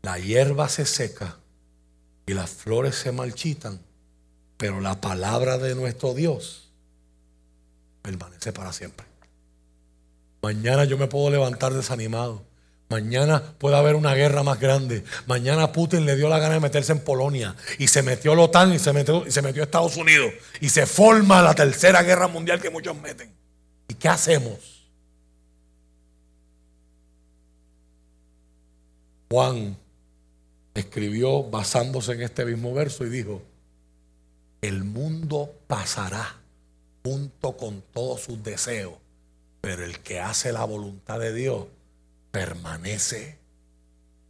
La 0.03 0.19
hierba 0.19 0.69
se 0.69 0.85
seca 0.85 1.37
y 2.27 2.35
las 2.35 2.51
flores 2.51 2.97
se 2.97 3.13
marchitan, 3.13 3.81
pero 4.57 4.81
la 4.81 5.01
palabra 5.01 5.59
de 5.59 5.77
nuestro 5.77 6.13
Dios 6.13 6.73
permanece 8.03 8.53
para 8.53 8.73
siempre. 8.73 9.07
Mañana 10.43 10.85
yo 10.87 10.99
me 10.99 11.07
puedo 11.07 11.31
levantar 11.31 11.73
desanimado. 11.73 12.50
Mañana 12.91 13.41
puede 13.57 13.77
haber 13.77 13.95
una 13.95 14.15
guerra 14.15 14.43
más 14.43 14.59
grande. 14.59 15.05
Mañana 15.27 15.71
Putin 15.71 16.05
le 16.05 16.17
dio 16.17 16.29
la 16.29 16.41
gana 16.41 16.55
de 16.55 16.61
meterse 16.61 16.91
en 16.91 16.99
Polonia 16.99 17.55
y 17.79 17.87
se 17.87 18.03
metió 18.03 18.35
la 18.35 18.43
OTAN 18.43 18.75
y 18.75 18.81
se 18.81 18.93
metió, 18.93 19.25
y 19.25 19.31
se 19.31 19.43
metió 19.43 19.63
a 19.63 19.67
Estados 19.67 19.97
Unidos 19.97 20.33
y 20.61 20.71
se 20.71 20.87
forma 20.87 21.41
la 21.41 21.55
tercera 21.55 22.03
guerra 22.03 22.27
mundial 22.27 22.61
que 22.61 22.69
muchos 22.69 23.01
meten. 23.01 23.33
¿Y 23.87 23.95
qué 23.95 24.09
hacemos? 24.09 24.89
Juan 29.31 29.77
escribió 30.75 31.45
basándose 31.45 32.11
en 32.15 32.23
este 32.23 32.45
mismo 32.45 32.75
verso 32.75 33.07
y 33.07 33.11
dijo, 33.11 33.41
el 34.63 34.83
mundo 34.83 35.55
pasará 35.69 36.41
junto 37.05 37.57
con 37.57 37.83
todos 37.93 38.23
sus 38.23 38.43
deseos, 38.43 38.95
pero 39.61 39.85
el 39.85 40.01
que 40.01 40.19
hace 40.19 40.51
la 40.51 40.65
voluntad 40.65 41.21
de 41.21 41.33
Dios 41.33 41.67
permanece 42.31 43.41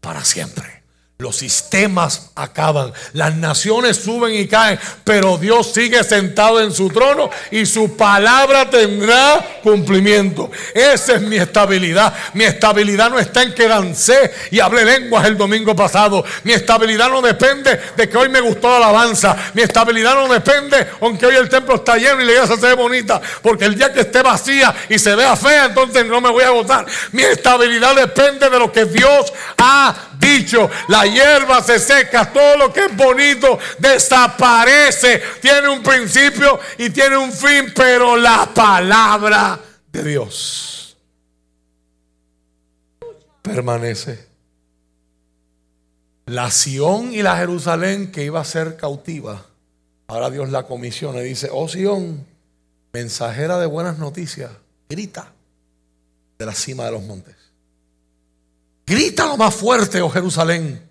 para 0.01 0.25
siempre. 0.25 0.80
Los 1.21 1.37
sistemas 1.37 2.31
acaban, 2.35 2.95
las 3.13 3.35
naciones 3.37 3.99
suben 3.99 4.35
y 4.35 4.49
caen, 4.49 4.79
pero 5.05 5.37
Dios 5.37 5.71
sigue 5.71 6.03
sentado 6.03 6.63
en 6.63 6.73
su 6.73 6.89
trono 6.89 7.29
y 7.51 7.67
su 7.67 7.95
palabra 7.95 8.71
tendrá 8.71 9.61
cumplimiento. 9.63 10.51
Esa 10.75 11.17
es 11.17 11.21
mi 11.21 11.37
estabilidad. 11.37 12.15
Mi 12.33 12.45
estabilidad 12.45 13.11
no 13.11 13.19
está 13.19 13.43
en 13.43 13.55
que 13.55 13.69
dancé 13.69 14.33
y 14.51 14.61
hablé 14.61 14.83
lenguas 14.87 15.27
el 15.27 15.37
domingo 15.37 15.77
pasado. 15.77 16.25
Mi 16.45 16.53
estabilidad 16.53 17.11
no 17.11 17.21
depende 17.21 17.79
de 17.95 18.09
que 18.09 18.17
hoy 18.17 18.31
me 18.31 18.41
gustó 18.41 18.71
la 18.71 18.79
alabanza. 18.79 19.37
Mi 19.53 19.61
estabilidad 19.61 20.15
no 20.15 20.27
depende, 20.27 20.87
aunque 21.03 21.27
hoy 21.27 21.37
el 21.37 21.51
templo 21.51 21.75
está 21.75 21.99
lleno 21.99 22.23
y 22.23 22.25
la 22.25 22.33
iglesia 22.33 22.57
se 22.57 22.67
ve 22.67 22.75
bonita, 22.75 23.21
porque 23.43 23.67
el 23.67 23.75
día 23.75 23.93
que 23.93 24.01
esté 24.01 24.23
vacía 24.23 24.75
y 24.89 24.99
se 24.99 25.15
vea 25.15 25.37
fea, 25.37 25.67
entonces 25.67 26.07
no 26.07 26.19
me 26.23 26.31
voy 26.31 26.45
a 26.45 26.51
gozar. 26.51 26.87
Mi 27.13 27.25
estabilidad 27.25 27.95
depende 27.95 28.49
de 28.49 28.59
lo 28.59 28.73
que 28.73 28.87
Dios 28.87 29.31
ha 29.59 30.10
dicho. 30.21 30.71
La 30.89 31.07
hierba 31.07 31.63
se 31.63 31.79
seca, 31.79 32.33
todo 32.33 32.57
lo 32.57 32.73
que 32.73 32.85
es 32.85 32.97
bonito 32.97 33.59
desaparece. 33.79 35.23
Tiene 35.41 35.69
un 35.69 35.83
principio 35.83 36.61
y 36.79 36.91
tiene 36.91 37.17
un 37.17 37.33
fin, 37.33 37.73
pero 37.75 38.17
la 38.17 38.49
palabra 38.55 39.59
de 39.91 40.05
Dios 40.05 40.97
permanece. 43.43 44.29
La 46.27 46.51
Sión 46.51 47.13
y 47.13 47.23
la 47.23 47.37
Jerusalén 47.37 48.13
que 48.13 48.25
iba 48.25 48.41
a 48.41 48.45
ser 48.45 48.77
cautiva, 48.77 49.45
ahora 50.07 50.31
Dios 50.31 50.51
la 50.51 50.63
comisiona 50.63 51.21
y 51.23 51.25
dice, 51.25 51.49
oh 51.53 51.69
Sión, 51.69 52.25
mensajera 52.93 53.59
de 53.59 53.67
buenas 53.67 53.99
noticias, 53.99 54.53
grita 54.89 55.33
de 56.39 56.47
la 56.47 56.55
cima 56.55 56.85
de 56.85 56.93
los 56.93 57.03
montes. 57.03 57.40
Grita 58.91 59.25
lo 59.25 59.37
más 59.37 59.55
fuerte, 59.55 60.03
oh 60.03 60.11
Jerusalén. 60.11 60.83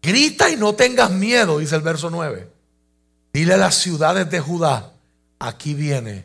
Grita 0.00 0.48
y 0.48 0.56
no 0.56 0.74
tengas 0.74 1.10
miedo, 1.10 1.58
dice 1.58 1.76
el 1.76 1.82
verso 1.82 2.08
9. 2.08 2.48
Dile 3.34 3.52
a 3.52 3.58
las 3.58 3.74
ciudades 3.74 4.30
de 4.30 4.40
Judá, 4.40 4.94
aquí 5.38 5.74
viene 5.74 6.24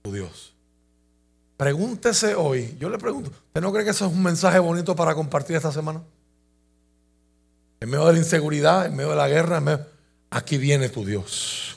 tu 0.00 0.10
Dios. 0.10 0.54
Pregúntese 1.58 2.34
hoy, 2.34 2.78
yo 2.80 2.88
le 2.88 2.96
pregunto, 2.96 3.28
¿usted 3.28 3.60
no 3.60 3.70
cree 3.74 3.84
que 3.84 3.90
eso 3.90 4.06
es 4.06 4.12
un 4.12 4.22
mensaje 4.22 4.58
bonito 4.58 4.96
para 4.96 5.14
compartir 5.14 5.56
esta 5.56 5.70
semana? 5.70 6.00
En 7.80 7.90
medio 7.90 8.06
de 8.06 8.14
la 8.14 8.18
inseguridad, 8.20 8.86
en 8.86 8.96
medio 8.96 9.10
de 9.10 9.16
la 9.16 9.28
guerra, 9.28 9.62
aquí 10.30 10.56
viene 10.56 10.88
tu 10.88 11.04
Dios. 11.04 11.76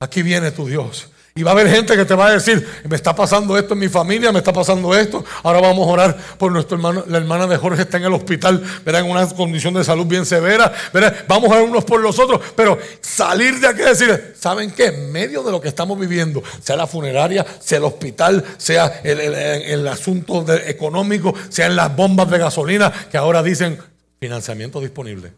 Aquí 0.00 0.22
viene 0.22 0.50
tu 0.50 0.66
Dios. 0.66 1.10
Y 1.36 1.42
va 1.42 1.50
a 1.50 1.54
haber 1.54 1.68
gente 1.68 1.96
que 1.96 2.04
te 2.04 2.14
va 2.14 2.28
a 2.28 2.32
decir, 2.34 2.64
me 2.88 2.94
está 2.94 3.12
pasando 3.12 3.58
esto 3.58 3.74
en 3.74 3.80
mi 3.80 3.88
familia, 3.88 4.30
me 4.30 4.38
está 4.38 4.52
pasando 4.52 4.94
esto. 4.94 5.24
Ahora 5.42 5.60
vamos 5.60 5.88
a 5.88 5.90
orar 5.90 6.16
por 6.38 6.52
nuestro 6.52 6.76
hermano, 6.76 7.02
la 7.08 7.18
hermana 7.18 7.48
de 7.48 7.56
Jorge 7.56 7.82
está 7.82 7.96
en 7.96 8.04
el 8.04 8.12
hospital, 8.12 8.62
verá, 8.84 9.00
en 9.00 9.10
una 9.10 9.26
condición 9.30 9.74
de 9.74 9.82
salud 9.82 10.06
bien 10.06 10.24
severa. 10.26 10.72
Verá, 10.92 11.24
vamos 11.26 11.50
a 11.50 11.56
ver 11.56 11.64
unos 11.68 11.84
por 11.84 12.00
los 12.00 12.20
otros, 12.20 12.40
pero 12.54 12.78
salir 13.00 13.58
de 13.58 13.66
aquí 13.66 13.80
y 13.80 13.84
decir, 13.84 14.34
¿saben 14.38 14.70
qué? 14.70 14.86
En 14.86 15.10
medio 15.10 15.42
de 15.42 15.50
lo 15.50 15.60
que 15.60 15.66
estamos 15.66 15.98
viviendo, 15.98 16.40
sea 16.62 16.76
la 16.76 16.86
funeraria, 16.86 17.44
sea 17.58 17.78
el 17.78 17.84
hospital, 17.84 18.44
sea 18.56 19.00
el, 19.02 19.88
asunto 19.88 20.44
económico, 20.52 21.34
sea 21.48 21.66
en 21.66 21.74
las 21.74 21.96
bombas 21.96 22.30
de 22.30 22.38
gasolina, 22.38 22.92
que 23.10 23.16
ahora 23.16 23.42
dicen 23.42 23.76
financiamiento 24.20 24.80
disponible. 24.80 25.32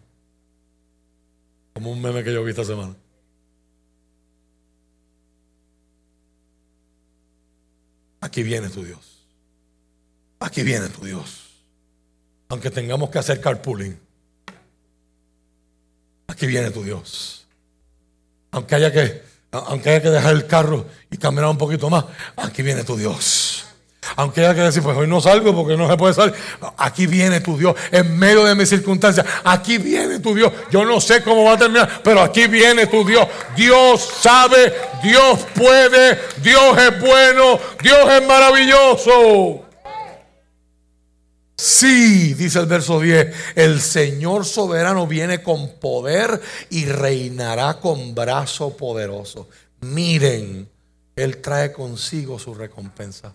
Como 1.72 1.90
un 1.90 2.02
meme 2.02 2.22
que 2.22 2.34
yo 2.34 2.44
vi 2.44 2.50
esta 2.50 2.64
semana. 2.64 2.92
Aquí 8.36 8.42
viene 8.42 8.68
tu 8.68 8.84
Dios. 8.84 9.24
Aquí 10.40 10.62
viene 10.62 10.90
tu 10.90 11.06
Dios. 11.06 11.46
Aunque 12.50 12.70
tengamos 12.70 13.08
que 13.08 13.18
hacer 13.18 13.40
carpooling. 13.40 13.98
Aquí 16.26 16.46
viene 16.46 16.70
tu 16.70 16.84
Dios. 16.84 17.46
Aunque 18.50 18.74
haya 18.74 18.92
que, 18.92 19.22
aunque 19.50 19.88
haya 19.88 20.02
que 20.02 20.10
dejar 20.10 20.34
el 20.34 20.46
carro 20.46 20.86
y 21.10 21.16
caminar 21.16 21.48
un 21.48 21.56
poquito 21.56 21.88
más. 21.88 22.04
Aquí 22.36 22.60
viene 22.60 22.84
tu 22.84 22.98
Dios. 22.98 23.55
Aunque 24.14 24.40
haya 24.40 24.54
que 24.54 24.60
decir, 24.60 24.82
pues 24.82 24.96
hoy 24.96 25.08
no 25.08 25.20
salgo 25.20 25.54
porque 25.54 25.76
no 25.76 25.88
se 25.88 25.96
puede 25.96 26.14
salir. 26.14 26.34
Aquí 26.76 27.06
viene 27.06 27.40
tu 27.40 27.58
Dios. 27.58 27.74
En 27.90 28.16
medio 28.18 28.44
de 28.44 28.54
mis 28.54 28.68
circunstancias. 28.68 29.26
Aquí 29.42 29.78
viene 29.78 30.20
tu 30.20 30.34
Dios. 30.34 30.52
Yo 30.70 30.84
no 30.84 31.00
sé 31.00 31.22
cómo 31.22 31.44
va 31.44 31.54
a 31.54 31.58
terminar, 31.58 32.00
pero 32.04 32.20
aquí 32.20 32.46
viene 32.46 32.86
tu 32.86 33.04
Dios. 33.04 33.26
Dios 33.56 34.08
sabe, 34.20 34.72
Dios 35.02 35.40
puede, 35.54 36.20
Dios 36.42 36.78
es 36.78 37.00
bueno, 37.00 37.58
Dios 37.82 38.12
es 38.12 38.26
maravilloso. 38.26 39.66
Sí, 41.58 42.34
dice 42.34 42.58
el 42.58 42.66
verso 42.66 43.00
10, 43.00 43.34
el 43.54 43.80
Señor 43.80 44.44
soberano 44.44 45.06
viene 45.06 45.42
con 45.42 45.78
poder 45.78 46.40
y 46.68 46.84
reinará 46.84 47.80
con 47.80 48.14
brazo 48.14 48.76
poderoso. 48.76 49.48
Miren, 49.80 50.68
Él 51.16 51.38
trae 51.38 51.72
consigo 51.72 52.38
su 52.38 52.54
recompensa. 52.54 53.34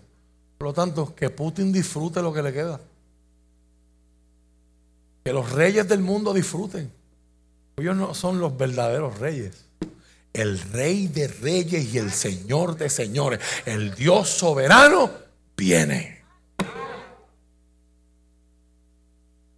Por 0.62 0.68
lo 0.68 0.74
tanto, 0.74 1.12
que 1.12 1.28
Putin 1.28 1.72
disfrute 1.72 2.22
lo 2.22 2.32
que 2.32 2.40
le 2.40 2.52
queda. 2.52 2.78
Que 5.24 5.32
los 5.32 5.50
reyes 5.50 5.88
del 5.88 5.98
mundo 5.98 6.32
disfruten. 6.32 6.88
Ellos 7.78 7.96
no 7.96 8.14
son 8.14 8.38
los 8.38 8.56
verdaderos 8.56 9.18
reyes. 9.18 9.64
El 10.32 10.60
rey 10.60 11.08
de 11.08 11.26
reyes 11.26 11.92
y 11.92 11.98
el 11.98 12.12
señor 12.12 12.76
de 12.76 12.90
señores, 12.90 13.40
el 13.66 13.92
Dios 13.96 14.28
soberano, 14.28 15.10
viene. 15.56 16.22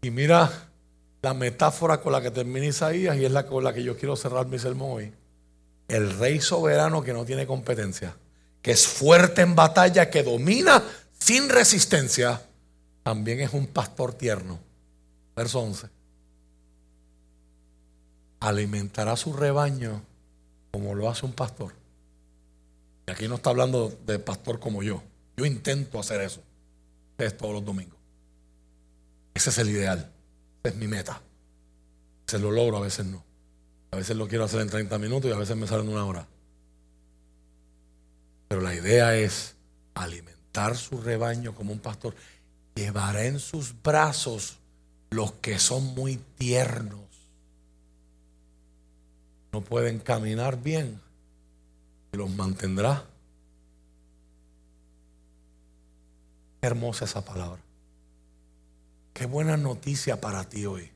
Y 0.01 0.11
mira 0.11 0.71
la 1.21 1.35
metáfora 1.35 2.01
con 2.01 2.13
la 2.13 2.23
que 2.23 2.31
termina 2.31 2.65
Isaías 2.65 3.15
y 3.19 3.27
es 3.27 3.31
la 3.31 3.47
con 3.47 3.63
la 3.63 3.75
que 3.75 3.83
yo 3.83 3.95
quiero 3.99 4.17
cerrar 4.17 4.47
mi 4.47 4.59
sermón 4.59 4.93
hoy. 4.93 5.13
El 5.87 6.19
rey 6.19 6.41
soberano 6.41 7.03
que 7.03 7.13
no 7.13 7.27
tiene 7.27 7.47
competencia 7.47 8.17
que 8.65 8.71
es 8.71 8.89
fuerte 8.89 9.43
en 9.43 9.55
batalla, 9.55 10.09
que 10.09 10.23
domina 10.23 10.83
sin 11.19 11.51
resistencia, 11.51 12.41
también 13.03 13.41
es 13.41 13.53
un 13.53 13.67
pastor 13.67 14.15
tierno. 14.15 14.59
Verso 15.37 15.61
11. 15.61 15.89
Alimentará 18.41 19.17
su 19.17 19.35
rebaño 19.35 20.01
como 20.71 20.95
lo 20.95 21.11
hace 21.11 21.27
un 21.27 21.35
pastor. 21.35 21.75
Y 23.07 23.11
aquí 23.11 23.29
no 23.29 23.35
está 23.35 23.51
hablando 23.51 23.91
de 24.07 24.19
pastor 24.19 24.59
como 24.59 24.83
yo. 24.83 25.03
Yo 25.37 25.45
intento 25.45 26.01
hacer 26.01 26.23
eso. 26.23 26.41
Es 27.19 27.37
todos 27.37 27.53
los 27.53 27.67
domingos. 27.67 27.99
Ese 29.35 29.51
es 29.51 29.59
el 29.59 29.69
ideal. 29.69 30.11
Esa 30.63 30.75
es 30.75 30.81
mi 30.81 30.89
meta. 30.89 31.21
Se 32.27 32.39
lo 32.39 32.51
logro, 32.51 32.79
a 32.79 32.81
veces 32.81 33.05
no. 33.05 33.23
A 33.91 33.97
veces 33.97 34.17
lo 34.17 34.27
quiero 34.27 34.45
hacer 34.45 34.63
en 34.63 34.71
30 34.71 34.97
minutos 34.99 35.31
y 35.31 35.35
a 35.35 35.39
veces 35.39 35.55
me 35.55 35.67
sale 35.67 35.83
en 35.83 35.91
una 35.91 36.07
hora. 36.07 36.27
Pero 38.55 38.67
la 38.67 38.75
idea 38.77 39.17
es 39.17 39.57
alimentar 39.95 40.77
su 40.77 41.01
rebaño 41.01 41.57
como 41.57 41.73
un 41.73 41.81
pastor. 41.81 42.15
Llevará 42.77 43.25
en 43.25 43.41
sus 43.41 43.75
brazos 43.83 44.59
los 45.11 45.33
que 45.33 45.59
son 45.59 45.83
muy 45.97 46.19
tiernos. 46.39 47.01
No 49.51 49.61
pueden 49.61 49.99
caminar 49.99 50.63
bien 50.63 51.01
y 52.13 52.17
los 52.17 52.31
mantendrá. 52.31 53.05
hermosa 56.61 57.07
esa 57.07 57.25
palabra. 57.25 57.61
Qué 59.15 59.27
buena 59.27 59.57
noticia 59.57 60.21
para 60.21 60.49
ti 60.49 60.65
hoy. 60.65 60.93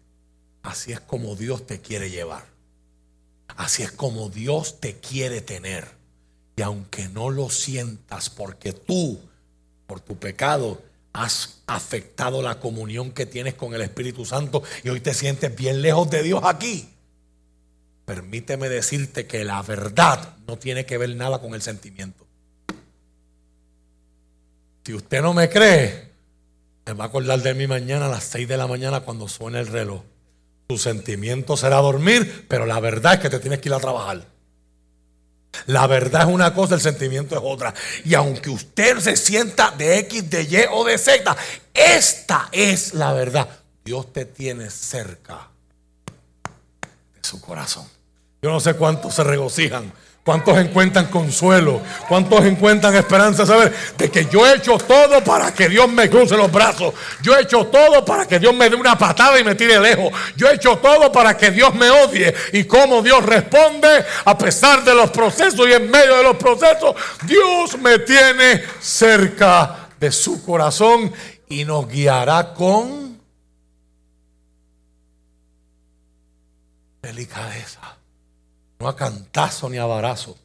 Así 0.63 0.93
es 0.93 1.01
como 1.01 1.35
Dios 1.35 1.67
te 1.67 1.81
quiere 1.81 2.09
llevar. 2.09 2.47
Así 3.49 3.83
es 3.83 3.91
como 3.91 4.31
Dios 4.31 4.79
te 4.79 5.01
quiere 5.01 5.41
tener. 5.41 5.98
Y 6.59 6.63
aunque 6.63 7.09
no 7.09 7.31
lo 7.31 7.51
sientas 7.51 8.31
porque 8.31 8.73
tú, 8.73 9.21
por 9.87 10.01
tu 10.01 10.17
pecado, 10.17 10.83
has 11.13 11.61
afectado 11.69 12.43
la 12.43 12.59
comunión 12.59 13.13
que 13.13 13.27
tienes 13.27 13.55
con 13.55 13.75
el 13.75 13.81
Espíritu 13.81 14.25
Santo 14.25 14.65
y 14.83 14.89
hoy 14.89 14.99
te 14.99 15.15
sientes 15.15 15.55
bien 15.55 15.83
lejos 15.83 16.11
de 16.11 16.25
Dios 16.25 16.41
aquí, 16.43 16.89
permíteme 18.05 18.69
decirte 18.69 19.29
que 19.29 19.45
la 19.45 19.63
verdad 19.63 20.35
no 20.49 20.59
tiene 20.59 20.85
que 20.85 20.99
ver 20.99 21.15
nada 21.15 21.41
con 21.41 21.55
el 21.55 21.63
sentimiento. 21.63 22.27
Si 24.85 24.95
usted 24.95 25.23
no 25.23 25.35
me 25.35 25.49
cree, 25.49 26.11
se 26.85 26.93
va 26.93 27.05
a 27.05 27.07
acordar 27.07 27.41
de 27.41 27.55
mí 27.55 27.69
mañana 27.69 28.07
a 28.07 28.11
las 28.11 28.25
6 28.25 28.49
de 28.49 28.57
la 28.57 28.67
mañana 28.67 29.03
cuando 29.03 29.29
suene 29.29 29.61
el 29.61 29.69
reloj. 29.69 30.03
Tu 30.67 30.77
sentimiento 30.77 31.57
será 31.57 31.77
dormir, 31.77 32.47
pero 32.49 32.67
la 32.67 32.81
verdad 32.81 33.15
es 33.15 33.21
que 33.21 33.31
te 33.31 33.39
tienes 33.39 33.61
que 33.61 33.69
ir 33.69 33.75
a 33.75 33.79
trabajar. 33.79 34.38
La 35.66 35.87
verdad 35.87 36.23
es 36.23 36.29
una 36.29 36.55
cosa, 36.55 36.75
el 36.75 36.81
sentimiento 36.81 37.35
es 37.35 37.43
otra. 37.45 37.75
Y 38.05 38.15
aunque 38.15 38.51
usted 38.51 38.99
se 39.01 39.16
sienta 39.16 39.73
de 39.77 39.99
X, 39.99 40.31
de 40.31 40.43
Y 40.43 40.65
o 40.70 40.85
de 40.85 40.99
Z, 40.99 41.37
esta 41.75 42.49
es 42.53 42.95
la 42.95 43.12
verdad. 43.12 43.49
Dios 43.85 44.12
te 44.12 44.25
tiene 44.25 44.70
cerca 44.70 45.49
de 46.85 47.20
su 47.23 47.41
corazón. 47.41 47.87
Yo 48.43 48.51
no 48.51 48.61
sé 48.61 48.75
cuántos 48.75 49.15
se 49.15 49.25
regocijan 49.25 49.93
¿Cuántos 50.29 50.59
encuentran 50.59 51.07
consuelo? 51.07 51.81
¿Cuántos 52.07 52.45
encuentran 52.45 52.95
esperanza? 52.95 53.47
Saber 53.47 53.73
de 53.97 54.11
que 54.11 54.27
yo 54.27 54.47
he 54.47 54.57
hecho 54.57 54.77
todo 54.77 55.25
para 55.25 55.55
que 55.55 55.71
Dios 55.71 55.89
me 55.89 56.11
cruce 56.11 56.37
los 56.37 56.53
brazos. 56.53 56.93
Yo 57.23 57.35
he 57.35 57.45
hecho 57.45 57.65
todo 57.69 58.05
para 58.05 58.29
que 58.29 58.39
Dios 58.39 58.55
me 58.55 58.69
dé 58.69 58.77
una 58.77 58.99
patada 58.99 59.41
y 59.41 59.45
me 59.45 59.55
tire 59.55 59.81
lejos. 59.81 60.13
Yo 60.37 60.51
he 60.51 60.57
hecho 60.57 60.77
todo 60.77 61.11
para 61.11 61.35
que 61.35 61.51
Dios 61.51 61.75
me 61.75 61.89
odie. 61.89 62.35
Y 62.53 62.65
cómo 62.65 63.01
Dios 63.01 63.25
responde 63.25 64.05
a 64.27 64.37
pesar 64.37 64.85
de 64.85 64.95
los 64.95 65.11
procesos 65.13 65.67
y 65.67 65.73
en 65.73 65.91
medio 65.91 66.19
de 66.19 66.25
los 66.25 66.37
procesos, 66.37 66.95
Dios 67.23 67.79
me 67.79 67.99
tiene 68.01 68.63
cerca 68.81 69.89
de 69.99 70.13
su 70.13 70.45
corazón 70.45 71.11
y 71.49 71.65
nos 71.65 71.89
guiará 71.89 72.53
con 72.53 73.19
delicadeza. 77.01 77.98
No 78.79 78.89
a 78.89 78.95
cantazo 78.95 79.69
ni 79.69 79.79
a 79.79 79.87
barazo. 79.87 80.37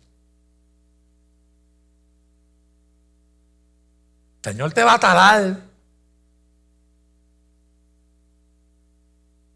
Señor 4.43 4.73
te 4.73 4.84
va 4.84 4.95
a 4.95 4.99
talar. 4.99 5.57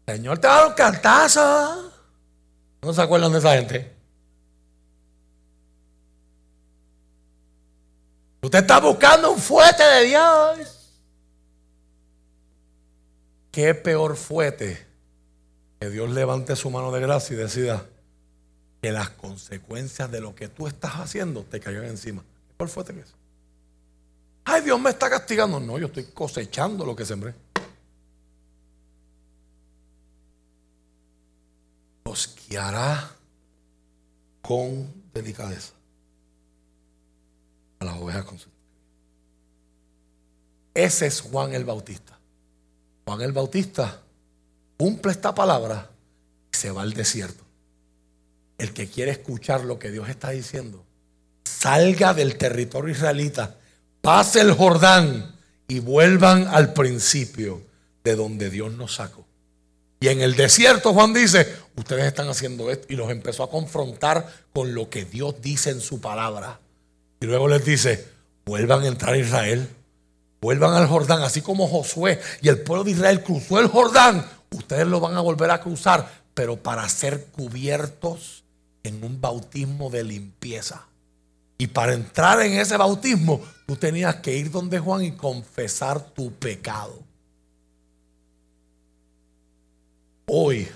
Señor 0.06 0.38
te 0.38 0.46
va 0.46 0.54
a 0.54 0.58
dar 0.58 0.68
un 0.68 0.74
cantazo. 0.74 1.92
¿No 2.82 2.92
se 2.92 3.02
acuerdan 3.02 3.32
de 3.32 3.38
esa 3.38 3.54
gente? 3.56 3.94
Usted 8.40 8.60
está 8.60 8.80
buscando 8.80 9.32
un 9.32 9.38
fuete 9.38 9.82
de 9.82 10.04
Dios. 10.04 10.78
¿Qué 13.50 13.74
peor 13.74 14.16
fuete 14.16 14.86
que 15.80 15.90
Dios 15.90 16.10
levante 16.10 16.56
su 16.56 16.70
mano 16.70 16.90
de 16.92 17.00
gracia 17.00 17.34
y 17.34 17.36
decida, 17.36 17.84
que 18.80 18.92
las 18.92 19.10
consecuencias 19.10 20.10
de 20.10 20.20
lo 20.20 20.34
que 20.34 20.48
tú 20.48 20.66
estás 20.66 20.94
haciendo 20.94 21.42
te 21.42 21.60
caigan 21.60 21.84
encima. 21.84 22.22
¿Cuál 22.56 22.68
fue 22.68 22.82
eso? 22.84 23.14
Ay, 24.44 24.62
Dios 24.62 24.80
me 24.80 24.90
está 24.90 25.10
castigando. 25.10 25.60
No, 25.60 25.78
yo 25.78 25.86
estoy 25.86 26.04
cosechando 26.04 26.86
lo 26.86 26.94
que 26.94 27.04
sembré. 27.04 27.34
Los 32.04 32.34
guiará 32.48 33.10
con 34.40 34.90
delicadeza 35.12 35.74
a 37.80 37.84
las 37.84 37.96
ovejas 37.96 38.24
con 38.24 38.38
su. 38.38 38.48
Ese 40.72 41.06
es 41.06 41.20
Juan 41.20 41.52
el 41.54 41.64
Bautista. 41.64 42.18
Juan 43.04 43.20
el 43.20 43.32
Bautista 43.32 44.00
cumple 44.78 45.12
esta 45.12 45.34
palabra 45.34 45.90
y 46.52 46.56
se 46.56 46.70
va 46.70 46.82
al 46.82 46.92
desierto 46.94 47.47
el 48.58 48.74
que 48.74 48.88
quiere 48.88 49.12
escuchar 49.12 49.64
lo 49.64 49.78
que 49.78 49.90
Dios 49.90 50.08
está 50.08 50.30
diciendo, 50.30 50.84
salga 51.44 52.12
del 52.12 52.36
territorio 52.36 52.92
israelita, 52.92 53.56
pase 54.00 54.40
el 54.40 54.52
Jordán 54.52 55.34
y 55.68 55.78
vuelvan 55.78 56.46
al 56.48 56.72
principio 56.72 57.62
de 58.04 58.16
donde 58.16 58.50
Dios 58.50 58.72
nos 58.72 58.96
sacó. 58.96 59.24
Y 60.00 60.08
en 60.08 60.20
el 60.20 60.36
desierto 60.36 60.92
Juan 60.92 61.12
dice, 61.12 61.52
ustedes 61.76 62.04
están 62.04 62.28
haciendo 62.28 62.70
esto 62.70 62.86
y 62.90 62.96
los 62.96 63.10
empezó 63.10 63.42
a 63.42 63.50
confrontar 63.50 64.26
con 64.52 64.74
lo 64.74 64.88
que 64.90 65.04
Dios 65.04 65.36
dice 65.40 65.70
en 65.70 65.80
su 65.80 66.00
palabra. 66.00 66.60
Y 67.20 67.26
luego 67.26 67.48
les 67.48 67.64
dice, 67.64 68.06
vuelvan 68.44 68.82
a 68.82 68.86
entrar 68.86 69.14
a 69.14 69.18
Israel, 69.18 69.68
vuelvan 70.40 70.74
al 70.74 70.86
Jordán, 70.86 71.22
así 71.22 71.42
como 71.42 71.66
Josué 71.66 72.20
y 72.42 72.48
el 72.48 72.60
pueblo 72.60 72.84
de 72.84 72.92
Israel 72.92 73.22
cruzó 73.22 73.58
el 73.58 73.68
Jordán, 73.68 74.24
ustedes 74.50 74.86
lo 74.86 75.00
van 75.00 75.16
a 75.16 75.20
volver 75.20 75.50
a 75.50 75.60
cruzar, 75.60 76.08
pero 76.34 76.56
para 76.56 76.88
ser 76.88 77.26
cubiertos 77.26 78.44
en 78.88 79.04
un 79.04 79.20
bautismo 79.20 79.90
de 79.90 80.04
limpieza. 80.04 80.86
Y 81.58 81.66
para 81.66 81.94
entrar 81.94 82.40
en 82.42 82.52
ese 82.54 82.76
bautismo, 82.76 83.40
tú 83.66 83.76
tenías 83.76 84.16
que 84.16 84.36
ir 84.36 84.50
donde 84.50 84.78
Juan 84.78 85.04
y 85.04 85.12
confesar 85.12 86.00
tu 86.14 86.32
pecado. 86.32 87.02
Hoy, 90.26 90.68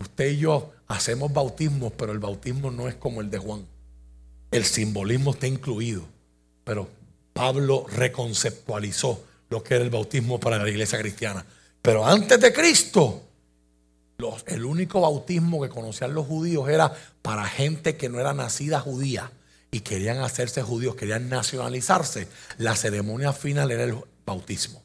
usted 0.00 0.30
y 0.30 0.38
yo 0.38 0.72
hacemos 0.86 1.32
bautismos, 1.32 1.92
pero 1.96 2.12
el 2.12 2.18
bautismo 2.18 2.70
no 2.70 2.88
es 2.88 2.94
como 2.96 3.20
el 3.20 3.30
de 3.30 3.38
Juan. 3.38 3.66
El 4.50 4.64
simbolismo 4.64 5.32
está 5.32 5.46
incluido, 5.46 6.02
pero 6.64 6.88
Pablo 7.32 7.86
reconceptualizó 7.88 9.24
lo 9.50 9.62
que 9.62 9.74
era 9.76 9.84
el 9.84 9.90
bautismo 9.90 10.40
para 10.40 10.58
la 10.58 10.68
iglesia 10.68 10.98
cristiana. 10.98 11.44
Pero 11.80 12.04
antes 12.04 12.40
de 12.40 12.52
Cristo, 12.52 13.27
el 14.46 14.64
único 14.64 15.00
bautismo 15.02 15.62
que 15.62 15.68
conocían 15.68 16.12
los 16.12 16.26
judíos 16.26 16.68
era 16.68 16.92
para 17.22 17.44
gente 17.44 17.96
que 17.96 18.08
no 18.08 18.18
era 18.18 18.34
nacida 18.34 18.80
judía 18.80 19.30
y 19.70 19.78
querían 19.80 20.18
hacerse 20.18 20.60
judíos, 20.60 20.96
querían 20.96 21.28
nacionalizarse. 21.28 22.26
La 22.56 22.74
ceremonia 22.74 23.32
final 23.32 23.70
era 23.70 23.84
el 23.84 23.94
bautismo. 24.26 24.82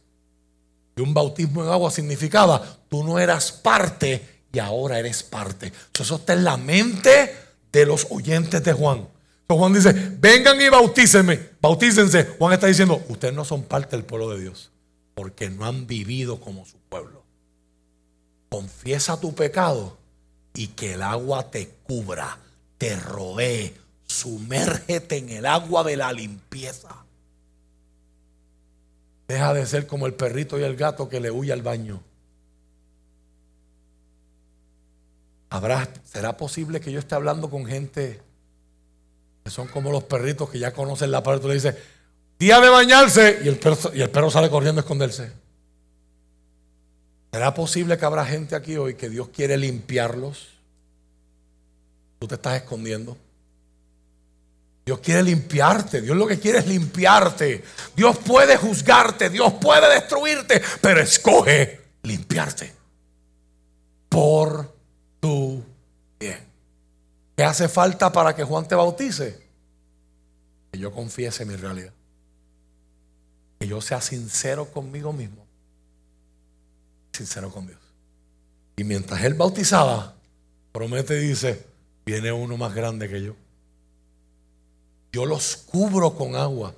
Y 0.96 1.02
un 1.02 1.16
bautismo 1.16 1.64
en 1.64 1.72
agua 1.72 1.90
significaba, 1.90 2.62
tú 2.90 3.04
no 3.04 3.18
eras 3.18 3.52
parte 3.52 4.44
y 4.52 4.60
ahora 4.60 5.00
eres 5.00 5.24
parte. 5.24 5.74
Eso 6.00 6.18
está 6.18 6.34
en 6.34 6.44
la 6.44 6.58
mente 6.58 7.36
de 7.72 7.88
los 7.88 8.06
oyentes 8.12 8.64
de 8.64 8.74
Juan. 8.74 9.08
Entonces 9.48 9.58
Juan 9.58 9.74
dice, 9.74 10.18
vengan 10.20 10.62
y 10.62 10.70
bautícenme, 10.70 11.40
bautícense. 11.60 12.36
Juan 12.38 12.54
está 12.54 12.68
diciendo, 12.68 13.04
ustedes 13.10 13.34
no 13.34 13.46
son 13.46 13.64
parte 13.64 13.96
del 13.96 14.06
pueblo 14.06 14.30
de 14.30 14.42
Dios, 14.42 14.70
porque 15.16 15.50
no 15.50 15.66
han 15.66 15.88
vivido 15.88 16.40
como 16.40 16.68
su 16.68 16.78
pueblo 16.78 17.23
confiesa 18.54 19.20
tu 19.20 19.34
pecado 19.34 19.98
y 20.54 20.68
que 20.68 20.94
el 20.94 21.02
agua 21.02 21.50
te 21.50 21.70
cubra, 21.88 22.38
te 22.78 22.96
rodee, 22.96 23.76
sumérgete 24.06 25.18
en 25.18 25.30
el 25.30 25.48
agua 25.48 25.84
de 25.84 25.98
la 25.98 26.14
limpieza. 26.14 27.04
Deja 29.28 29.56
de 29.56 29.66
ser 29.66 29.88
como 29.88 30.06
el 30.06 30.14
perrito 30.14 30.60
y 30.60 30.64
el 30.64 30.76
gato 30.76 31.10
que 31.10 31.20
le 31.20 31.32
huye 31.32 31.52
al 31.52 31.64
baño. 31.64 32.04
¿Será 36.04 36.38
posible 36.38 36.80
que 36.80 36.92
yo 36.92 37.00
esté 37.00 37.16
hablando 37.16 37.50
con 37.50 37.66
gente 37.66 38.22
que 39.44 39.50
son 39.50 39.68
como 39.68 39.92
los 39.92 40.04
perritos 40.04 40.52
que 40.52 40.60
ya 40.60 40.74
conocen 40.74 41.10
la 41.10 41.24
parte 41.24 41.46
y 41.46 41.48
le 41.48 41.56
dice, 41.56 41.76
día 42.38 42.60
de 42.60 42.70
bañarse, 42.70 43.40
y 43.44 43.48
el 43.48 43.58
perro, 43.58 43.96
y 43.96 44.02
el 44.02 44.12
perro 44.12 44.30
sale 44.30 44.52
corriendo 44.52 44.80
a 44.80 44.84
esconderse? 44.84 45.43
¿Será 47.34 47.52
posible 47.56 47.98
que 47.98 48.06
habrá 48.06 48.24
gente 48.28 48.56
aquí 48.56 48.78
hoy 48.78 48.94
que 48.94 49.10
Dios 49.10 49.30
quiere 49.30 49.58
limpiarlos? 49.58 50.50
Tú 52.20 52.28
te 52.28 52.36
estás 52.36 52.58
escondiendo. 52.58 53.18
Dios 54.86 55.00
quiere 55.00 55.24
limpiarte. 55.24 56.02
Dios 56.02 56.16
lo 56.16 56.28
que 56.28 56.40
quiere 56.40 56.60
es 56.60 56.68
limpiarte. 56.68 57.64
Dios 57.96 58.20
puede 58.20 58.56
juzgarte. 58.56 59.32
Dios 59.32 59.52
puede 59.54 59.92
destruirte. 59.96 60.62
Pero 60.80 61.02
escoge 61.02 61.82
limpiarte. 62.04 62.72
Por 64.10 64.72
tu 65.20 65.64
bien. 66.20 66.46
¿Qué 67.36 67.44
hace 67.44 67.68
falta 67.68 68.12
para 68.12 68.36
que 68.36 68.44
Juan 68.44 68.68
te 68.68 68.76
bautice? 68.76 69.42
Que 70.72 70.78
yo 70.78 70.92
confiese 70.92 71.46
mi 71.46 71.56
realidad. 71.56 71.94
Que 73.60 73.66
yo 73.66 73.82
sea 73.82 74.02
sincero 74.02 74.66
conmigo 74.72 75.12
mismo 75.12 75.43
sincero 77.14 77.52
con 77.52 77.68
Dios. 77.68 77.80
Y 78.76 78.84
mientras 78.84 79.24
él 79.24 79.36
bautizaba, 79.36 80.16
promete 80.72 81.16
y 81.22 81.28
dice, 81.28 81.66
viene 82.06 82.32
uno 82.32 82.58
más 82.58 82.74
grande 82.74 83.08
que 83.08 83.22
yo. 83.22 83.36
Yo 85.12 85.26
los 85.26 85.56
cubro 85.56 86.16
con 86.16 86.36
agua 86.36 86.74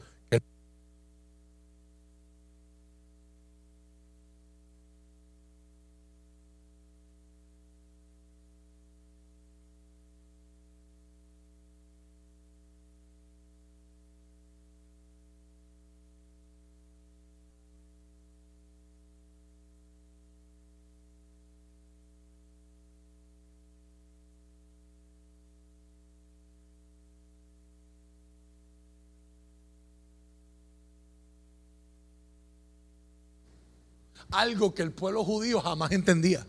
algo 34.39 34.73
que 34.73 34.83
el 34.83 34.91
pueblo 34.91 35.23
judío 35.23 35.61
jamás 35.61 35.91
entendía. 35.91 36.45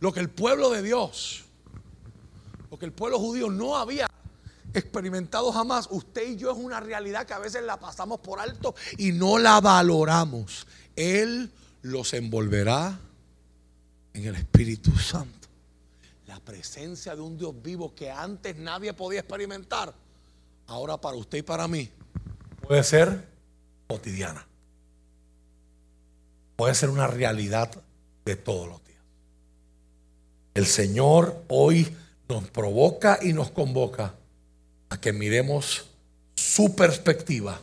Lo 0.00 0.12
que 0.12 0.20
el 0.20 0.30
pueblo 0.30 0.70
de 0.70 0.82
Dios, 0.82 1.44
lo 2.70 2.78
que 2.78 2.86
el 2.86 2.92
pueblo 2.92 3.18
judío 3.18 3.50
no 3.50 3.76
había 3.76 4.08
experimentado 4.72 5.52
jamás, 5.52 5.88
usted 5.90 6.30
y 6.30 6.36
yo 6.36 6.50
es 6.50 6.58
una 6.58 6.80
realidad 6.80 7.26
que 7.26 7.32
a 7.32 7.38
veces 7.38 7.62
la 7.62 7.78
pasamos 7.78 8.20
por 8.20 8.40
alto 8.40 8.74
y 8.98 9.12
no 9.12 9.38
la 9.38 9.60
valoramos. 9.60 10.66
Él 10.96 11.52
los 11.82 12.12
envolverá 12.14 12.98
en 14.12 14.24
el 14.24 14.34
Espíritu 14.34 14.96
Santo. 14.98 15.48
La 16.26 16.40
presencia 16.40 17.14
de 17.14 17.20
un 17.20 17.36
Dios 17.36 17.54
vivo 17.62 17.94
que 17.94 18.10
antes 18.10 18.56
nadie 18.56 18.92
podía 18.94 19.20
experimentar, 19.20 19.94
ahora 20.66 21.00
para 21.00 21.16
usted 21.16 21.38
y 21.38 21.42
para 21.42 21.68
mí 21.68 21.90
puede 22.66 22.82
ser 22.82 23.28
cotidiana. 23.86 24.46
Puede 26.56 26.74
ser 26.74 26.90
una 26.90 27.06
realidad 27.06 27.70
de 28.24 28.36
todos 28.36 28.68
los 28.68 28.84
días. 28.84 29.00
El 30.54 30.66
Señor 30.66 31.42
hoy 31.48 31.94
nos 32.28 32.48
provoca 32.50 33.18
y 33.22 33.32
nos 33.32 33.50
convoca 33.50 34.14
a 34.88 35.00
que 35.00 35.12
miremos 35.12 35.90
su 36.34 36.74
perspectiva. 36.76 37.60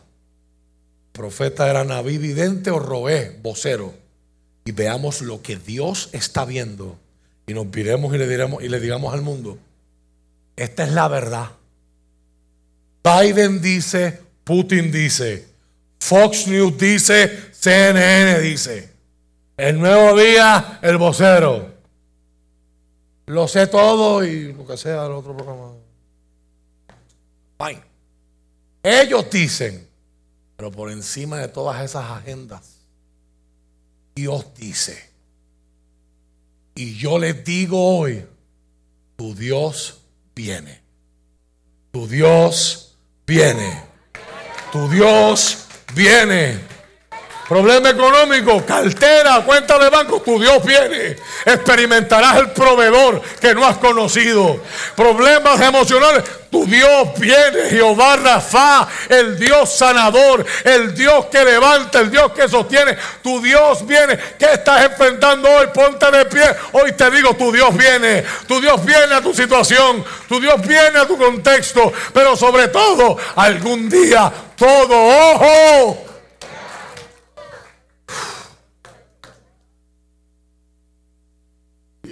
profeta 1.11 1.69
era 1.69 1.83
Naví 1.83 2.17
vidente 2.17 2.71
o 2.71 2.79
Roé, 2.79 3.37
vocero, 3.41 3.93
y 4.65 4.71
veamos 4.71 5.21
lo 5.21 5.41
que 5.41 5.57
Dios 5.57 6.09
está 6.13 6.45
viendo 6.45 6.97
y 7.47 7.53
nos 7.53 7.69
viremos 7.69 8.13
y 8.13 8.17
le, 8.17 8.27
diremos, 8.27 8.63
y 8.63 8.69
le 8.69 8.79
digamos 8.79 9.13
al 9.13 9.21
mundo, 9.21 9.57
esta 10.55 10.83
es 10.83 10.91
la 10.91 11.07
verdad. 11.07 11.51
Biden 13.03 13.61
dice, 13.61 14.19
Putin 14.43 14.91
dice, 14.91 15.47
Fox 15.99 16.47
News 16.47 16.77
dice, 16.77 17.50
CNN 17.61 18.39
dice, 18.39 18.91
el 19.55 19.79
nuevo 19.79 20.19
día, 20.19 20.79
el 20.81 20.97
vocero. 20.97 21.71
Lo 23.27 23.47
sé 23.47 23.67
todo 23.67 24.25
y 24.25 24.51
lo 24.51 24.65
que 24.65 24.75
sea 24.77 25.05
el 25.05 25.11
otro 25.11 25.37
programa. 25.37 25.73
Fine. 27.59 27.83
Ellos 28.81 29.29
dicen, 29.29 29.87
pero 30.57 30.71
por 30.71 30.89
encima 30.89 31.37
de 31.37 31.49
todas 31.49 31.83
esas 31.83 32.09
agendas, 32.09 32.79
Dios 34.15 34.43
dice. 34.55 35.11
Y 36.73 36.95
yo 36.95 37.19
les 37.19 37.45
digo 37.45 37.99
hoy, 37.99 38.25
tu 39.15 39.35
Dios 39.35 40.01
viene. 40.33 40.81
Tu 41.91 42.07
Dios 42.07 42.97
viene. 43.27 43.83
Tu 44.71 44.89
Dios 44.89 45.67
viene. 45.93 46.70
Problema 47.51 47.89
económico, 47.89 48.65
cartera, 48.65 49.43
cuenta 49.45 49.77
de 49.77 49.89
banco, 49.89 50.21
tu 50.21 50.39
Dios 50.39 50.63
viene. 50.63 51.17
Experimentarás 51.43 52.37
el 52.37 52.51
proveedor 52.51 53.21
que 53.41 53.53
no 53.53 53.65
has 53.65 53.75
conocido. 53.75 54.57
Problemas 54.95 55.59
emocionales, 55.59 56.23
tu 56.49 56.65
Dios 56.65 57.09
viene. 57.17 57.69
Jehová 57.69 58.15
Rafa, 58.15 58.87
el 59.09 59.37
Dios 59.37 59.69
sanador, 59.69 60.45
el 60.63 60.95
Dios 60.95 61.25
que 61.25 61.43
levanta, 61.43 61.99
el 61.99 62.09
Dios 62.09 62.31
que 62.31 62.47
sostiene. 62.47 62.97
Tu 63.21 63.41
Dios 63.41 63.85
viene. 63.85 64.17
¿Qué 64.39 64.53
estás 64.53 64.85
enfrentando 64.85 65.49
hoy? 65.49 65.67
Ponte 65.73 66.09
de 66.09 66.23
pie. 66.27 66.55
Hoy 66.71 66.93
te 66.93 67.11
digo, 67.11 67.33
tu 67.33 67.51
Dios 67.51 67.75
viene. 67.75 68.23
Tu 68.47 68.61
Dios 68.61 68.85
viene 68.85 69.15
a 69.15 69.21
tu 69.21 69.33
situación. 69.33 70.05
Tu 70.29 70.39
Dios 70.39 70.65
viene 70.65 70.99
a 70.99 71.05
tu 71.05 71.17
contexto. 71.17 71.91
Pero 72.13 72.37
sobre 72.37 72.69
todo, 72.69 73.17
algún 73.35 73.89
día, 73.89 74.31
todo 74.55 74.95
ojo 75.33 76.10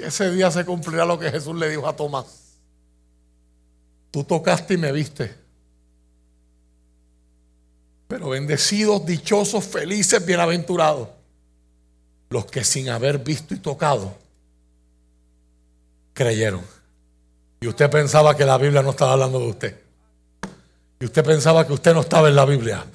ese 0.09 0.29
día 0.31 0.51
se 0.51 0.65
cumplirá 0.65 1.05
lo 1.05 1.17
que 1.17 1.31
Jesús 1.31 1.55
le 1.55 1.69
dijo 1.69 1.87
a 1.87 1.95
Tomás. 1.95 2.25
Tú 4.11 4.23
tocaste 4.23 4.73
y 4.73 4.77
me 4.77 4.91
viste. 4.91 5.33
Pero 8.07 8.29
bendecidos, 8.29 9.05
dichosos, 9.05 9.63
felices, 9.65 10.25
bienaventurados. 10.25 11.09
Los 12.29 12.45
que 12.45 12.63
sin 12.63 12.89
haber 12.89 13.19
visto 13.19 13.53
y 13.53 13.57
tocado, 13.57 14.15
creyeron. 16.13 16.61
Y 17.61 17.67
usted 17.67 17.89
pensaba 17.89 18.35
que 18.35 18.45
la 18.45 18.57
Biblia 18.57 18.81
no 18.81 18.91
estaba 18.91 19.13
hablando 19.13 19.39
de 19.39 19.47
usted. 19.47 19.79
Y 20.99 21.05
usted 21.05 21.23
pensaba 21.23 21.65
que 21.65 21.73
usted 21.73 21.93
no 21.93 22.01
estaba 22.01 22.29
en 22.29 22.35
la 22.35 22.45
Biblia. 22.45 22.85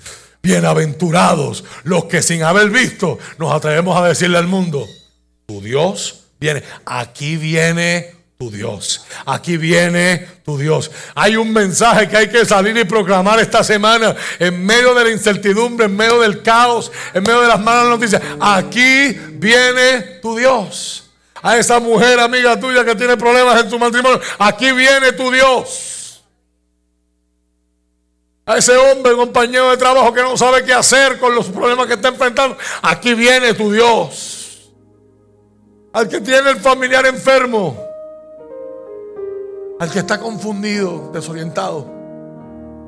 Bienaventurados 0.42 1.64
los 1.84 2.04
que 2.04 2.22
sin 2.22 2.42
haber 2.42 2.70
visto 2.70 3.18
nos 3.38 3.52
atrevemos 3.52 3.96
a 3.96 4.06
decirle 4.06 4.38
al 4.38 4.46
mundo, 4.46 4.86
tu 5.46 5.60
Dios 5.60 6.23
viene. 6.44 6.62
Aquí 6.84 7.36
viene 7.36 8.14
tu 8.38 8.50
Dios. 8.50 9.06
Aquí 9.24 9.56
viene 9.56 10.26
tu 10.44 10.58
Dios. 10.58 10.90
Hay 11.14 11.36
un 11.36 11.52
mensaje 11.52 12.08
que 12.08 12.16
hay 12.16 12.28
que 12.28 12.44
salir 12.44 12.76
y 12.76 12.84
proclamar 12.84 13.40
esta 13.40 13.64
semana 13.64 14.14
en 14.38 14.64
medio 14.64 14.94
de 14.94 15.04
la 15.04 15.10
incertidumbre, 15.10 15.86
en 15.86 15.96
medio 15.96 16.20
del 16.20 16.42
caos, 16.42 16.92
en 17.14 17.22
medio 17.22 17.40
de 17.40 17.48
las 17.48 17.60
malas 17.60 17.86
noticias. 17.86 18.20
Aquí 18.40 19.12
viene 19.32 20.18
tu 20.20 20.36
Dios. 20.36 21.10
A 21.42 21.56
esa 21.56 21.78
mujer 21.78 22.20
amiga 22.20 22.58
tuya 22.58 22.84
que 22.84 22.94
tiene 22.94 23.16
problemas 23.16 23.62
en 23.62 23.70
su 23.70 23.78
matrimonio, 23.78 24.18
aquí 24.38 24.72
viene 24.72 25.12
tu 25.12 25.30
Dios. 25.30 26.22
A 28.46 28.56
ese 28.56 28.76
hombre, 28.76 29.14
compañero 29.14 29.70
de 29.70 29.76
trabajo 29.76 30.12
que 30.12 30.22
no 30.22 30.36
sabe 30.36 30.64
qué 30.64 30.72
hacer 30.72 31.18
con 31.18 31.34
los 31.34 31.46
problemas 31.46 31.86
que 31.86 31.94
está 31.94 32.08
enfrentando, 32.08 32.56
aquí 32.82 33.14
viene 33.14 33.52
tu 33.54 33.72
Dios 33.72 34.43
al 35.94 36.08
que 36.08 36.20
tiene 36.20 36.50
el 36.50 36.56
familiar 36.56 37.06
enfermo, 37.06 37.76
al 39.78 39.90
que 39.92 40.00
está 40.00 40.18
confundido, 40.18 41.12
desorientado, 41.12 41.86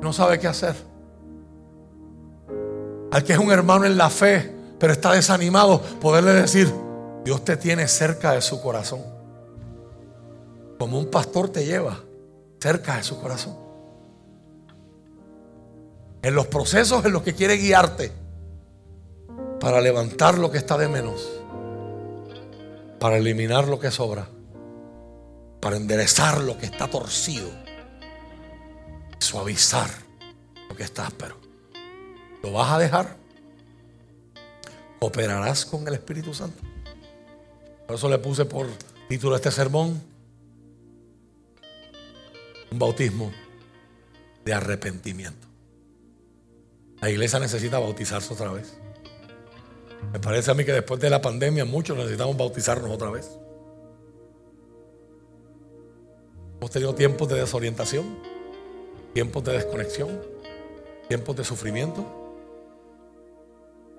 no 0.01 0.11
sabe 0.11 0.37
qué 0.37 0.47
hacer, 0.47 0.75
al 3.09 3.23
que 3.23 3.31
es 3.31 3.39
un 3.39 3.49
hermano 3.49 3.85
en 3.85 3.97
la 3.97 4.09
fe, 4.09 4.53
pero 4.77 4.91
está 4.91 5.13
desanimado, 5.13 5.81
poderle 6.01 6.33
decir, 6.33 6.69
Dios 7.23 7.45
te 7.45 7.55
tiene 7.55 7.87
cerca 7.87 8.33
de 8.33 8.41
su 8.41 8.61
corazón, 8.61 9.01
como 10.77 10.99
un 10.99 11.09
pastor 11.09 11.47
te 11.47 11.65
lleva 11.65 11.97
cerca 12.59 12.97
de 12.97 13.03
su 13.03 13.21
corazón. 13.21 13.55
En 16.21 16.35
los 16.35 16.47
procesos 16.47 17.05
en 17.05 17.13
los 17.13 17.21
que 17.21 17.33
quiere 17.33 17.55
guiarte 17.55 18.11
para 19.61 19.79
levantar 19.79 20.37
lo 20.37 20.51
que 20.51 20.57
está 20.57 20.77
de 20.77 20.89
menos 20.89 21.36
para 22.99 23.17
eliminar 23.17 23.67
lo 23.67 23.79
que 23.79 23.91
sobra, 23.91 24.27
para 25.61 25.77
enderezar 25.77 26.41
lo 26.41 26.57
que 26.57 26.65
está 26.65 26.87
torcido, 26.87 27.49
suavizar 29.19 29.89
lo 30.69 30.75
que 30.75 30.83
está 30.83 31.07
áspero. 31.07 31.37
¿Lo 32.43 32.51
vas 32.51 32.71
a 32.71 32.79
dejar? 32.79 33.17
¿Operarás 34.99 35.65
con 35.65 35.87
el 35.87 35.93
Espíritu 35.93 36.33
Santo? 36.33 36.61
Por 37.85 37.95
eso 37.95 38.09
le 38.09 38.17
puse 38.17 38.45
por 38.45 38.67
título 39.07 39.35
a 39.35 39.37
este 39.37 39.51
sermón 39.51 40.01
un 42.71 42.79
bautismo 42.79 43.31
de 44.43 44.53
arrepentimiento. 44.53 45.47
La 46.99 47.09
iglesia 47.09 47.39
necesita 47.39 47.79
bautizarse 47.79 48.33
otra 48.33 48.51
vez. 48.51 48.76
Me 50.11 50.19
parece 50.19 50.51
a 50.51 50.53
mí 50.53 50.63
que 50.63 50.73
después 50.73 50.99
de 50.99 51.09
la 51.09 51.21
pandemia 51.21 51.65
muchos 51.65 51.97
necesitamos 51.97 52.37
bautizarnos 52.37 52.91
otra 52.91 53.09
vez. 53.09 53.37
Hemos 56.59 56.71
tenido 56.71 56.95
tiempos 56.95 57.29
de 57.29 57.35
desorientación, 57.35 58.17
tiempos 59.13 59.43
de 59.43 59.53
desconexión, 59.53 60.21
tiempos 61.07 61.35
de 61.35 61.43
sufrimiento. 61.43 62.05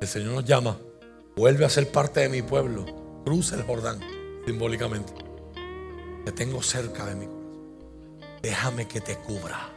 El 0.00 0.08
Señor 0.08 0.32
nos 0.32 0.44
llama, 0.44 0.78
vuelve 1.36 1.64
a 1.64 1.70
ser 1.70 1.90
parte 1.90 2.20
de 2.20 2.28
mi 2.28 2.42
pueblo, 2.42 2.84
cruza 3.24 3.56
el 3.56 3.62
Jordán, 3.62 4.00
simbólicamente. 4.44 5.12
Te 6.24 6.32
tengo 6.32 6.62
cerca 6.62 7.06
de 7.06 7.14
mí. 7.14 7.28
Déjame 8.42 8.86
que 8.86 9.00
te 9.00 9.16
cubra. 9.16 9.70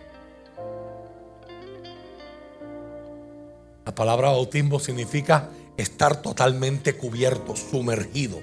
La 3.86 3.96
palabra 3.96 4.30
bautismo 4.30 4.80
significa 4.80 5.50
estar 5.78 6.22
totalmente 6.22 6.96
cubierto, 6.96 7.56
sumergido. 7.56 8.40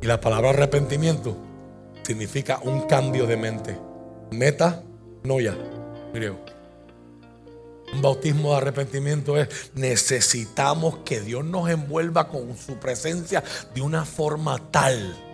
Y 0.00 0.06
la 0.06 0.20
palabra 0.20 0.50
arrepentimiento 0.50 1.36
significa 2.02 2.58
un 2.62 2.82
cambio 2.82 3.26
de 3.26 3.36
mente. 3.36 3.78
Meta, 4.32 4.82
no 5.22 5.40
ya, 5.40 5.56
griego. 6.12 6.38
Un 7.92 8.02
bautismo 8.02 8.50
de 8.50 8.56
arrepentimiento 8.56 9.36
es 9.36 9.70
necesitamos 9.74 10.98
que 11.04 11.20
Dios 11.20 11.44
nos 11.44 11.68
envuelva 11.68 12.28
con 12.28 12.56
su 12.56 12.76
presencia 12.76 13.44
de 13.74 13.82
una 13.82 14.04
forma 14.04 14.58
tal 14.70 15.31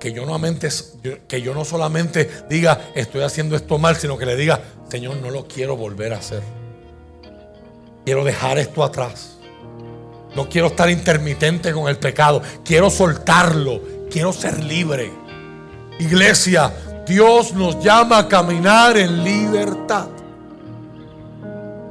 que 0.00 0.12
yo, 0.12 1.54
no 1.54 1.64
solamente 1.64 2.28
diga 2.48 2.90
estoy 2.94 3.22
haciendo 3.22 3.54
esto 3.54 3.78
mal, 3.78 3.96
sino 3.96 4.18
que 4.18 4.26
le 4.26 4.34
diga, 4.34 4.60
Señor, 4.90 5.18
no 5.18 5.30
lo 5.30 5.46
quiero 5.46 5.76
volver 5.76 6.14
a 6.14 6.18
hacer. 6.18 6.42
Quiero 8.04 8.24
dejar 8.24 8.58
esto 8.58 8.82
atrás. 8.82 9.36
No 10.34 10.48
quiero 10.48 10.68
estar 10.68 10.90
intermitente 10.90 11.72
con 11.72 11.88
el 11.88 11.98
pecado. 11.98 12.42
Quiero 12.64 12.90
soltarlo. 12.90 13.80
Quiero 14.10 14.32
ser 14.32 14.64
libre. 14.64 15.12
Iglesia, 16.00 16.72
Dios 17.06 17.52
nos 17.52 17.82
llama 17.84 18.18
a 18.18 18.28
caminar 18.28 18.96
en 18.96 19.22
libertad. 19.22 20.08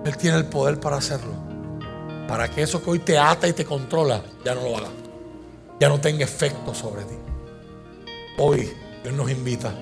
Él 0.03 0.17
tiene 0.17 0.37
el 0.37 0.45
poder 0.45 0.79
para 0.79 0.97
hacerlo. 0.97 1.33
Para 2.27 2.49
que 2.49 2.63
eso 2.63 2.81
que 2.83 2.89
hoy 2.89 2.99
te 2.99 3.17
ata 3.17 3.47
y 3.47 3.53
te 3.53 3.65
controla, 3.65 4.21
ya 4.43 4.55
no 4.55 4.63
lo 4.63 4.77
haga. 4.77 4.89
Ya 5.79 5.89
no 5.89 6.01
tenga 6.01 6.23
efecto 6.23 6.73
sobre 6.73 7.03
ti. 7.03 7.28
Hoy 8.41 8.71
Dios 9.03 9.13
nos 9.15 9.29
invita 9.29 9.73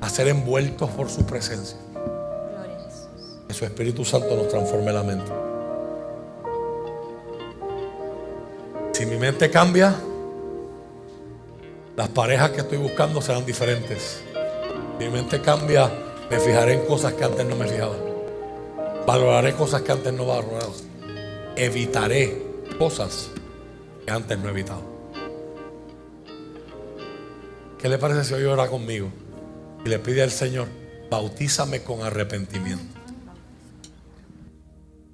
a 0.00 0.08
ser 0.08 0.28
envueltos 0.28 0.88
por 0.90 1.10
su 1.10 1.26
presencia. 1.26 1.76
Que 3.48 3.52
su 3.52 3.64
Espíritu 3.64 4.04
Santo 4.04 4.36
nos 4.36 4.48
transforme 4.48 4.92
la 4.92 5.02
mente. 5.02 5.32
Si 8.92 9.04
mi 9.04 9.16
mente 9.16 9.50
cambia, 9.50 9.96
las 11.96 12.08
parejas 12.10 12.52
que 12.52 12.60
estoy 12.60 12.78
buscando 12.78 13.20
serán 13.20 13.44
diferentes. 13.44 14.22
Si 14.96 15.04
mi 15.04 15.10
mente 15.10 15.40
cambia, 15.40 15.90
me 16.30 16.38
fijaré 16.38 16.74
en 16.74 16.86
cosas 16.86 17.14
que 17.14 17.24
antes 17.24 17.44
no 17.44 17.56
me 17.56 17.66
fijaba. 17.66 17.96
Valoraré 19.08 19.54
cosas 19.54 19.82
que 19.82 19.90
antes 19.90 20.12
no 20.12 20.26
valoraba. 20.26 20.72
Evitaré 21.56 22.46
cosas 22.78 23.30
que 24.06 24.12
antes 24.12 24.38
no 24.38 24.46
he 24.46 24.52
evitado. 24.52 24.93
¿Qué 27.84 27.90
le 27.90 27.98
parece 27.98 28.24
si 28.24 28.32
hoy 28.32 28.44
ora 28.44 28.66
conmigo? 28.66 29.10
Y 29.84 29.90
le 29.90 29.98
pide 29.98 30.22
al 30.22 30.30
Señor, 30.30 30.68
bautízame 31.10 31.82
con 31.82 32.00
arrepentimiento. 32.00 32.98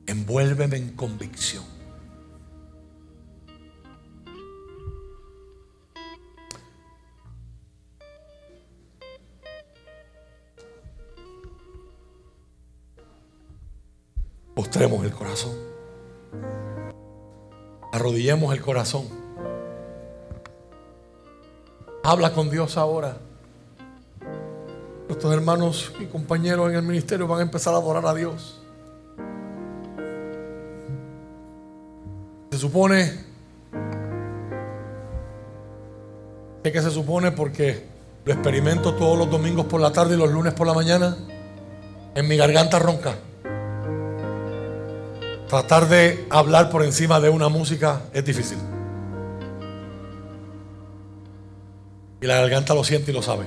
Envuélveme 0.06 0.76
en 0.76 0.90
convicción. 0.90 1.64
Postremos 14.55 15.05
el 15.05 15.10
corazón. 15.10 15.56
Arrodillemos 17.92 18.55
el 18.55 18.60
corazón. 18.60 19.19
Habla 22.02 22.32
con 22.32 22.48
Dios 22.48 22.77
ahora. 22.77 23.16
Nuestros 25.06 25.35
hermanos 25.35 25.93
y 26.01 26.06
compañeros 26.06 26.70
en 26.70 26.77
el 26.77 26.82
ministerio 26.82 27.27
van 27.27 27.40
a 27.40 27.43
empezar 27.43 27.74
a 27.74 27.77
adorar 27.77 28.06
a 28.06 28.14
Dios. 28.14 28.60
Se 32.51 32.59
supone, 32.59 33.24
¿qué 36.62 36.72
que 36.72 36.81
se 36.81 36.90
supone? 36.90 37.32
Porque 37.32 37.85
lo 38.24 38.32
experimento 38.32 38.94
todos 38.94 39.18
los 39.18 39.31
domingos 39.31 39.66
por 39.66 39.81
la 39.81 39.93
tarde 39.93 40.14
y 40.14 40.18
los 40.18 40.31
lunes 40.31 40.55
por 40.55 40.66
la 40.66 40.74
mañana. 40.74 41.16
En 42.14 42.27
mi 42.27 42.36
garganta 42.36 42.78
ronca. 42.78 43.14
Tratar 45.48 45.89
de 45.89 46.27
hablar 46.31 46.70
por 46.70 46.82
encima 46.82 47.20
de 47.20 47.28
una 47.28 47.48
música 47.48 48.02
es 48.12 48.24
difícil. 48.24 48.59
Y 52.20 52.26
la 52.26 52.40
garganta 52.40 52.74
lo 52.74 52.84
siente 52.84 53.10
y 53.10 53.14
lo 53.14 53.22
sabe. 53.22 53.47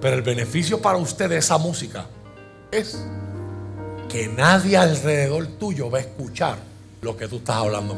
Pero 0.00 0.16
el 0.16 0.22
beneficio 0.22 0.80
para 0.80 0.98
usted 0.98 1.28
de 1.28 1.38
esa 1.38 1.58
música 1.58 2.06
es 2.70 3.04
que 4.08 4.28
nadie 4.28 4.76
alrededor 4.76 5.46
tuyo 5.58 5.90
va 5.90 5.98
a 5.98 6.00
escuchar 6.02 6.58
lo 7.02 7.16
que 7.16 7.28
tú 7.28 7.36
estás 7.36 7.56
hablando. 7.56 7.96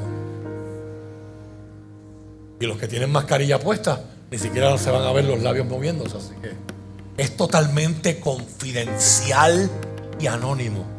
Y 2.61 2.67
los 2.67 2.79
que 2.79 2.89
tienen 2.89 3.11
mascarilla 3.11 3.61
puesta, 3.61 4.05
ni 4.31 4.39
siquiera 4.39 4.77
se 4.79 4.91
van 4.91 5.03
a 5.03 5.13
ver 5.13 5.25
los 5.25 5.41
labios 5.43 5.67
moviéndose. 5.67 6.17
Así 6.17 6.35
que 6.43 6.53
es 7.23 7.37
totalmente 7.37 8.19
confidencial 8.19 9.71
y 10.19 10.27
anónimo 10.27 10.99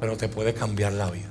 pero 0.00 0.16
te 0.16 0.28
puede 0.28 0.54
cambiar 0.54 0.94
la 0.94 1.10
vida. 1.10 1.30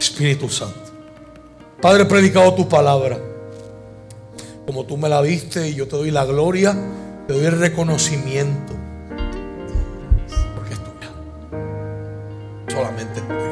Espíritu 0.00 0.48
Santo. 0.48 0.81
Padre, 1.82 2.04
he 2.04 2.06
predicado 2.06 2.54
tu 2.54 2.66
palabra. 2.68 3.18
Como 4.64 4.86
tú 4.86 4.96
me 4.96 5.08
la 5.08 5.20
diste 5.20 5.68
y 5.68 5.74
yo 5.74 5.86
te 5.86 5.96
doy 5.96 6.10
la 6.10 6.24
gloria, 6.24 6.74
te 7.26 7.34
doy 7.34 7.44
el 7.44 7.58
reconocimiento. 7.58 8.72
Porque 10.54 10.72
es 10.72 10.78
tuya. 10.78 11.10
Solamente 12.68 13.18
es 13.18 13.26
tuya. 13.26 13.42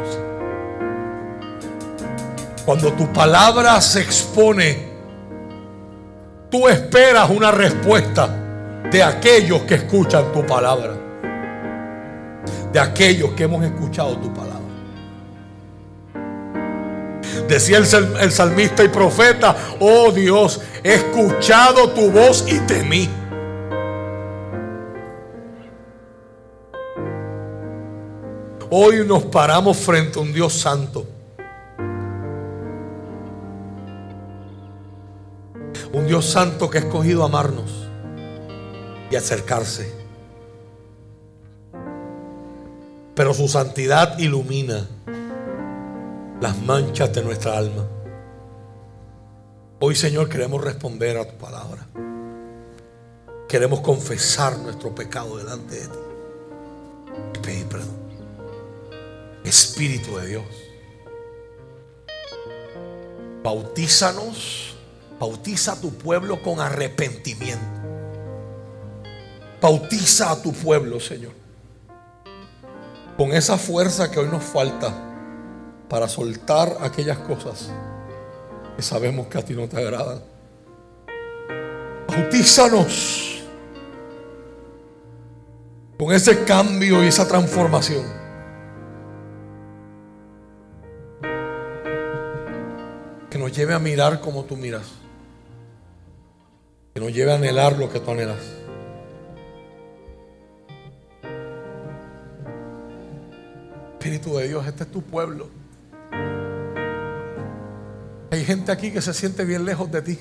Cuando 2.64 2.92
tu 2.92 3.12
palabra 3.12 3.78
se 3.80 4.00
expone, 4.00 4.88
tú 6.48 6.68
esperas 6.68 7.28
una 7.28 7.50
respuesta 7.50 8.28
de 8.90 9.02
aquellos 9.02 9.62
que 9.62 9.74
escuchan 9.74 10.32
tu 10.32 10.46
palabra 10.46 11.10
de 12.72 12.78
aquellos 12.78 13.32
que 13.32 13.44
hemos 13.44 13.64
escuchado 13.64 14.16
tu 14.18 14.32
palabra. 14.32 14.59
Decía 17.50 17.78
el, 17.78 18.30
salmista 18.30 18.84
y 18.84 18.88
profeta, 18.88 19.56
oh 19.80 20.12
Dios, 20.12 20.60
he 20.84 20.94
escuchado 20.94 21.90
tu 21.90 22.08
voz 22.08 22.44
y 22.46 22.60
temí. 22.60 23.10
Hoy 28.70 29.04
nos 29.04 29.24
paramos 29.24 29.78
frente 29.78 30.20
a 30.20 30.22
un 30.22 30.32
Dios 30.32 30.52
santo. 30.52 31.04
Un 35.92 36.06
Dios 36.06 36.24
santo 36.26 36.70
que 36.70 36.78
ha 36.78 36.82
escogido 36.82 37.24
amarnos 37.24 37.88
y 39.10 39.16
acercarse. 39.16 40.00
pero 43.20 43.34
su 43.34 43.48
santidad 43.48 44.18
ilumina 44.18 44.88
las 46.40 46.56
manchas 46.58 47.12
de 47.12 47.22
nuestra 47.22 47.56
alma. 47.56 47.86
Hoy, 49.80 49.94
Señor, 49.94 50.28
queremos 50.28 50.62
responder 50.62 51.16
a 51.16 51.26
tu 51.26 51.36
palabra. 51.36 51.86
Queremos 53.48 53.80
confesar 53.80 54.58
nuestro 54.58 54.94
pecado 54.94 55.38
delante 55.38 55.76
de 55.76 55.88
ti 55.88 55.98
y 57.34 57.38
pedir 57.38 57.66
perdón. 57.66 58.00
Espíritu 59.44 60.16
de 60.18 60.26
Dios, 60.26 60.44
bautízanos, 63.42 64.76
bautiza 65.18 65.72
a 65.72 65.80
tu 65.80 65.92
pueblo 65.92 66.42
con 66.42 66.60
arrepentimiento. 66.60 67.64
Bautiza 69.60 70.30
a 70.30 70.42
tu 70.42 70.52
pueblo, 70.52 71.00
Señor 71.00 71.40
con 73.20 73.34
esa 73.34 73.58
fuerza 73.58 74.10
que 74.10 74.18
hoy 74.18 74.28
nos 74.28 74.42
falta 74.42 75.09
para 75.90 76.08
soltar 76.08 76.76
aquellas 76.82 77.18
cosas 77.18 77.68
que 78.76 78.82
sabemos 78.82 79.26
que 79.26 79.38
a 79.38 79.44
ti 79.44 79.54
no 79.54 79.68
te 79.68 79.76
agradan. 79.76 80.22
Bautízanos 82.06 83.42
con 85.98 86.12
ese 86.12 86.44
cambio 86.44 87.02
y 87.02 87.08
esa 87.08 87.26
transformación. 87.26 88.04
Que 93.28 93.38
nos 93.38 93.52
lleve 93.52 93.74
a 93.74 93.80
mirar 93.80 94.20
como 94.20 94.44
tú 94.44 94.56
miras. 94.56 94.86
Que 96.94 97.00
nos 97.00 97.12
lleve 97.12 97.32
a 97.32 97.34
anhelar 97.34 97.76
lo 97.76 97.90
que 97.90 97.98
tú 97.98 98.12
anhelas. 98.12 98.38
Espíritu 103.94 104.36
de 104.36 104.48
Dios, 104.48 104.64
este 104.66 104.84
es 104.84 104.90
tu 104.92 105.02
pueblo. 105.02 105.59
Hay 108.30 108.44
gente 108.44 108.70
aquí 108.72 108.92
que 108.92 109.02
se 109.02 109.12
siente 109.12 109.44
bien 109.44 109.64
lejos 109.64 109.90
de 109.90 110.02
ti. 110.02 110.18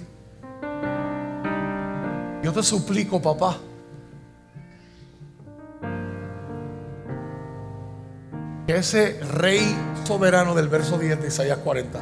Yo 2.43 2.53
te 2.53 2.63
suplico, 2.63 3.21
papá, 3.21 3.57
que 8.65 8.75
ese 8.75 9.19
rey 9.33 9.75
soberano 10.05 10.55
del 10.55 10.67
verso 10.67 10.97
10 10.97 11.21
de 11.21 11.27
Isaías 11.27 11.57
40, 11.59 11.99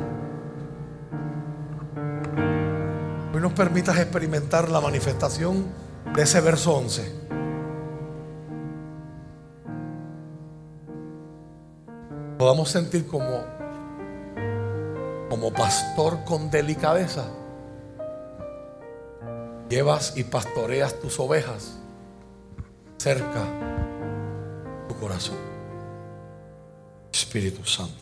hoy 3.34 3.42
nos 3.42 3.54
permitas 3.54 3.98
experimentar 3.98 4.70
la 4.70 4.80
manifestación 4.80 5.66
de 6.16 6.24
ese 6.24 6.40
verso 6.40 6.76
11. 6.76 7.28
podamos 12.38 12.70
sentir 12.70 13.06
como, 13.08 13.44
como 15.30 15.52
pastor 15.52 16.24
con 16.26 16.50
delicadeza. 16.50 17.26
Llevas 19.70 20.16
y 20.16 20.24
pastoreas 20.24 21.00
tus 21.00 21.20
ovejas 21.20 21.78
cerca 22.98 23.46
tu 24.88 24.96
corazón. 25.00 25.38
Espíritu 27.12 27.64
Santo. 27.66 27.96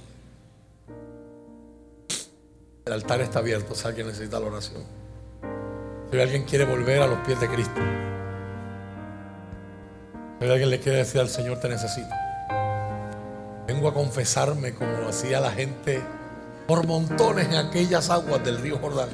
El 2.85 2.93
altar 2.93 3.21
está 3.21 3.39
abierto 3.39 3.73
si 3.73 3.87
alguien 3.87 4.07
necesita 4.07 4.39
la 4.39 4.47
oración. 4.47 4.83
Si 6.11 6.19
alguien 6.19 6.43
quiere 6.43 6.65
volver 6.65 7.01
a 7.01 7.07
los 7.07 7.19
pies 7.19 7.39
de 7.39 7.49
Cristo. 7.49 7.81
Si 10.39 10.45
alguien 10.47 10.69
le 10.69 10.79
quiere 10.79 10.99
decir 10.99 11.19
al 11.19 11.29
Señor, 11.29 11.59
te 11.59 11.69
necesito. 11.69 12.13
Vengo 13.67 13.87
a 13.87 13.93
confesarme 13.93 14.75
como 14.75 15.07
hacía 15.07 15.39
la 15.39 15.51
gente 15.51 16.01
por 16.67 16.85
montones 16.85 17.47
en 17.47 17.55
aquellas 17.55 18.09
aguas 18.09 18.43
del 18.43 18.57
río 18.57 18.77
Jordán. 18.79 19.09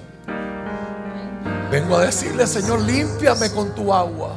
Vengo 1.72 1.95
a 1.98 2.06
decirle, 2.06 2.45
Señor, 2.48 2.82
límpiame 2.82 3.49
con 3.52 3.73
tu 3.73 3.94
agua. 3.94 4.36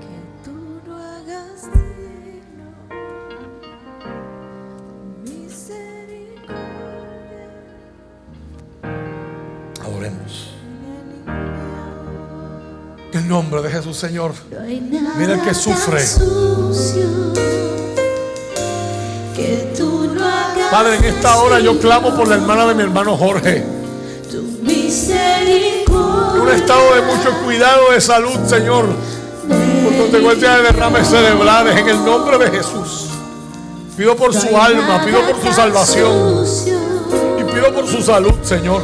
Que 0.00 0.44
tú 0.44 0.80
no 0.86 0.96
hagas 0.96 1.62
digno 1.72 2.72
misericordia. 5.22 6.56
Adoremos. 9.84 10.54
El 13.12 13.28
nombre 13.28 13.62
de 13.62 13.70
Jesús, 13.70 13.96
Señor. 13.96 14.32
Mira 15.18 15.34
el 15.34 15.42
que 15.42 15.54
sufre. 15.54 16.02
que 19.36 19.72
tú 19.76 19.95
Padre, 20.70 20.96
en 20.96 21.04
esta 21.04 21.36
hora 21.36 21.60
yo 21.60 21.78
clamo 21.78 22.14
por 22.14 22.28
la 22.28 22.34
hermana 22.36 22.66
de 22.66 22.74
mi 22.74 22.82
hermano 22.82 23.16
Jorge. 23.16 23.64
misericordia. 24.62 26.42
Un 26.42 26.48
estado 26.50 26.94
de 26.94 27.02
mucho 27.02 27.32
cuidado 27.44 27.92
de 27.92 28.00
salud, 28.00 28.38
Señor. 28.46 28.86
Por 29.48 29.96
consecuencia 29.96 30.56
de 30.56 30.62
derrames 30.64 31.08
cerebrales, 31.08 31.76
en 31.76 31.88
el 31.88 32.04
nombre 32.04 32.38
de 32.38 32.50
Jesús. 32.50 33.06
Pido 33.96 34.16
por 34.16 34.34
su 34.34 34.56
alma, 34.56 35.02
pido 35.04 35.22
por 35.22 35.40
su 35.40 35.52
salvación 35.52 36.44
y 37.38 37.44
pido 37.44 37.72
por 37.72 37.86
su 37.86 38.02
salud, 38.02 38.34
Señor. 38.42 38.82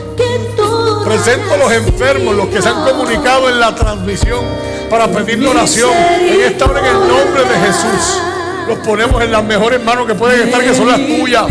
Presento 1.05 1.55
a 1.55 1.57
los 1.57 1.73
enfermos, 1.73 2.37
los 2.37 2.47
que 2.47 2.63
se 2.63 2.69
han 2.69 2.85
comunicado 2.85 3.49
en 3.49 3.61
la 3.61 3.75
transmisión 3.75 4.45
para 4.89 5.09
pedirle 5.09 5.49
oración. 5.49 5.91
En 5.93 6.41
esta 6.43 6.65
hora, 6.65 6.81
en 6.81 6.87
el 6.87 7.09
nombre 7.09 7.45
de 7.45 7.67
Jesús, 7.67 8.23
los 8.67 8.79
ponemos 8.79 9.23
en 9.23 9.33
las 9.33 9.45
mejores 9.45 9.83
manos 9.83 10.07
que 10.07 10.15
pueden 10.15 10.49
estar, 10.49 10.63
que 10.63 10.75
son 10.75 10.89
las 10.89 10.99
tuyas. 10.99 11.47